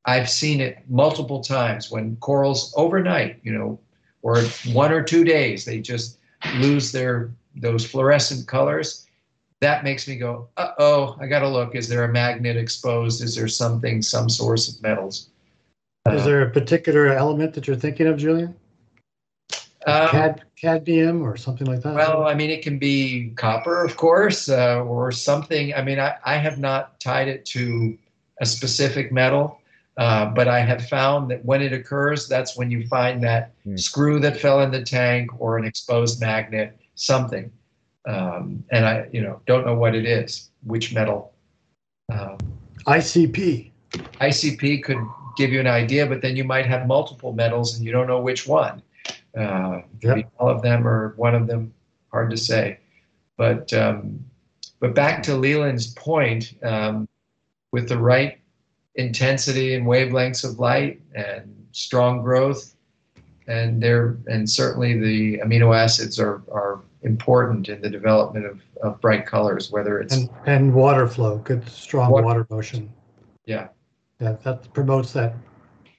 i've 0.06 0.28
seen 0.28 0.60
it 0.60 0.78
multiple 0.88 1.40
times 1.40 1.90
when 1.90 2.16
corals 2.16 2.72
overnight 2.76 3.38
you 3.42 3.52
know 3.52 3.78
or 4.22 4.42
one 4.72 4.92
or 4.92 5.02
two 5.02 5.24
days 5.24 5.64
they 5.64 5.80
just 5.80 6.18
lose 6.56 6.92
their 6.92 7.30
those 7.56 7.84
fluorescent 7.84 8.46
colors 8.46 9.06
that 9.60 9.84
makes 9.84 10.08
me 10.08 10.16
go, 10.16 10.48
uh 10.56 10.72
oh, 10.78 11.16
I 11.20 11.26
got 11.26 11.40
to 11.40 11.48
look. 11.48 11.74
Is 11.74 11.86
there 11.88 12.04
a 12.04 12.08
magnet 12.12 12.56
exposed? 12.56 13.22
Is 13.22 13.36
there 13.36 13.48
something, 13.48 14.00
some 14.00 14.28
source 14.28 14.74
of 14.74 14.82
metals? 14.82 15.28
Is 16.10 16.24
there 16.24 16.42
a 16.42 16.50
particular 16.50 17.08
element 17.08 17.52
that 17.54 17.66
you're 17.66 17.76
thinking 17.76 18.06
of, 18.06 18.16
Julian? 18.16 18.56
Um, 19.86 20.08
Cad, 20.08 20.44
cadmium 20.56 21.22
or 21.22 21.36
something 21.36 21.66
like 21.66 21.82
that? 21.82 21.94
Well, 21.94 22.26
I 22.26 22.34
mean, 22.34 22.50
it 22.50 22.62
can 22.62 22.78
be 22.78 23.32
copper, 23.36 23.84
of 23.84 23.96
course, 23.96 24.48
uh, 24.48 24.80
or 24.80 25.12
something. 25.12 25.74
I 25.74 25.82
mean, 25.82 26.00
I, 26.00 26.16
I 26.24 26.36
have 26.36 26.58
not 26.58 26.98
tied 27.00 27.28
it 27.28 27.44
to 27.46 27.98
a 28.40 28.46
specific 28.46 29.12
metal, 29.12 29.59
uh, 29.96 30.26
but 30.26 30.48
I 30.48 30.60
have 30.60 30.88
found 30.88 31.30
that 31.30 31.44
when 31.44 31.62
it 31.62 31.72
occurs, 31.72 32.28
that's 32.28 32.56
when 32.56 32.70
you 32.70 32.86
find 32.86 33.22
that 33.24 33.52
hmm. 33.64 33.76
screw 33.76 34.20
that 34.20 34.40
fell 34.40 34.60
in 34.60 34.70
the 34.70 34.82
tank 34.82 35.30
or 35.38 35.58
an 35.58 35.64
exposed 35.64 36.20
magnet, 36.20 36.78
something 36.94 37.50
um, 38.06 38.64
and 38.70 38.86
I, 38.86 39.08
you 39.12 39.22
know, 39.22 39.40
don't 39.46 39.66
know 39.66 39.74
what 39.74 39.94
it 39.94 40.06
is, 40.06 40.50
which 40.64 40.94
metal. 40.94 41.32
Um, 42.12 42.38
ICP. 42.86 43.70
ICP 43.92 44.82
could 44.82 44.98
give 45.36 45.52
you 45.52 45.60
an 45.60 45.66
idea, 45.66 46.06
but 46.06 46.22
then 46.22 46.36
you 46.36 46.44
might 46.44 46.66
have 46.66 46.86
multiple 46.86 47.32
metals 47.32 47.76
and 47.76 47.84
you 47.84 47.92
don't 47.92 48.06
know 48.06 48.20
which 48.20 48.46
one. 48.46 48.82
Uh, 49.36 49.82
yep. 50.02 50.30
All 50.38 50.48
of 50.48 50.62
them 50.62 50.86
or 50.86 51.14
one 51.16 51.34
of 51.34 51.46
them, 51.46 51.72
hard 52.10 52.30
to 52.30 52.36
say. 52.36 52.78
But 53.36 53.72
um, 53.72 54.24
but 54.80 54.94
back 54.94 55.22
to 55.24 55.36
Leland's 55.36 55.92
point, 55.94 56.54
um, 56.62 57.08
with 57.70 57.88
the 57.88 57.98
right 57.98 58.39
intensity 58.94 59.74
and 59.74 59.86
wavelengths 59.86 60.44
of 60.44 60.58
light 60.58 61.00
and 61.14 61.66
strong 61.72 62.22
growth, 62.22 62.74
and 63.46 63.82
there 63.82 64.18
and 64.26 64.48
certainly 64.48 64.98
the 64.98 65.38
amino 65.38 65.76
acids 65.76 66.18
are 66.18 66.42
are 66.50 66.82
important 67.02 67.68
in 67.68 67.80
the 67.80 67.88
development 67.88 68.46
of, 68.46 68.60
of 68.82 69.00
bright 69.00 69.26
colors, 69.26 69.70
whether 69.70 70.00
it's 70.00 70.14
and, 70.14 70.28
and 70.46 70.74
water 70.74 71.06
flow, 71.06 71.38
good 71.38 71.66
strong 71.68 72.10
water, 72.10 72.24
water 72.24 72.46
motion. 72.50 72.92
Yeah. 73.46 73.68
yeah, 74.20 74.36
that 74.44 74.72
promotes 74.72 75.12
that, 75.14 75.34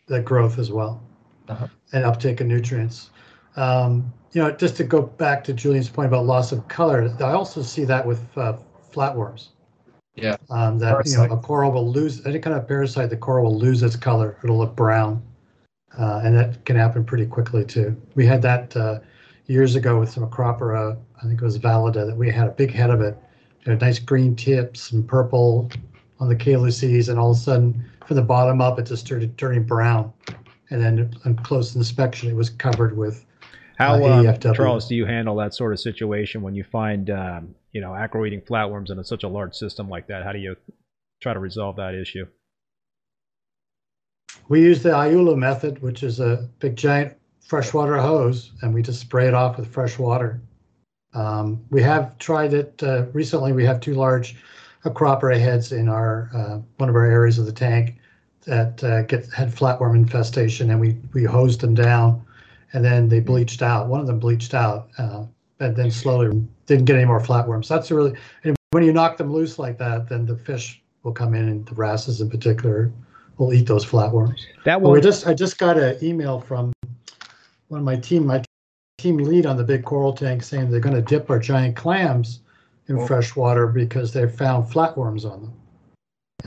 that 0.07 0.25
growth 0.25 0.59
as 0.59 0.71
well. 0.71 1.01
Uh-huh. 1.47 1.67
And 1.93 2.05
uptake 2.05 2.39
of 2.39 2.47
nutrients. 2.47 3.09
Um, 3.55 4.13
you 4.31 4.41
know, 4.41 4.51
just 4.51 4.77
to 4.77 4.83
go 4.83 5.01
back 5.01 5.43
to 5.45 5.53
Julian's 5.53 5.89
point 5.89 6.07
about 6.07 6.25
loss 6.25 6.51
of 6.51 6.67
color, 6.67 7.13
I 7.19 7.31
also 7.31 7.61
see 7.61 7.83
that 7.85 8.05
with 8.05 8.25
uh, 8.37 8.57
flatworms. 8.93 9.49
Yeah. 10.15 10.35
Um, 10.49 10.77
that 10.79 11.05
you 11.05 11.17
know, 11.17 11.23
a 11.23 11.37
coral 11.37 11.71
will 11.71 11.89
lose 11.89 12.25
any 12.25 12.39
kind 12.39 12.55
of 12.55 12.67
parasite. 12.67 13.09
The 13.09 13.17
coral 13.17 13.45
will 13.45 13.57
lose 13.57 13.81
its 13.81 13.95
color. 13.95 14.37
It'll 14.43 14.57
look 14.57 14.75
brown, 14.75 15.21
uh, 15.97 16.21
and 16.23 16.35
that 16.35 16.65
can 16.65 16.75
happen 16.75 17.05
pretty 17.05 17.25
quickly 17.25 17.63
too. 17.63 17.95
We 18.15 18.25
had 18.25 18.41
that 18.41 18.75
uh, 18.75 18.99
years 19.47 19.75
ago 19.75 19.99
with 19.99 20.09
some 20.09 20.27
acropora. 20.27 20.97
I 21.17 21.21
think 21.27 21.41
it 21.41 21.45
was 21.45 21.57
Valida 21.57 22.05
that 22.05 22.17
we 22.17 22.29
had 22.29 22.47
a 22.47 22.51
big 22.51 22.71
head 22.71 22.89
of 22.89 22.99
it, 23.01 23.17
you 23.63 23.71
know, 23.71 23.77
nice 23.77 23.99
green 23.99 24.35
tips 24.35 24.91
and 24.91 25.07
purple 25.07 25.69
on 26.19 26.27
the 26.27 26.35
calyces, 26.35 27.09
and 27.09 27.17
all 27.17 27.31
of 27.31 27.37
a 27.37 27.39
sudden, 27.39 27.85
from 28.05 28.15
the 28.15 28.21
bottom 28.21 28.59
up, 28.59 28.79
it 28.79 28.87
just 28.87 29.05
started 29.05 29.37
turning 29.37 29.63
brown. 29.63 30.11
And 30.69 30.81
then 30.81 31.13
on 31.25 31.35
close 31.37 31.75
inspection, 31.75 32.29
it 32.29 32.35
was 32.35 32.49
covered 32.49 32.95
with 32.95 33.25
How, 33.77 33.95
Uh, 33.95 34.23
um, 34.27 34.53
Charles, 34.53 34.87
do 34.87 34.95
you 34.95 35.05
handle 35.05 35.35
that 35.37 35.53
sort 35.53 35.73
of 35.73 35.79
situation 35.79 36.41
when 36.41 36.53
you 36.53 36.63
find, 36.63 37.09
um, 37.09 37.55
you 37.71 37.81
know, 37.81 37.95
acro-eating 37.95 38.41
flatworms 38.41 38.89
in 38.89 39.03
such 39.03 39.23
a 39.23 39.27
large 39.27 39.55
system 39.55 39.89
like 39.89 40.07
that? 40.07 40.23
How 40.23 40.31
do 40.31 40.39
you 40.39 40.55
try 41.21 41.33
to 41.33 41.39
resolve 41.39 41.77
that 41.77 41.95
issue? 41.95 42.25
We 44.49 44.61
use 44.61 44.83
the 44.83 44.89
Iula 44.89 45.37
method, 45.37 45.81
which 45.81 46.03
is 46.03 46.19
a 46.19 46.49
big 46.59 46.75
giant 46.75 47.15
freshwater 47.45 47.97
hose, 47.97 48.51
and 48.61 48.73
we 48.73 48.81
just 48.81 48.99
spray 48.99 49.27
it 49.27 49.33
off 49.33 49.57
with 49.57 49.67
fresh 49.67 49.97
water. 49.99 50.41
Um, 51.13 51.61
we 51.69 51.81
have 51.81 52.17
tried 52.17 52.53
it 52.53 52.81
uh, 52.83 53.05
recently. 53.13 53.51
We 53.51 53.65
have 53.65 53.79
two 53.79 53.93
large 53.93 54.35
acropora 54.85 55.39
heads 55.39 55.71
in 55.71 55.87
our 55.89 56.29
uh, 56.33 56.59
one 56.77 56.89
of 56.89 56.95
our 56.95 57.05
areas 57.05 57.37
of 57.37 57.45
the 57.45 57.51
tank 57.51 57.97
that 58.45 58.83
uh, 58.83 59.03
get 59.03 59.31
had 59.31 59.53
flatworm 59.53 59.95
infestation, 59.95 60.71
and 60.71 60.79
we 60.79 60.97
we 61.13 61.23
hosed 61.23 61.59
them 61.59 61.73
down, 61.73 62.25
and 62.73 62.83
then 62.83 63.09
they 63.09 63.19
bleached 63.19 63.61
out. 63.61 63.87
One 63.87 63.99
of 63.99 64.07
them 64.07 64.19
bleached 64.19 64.53
out, 64.53 64.89
uh, 64.97 65.25
and 65.61 65.75
then 65.75 65.91
slowly 65.91 66.43
didn't 66.65 66.85
get 66.85 66.95
any 66.95 67.05
more 67.05 67.21
flatworms. 67.21 67.67
That's 67.67 67.91
really 67.91 68.13
and 68.43 68.55
when 68.71 68.83
you 68.83 68.91
knock 68.91 69.17
them 69.17 69.31
loose 69.31 69.59
like 69.59 69.77
that, 69.77 70.09
then 70.09 70.25
the 70.25 70.35
fish 70.35 70.81
will 71.03 71.11
come 71.11 71.33
in, 71.33 71.47
and 71.47 71.65
the 71.65 71.75
wrasses 71.75 72.21
in 72.21 72.29
particular 72.29 72.91
will 73.37 73.53
eat 73.53 73.67
those 73.67 73.85
flatworms. 73.85 74.39
That 74.65 74.81
we 74.81 74.99
just 75.01 75.27
I 75.27 75.33
just 75.33 75.57
got 75.57 75.77
an 75.77 75.97
email 76.03 76.39
from 76.39 76.73
one 77.67 77.79
of 77.79 77.85
my 77.85 77.95
team, 77.95 78.25
my 78.25 78.43
team 78.97 79.17
lead 79.17 79.45
on 79.45 79.57
the 79.57 79.63
big 79.63 79.83
coral 79.83 80.13
tank, 80.13 80.43
saying 80.43 80.69
they're 80.69 80.79
going 80.79 80.95
to 80.95 81.01
dip 81.01 81.29
our 81.29 81.39
giant 81.39 81.75
clams 81.75 82.39
in 82.87 82.97
Oh. 82.97 83.07
fresh 83.07 83.35
water 83.35 83.67
because 83.67 84.11
they 84.11 84.27
found 84.27 84.65
flatworms 84.65 85.29
on 85.29 85.41
them. 85.41 85.53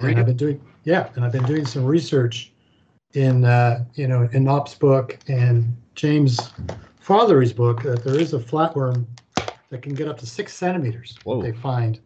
And? 0.03 0.19
I've 0.19 0.27
been 0.27 0.37
doing 0.37 0.61
yeah, 0.85 1.09
and 1.15 1.25
I've 1.25 1.33
been 1.33 1.45
doing 1.45 1.67
some 1.67 1.85
research 1.85 2.53
in 3.15 3.45
uh, 3.45 3.85
you 3.95 4.09
know 4.09 4.29
in 4.33 4.45
Knop's 4.45 4.75
book 4.75 5.19
and 5.29 5.77
James 5.95 6.39
Fatherree's 7.05 7.53
book 7.53 7.83
that 7.83 8.03
there 8.03 8.19
is 8.19 8.33
a 8.33 8.39
flatworm 8.39 9.05
that 9.69 9.83
can 9.83 9.95
get 9.95 10.09
up 10.09 10.17
to 10.19 10.27
six 10.27 10.55
centimeters. 10.55 11.19
Whoa. 11.25 11.37
What 11.37 11.45
they 11.45 11.53
find 11.53 12.01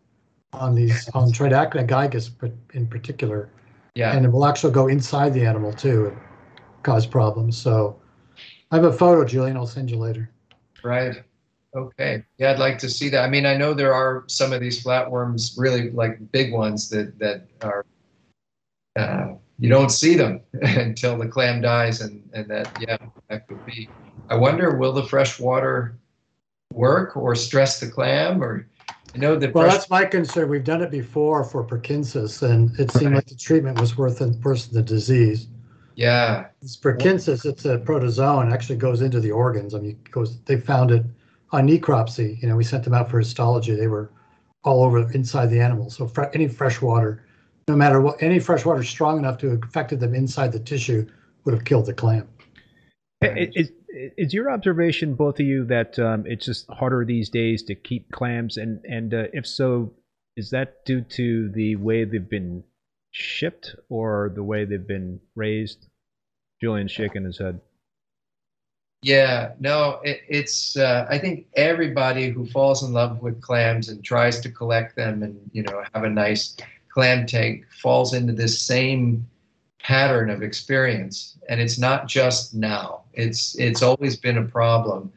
on 0.53 0.75
these 0.75 1.09
on 1.15 1.31
Tridacna 1.31 1.87
gigas, 1.87 2.31
in 2.75 2.87
particular 2.87 3.51
Yeah. 3.95 4.17
and 4.17 4.25
it 4.25 4.31
will 4.31 4.47
actually 4.47 4.73
go 4.73 4.89
inside 4.89 5.35
the 5.35 5.45
animal 5.45 5.73
too 5.73 6.07
and 6.07 6.19
cause 6.83 7.07
problems. 7.07 7.57
So 7.57 8.01
I 8.71 8.77
have 8.77 8.85
a 8.85 8.93
photo, 8.93 9.25
Julian. 9.25 9.57
I'll 9.57 9.67
send 9.67 9.91
you 9.91 9.99
later. 9.99 10.31
Right. 10.83 11.23
Okay. 11.77 12.25
Yeah, 12.39 12.53
I'd 12.53 12.59
like 12.59 12.79
to 12.79 12.89
see 12.89 13.09
that. 13.11 13.25
I 13.25 13.29
mean, 13.29 13.47
I 13.47 13.57
know 13.57 13.75
there 13.75 13.95
are 13.95 14.25
some 14.27 14.53
of 14.53 14.61
these 14.61 14.83
flatworms, 14.83 15.55
really 15.57 15.91
like 15.91 16.33
big 16.33 16.53
ones 16.53 16.89
that 16.91 17.19
that 17.19 17.47
are 17.63 17.85
uh, 18.97 19.35
you 19.59 19.69
don't 19.69 19.91
see 19.91 20.17
them 20.17 20.41
until 20.63 21.17
the 21.19 21.29
clam 21.29 21.61
dies, 21.61 22.01
and 22.01 22.29
and 22.33 22.49
that 22.49 22.71
yeah, 22.81 22.97
that 23.29 23.47
could 23.47 23.65
be. 23.65 23.89
I 24.31 24.35
wonder, 24.37 24.77
will 24.77 24.93
the 24.93 25.05
fresh 25.05 25.41
water 25.41 25.99
work 26.73 27.17
or 27.17 27.35
stress 27.35 27.81
the 27.81 27.89
clam, 27.89 28.43
or 28.43 28.67
I 29.15 29.19
know 29.19 29.37
the 29.37 29.51
Well, 29.51 29.65
fresh, 29.65 29.75
that's 29.75 29.91
my 29.91 30.05
concern. 30.05 30.49
We've 30.51 30.65
done 30.65 30.83
it 30.83 30.91
before 30.91 31.45
for 31.45 31.65
Perkinsus, 31.65 32.43
and 32.43 32.79
it 32.79 32.91
seemed 32.91 33.13
Right. 33.13 33.17
like 33.17 33.27
the 33.27 33.35
treatment 33.35 33.81
was 33.81 33.97
worth 33.97 34.21
it 34.21 34.37
worse 34.45 34.67
than 34.67 34.77
the 34.77 34.83
disease. 34.83 35.49
yeah, 35.97 36.47
It's 36.63 36.77
Perkinsus, 36.77 37.45
it's 37.45 37.65
a 37.65 37.79
protozoan, 37.79 38.53
actually 38.53 38.77
goes 38.77 39.03
into 39.03 39.19
the 39.19 39.33
organs. 39.33 39.75
I 39.75 39.81
mean, 39.81 39.91
it 40.05 40.11
goes. 40.13 40.39
They 40.43 40.57
found 40.57 40.91
it 40.93 41.05
on 41.51 41.67
necropsy. 41.67 42.41
You 42.41 42.49
know, 42.49 42.57
we 42.57 42.63
sent 42.63 42.85
them 42.85 42.95
out 42.95 43.11
for 43.11 43.19
histology. 43.19 43.75
They 43.75 43.89
were 43.89 44.11
all 44.63 44.85
over 44.85 45.11
inside 45.13 45.47
the 45.47 45.61
animal. 45.61 45.91
So 45.91 46.07
fre- 46.07 46.27
any 46.35 46.47
fresh 46.47 46.81
water, 46.81 47.25
no 47.67 47.75
matter 47.75 48.01
what, 48.01 48.23
any 48.23 48.39
fresh 48.39 48.65
water 48.65 48.85
strong 48.85 49.19
enough 49.19 49.39
to 49.39 49.49
have 49.51 49.63
affected 49.65 49.99
them 49.99 50.15
inside 50.15 50.53
the 50.53 50.61
tissue 50.61 51.05
would 51.45 51.55
have 51.55 51.65
killed 51.65 51.87
the 51.87 51.95
clam. 51.95 52.29
i- 53.25 53.51
is, 53.57 53.73
is 53.89 54.35
your 54.35 54.51
observation, 54.51 55.15
both 55.15 55.41
of 55.41 55.47
you, 55.47 55.65
that 55.67 55.99
um, 55.99 56.25
it's 56.27 56.47
just 56.47 56.69
harder 56.71 57.05
these 57.05 57.31
days 57.31 57.63
to 57.65 57.75
keep 57.75 58.11
clams? 58.13 58.57
And, 58.57 58.85
and 58.85 59.15
uh, 59.15 59.25
if 59.33 59.47
so, 59.47 59.93
is 60.37 60.51
that 60.51 60.85
due 60.85 61.03
to 61.03 61.49
the 61.51 61.77
way 61.77 62.05
they've 62.05 62.29
been 62.29 62.65
shipped 63.11 63.75
or 63.89 64.33
the 64.35 64.45
way 64.45 64.65
they've 64.65 64.87
been 64.87 65.21
raised? 65.35 65.87
Julian's 66.61 66.93
shaking 66.93 67.25
his 67.25 67.39
head. 67.39 67.61
Yeah, 69.03 69.53
no, 69.61 70.01
it, 70.03 70.23
it's. 70.29 70.77
Uh, 70.77 71.07
I 71.09 71.19
think 71.19 71.47
everybody 71.55 72.31
who 72.31 72.47
falls 72.47 72.83
in 72.83 72.93
love 72.93 73.23
with 73.23 73.41
clams 73.41 73.89
and 73.89 74.03
tries 74.03 74.41
to 74.41 74.51
collect 74.51 74.97
them 74.97 75.23
and 75.23 75.39
you 75.53 75.63
know 75.63 75.85
have 75.95 76.03
a 76.03 76.11
nice 76.11 76.57
clam 76.89 77.25
tank 77.25 77.65
falls 77.81 78.13
into 78.13 78.33
this 78.33 78.61
same 78.61 79.25
pattern 79.89 80.29
of 80.29 80.43
experience, 80.43 81.39
and 81.49 81.63
it's 81.63 81.79
not 81.79 82.07
just 82.07 82.55
now. 82.55 83.01
It's 83.15 83.59
it's 83.59 83.83
always 83.83 84.17
been 84.17 84.37
a 84.37 84.45
problem. 84.45 85.11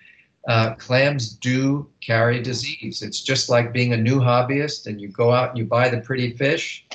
Uh, 0.48 0.76
clams 0.76 1.34
do 1.36 1.90
carry 2.00 2.42
disease. 2.42 3.02
It's 3.02 3.22
just 3.22 3.50
like 3.50 3.74
being 3.74 3.92
a 3.92 3.98
new 3.98 4.22
hobbyist, 4.22 4.88
and 4.88 5.02
you 5.02 5.10
go 5.10 5.34
out 5.34 5.50
and 5.50 5.58
you 5.58 5.66
buy 5.66 5.90
the 5.90 6.00
pretty 6.00 6.32
fish, 6.38 6.88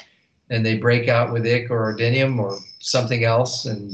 and 0.48 0.64
they 0.64 0.78
break 0.78 1.08
out 1.08 1.34
with 1.34 1.46
ick 1.46 1.70
or 1.70 1.94
oodinium 1.94 2.38
or 2.38 2.58
something 2.80 3.24
else, 3.24 3.66
and 3.66 3.92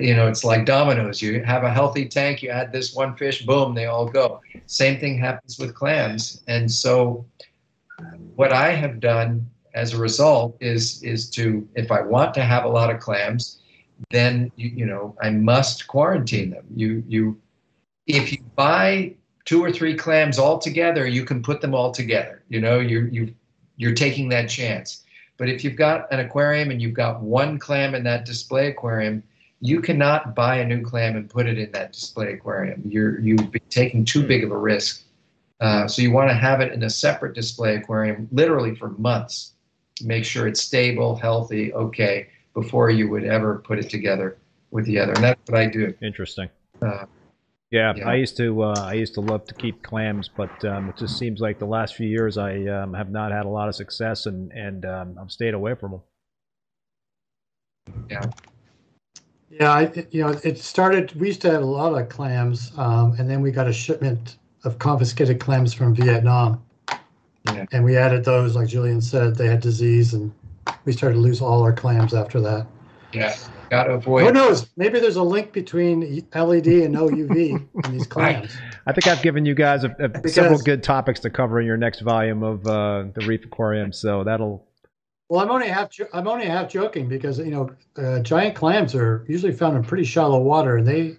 you 0.00 0.16
know, 0.16 0.26
it's 0.26 0.42
like 0.42 0.66
dominoes. 0.66 1.22
You 1.22 1.44
have 1.44 1.62
a 1.62 1.70
healthy 1.70 2.08
tank, 2.08 2.42
you 2.42 2.50
add 2.50 2.72
this 2.72 2.92
one 2.92 3.14
fish, 3.16 3.46
boom, 3.46 3.72
they 3.72 3.86
all 3.86 4.06
go. 4.06 4.40
Same 4.66 4.98
thing 4.98 5.16
happens 5.16 5.60
with 5.60 5.76
clams. 5.76 6.42
And 6.48 6.70
so, 6.70 7.24
what 8.34 8.52
I 8.52 8.72
have 8.72 8.98
done 8.98 9.48
as 9.74 9.92
a 9.92 9.98
result 9.98 10.56
is 10.60 11.02
is 11.02 11.30
to, 11.30 11.66
if 11.74 11.90
I 11.90 12.00
want 12.02 12.34
to 12.34 12.42
have 12.42 12.64
a 12.64 12.68
lot 12.68 12.94
of 12.94 13.00
clams, 13.00 13.60
then 14.10 14.50
you, 14.56 14.68
you 14.68 14.86
know 14.86 15.16
I 15.22 15.30
must 15.30 15.86
quarantine 15.86 16.50
them. 16.50 16.64
You 16.74 17.02
you, 17.06 17.40
if 18.06 18.32
you 18.32 18.38
buy 18.56 19.14
two 19.44 19.64
or 19.64 19.72
three 19.72 19.96
clams 19.96 20.38
all 20.38 20.58
together, 20.58 21.06
you 21.06 21.24
can 21.24 21.42
put 21.42 21.60
them 21.60 21.74
all 21.74 21.90
together. 21.90 22.42
You 22.48 22.60
know, 22.60 22.80
you 22.80 23.08
you 23.12 23.34
you're 23.76 23.94
taking 23.94 24.28
that 24.30 24.48
chance. 24.48 25.04
But 25.38 25.48
if 25.48 25.64
you've 25.64 25.76
got 25.76 26.12
an 26.12 26.20
aquarium 26.20 26.70
and 26.70 26.80
you've 26.80 26.94
got 26.94 27.20
one 27.20 27.58
clam 27.58 27.94
in 27.94 28.04
that 28.04 28.24
display 28.24 28.68
aquarium, 28.68 29.22
you 29.60 29.80
cannot 29.80 30.34
buy 30.34 30.56
a 30.56 30.66
new 30.66 30.82
clam 30.82 31.16
and 31.16 31.28
put 31.28 31.46
it 31.46 31.58
in 31.58 31.72
that 31.72 31.92
display 31.92 32.34
aquarium. 32.34 32.82
You're 32.86 33.18
you've 33.20 33.50
been 33.50 33.62
taking 33.70 34.04
too 34.04 34.26
big 34.26 34.44
of 34.44 34.50
a 34.50 34.56
risk. 34.56 35.04
Uh, 35.60 35.86
so 35.86 36.02
you 36.02 36.10
want 36.10 36.28
to 36.28 36.34
have 36.34 36.60
it 36.60 36.72
in 36.72 36.82
a 36.82 36.90
separate 36.90 37.34
display 37.34 37.76
aquarium, 37.76 38.28
literally 38.32 38.74
for 38.74 38.90
months. 38.90 39.51
Make 40.04 40.24
sure 40.24 40.46
it's 40.48 40.60
stable, 40.60 41.16
healthy, 41.16 41.72
okay, 41.74 42.28
before 42.54 42.90
you 42.90 43.08
would 43.08 43.24
ever 43.24 43.58
put 43.58 43.78
it 43.78 43.88
together 43.90 44.38
with 44.70 44.86
the 44.86 44.98
other. 44.98 45.12
And 45.12 45.24
that's 45.24 45.40
what 45.48 45.60
I 45.60 45.66
do. 45.66 45.94
Interesting. 46.02 46.48
Uh, 46.80 47.06
Yeah, 47.70 47.94
Yeah. 47.96 48.08
I 48.08 48.16
used 48.16 48.36
to 48.36 48.62
uh, 48.62 48.84
I 48.84 48.92
used 48.94 49.14
to 49.14 49.20
love 49.22 49.46
to 49.46 49.54
keep 49.54 49.82
clams, 49.82 50.28
but 50.28 50.62
um, 50.64 50.90
it 50.90 50.96
just 50.98 51.18
seems 51.18 51.40
like 51.40 51.58
the 51.58 51.66
last 51.66 51.94
few 51.96 52.06
years 52.06 52.36
I 52.36 52.66
um, 52.66 52.92
have 52.92 53.10
not 53.10 53.32
had 53.32 53.46
a 53.46 53.48
lot 53.48 53.68
of 53.68 53.74
success, 53.74 54.26
and 54.26 54.52
and 54.52 54.84
um, 54.84 55.16
I've 55.18 55.30
stayed 55.32 55.54
away 55.54 55.74
from 55.74 55.92
them. 55.92 56.02
Yeah, 58.10 58.30
Yeah, 59.50 59.72
I, 59.72 60.06
you 60.10 60.22
know, 60.22 60.38
it 60.44 60.58
started. 60.58 61.14
We 61.18 61.28
used 61.28 61.40
to 61.42 61.50
have 61.50 61.62
a 61.62 61.66
lot 61.66 61.98
of 61.98 62.08
clams, 62.08 62.72
um, 62.76 63.14
and 63.18 63.28
then 63.28 63.40
we 63.40 63.50
got 63.50 63.66
a 63.68 63.72
shipment 63.72 64.36
of 64.64 64.78
confiscated 64.78 65.40
clams 65.40 65.72
from 65.74 65.94
Vietnam, 65.94 66.62
Yeah. 67.46 67.66
and 67.72 67.84
we 67.84 67.96
added 67.96 68.24
those. 68.24 68.54
Like 68.56 68.68
Julian 68.68 69.00
said, 69.00 69.36
they 69.36 69.46
had 69.48 69.60
disease, 69.60 70.14
and 70.14 70.32
we 70.84 70.92
started 70.92 71.14
to 71.16 71.20
lose 71.20 71.40
all 71.40 71.62
our 71.62 71.72
clams 71.72 72.14
after 72.14 72.40
that. 72.40 72.66
yeah, 73.12 73.34
got 73.70 73.84
to 73.84 73.92
avoid. 73.94 74.24
Who 74.26 74.32
knows? 74.32 74.70
Maybe 74.76 75.00
there's 75.00 75.16
a 75.16 75.22
link 75.22 75.52
between 75.52 76.24
LED 76.34 76.66
and 76.66 76.92
no 76.92 77.08
UV 77.08 77.68
in 77.84 77.92
these 77.92 78.06
clams. 78.14 78.56
I 78.86 78.92
think 78.92 79.06
I've 79.08 79.22
given 79.22 79.44
you 79.44 79.54
guys 79.54 79.84
a, 79.84 79.88
a, 79.98 80.08
Because- 80.08 80.34
several 80.34 80.58
good 80.60 80.82
topics 80.82 81.20
to 81.20 81.30
cover 81.30 81.60
in 81.60 81.66
your 81.66 81.76
next 81.76 82.00
volume 82.00 82.42
of 82.42 82.66
uh, 82.66 83.04
the 83.14 83.24
Reef 83.26 83.44
Aquarium, 83.44 83.92
so 83.92 84.22
that'll 84.24 84.66
Well, 85.28 85.40
I'm 85.40 85.50
only 85.50 85.68
half. 85.68 85.90
jo- 85.90 86.08
I'm 86.12 86.28
only 86.28 86.46
half 86.46 86.70
joking 86.70 87.08
because 87.08 87.38
you 87.38 87.50
know, 87.50 87.70
uh, 87.96 88.20
giant 88.20 88.54
clams 88.54 88.94
are 88.94 89.24
usually 89.28 89.52
found 89.52 89.76
in 89.76 89.82
pretty 89.82 90.04
shallow 90.04 90.40
water, 90.40 90.76
and 90.76 90.86
they 90.86 91.16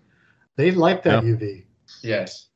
they 0.55 0.71
like 0.71 1.03
that 1.03 1.23
Yeah. 1.23 1.31
UV. 1.31 1.63
Yes. 2.01 2.47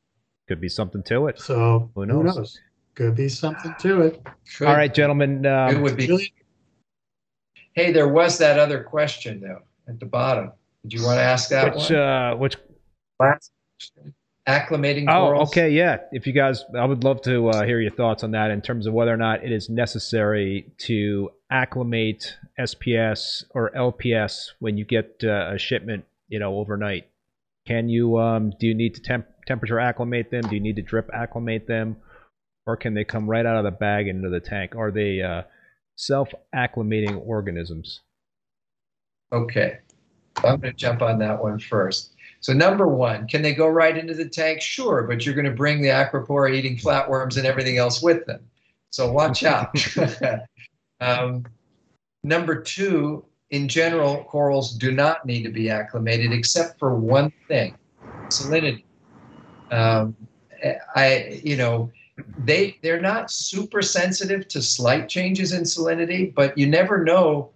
Could 0.48 0.60
be 0.60 0.68
something 0.70 1.02
to 1.04 1.26
it. 1.26 1.38
So 1.38 1.90
Who 1.94 2.06
who 2.06 2.22
knows? 2.24 2.58
Knows? 2.98 3.08
Could 3.08 3.16
be 3.16 3.28
something 3.28 3.74
to 3.80 4.02
it. 4.02 4.22
Could- 4.56 4.68
All 4.68 4.74
right, 4.74 4.92
gentlemen. 4.92 5.44
It 5.44 5.48
Um, 5.48 5.82
would 5.82 5.96
be 5.96 6.06
Julian, 6.06 6.30
Hey, 7.74 7.92
there 7.92 8.08
was 8.08 8.38
that 8.38 8.58
other 8.58 8.82
question 8.82 9.40
though 9.40 9.60
at 9.88 10.00
the 10.00 10.06
bottom. 10.06 10.52
Did 10.82 10.94
you 10.94 11.04
want 11.04 11.18
to 11.18 11.22
ask 11.22 11.48
that 11.50 11.74
Which 11.76 11.90
one? 11.90 11.98
uh, 11.98 12.36
which 12.36 12.56
Last 13.20 13.52
question. 13.78 14.14
Acclimating 14.48 15.02
Oh, 15.08 15.26
corals. 15.26 15.50
okay, 15.50 15.70
yeah. 15.70 15.98
If 16.12 16.26
you 16.26 16.32
guys, 16.32 16.64
I 16.76 16.84
would 16.86 17.04
love 17.04 17.20
to 17.22 17.48
uh, 17.50 17.64
hear 17.64 17.80
your 17.80 17.90
thoughts 17.90 18.24
on 18.24 18.30
that 18.30 18.50
in 18.50 18.62
terms 18.62 18.86
of 18.86 18.94
whether 18.94 19.12
or 19.12 19.16
not 19.16 19.44
it 19.44 19.52
is 19.52 19.68
necessary 19.68 20.70
to 20.78 21.30
acclimate 21.50 22.36
SPS 22.58 23.44
or 23.50 23.70
LPS 23.76 24.52
when 24.60 24.76
you 24.78 24.84
get 24.84 25.22
uh, 25.22 25.50
a 25.54 25.58
shipment, 25.58 26.04
you 26.28 26.38
know, 26.38 26.56
overnight. 26.58 27.08
Can 27.66 27.88
you? 27.88 28.18
Um, 28.18 28.50
do 28.58 28.66
you 28.66 28.74
need 28.74 28.94
to 28.94 29.02
temp- 29.02 29.44
temperature 29.46 29.78
acclimate 29.78 30.30
them? 30.30 30.42
Do 30.48 30.54
you 30.54 30.60
need 30.62 30.76
to 30.76 30.82
drip 30.82 31.10
acclimate 31.12 31.66
them, 31.66 31.96
or 32.68 32.76
can 32.76 32.92
they 32.92 33.02
come 33.02 33.28
right 33.28 33.46
out 33.46 33.56
of 33.56 33.64
the 33.64 33.70
bag 33.70 34.08
into 34.08 34.28
the 34.28 34.38
tank? 34.38 34.76
Are 34.76 34.90
they 34.90 35.22
uh, 35.22 35.42
self-acclimating 35.96 37.18
organisms? 37.26 38.00
Okay. 39.32 39.78
I'm 40.44 40.60
going 40.60 40.60
to 40.60 40.72
jump 40.74 41.00
on 41.00 41.18
that 41.20 41.42
one 41.42 41.58
first. 41.58 42.12
So 42.40 42.52
number 42.52 42.86
one, 42.86 43.26
can 43.26 43.40
they 43.40 43.54
go 43.54 43.66
right 43.68 43.96
into 43.96 44.12
the 44.12 44.28
tank? 44.28 44.60
Sure, 44.60 45.04
but 45.04 45.24
you're 45.24 45.34
going 45.34 45.46
to 45.46 45.50
bring 45.50 45.80
the 45.80 45.88
acropora 45.88 46.54
eating 46.54 46.76
flatworms 46.76 47.38
and 47.38 47.46
everything 47.46 47.78
else 47.78 48.02
with 48.02 48.26
them. 48.26 48.40
So 48.90 49.10
watch 49.10 49.44
out. 49.44 49.74
um, 51.00 51.46
number 52.22 52.60
two, 52.60 53.24
in 53.48 53.66
general, 53.66 54.24
corals 54.24 54.74
do 54.74 54.92
not 54.92 55.24
need 55.24 55.42
to 55.44 55.50
be 55.50 55.70
acclimated 55.70 56.32
except 56.32 56.78
for 56.78 56.94
one 56.94 57.32
thing, 57.48 57.74
salinity. 58.28 58.84
Um, 59.70 60.14
I, 60.94 61.40
you 61.42 61.56
know, 61.56 61.90
they 62.44 62.78
they're 62.82 63.00
not 63.00 63.30
super 63.30 63.82
sensitive 63.82 64.48
to 64.48 64.62
slight 64.62 65.08
changes 65.08 65.52
in 65.52 65.62
salinity, 65.62 66.34
but 66.34 66.56
you 66.56 66.66
never 66.66 67.04
know 67.04 67.50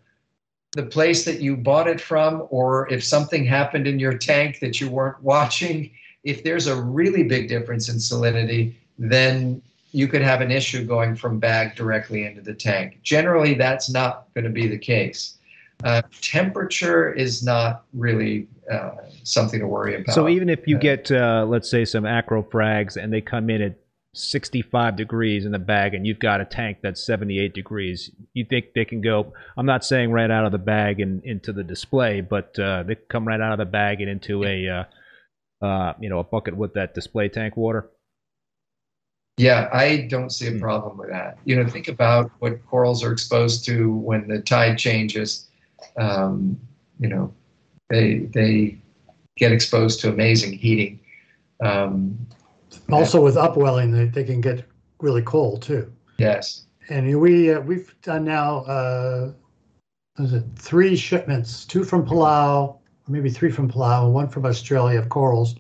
the 0.73 0.85
place 0.85 1.25
that 1.25 1.41
you 1.41 1.57
bought 1.57 1.87
it 1.87 2.01
from 2.01 2.47
or 2.51 2.91
if 2.91 3.05
something 3.05 3.45
happened 3.45 3.87
in 3.87 3.99
your 3.99 4.17
tank 4.17 4.61
that 4.61 4.81
you 4.81 4.89
weren't 4.89 5.23
watching. 5.35 5.91
If 6.25 6.45
there's 6.45 6.69
a 6.69 6.81
really 6.81 7.25
big 7.25 7.49
difference 7.49 7.89
in 7.89 7.97
salinity 7.97 8.75
then 8.99 9.61
you 9.91 10.09
could 10.09 10.23
have 10.23 10.41
an 10.41 10.51
issue 10.51 10.85
going 10.85 11.15
from 11.15 11.39
bag 11.39 11.75
directly 11.75 12.25
into 12.25 12.41
the 12.41 12.55
tank. 12.55 12.99
Generally 13.03 13.55
that's 13.55 13.91
not 13.91 14.33
going 14.35 14.45
to 14.45 14.51
be 14.51 14.67
the 14.67 14.79
case. 14.79 15.39
Uh, 15.85 16.01
temperature 16.21 17.13
is 17.13 17.43
not 17.43 17.85
really 17.93 18.47
uh, 18.71 18.93
something 19.25 19.59
to 19.59 19.67
worry 19.67 19.97
about. 19.97 20.15
So 20.15 20.29
even 20.29 20.49
if 20.49 20.69
you 20.69 20.77
Uh, 20.77 20.81
get, 20.81 21.11
uh, 21.11 21.45
let's 21.49 21.69
say, 21.69 21.85
some 21.85 22.05
acrofrags 22.05 22.97
and 22.97 23.13
they 23.13 23.21
come 23.21 23.51
in 23.51 23.61
at 23.61 23.75
65 24.15 24.97
degrees 24.97 25.47
in 25.47 25.53
the 25.53 25.59
bag 25.59 25.95
and 25.95 26.07
you've 26.07 26.19
got 26.19 26.41
a 26.41 26.45
tank 26.45 26.79
that's 26.83 27.05
78 27.05 27.55
degrees, 27.55 28.11
you 28.35 28.45
think 28.45 28.67
they 28.75 28.85
can 28.85 29.01
go, 29.01 29.33
I'm 29.57 29.67
not 29.67 29.85
saying 29.85 30.13
right 30.13 30.31
out 30.31 30.45
of 30.45 30.53
the 30.53 30.59
bag 30.59 31.01
and 31.01 31.25
into 31.25 31.53
the 31.53 31.65
display, 31.65 32.21
but 32.21 32.59
uh, 32.59 32.83
they 32.83 32.97
come 32.97 33.27
right 33.27 33.41
out 33.41 33.53
of 33.53 33.59
the 33.59 33.65
bag 33.65 34.01
and 34.01 34.11
into 34.11 34.45
a, 34.45 34.69
uh, 34.69 34.85
uh, 35.65 35.95
you 36.01 36.11
know, 36.11 36.19
a 36.19 36.25
bucket 36.25 36.57
with 36.57 36.75
that 36.75 36.95
display 36.95 37.29
tank 37.29 37.57
water? 37.57 37.91
Yeah, 39.39 39.69
I 39.73 40.07
don't 40.11 40.31
see 40.31 40.49
a 40.49 40.51
Hmm. 40.51 40.59
problem 40.59 40.99
with 40.99 41.09
that. 41.11 41.39
You 41.45 41.57
know, 41.57 41.67
think 41.67 41.89
about 41.89 42.31
what 42.41 42.65
corals 42.67 43.03
are 43.03 43.13
exposed 43.13 43.65
to 43.67 43.95
when 43.97 44.29
the 44.29 44.41
tide 44.41 44.79
changes. 44.79 45.49
Um, 45.97 46.61
you 47.01 47.09
know, 47.09 47.33
they 47.89 48.19
they 48.35 48.79
get 49.37 49.53
exposed 49.53 50.01
to 50.01 50.11
amazing 50.11 50.53
heating. 50.53 51.01
Um, 51.65 52.19
Also 52.91 53.21
with 53.21 53.37
upwelling, 53.37 53.91
they, 53.91 54.07
they 54.07 54.25
can 54.25 54.41
get 54.41 54.65
really 55.01 55.23
cold 55.23 55.63
too. 55.63 55.93
yes, 56.19 56.67
And 56.89 57.21
we, 57.21 57.53
uh, 57.53 57.61
we've 57.61 57.95
done 58.03 58.25
now, 58.25 58.59
uh, 58.65 59.33
what 60.17 60.27
is 60.27 60.33
it 60.35 60.45
three 60.57 60.97
shipments, 60.97 61.65
two 61.65 61.85
from 61.85 62.07
Palau, 62.07 62.75
or 62.75 62.79
maybe 63.09 63.31
three 63.31 63.51
from 63.51 63.71
Palau, 63.71 64.05
and 64.05 64.15
one 64.15 64.29
from 64.29 64.47
Australia 64.47 64.99
of 64.99 65.09
corals, 65.09 65.57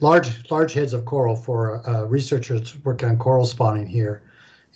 large, 0.00 0.50
large 0.50 0.72
heads 0.72 0.92
of 0.92 1.04
coral 1.04 1.36
for 1.36 1.86
uh, 1.88 2.04
researchers 2.04 2.76
working 2.84 3.08
on 3.08 3.18
coral 3.18 3.46
spawning 3.46 3.86
here. 3.86 4.22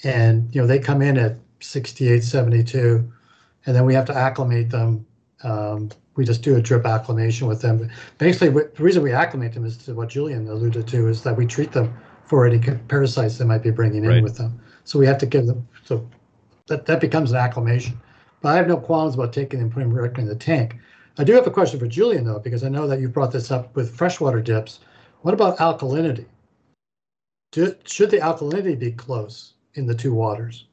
And, 0.02 0.54
you 0.54 0.60
know, 0.60 0.66
they 0.66 0.78
come 0.78 1.00
in 1.00 1.16
at 1.16 1.36
68, 1.60 2.22
72, 2.22 3.10
and 3.66 3.76
then 3.76 3.84
we 3.84 3.94
have 3.94 4.04
to 4.06 4.14
acclimate 4.14 4.70
them. 4.70 5.06
Um, 5.44 5.90
we 6.16 6.24
just 6.24 6.42
do 6.42 6.56
a 6.56 6.60
drip 6.62 6.86
acclimation 6.86 7.46
with 7.46 7.60
them. 7.60 7.90
Basically, 8.18 8.48
what- 8.48 8.74
the 8.74 8.82
reason 8.82 9.02
we 9.02 9.12
acclimate 9.12 9.52
them 9.52 9.64
is 9.64 9.76
to 9.78 9.94
what 9.94 10.08
Julian 10.08 10.48
alluded 10.48 10.86
to, 10.88 11.08
is 11.08 11.22
that 11.22 11.36
we 11.36 11.46
treat 11.46 11.72
them 11.72 11.94
for 12.26 12.46
any 12.46 12.58
parasites 12.58 13.38
they 13.38 13.44
might 13.44 13.62
be 13.62 13.70
bringing 13.70 14.04
in 14.04 14.10
Right. 14.10 14.22
with 14.22 14.36
them. 14.36 14.58
So 14.84 14.98
we 14.98 15.06
have 15.06 15.18
to 15.18 15.26
give 15.26 15.46
them, 15.46 15.66
so 15.84 16.08
that, 16.66 16.86
that 16.86 17.00
becomes 17.00 17.30
an 17.30 17.36
acclimation. 17.36 18.00
But 18.40 18.50
I 18.50 18.56
have 18.56 18.68
no 18.68 18.76
qualms 18.76 19.14
about 19.14 19.32
taking 19.32 19.58
them 19.58 19.66
and 19.66 19.72
putting 19.72 19.88
them 19.88 19.96
directly 19.96 20.22
in 20.22 20.28
the 20.28 20.34
tank. 20.34 20.76
I 21.18 21.24
do 21.24 21.32
have 21.34 21.46
a 21.46 21.50
question 21.50 21.78
for 21.78 21.86
Julian 21.86 22.24
though, 22.24 22.38
because 22.38 22.64
I 22.64 22.68
know 22.68 22.86
that 22.86 23.00
you 23.00 23.08
brought 23.08 23.32
this 23.32 23.50
up 23.50 23.74
with 23.76 23.94
freshwater 23.94 24.40
dips. 24.40 24.80
What 25.22 25.34
about 25.34 25.58
alkalinity? 25.58 26.26
Do, 27.52 27.74
should 27.84 28.10
the 28.10 28.18
alkalinity 28.18 28.78
be 28.78 28.92
close 28.92 29.54
in 29.74 29.86
the 29.86 29.94
two 29.94 30.12
waters? 30.12 30.66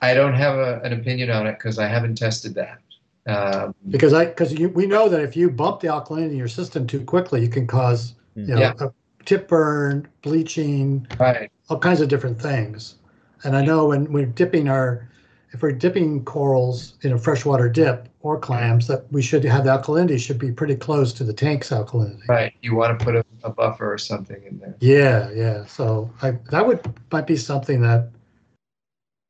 I 0.00 0.12
don't 0.12 0.34
have 0.34 0.58
a, 0.58 0.80
an 0.82 0.92
opinion 0.92 1.30
on 1.30 1.46
it 1.46 1.52
because 1.58 1.78
I 1.78 1.86
haven't 1.86 2.16
tested 2.16 2.54
that. 2.54 2.80
Um, 3.26 3.74
Because 3.88 4.12
I, 4.12 4.26
because 4.26 4.54
we 4.54 4.86
know 4.86 5.08
that 5.08 5.20
if 5.20 5.36
you 5.36 5.50
bump 5.50 5.80
the 5.80 5.88
alkalinity 5.88 6.30
in 6.32 6.36
your 6.36 6.48
system 6.48 6.86
too 6.86 7.02
quickly, 7.04 7.40
you 7.40 7.48
can 7.48 7.66
cause, 7.66 8.14
you 8.34 8.46
know, 8.46 8.58
Yeah. 8.58 8.72
a 8.80 8.90
tip 9.24 9.48
burn, 9.48 10.06
bleaching, 10.22 11.06
right. 11.18 11.50
all 11.68 11.78
kinds 11.78 12.00
of 12.00 12.08
different 12.08 12.40
things. 12.40 12.96
And 13.44 13.56
I 13.56 13.64
know 13.64 13.86
when 13.86 14.12
we're 14.12 14.26
dipping 14.26 14.68
our, 14.68 15.08
if 15.52 15.62
we're 15.62 15.72
dipping 15.72 16.24
corals 16.24 16.94
in 17.02 17.12
a 17.12 17.18
freshwater 17.18 17.68
dip 17.68 18.08
or 18.20 18.38
clams, 18.38 18.86
that 18.88 19.10
we 19.12 19.22
should 19.22 19.44
have 19.44 19.64
the 19.64 19.70
alkalinity 19.70 20.18
should 20.18 20.38
be 20.38 20.50
pretty 20.50 20.74
close 20.76 21.12
to 21.14 21.24
the 21.24 21.32
tank's 21.32 21.70
alkalinity. 21.70 22.26
Right. 22.28 22.52
You 22.60 22.74
want 22.74 22.98
to 22.98 23.04
put 23.04 23.14
a, 23.14 23.24
a 23.44 23.50
buffer 23.50 23.92
or 23.92 23.98
something 23.98 24.42
in 24.44 24.58
there. 24.58 24.74
Yeah, 24.80 25.30
yeah. 25.30 25.64
So 25.66 26.10
I, 26.22 26.32
that 26.50 26.66
would 26.66 26.80
might 27.12 27.26
be 27.26 27.36
something 27.36 27.80
that, 27.82 28.10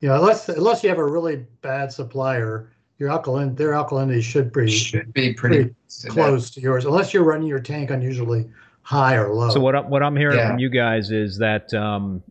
you 0.01 0.09
know, 0.09 0.15
unless 0.15 0.49
unless 0.49 0.83
you 0.83 0.89
have 0.89 0.97
a 0.97 1.05
really 1.05 1.45
bad 1.61 1.91
supplier, 1.91 2.71
your 2.97 3.09
alkaline 3.09 3.55
their 3.55 3.71
alkalinity 3.71 4.21
should 4.21 4.51
be 4.53 4.69
Should 4.69 5.13
be 5.13 5.33
pretty, 5.33 5.73
pretty 5.89 6.09
close 6.09 6.49
to 6.51 6.61
yours, 6.61 6.85
unless 6.85 7.13
you're 7.13 7.23
running 7.23 7.47
your 7.47 7.59
tank 7.59 7.89
unusually 7.91 8.49
high 8.83 9.15
or 9.15 9.33
low. 9.33 9.49
So 9.49 9.59
what, 9.59 9.75
I- 9.75 9.81
what 9.81 10.03
I'm 10.03 10.15
hearing 10.15 10.37
Yeah. 10.37 10.49
from 10.49 10.59
you 10.59 10.69
guys 10.69 11.11
is 11.11 11.37
that 11.39 11.73
um, 11.73 12.23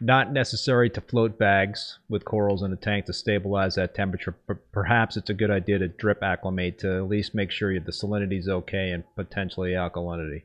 not 0.00 0.32
necessary 0.32 0.90
to 0.90 1.00
float 1.00 1.38
bags 1.38 1.98
with 2.08 2.24
corals 2.24 2.62
in 2.62 2.72
a 2.72 2.76
tank 2.76 3.06
to 3.06 3.12
stabilize 3.12 3.76
that 3.76 3.94
temperature. 3.94 4.32
P- 4.32 4.54
perhaps 4.72 5.16
it's 5.16 5.30
a 5.30 5.34
good 5.34 5.50
idea 5.50 5.78
to 5.78 5.88
drip 5.88 6.22
acclimate 6.22 6.78
to 6.80 6.96
at 6.96 7.08
least 7.08 7.34
make 7.34 7.50
sure 7.50 7.72
the 7.78 7.92
salinity 7.92 8.38
is 8.38 8.48
okay 8.48 8.90
and 8.90 9.04
potentially 9.16 9.70
alkalinity. 9.70 10.42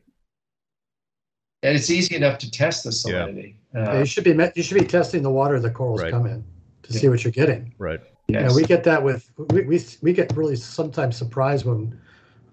And 1.64 1.76
it's 1.76 1.90
easy 1.90 2.16
enough 2.16 2.38
to 2.40 2.52
test 2.52 2.84
the 2.84 2.92
salinity. 2.92 3.56
Yeah, 3.74 3.94
Uh, 3.96 4.00
you 4.00 4.06
should 4.06 4.24
be 4.24 4.38
you 4.56 4.64
should 4.64 4.80
be 4.80 4.86
testing 4.86 5.24
the 5.24 5.32
water 5.32 5.60
the 5.60 5.72
corals 5.72 6.02
Right. 6.04 6.12
come 6.12 6.28
in 6.28 6.44
to 6.84 6.94
see 6.94 7.10
what 7.10 7.24
you're 7.24 7.32
getting. 7.32 7.74
Right. 7.80 8.00
Yeah, 8.28 8.54
we 8.54 8.64
get 8.64 8.84
that 8.84 9.04
with 9.04 9.30
we, 9.38 9.62
we 9.62 9.82
we 10.02 10.14
get 10.14 10.36
really 10.36 10.58
sometimes 10.58 11.16
surprised 11.16 11.66
when 11.66 11.98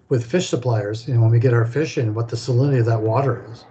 with 0.08 0.24
fish 0.24 0.48
suppliers, 0.48 1.08
you 1.08 1.14
know, 1.14 1.22
when 1.22 1.30
we 1.30 1.38
get 1.38 1.52
our 1.52 1.66
fish 1.66 1.98
in, 1.98 2.14
what 2.14 2.28
the 2.28 2.36
salinity 2.36 2.78
of 2.78 2.86
that 2.86 3.00
water 3.00 3.44
is, 3.50 3.64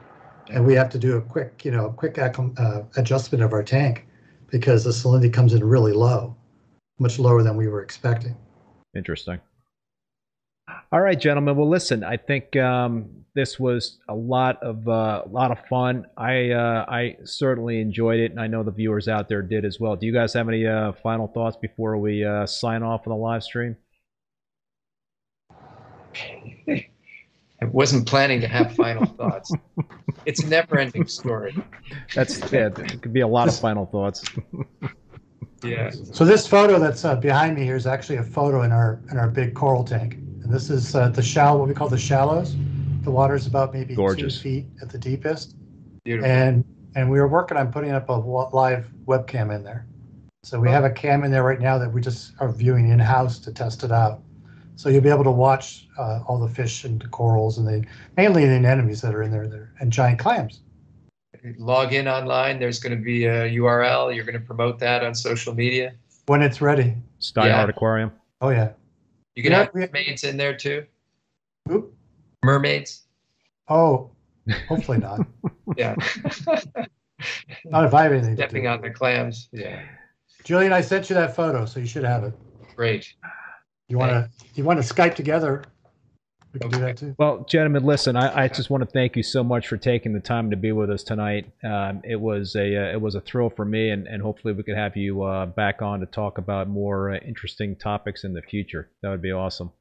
and 0.50 0.66
we 0.66 0.74
have 0.74 0.90
to 0.90 1.00
do 1.00 1.18
a 1.18 1.22
quick, 1.22 1.64
you 1.64 1.72
know, 1.72 1.88
a 1.88 1.94
quick 1.94 2.18
uh, 2.18 2.82
adjustment 2.98 3.44
of 3.44 3.54
our 3.54 3.64
tank 3.64 4.06
because 4.48 4.84
the 4.84 4.90
salinity 4.90 5.32
comes 5.32 5.54
in 5.54 5.64
really 5.64 5.94
low, 5.94 6.36
much 7.00 7.20
lower 7.20 7.44
than 7.44 7.56
we 7.56 7.68
were 7.68 7.82
expecting. 7.82 8.36
Interesting. 8.96 9.40
All 10.92 11.02
right, 11.02 11.20
gentlemen. 11.20 11.56
Well, 11.58 11.70
listen. 11.70 12.04
I 12.04 12.18
think 12.18 12.56
um, 12.56 13.10
this 13.36 13.60
was 13.60 13.98
a 14.08 14.16
lot 14.16 14.62
of 14.64 14.88
uh, 14.88 15.24
a 15.26 15.30
lot 15.30 15.52
of 15.52 15.60
fun. 15.68 16.06
I 16.16 16.52
uh, 16.52 16.86
I 16.88 17.18
certainly 17.26 17.82
enjoyed 17.82 18.20
it, 18.20 18.32
and 18.32 18.40
I 18.40 18.48
know 18.48 18.64
the 18.64 18.72
viewers 18.72 19.08
out 19.08 19.28
there 19.28 19.42
did 19.42 19.66
as 19.66 19.80
well. 19.80 19.96
Do 19.96 20.06
you 20.06 20.14
guys 20.14 20.34
have 20.34 20.48
any 20.48 20.66
uh, 20.66 20.94
final 20.94 21.28
thoughts 21.28 21.58
before 21.58 21.98
we 21.98 22.24
uh, 22.24 22.46
sign 22.46 22.82
off 22.82 23.08
on 23.08 23.12
the 23.12 23.18
live 23.18 23.44
stream? 23.44 23.76
I 26.70 27.66
wasn't 27.66 28.08
planning 28.08 28.40
to 28.42 28.48
have 28.48 28.74
final 28.76 29.06
thoughts. 29.06 29.52
It's 30.26 30.44
a 30.44 30.48
never-ending 30.48 31.08
story. 31.08 31.56
That's 32.14 32.40
yeah. 32.52 32.68
It 32.68 33.02
could 33.02 33.14
be 33.14 33.22
a 33.22 33.28
lot 33.28 33.48
of 33.48 33.60
final 33.60 33.86
thoughts. 33.86 34.24
Yeah. 35.64 35.92
So 35.92 36.24
this 36.26 36.46
photo 36.46 36.78
that's 36.78 37.04
uh, 37.06 37.16
behind 37.16 37.56
me 37.56 37.64
here 37.64 37.76
is 37.76 37.88
actually 37.88 38.18
a 38.18 38.24
photo 38.24 38.64
in 38.64 38.72
our 38.72 39.02
in 39.12 39.18
our 39.18 39.30
big 39.30 39.56
coral 39.56 39.84
tank, 39.84 40.18
and 40.44 40.54
this 40.54 40.70
is 40.70 40.96
uh, 40.96 41.10
the 41.10 41.24
shallow, 41.24 41.60
what 41.60 41.68
we 41.68 41.74
call 41.74 41.90
the 41.90 41.98
shallows. 41.98 42.56
The 43.04 43.12
water's 43.12 43.48
about 43.48 43.74
maybe 43.74 43.96
Gorgeous. 43.96 44.36
two 44.38 44.42
feet 44.42 44.66
at 44.82 44.90
the 44.90 44.98
deepest. 44.98 45.56
Beautiful. 46.04 46.30
and 46.30 46.66
and 46.96 47.10
we 47.10 47.20
were 47.20 47.28
working 47.28 47.58
on 47.58 47.72
putting 47.72 47.92
up 47.92 48.10
a 48.10 48.14
live 48.14 48.86
webcam 49.06 49.56
in 49.56 49.64
there. 49.64 49.88
So 50.44 50.60
we 50.60 50.70
have 50.70 50.84
a 50.84 50.90
cam 50.90 51.24
in 51.24 51.32
there 51.32 51.44
right 51.44 51.60
now 51.60 51.78
that 51.78 51.92
we 51.92 52.02
just 52.02 52.34
are 52.40 52.52
viewing 52.52 52.90
in 52.90 53.00
house 53.00 53.40
to 53.40 53.54
test 53.54 53.84
it 53.84 53.92
out. 53.92 54.22
So 54.76 54.90
you'll 54.90 55.02
be 55.02 55.10
able 55.10 55.24
to 55.24 55.32
watch 55.32 55.88
uh, 55.98 56.20
all 56.28 56.38
the 56.40 56.54
fish 56.54 56.84
and 56.84 57.02
the 57.02 57.08
corals 57.08 57.58
and 57.58 57.68
the 57.68 57.86
mainly 58.18 58.46
the 58.46 58.52
anemones 58.56 59.02
that 59.02 59.16
are 59.16 59.24
in 59.24 59.32
there, 59.32 59.48
there 59.48 59.72
and 59.80 59.92
giant 59.92 60.20
clams. 60.20 60.62
Log 61.58 61.94
in 61.94 62.08
online. 62.08 62.60
There's 62.60 62.80
going 62.80 62.96
to 62.98 63.04
be 63.04 63.26
a 63.26 63.50
URL. 63.52 64.14
You're 64.16 64.24
going 64.26 64.40
to 64.40 64.46
promote 64.46 64.80
that 64.80 65.04
on 65.04 65.14
social 65.16 65.54
media. 65.54 65.94
When 66.26 66.42
it's 66.42 66.62
ready, 66.62 66.96
Steinhart 67.20 67.46
Yeah. 67.48 67.68
Aquarium. 67.68 68.12
Oh, 68.40 68.50
yeah. 68.50 68.72
You 69.36 69.44
can 69.44 69.52
Yeah, 69.52 69.60
have 69.60 69.74
we- 69.74 69.82
mermaids 69.82 70.24
in 70.24 70.38
there 70.38 70.56
too. 70.56 70.86
Oop. 71.72 71.94
Mermaids. 72.44 73.04
Oh, 73.70 74.12
hopefully 74.68 74.98
not. 75.00 75.26
Yeah. 75.78 75.96
Not 77.66 77.86
if 77.86 77.94
I 77.94 78.04
have 78.04 78.12
anything 78.12 78.36
Stepping 78.36 78.68
on 78.68 78.82
the 78.82 78.90
clams. 78.90 79.48
Yeah. 79.54 79.82
Julian, 80.44 80.74
I 80.74 80.82
sent 80.82 81.10
you 81.10 81.14
that 81.16 81.34
photo, 81.34 81.66
so 81.66 81.80
you 81.80 81.86
should 81.86 82.04
have 82.04 82.26
it. 82.26 82.34
Great. 82.76 83.14
You 83.88 83.98
want 83.98 84.12
to, 84.12 84.30
you 84.56 84.66
want 84.66 84.84
to 84.84 84.94
Skype 84.94 85.16
together? 85.16 85.64
We 86.54 86.60
can 86.60 86.70
do 86.70 86.80
that 86.80 86.98
too. 86.98 87.16
Well, 87.18 87.46
gentlemen, 87.50 87.84
listen. 87.84 88.16
I, 88.16 88.44
I 88.44 88.48
just 88.48 88.70
want 88.70 88.84
to 88.84 88.90
thank 88.90 89.16
you 89.16 89.24
so 89.24 89.44
much 89.44 89.68
for 89.68 89.76
taking 89.76 90.14
the 90.14 90.20
time 90.20 90.52
to 90.52 90.56
be 90.56 90.72
with 90.72 90.92
us 90.92 91.02
tonight. 91.02 91.50
Um, 91.64 92.02
it 92.04 92.20
was 92.20 92.56
a 92.56 92.78
uh, 92.78 92.94
it 92.94 93.02
was 93.02 93.16
a 93.16 93.22
thrill 93.22 93.50
for 93.50 93.66
me, 93.66 93.90
and, 93.90 94.08
and 94.08 94.22
hopefully 94.22 94.54
we 94.54 94.62
could 94.62 94.78
have 94.78 94.96
you 94.96 95.24
uh, 95.24 95.48
back 95.48 95.82
on 95.82 96.00
to 96.02 96.06
talk 96.06 96.38
about 96.38 96.70
more 96.70 97.12
uh, 97.12 97.18
interesting 97.26 97.76
topics 97.76 98.24
in 98.24 98.34
the 98.34 98.42
future. 98.44 98.90
That 99.02 99.10
would 99.10 99.22
be 99.22 99.32
awesome. 99.32 99.72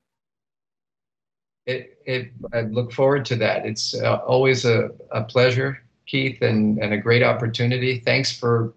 It, 1.67 1.99
it, 2.07 2.33
I 2.53 2.63
look 2.63 2.93
forward 2.93 3.25
to 3.27 3.37
that. 3.37 3.65
It's 3.65 3.95
uh, 3.95 4.17
always 4.27 4.65
a, 4.65 4.91
a 5.13 5.23
pleasure, 5.23 5.81
Keith, 6.07 6.43
and, 6.43 6.79
and 6.79 6.93
a 6.93 6.99
great 6.99 7.23
opportunity. 7.23 8.01
Thanks 8.01 8.37
for 8.37 8.75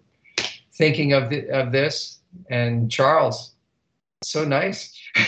thinking 0.74 1.12
of, 1.12 1.30
the, 1.30 1.48
of 1.50 1.72
this. 1.72 2.20
And 2.48 2.88
Charles, 2.90 3.54
so 4.22 4.44
nice. 4.44 4.96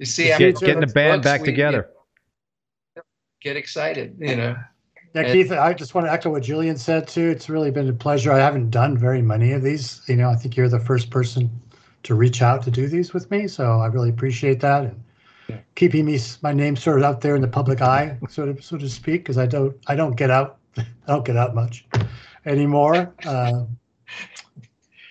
you 0.00 0.06
see, 0.06 0.24
Get- 0.24 0.40
after 0.54 0.66
getting 0.66 0.80
the 0.80 0.86
band 0.88 1.22
back 1.22 1.42
we- 1.42 1.46
together. 1.46 1.90
Get 3.40 3.56
excited, 3.56 4.16
you 4.18 4.34
know. 4.36 4.56
Yeah, 5.14 5.22
And- 5.22 5.32
Keith, 5.32 5.50
I 5.52 5.72
just 5.72 5.94
want 5.94 6.06
to 6.06 6.12
echo 6.12 6.30
what 6.30 6.42
Julian 6.42 6.76
said 6.76 7.06
too. 7.08 7.28
It's 7.30 7.48
really 7.48 7.70
been 7.70 7.88
a 7.88 7.92
pleasure. 7.92 8.32
I 8.32 8.38
haven't 8.38 8.70
done 8.70 8.96
very 8.98 9.22
many 9.22 9.52
of 9.52 9.62
these. 9.62 10.02
You 10.08 10.16
know, 10.16 10.28
I 10.30 10.36
think 10.36 10.56
you're 10.56 10.68
the 10.68 10.80
first 10.80 11.10
person 11.10 11.50
to 12.02 12.14
reach 12.14 12.42
out 12.42 12.62
to 12.64 12.70
do 12.70 12.86
these 12.88 13.12
with 13.12 13.30
me, 13.30 13.46
so 13.46 13.80
I 13.80 13.86
really 13.86 14.08
appreciate 14.10 14.60
that 14.60 14.84
and 14.84 15.02
Yeah. 15.48 15.56
keeping 15.74 16.06
me 16.06 16.18
my 16.42 16.52
name 16.52 16.76
sort 16.76 16.98
of 16.98 17.04
out 17.04 17.20
there 17.22 17.34
in 17.34 17.42
the 17.42 17.48
public 17.48 17.82
eye, 17.82 18.16
so 18.28 18.46
to 18.52 18.62
so 18.62 18.78
to 18.78 18.88
speak, 18.88 19.22
because 19.22 19.36
I 19.38 19.46
don't 19.46 19.76
I 19.86 19.94
don't 19.96 20.16
get 20.16 20.30
out 20.30 20.58
I 20.78 20.84
don't 21.08 21.24
get 21.24 21.36
out 21.36 21.54
much 21.54 21.86
anymore. 22.46 23.12
Uh, 23.26 23.64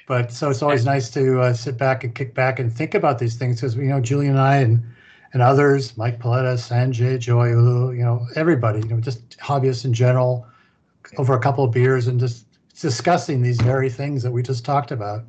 but 0.10 0.32
so 0.32 0.50
it's 0.50 0.64
always 0.64 0.86
nice 0.86 1.12
to 1.12 1.40
uh, 1.40 1.54
sit 1.54 1.78
back 1.78 2.04
and 2.04 2.16
kick 2.16 2.34
back 2.34 2.60
and 2.60 2.76
think 2.76 2.96
about 2.96 3.20
these 3.20 3.36
things 3.36 3.58
because 3.58 3.76
you 3.76 3.84
know 3.84 4.02
Julian 4.02 4.32
and 4.32 4.42
I 4.42 4.58
and 4.58 4.84
and 5.34 5.44
others, 5.44 5.96
Mike 5.96 6.20
Paletta, 6.20 6.56
Sanjay, 6.56 7.20
Joy, 7.20 7.50
Ulu, 7.50 7.92
you 7.92 8.04
know, 8.04 8.26
everybody, 8.36 8.80
you 8.80 8.88
know, 8.88 9.00
just 9.00 9.38
hobbyists 9.38 9.86
in 9.86 9.94
general, 9.94 10.48
over 11.20 11.36
a 11.36 11.40
couple 11.40 11.64
of 11.64 11.72
beers 11.72 12.08
and 12.08 12.20
just 12.20 12.48
discussing 12.82 13.44
these 13.44 13.62
very 13.62 13.92
things 13.92 14.24
that 14.24 14.32
we 14.32 14.42
just 14.42 14.66
talked 14.66 14.90
about. 14.90 15.26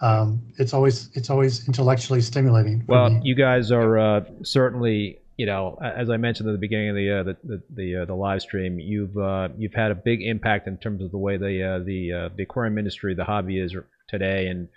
Um, 0.00 0.42
it's 0.58 0.74
always 0.74 1.10
it's 1.14 1.30
always 1.30 1.68
intellectually 1.68 2.20
stimulating. 2.20 2.84
Well, 2.88 3.10
me. 3.10 3.20
you 3.22 3.36
guys 3.36 3.70
are 3.70 3.96
uh, 3.96 4.24
certainly, 4.42 5.20
you 5.36 5.46
know, 5.46 5.78
as 5.80 6.10
I 6.10 6.16
mentioned 6.16 6.48
at 6.48 6.52
the 6.52 6.58
beginning 6.58 6.88
of 6.88 6.96
the 6.96 7.10
uh, 7.12 7.22
the 7.22 7.36
the 7.44 7.62
the, 7.70 7.96
uh, 8.02 8.04
the 8.06 8.16
live 8.16 8.42
stream, 8.42 8.80
you've 8.80 9.16
uh, 9.16 9.50
you've 9.56 9.74
had 9.74 9.92
a 9.92 9.94
big 9.94 10.22
impact 10.22 10.66
in 10.66 10.76
terms 10.76 11.02
of 11.02 11.12
the 11.12 11.18
way 11.18 11.36
the 11.36 11.62
uh, 11.62 11.78
the 11.78 12.12
uh, 12.12 12.28
the 12.34 12.42
aquarium 12.42 12.78
industry, 12.78 13.14
the 13.14 13.22
hobby 13.22 13.60
is 13.60 13.76
today, 14.18 14.46
and 14.48 14.68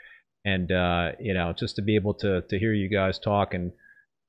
and 0.46 0.72
uh, 0.72 1.12
you 1.20 1.34
know, 1.34 1.54
just 1.54 1.76
to 1.78 1.82
be 1.82 1.96
able 1.96 2.14
to 2.16 2.42
to 2.42 2.60
hear 2.60 2.74
you 2.74 2.90
guys 2.90 3.20
talk 3.20 3.54
and 3.54 3.72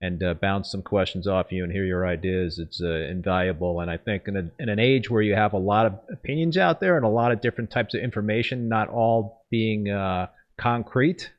and 0.01 0.23
uh, 0.23 0.35
bounce 0.35 0.71
some 0.71 0.83
questions 0.83 1.27
off 1.27 1.51
you 1.51 1.65
and 1.65 1.73
hear 1.73 1.85
your 1.85 2.07
ideas, 2.07 2.59
it's 2.59 2.81
uh, 2.81 3.07
invaluable. 3.11 3.81
And 3.81 3.91
I 3.91 3.97
think 3.97 4.29
in, 4.29 4.37
a, 4.37 4.63
in 4.63 4.69
an 4.69 4.79
age 4.79 5.11
where 5.11 5.23
you 5.23 5.35
have 5.35 5.55
a 5.55 5.59
lot 5.59 5.87
of 5.87 5.99
opinions 6.13 6.57
out 6.57 6.81
there 6.81 6.97
and 6.97 7.05
a 7.05 7.09
lot 7.09 7.33
of 7.33 7.41
different 7.41 7.73
types 7.73 7.95
of 7.95 8.01
information, 8.01 8.69
not 8.69 8.89
all 8.89 9.45
being 9.51 9.91
uh, 9.91 10.29
concrete 10.57 11.33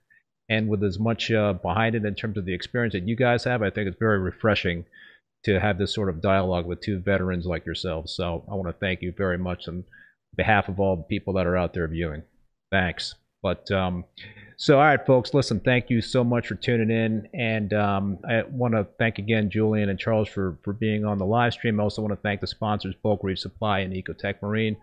and 0.50 0.68
with 0.68 0.84
as 0.84 1.00
much 1.00 1.32
uh, 1.32 1.54
behind 1.54 1.96
it 1.96 2.04
in 2.04 2.16
terms 2.16 2.38
of 2.38 2.46
the 2.46 2.54
experience 2.54 2.94
that 2.94 3.08
you 3.08 3.16
guys 3.16 3.44
have, 3.44 3.62
I 3.62 3.70
think 3.70 3.88
it's 3.88 4.00
very 4.00 4.20
refreshing 4.20 4.86
to 5.46 5.60
have 5.60 5.78
this 5.78 5.94
sort 5.94 6.10
of 6.10 6.22
dialogue 6.22 6.66
with 6.66 6.82
two 6.82 7.00
veterans 7.00 7.46
like 7.46 7.66
yourselves. 7.66 8.14
So 8.14 8.44
I 8.52 8.56
want 8.56 8.68
to 8.68 8.74
thank 8.74 9.02
you 9.02 9.14
very 9.16 9.38
much 9.38 9.68
on 9.68 9.86
behalf 10.36 10.68
of 10.68 10.80
all 10.80 10.98
the 10.98 11.04
people 11.04 11.34
that 11.34 11.48
are 11.48 11.56
out 11.56 11.74
there 11.74 11.88
viewing. 11.88 12.24
Thanks. 12.72 13.16
But 13.42 13.70
um, 13.72 14.06
so, 14.58 14.78
all 14.78 14.84
right, 14.84 15.06
folks, 15.06 15.34
listen, 15.34 15.62
thank 15.62 15.90
you 15.90 16.02
so 16.02 16.22
much 16.22 16.48
for 16.48 16.56
tuning 16.56 16.92
in. 16.92 17.30
And 17.34 17.74
um, 17.74 18.20
I 18.30 18.44
want 18.44 18.74
to 18.74 18.86
thank 18.98 19.18
again 19.18 19.50
Julian 19.50 19.88
and 19.90 19.98
Charles 19.98 20.28
for, 20.28 20.58
for 20.64 20.74
being 20.74 21.06
on 21.06 21.18
the 21.18 21.26
live 21.26 21.54
stream. 21.54 21.80
I 21.80 21.84
also 21.84 22.02
want 22.02 22.12
to 22.12 22.22
thank 22.22 22.42
the 22.42 22.48
sponsors, 22.48 22.94
Bulk 23.02 23.24
Reef 23.24 23.40
Supply 23.40 23.80
and 23.80 23.94
Ecotech 23.94 24.42
Marine, 24.42 24.76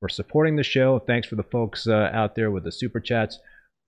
for 0.00 0.08
supporting 0.08 0.56
the 0.56 0.64
show. 0.64 0.98
Thanks 0.98 1.28
for 1.28 1.36
the 1.36 1.44
folks 1.44 1.86
uh, 1.86 2.10
out 2.12 2.34
there 2.34 2.50
with 2.50 2.64
the 2.64 2.72
super 2.72 2.98
chats. 2.98 3.38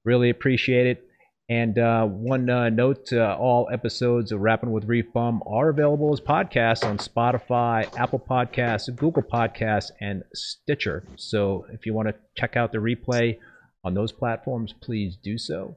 Really 0.04 0.30
appreciate 0.30 0.86
it. 0.86 1.04
And 1.48 1.76
uh, 1.76 2.06
one 2.06 2.48
uh, 2.48 2.68
note 2.68 3.12
uh, 3.12 3.36
all 3.36 3.68
episodes 3.72 4.30
of 4.30 4.40
Rapping 4.40 4.70
with 4.70 4.84
Reef 4.84 5.12
Bum 5.12 5.42
are 5.44 5.70
available 5.70 6.12
as 6.12 6.20
podcasts 6.20 6.84
on 6.84 6.98
Spotify, 6.98 7.92
Apple 7.98 8.20
Podcasts, 8.20 8.94
Google 8.94 9.24
Podcasts, 9.24 9.90
and 10.00 10.22
Stitcher. 10.32 11.04
So 11.16 11.66
if 11.72 11.84
you 11.84 11.94
want 11.94 12.08
to 12.08 12.14
check 12.36 12.56
out 12.56 12.70
the 12.70 12.78
replay 12.78 13.38
on 13.84 13.94
those 13.94 14.12
platforms, 14.12 14.72
please 14.80 15.16
do 15.22 15.38
so. 15.38 15.76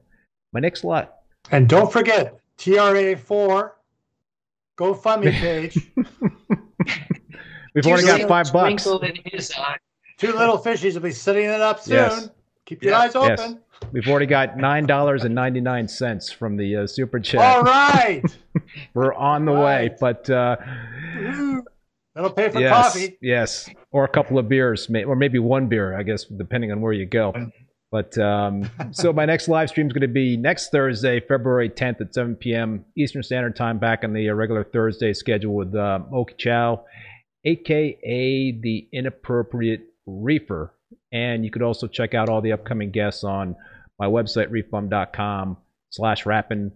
My 0.52 0.60
next 0.60 0.84
lot. 0.84 1.16
and 1.50 1.68
don't 1.68 1.92
forget 1.92 2.38
TRA 2.58 3.16
four 3.16 3.76
GoFundMe 4.78 5.32
page. 5.40 5.78
We've 7.74 7.86
already 7.86 8.06
got 8.06 8.28
five 8.28 8.52
bucks. 8.52 8.84
Twinkle 8.84 9.00
in 9.00 9.16
his 9.26 9.52
eye. 9.56 9.76
Two 10.18 10.32
little 10.32 10.58
fishies 10.58 10.94
will 10.94 11.02
be 11.02 11.12
setting 11.12 11.44
it 11.44 11.60
up 11.60 11.80
soon. 11.80 11.94
Yes. 11.96 12.30
Keep 12.64 12.82
your 12.82 12.92
Yeah. 12.92 12.98
eyes 13.00 13.12
Yes. 13.14 13.40
open. 13.40 13.60
We've 13.92 14.08
already 14.08 14.24
got 14.26 14.56
nine 14.56 14.86
dollars 14.86 15.24
and 15.24 15.34
ninety 15.34 15.60
nine 15.60 15.86
cents 15.86 16.32
from 16.32 16.56
the 16.56 16.76
uh, 16.76 16.86
super 16.86 17.20
chat. 17.20 17.40
All 17.56 17.62
right. 17.62 18.22
We're 18.94 19.12
on 19.12 19.44
the 19.44 19.52
way, 19.52 19.94
but 20.00 20.28
uh, 20.30 20.56
That'll 22.14 22.30
pay 22.32 22.48
for 22.48 22.60
yes, 22.60 22.72
coffee. 22.94 23.18
yes, 23.20 23.68
or 23.90 24.04
a 24.04 24.08
couple 24.08 24.38
of 24.38 24.48
beers, 24.48 24.88
or 24.90 25.14
maybe 25.14 25.38
one 25.38 25.68
beer, 25.68 25.94
I 25.98 26.02
guess, 26.02 26.24
depending 26.24 26.72
on 26.72 26.80
where 26.80 26.94
you 26.94 27.04
go. 27.04 27.34
But 27.90 28.16
um, 28.18 28.70
so 28.92 29.12
my 29.12 29.24
next 29.24 29.48
live 29.48 29.68
stream 29.68 29.86
is 29.86 29.92
going 29.92 30.02
to 30.02 30.08
be 30.08 30.36
next 30.36 30.70
Thursday, 30.70 31.20
February 31.20 31.70
10th 31.70 32.00
at 32.00 32.14
7 32.14 32.36
p.m. 32.36 32.84
Eastern 32.96 33.22
Standard 33.22 33.56
Time, 33.56 33.78
back 33.78 34.04
on 34.04 34.12
the 34.12 34.28
uh, 34.28 34.34
regular 34.34 34.64
Thursday 34.64 35.12
schedule 35.12 35.54
with 35.54 35.74
uh, 35.74 36.00
Oki 36.12 36.34
Chow, 36.38 36.84
aka 37.44 38.52
the 38.60 38.88
Inappropriate 38.92 39.82
Reefer. 40.06 40.72
And 41.12 41.44
you 41.44 41.50
could 41.50 41.62
also 41.62 41.86
check 41.86 42.14
out 42.14 42.28
all 42.28 42.40
the 42.40 42.52
upcoming 42.52 42.90
guests 42.90 43.24
on 43.24 43.56
my 43.98 44.06
website, 44.06 44.50
reefbum.com 44.50 45.56
slash 45.90 46.26
rapping 46.26 46.72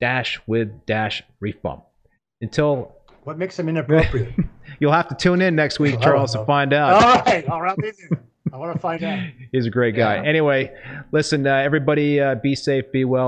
dash 0.00 0.40
with 0.46 0.84
dash 0.86 1.22
reefbum. 1.42 1.82
Until 2.40 2.94
What 3.24 3.38
makes 3.38 3.56
them 3.56 3.68
inappropriate? 3.68 4.34
you'll 4.80 4.92
have 4.92 5.08
to 5.08 5.14
tune 5.14 5.40
in 5.40 5.56
next 5.56 5.80
week, 5.80 6.00
Charles, 6.00 6.32
to 6.32 6.44
find 6.44 6.72
out. 6.72 7.02
All 7.02 7.22
right. 7.22 7.48
All 7.48 7.62
right. 7.62 7.78
I 8.52 8.56
want 8.56 8.72
to 8.74 8.78
find 8.78 9.02
out. 9.02 9.18
He's 9.52 9.66
a 9.66 9.70
great 9.70 9.96
guy. 9.96 10.16
Yeah. 10.16 10.28
Anyway, 10.28 10.72
listen, 11.12 11.46
uh, 11.46 11.54
everybody, 11.54 12.20
uh, 12.20 12.34
be 12.36 12.54
safe, 12.54 12.90
be 12.92 13.04
well. 13.04 13.26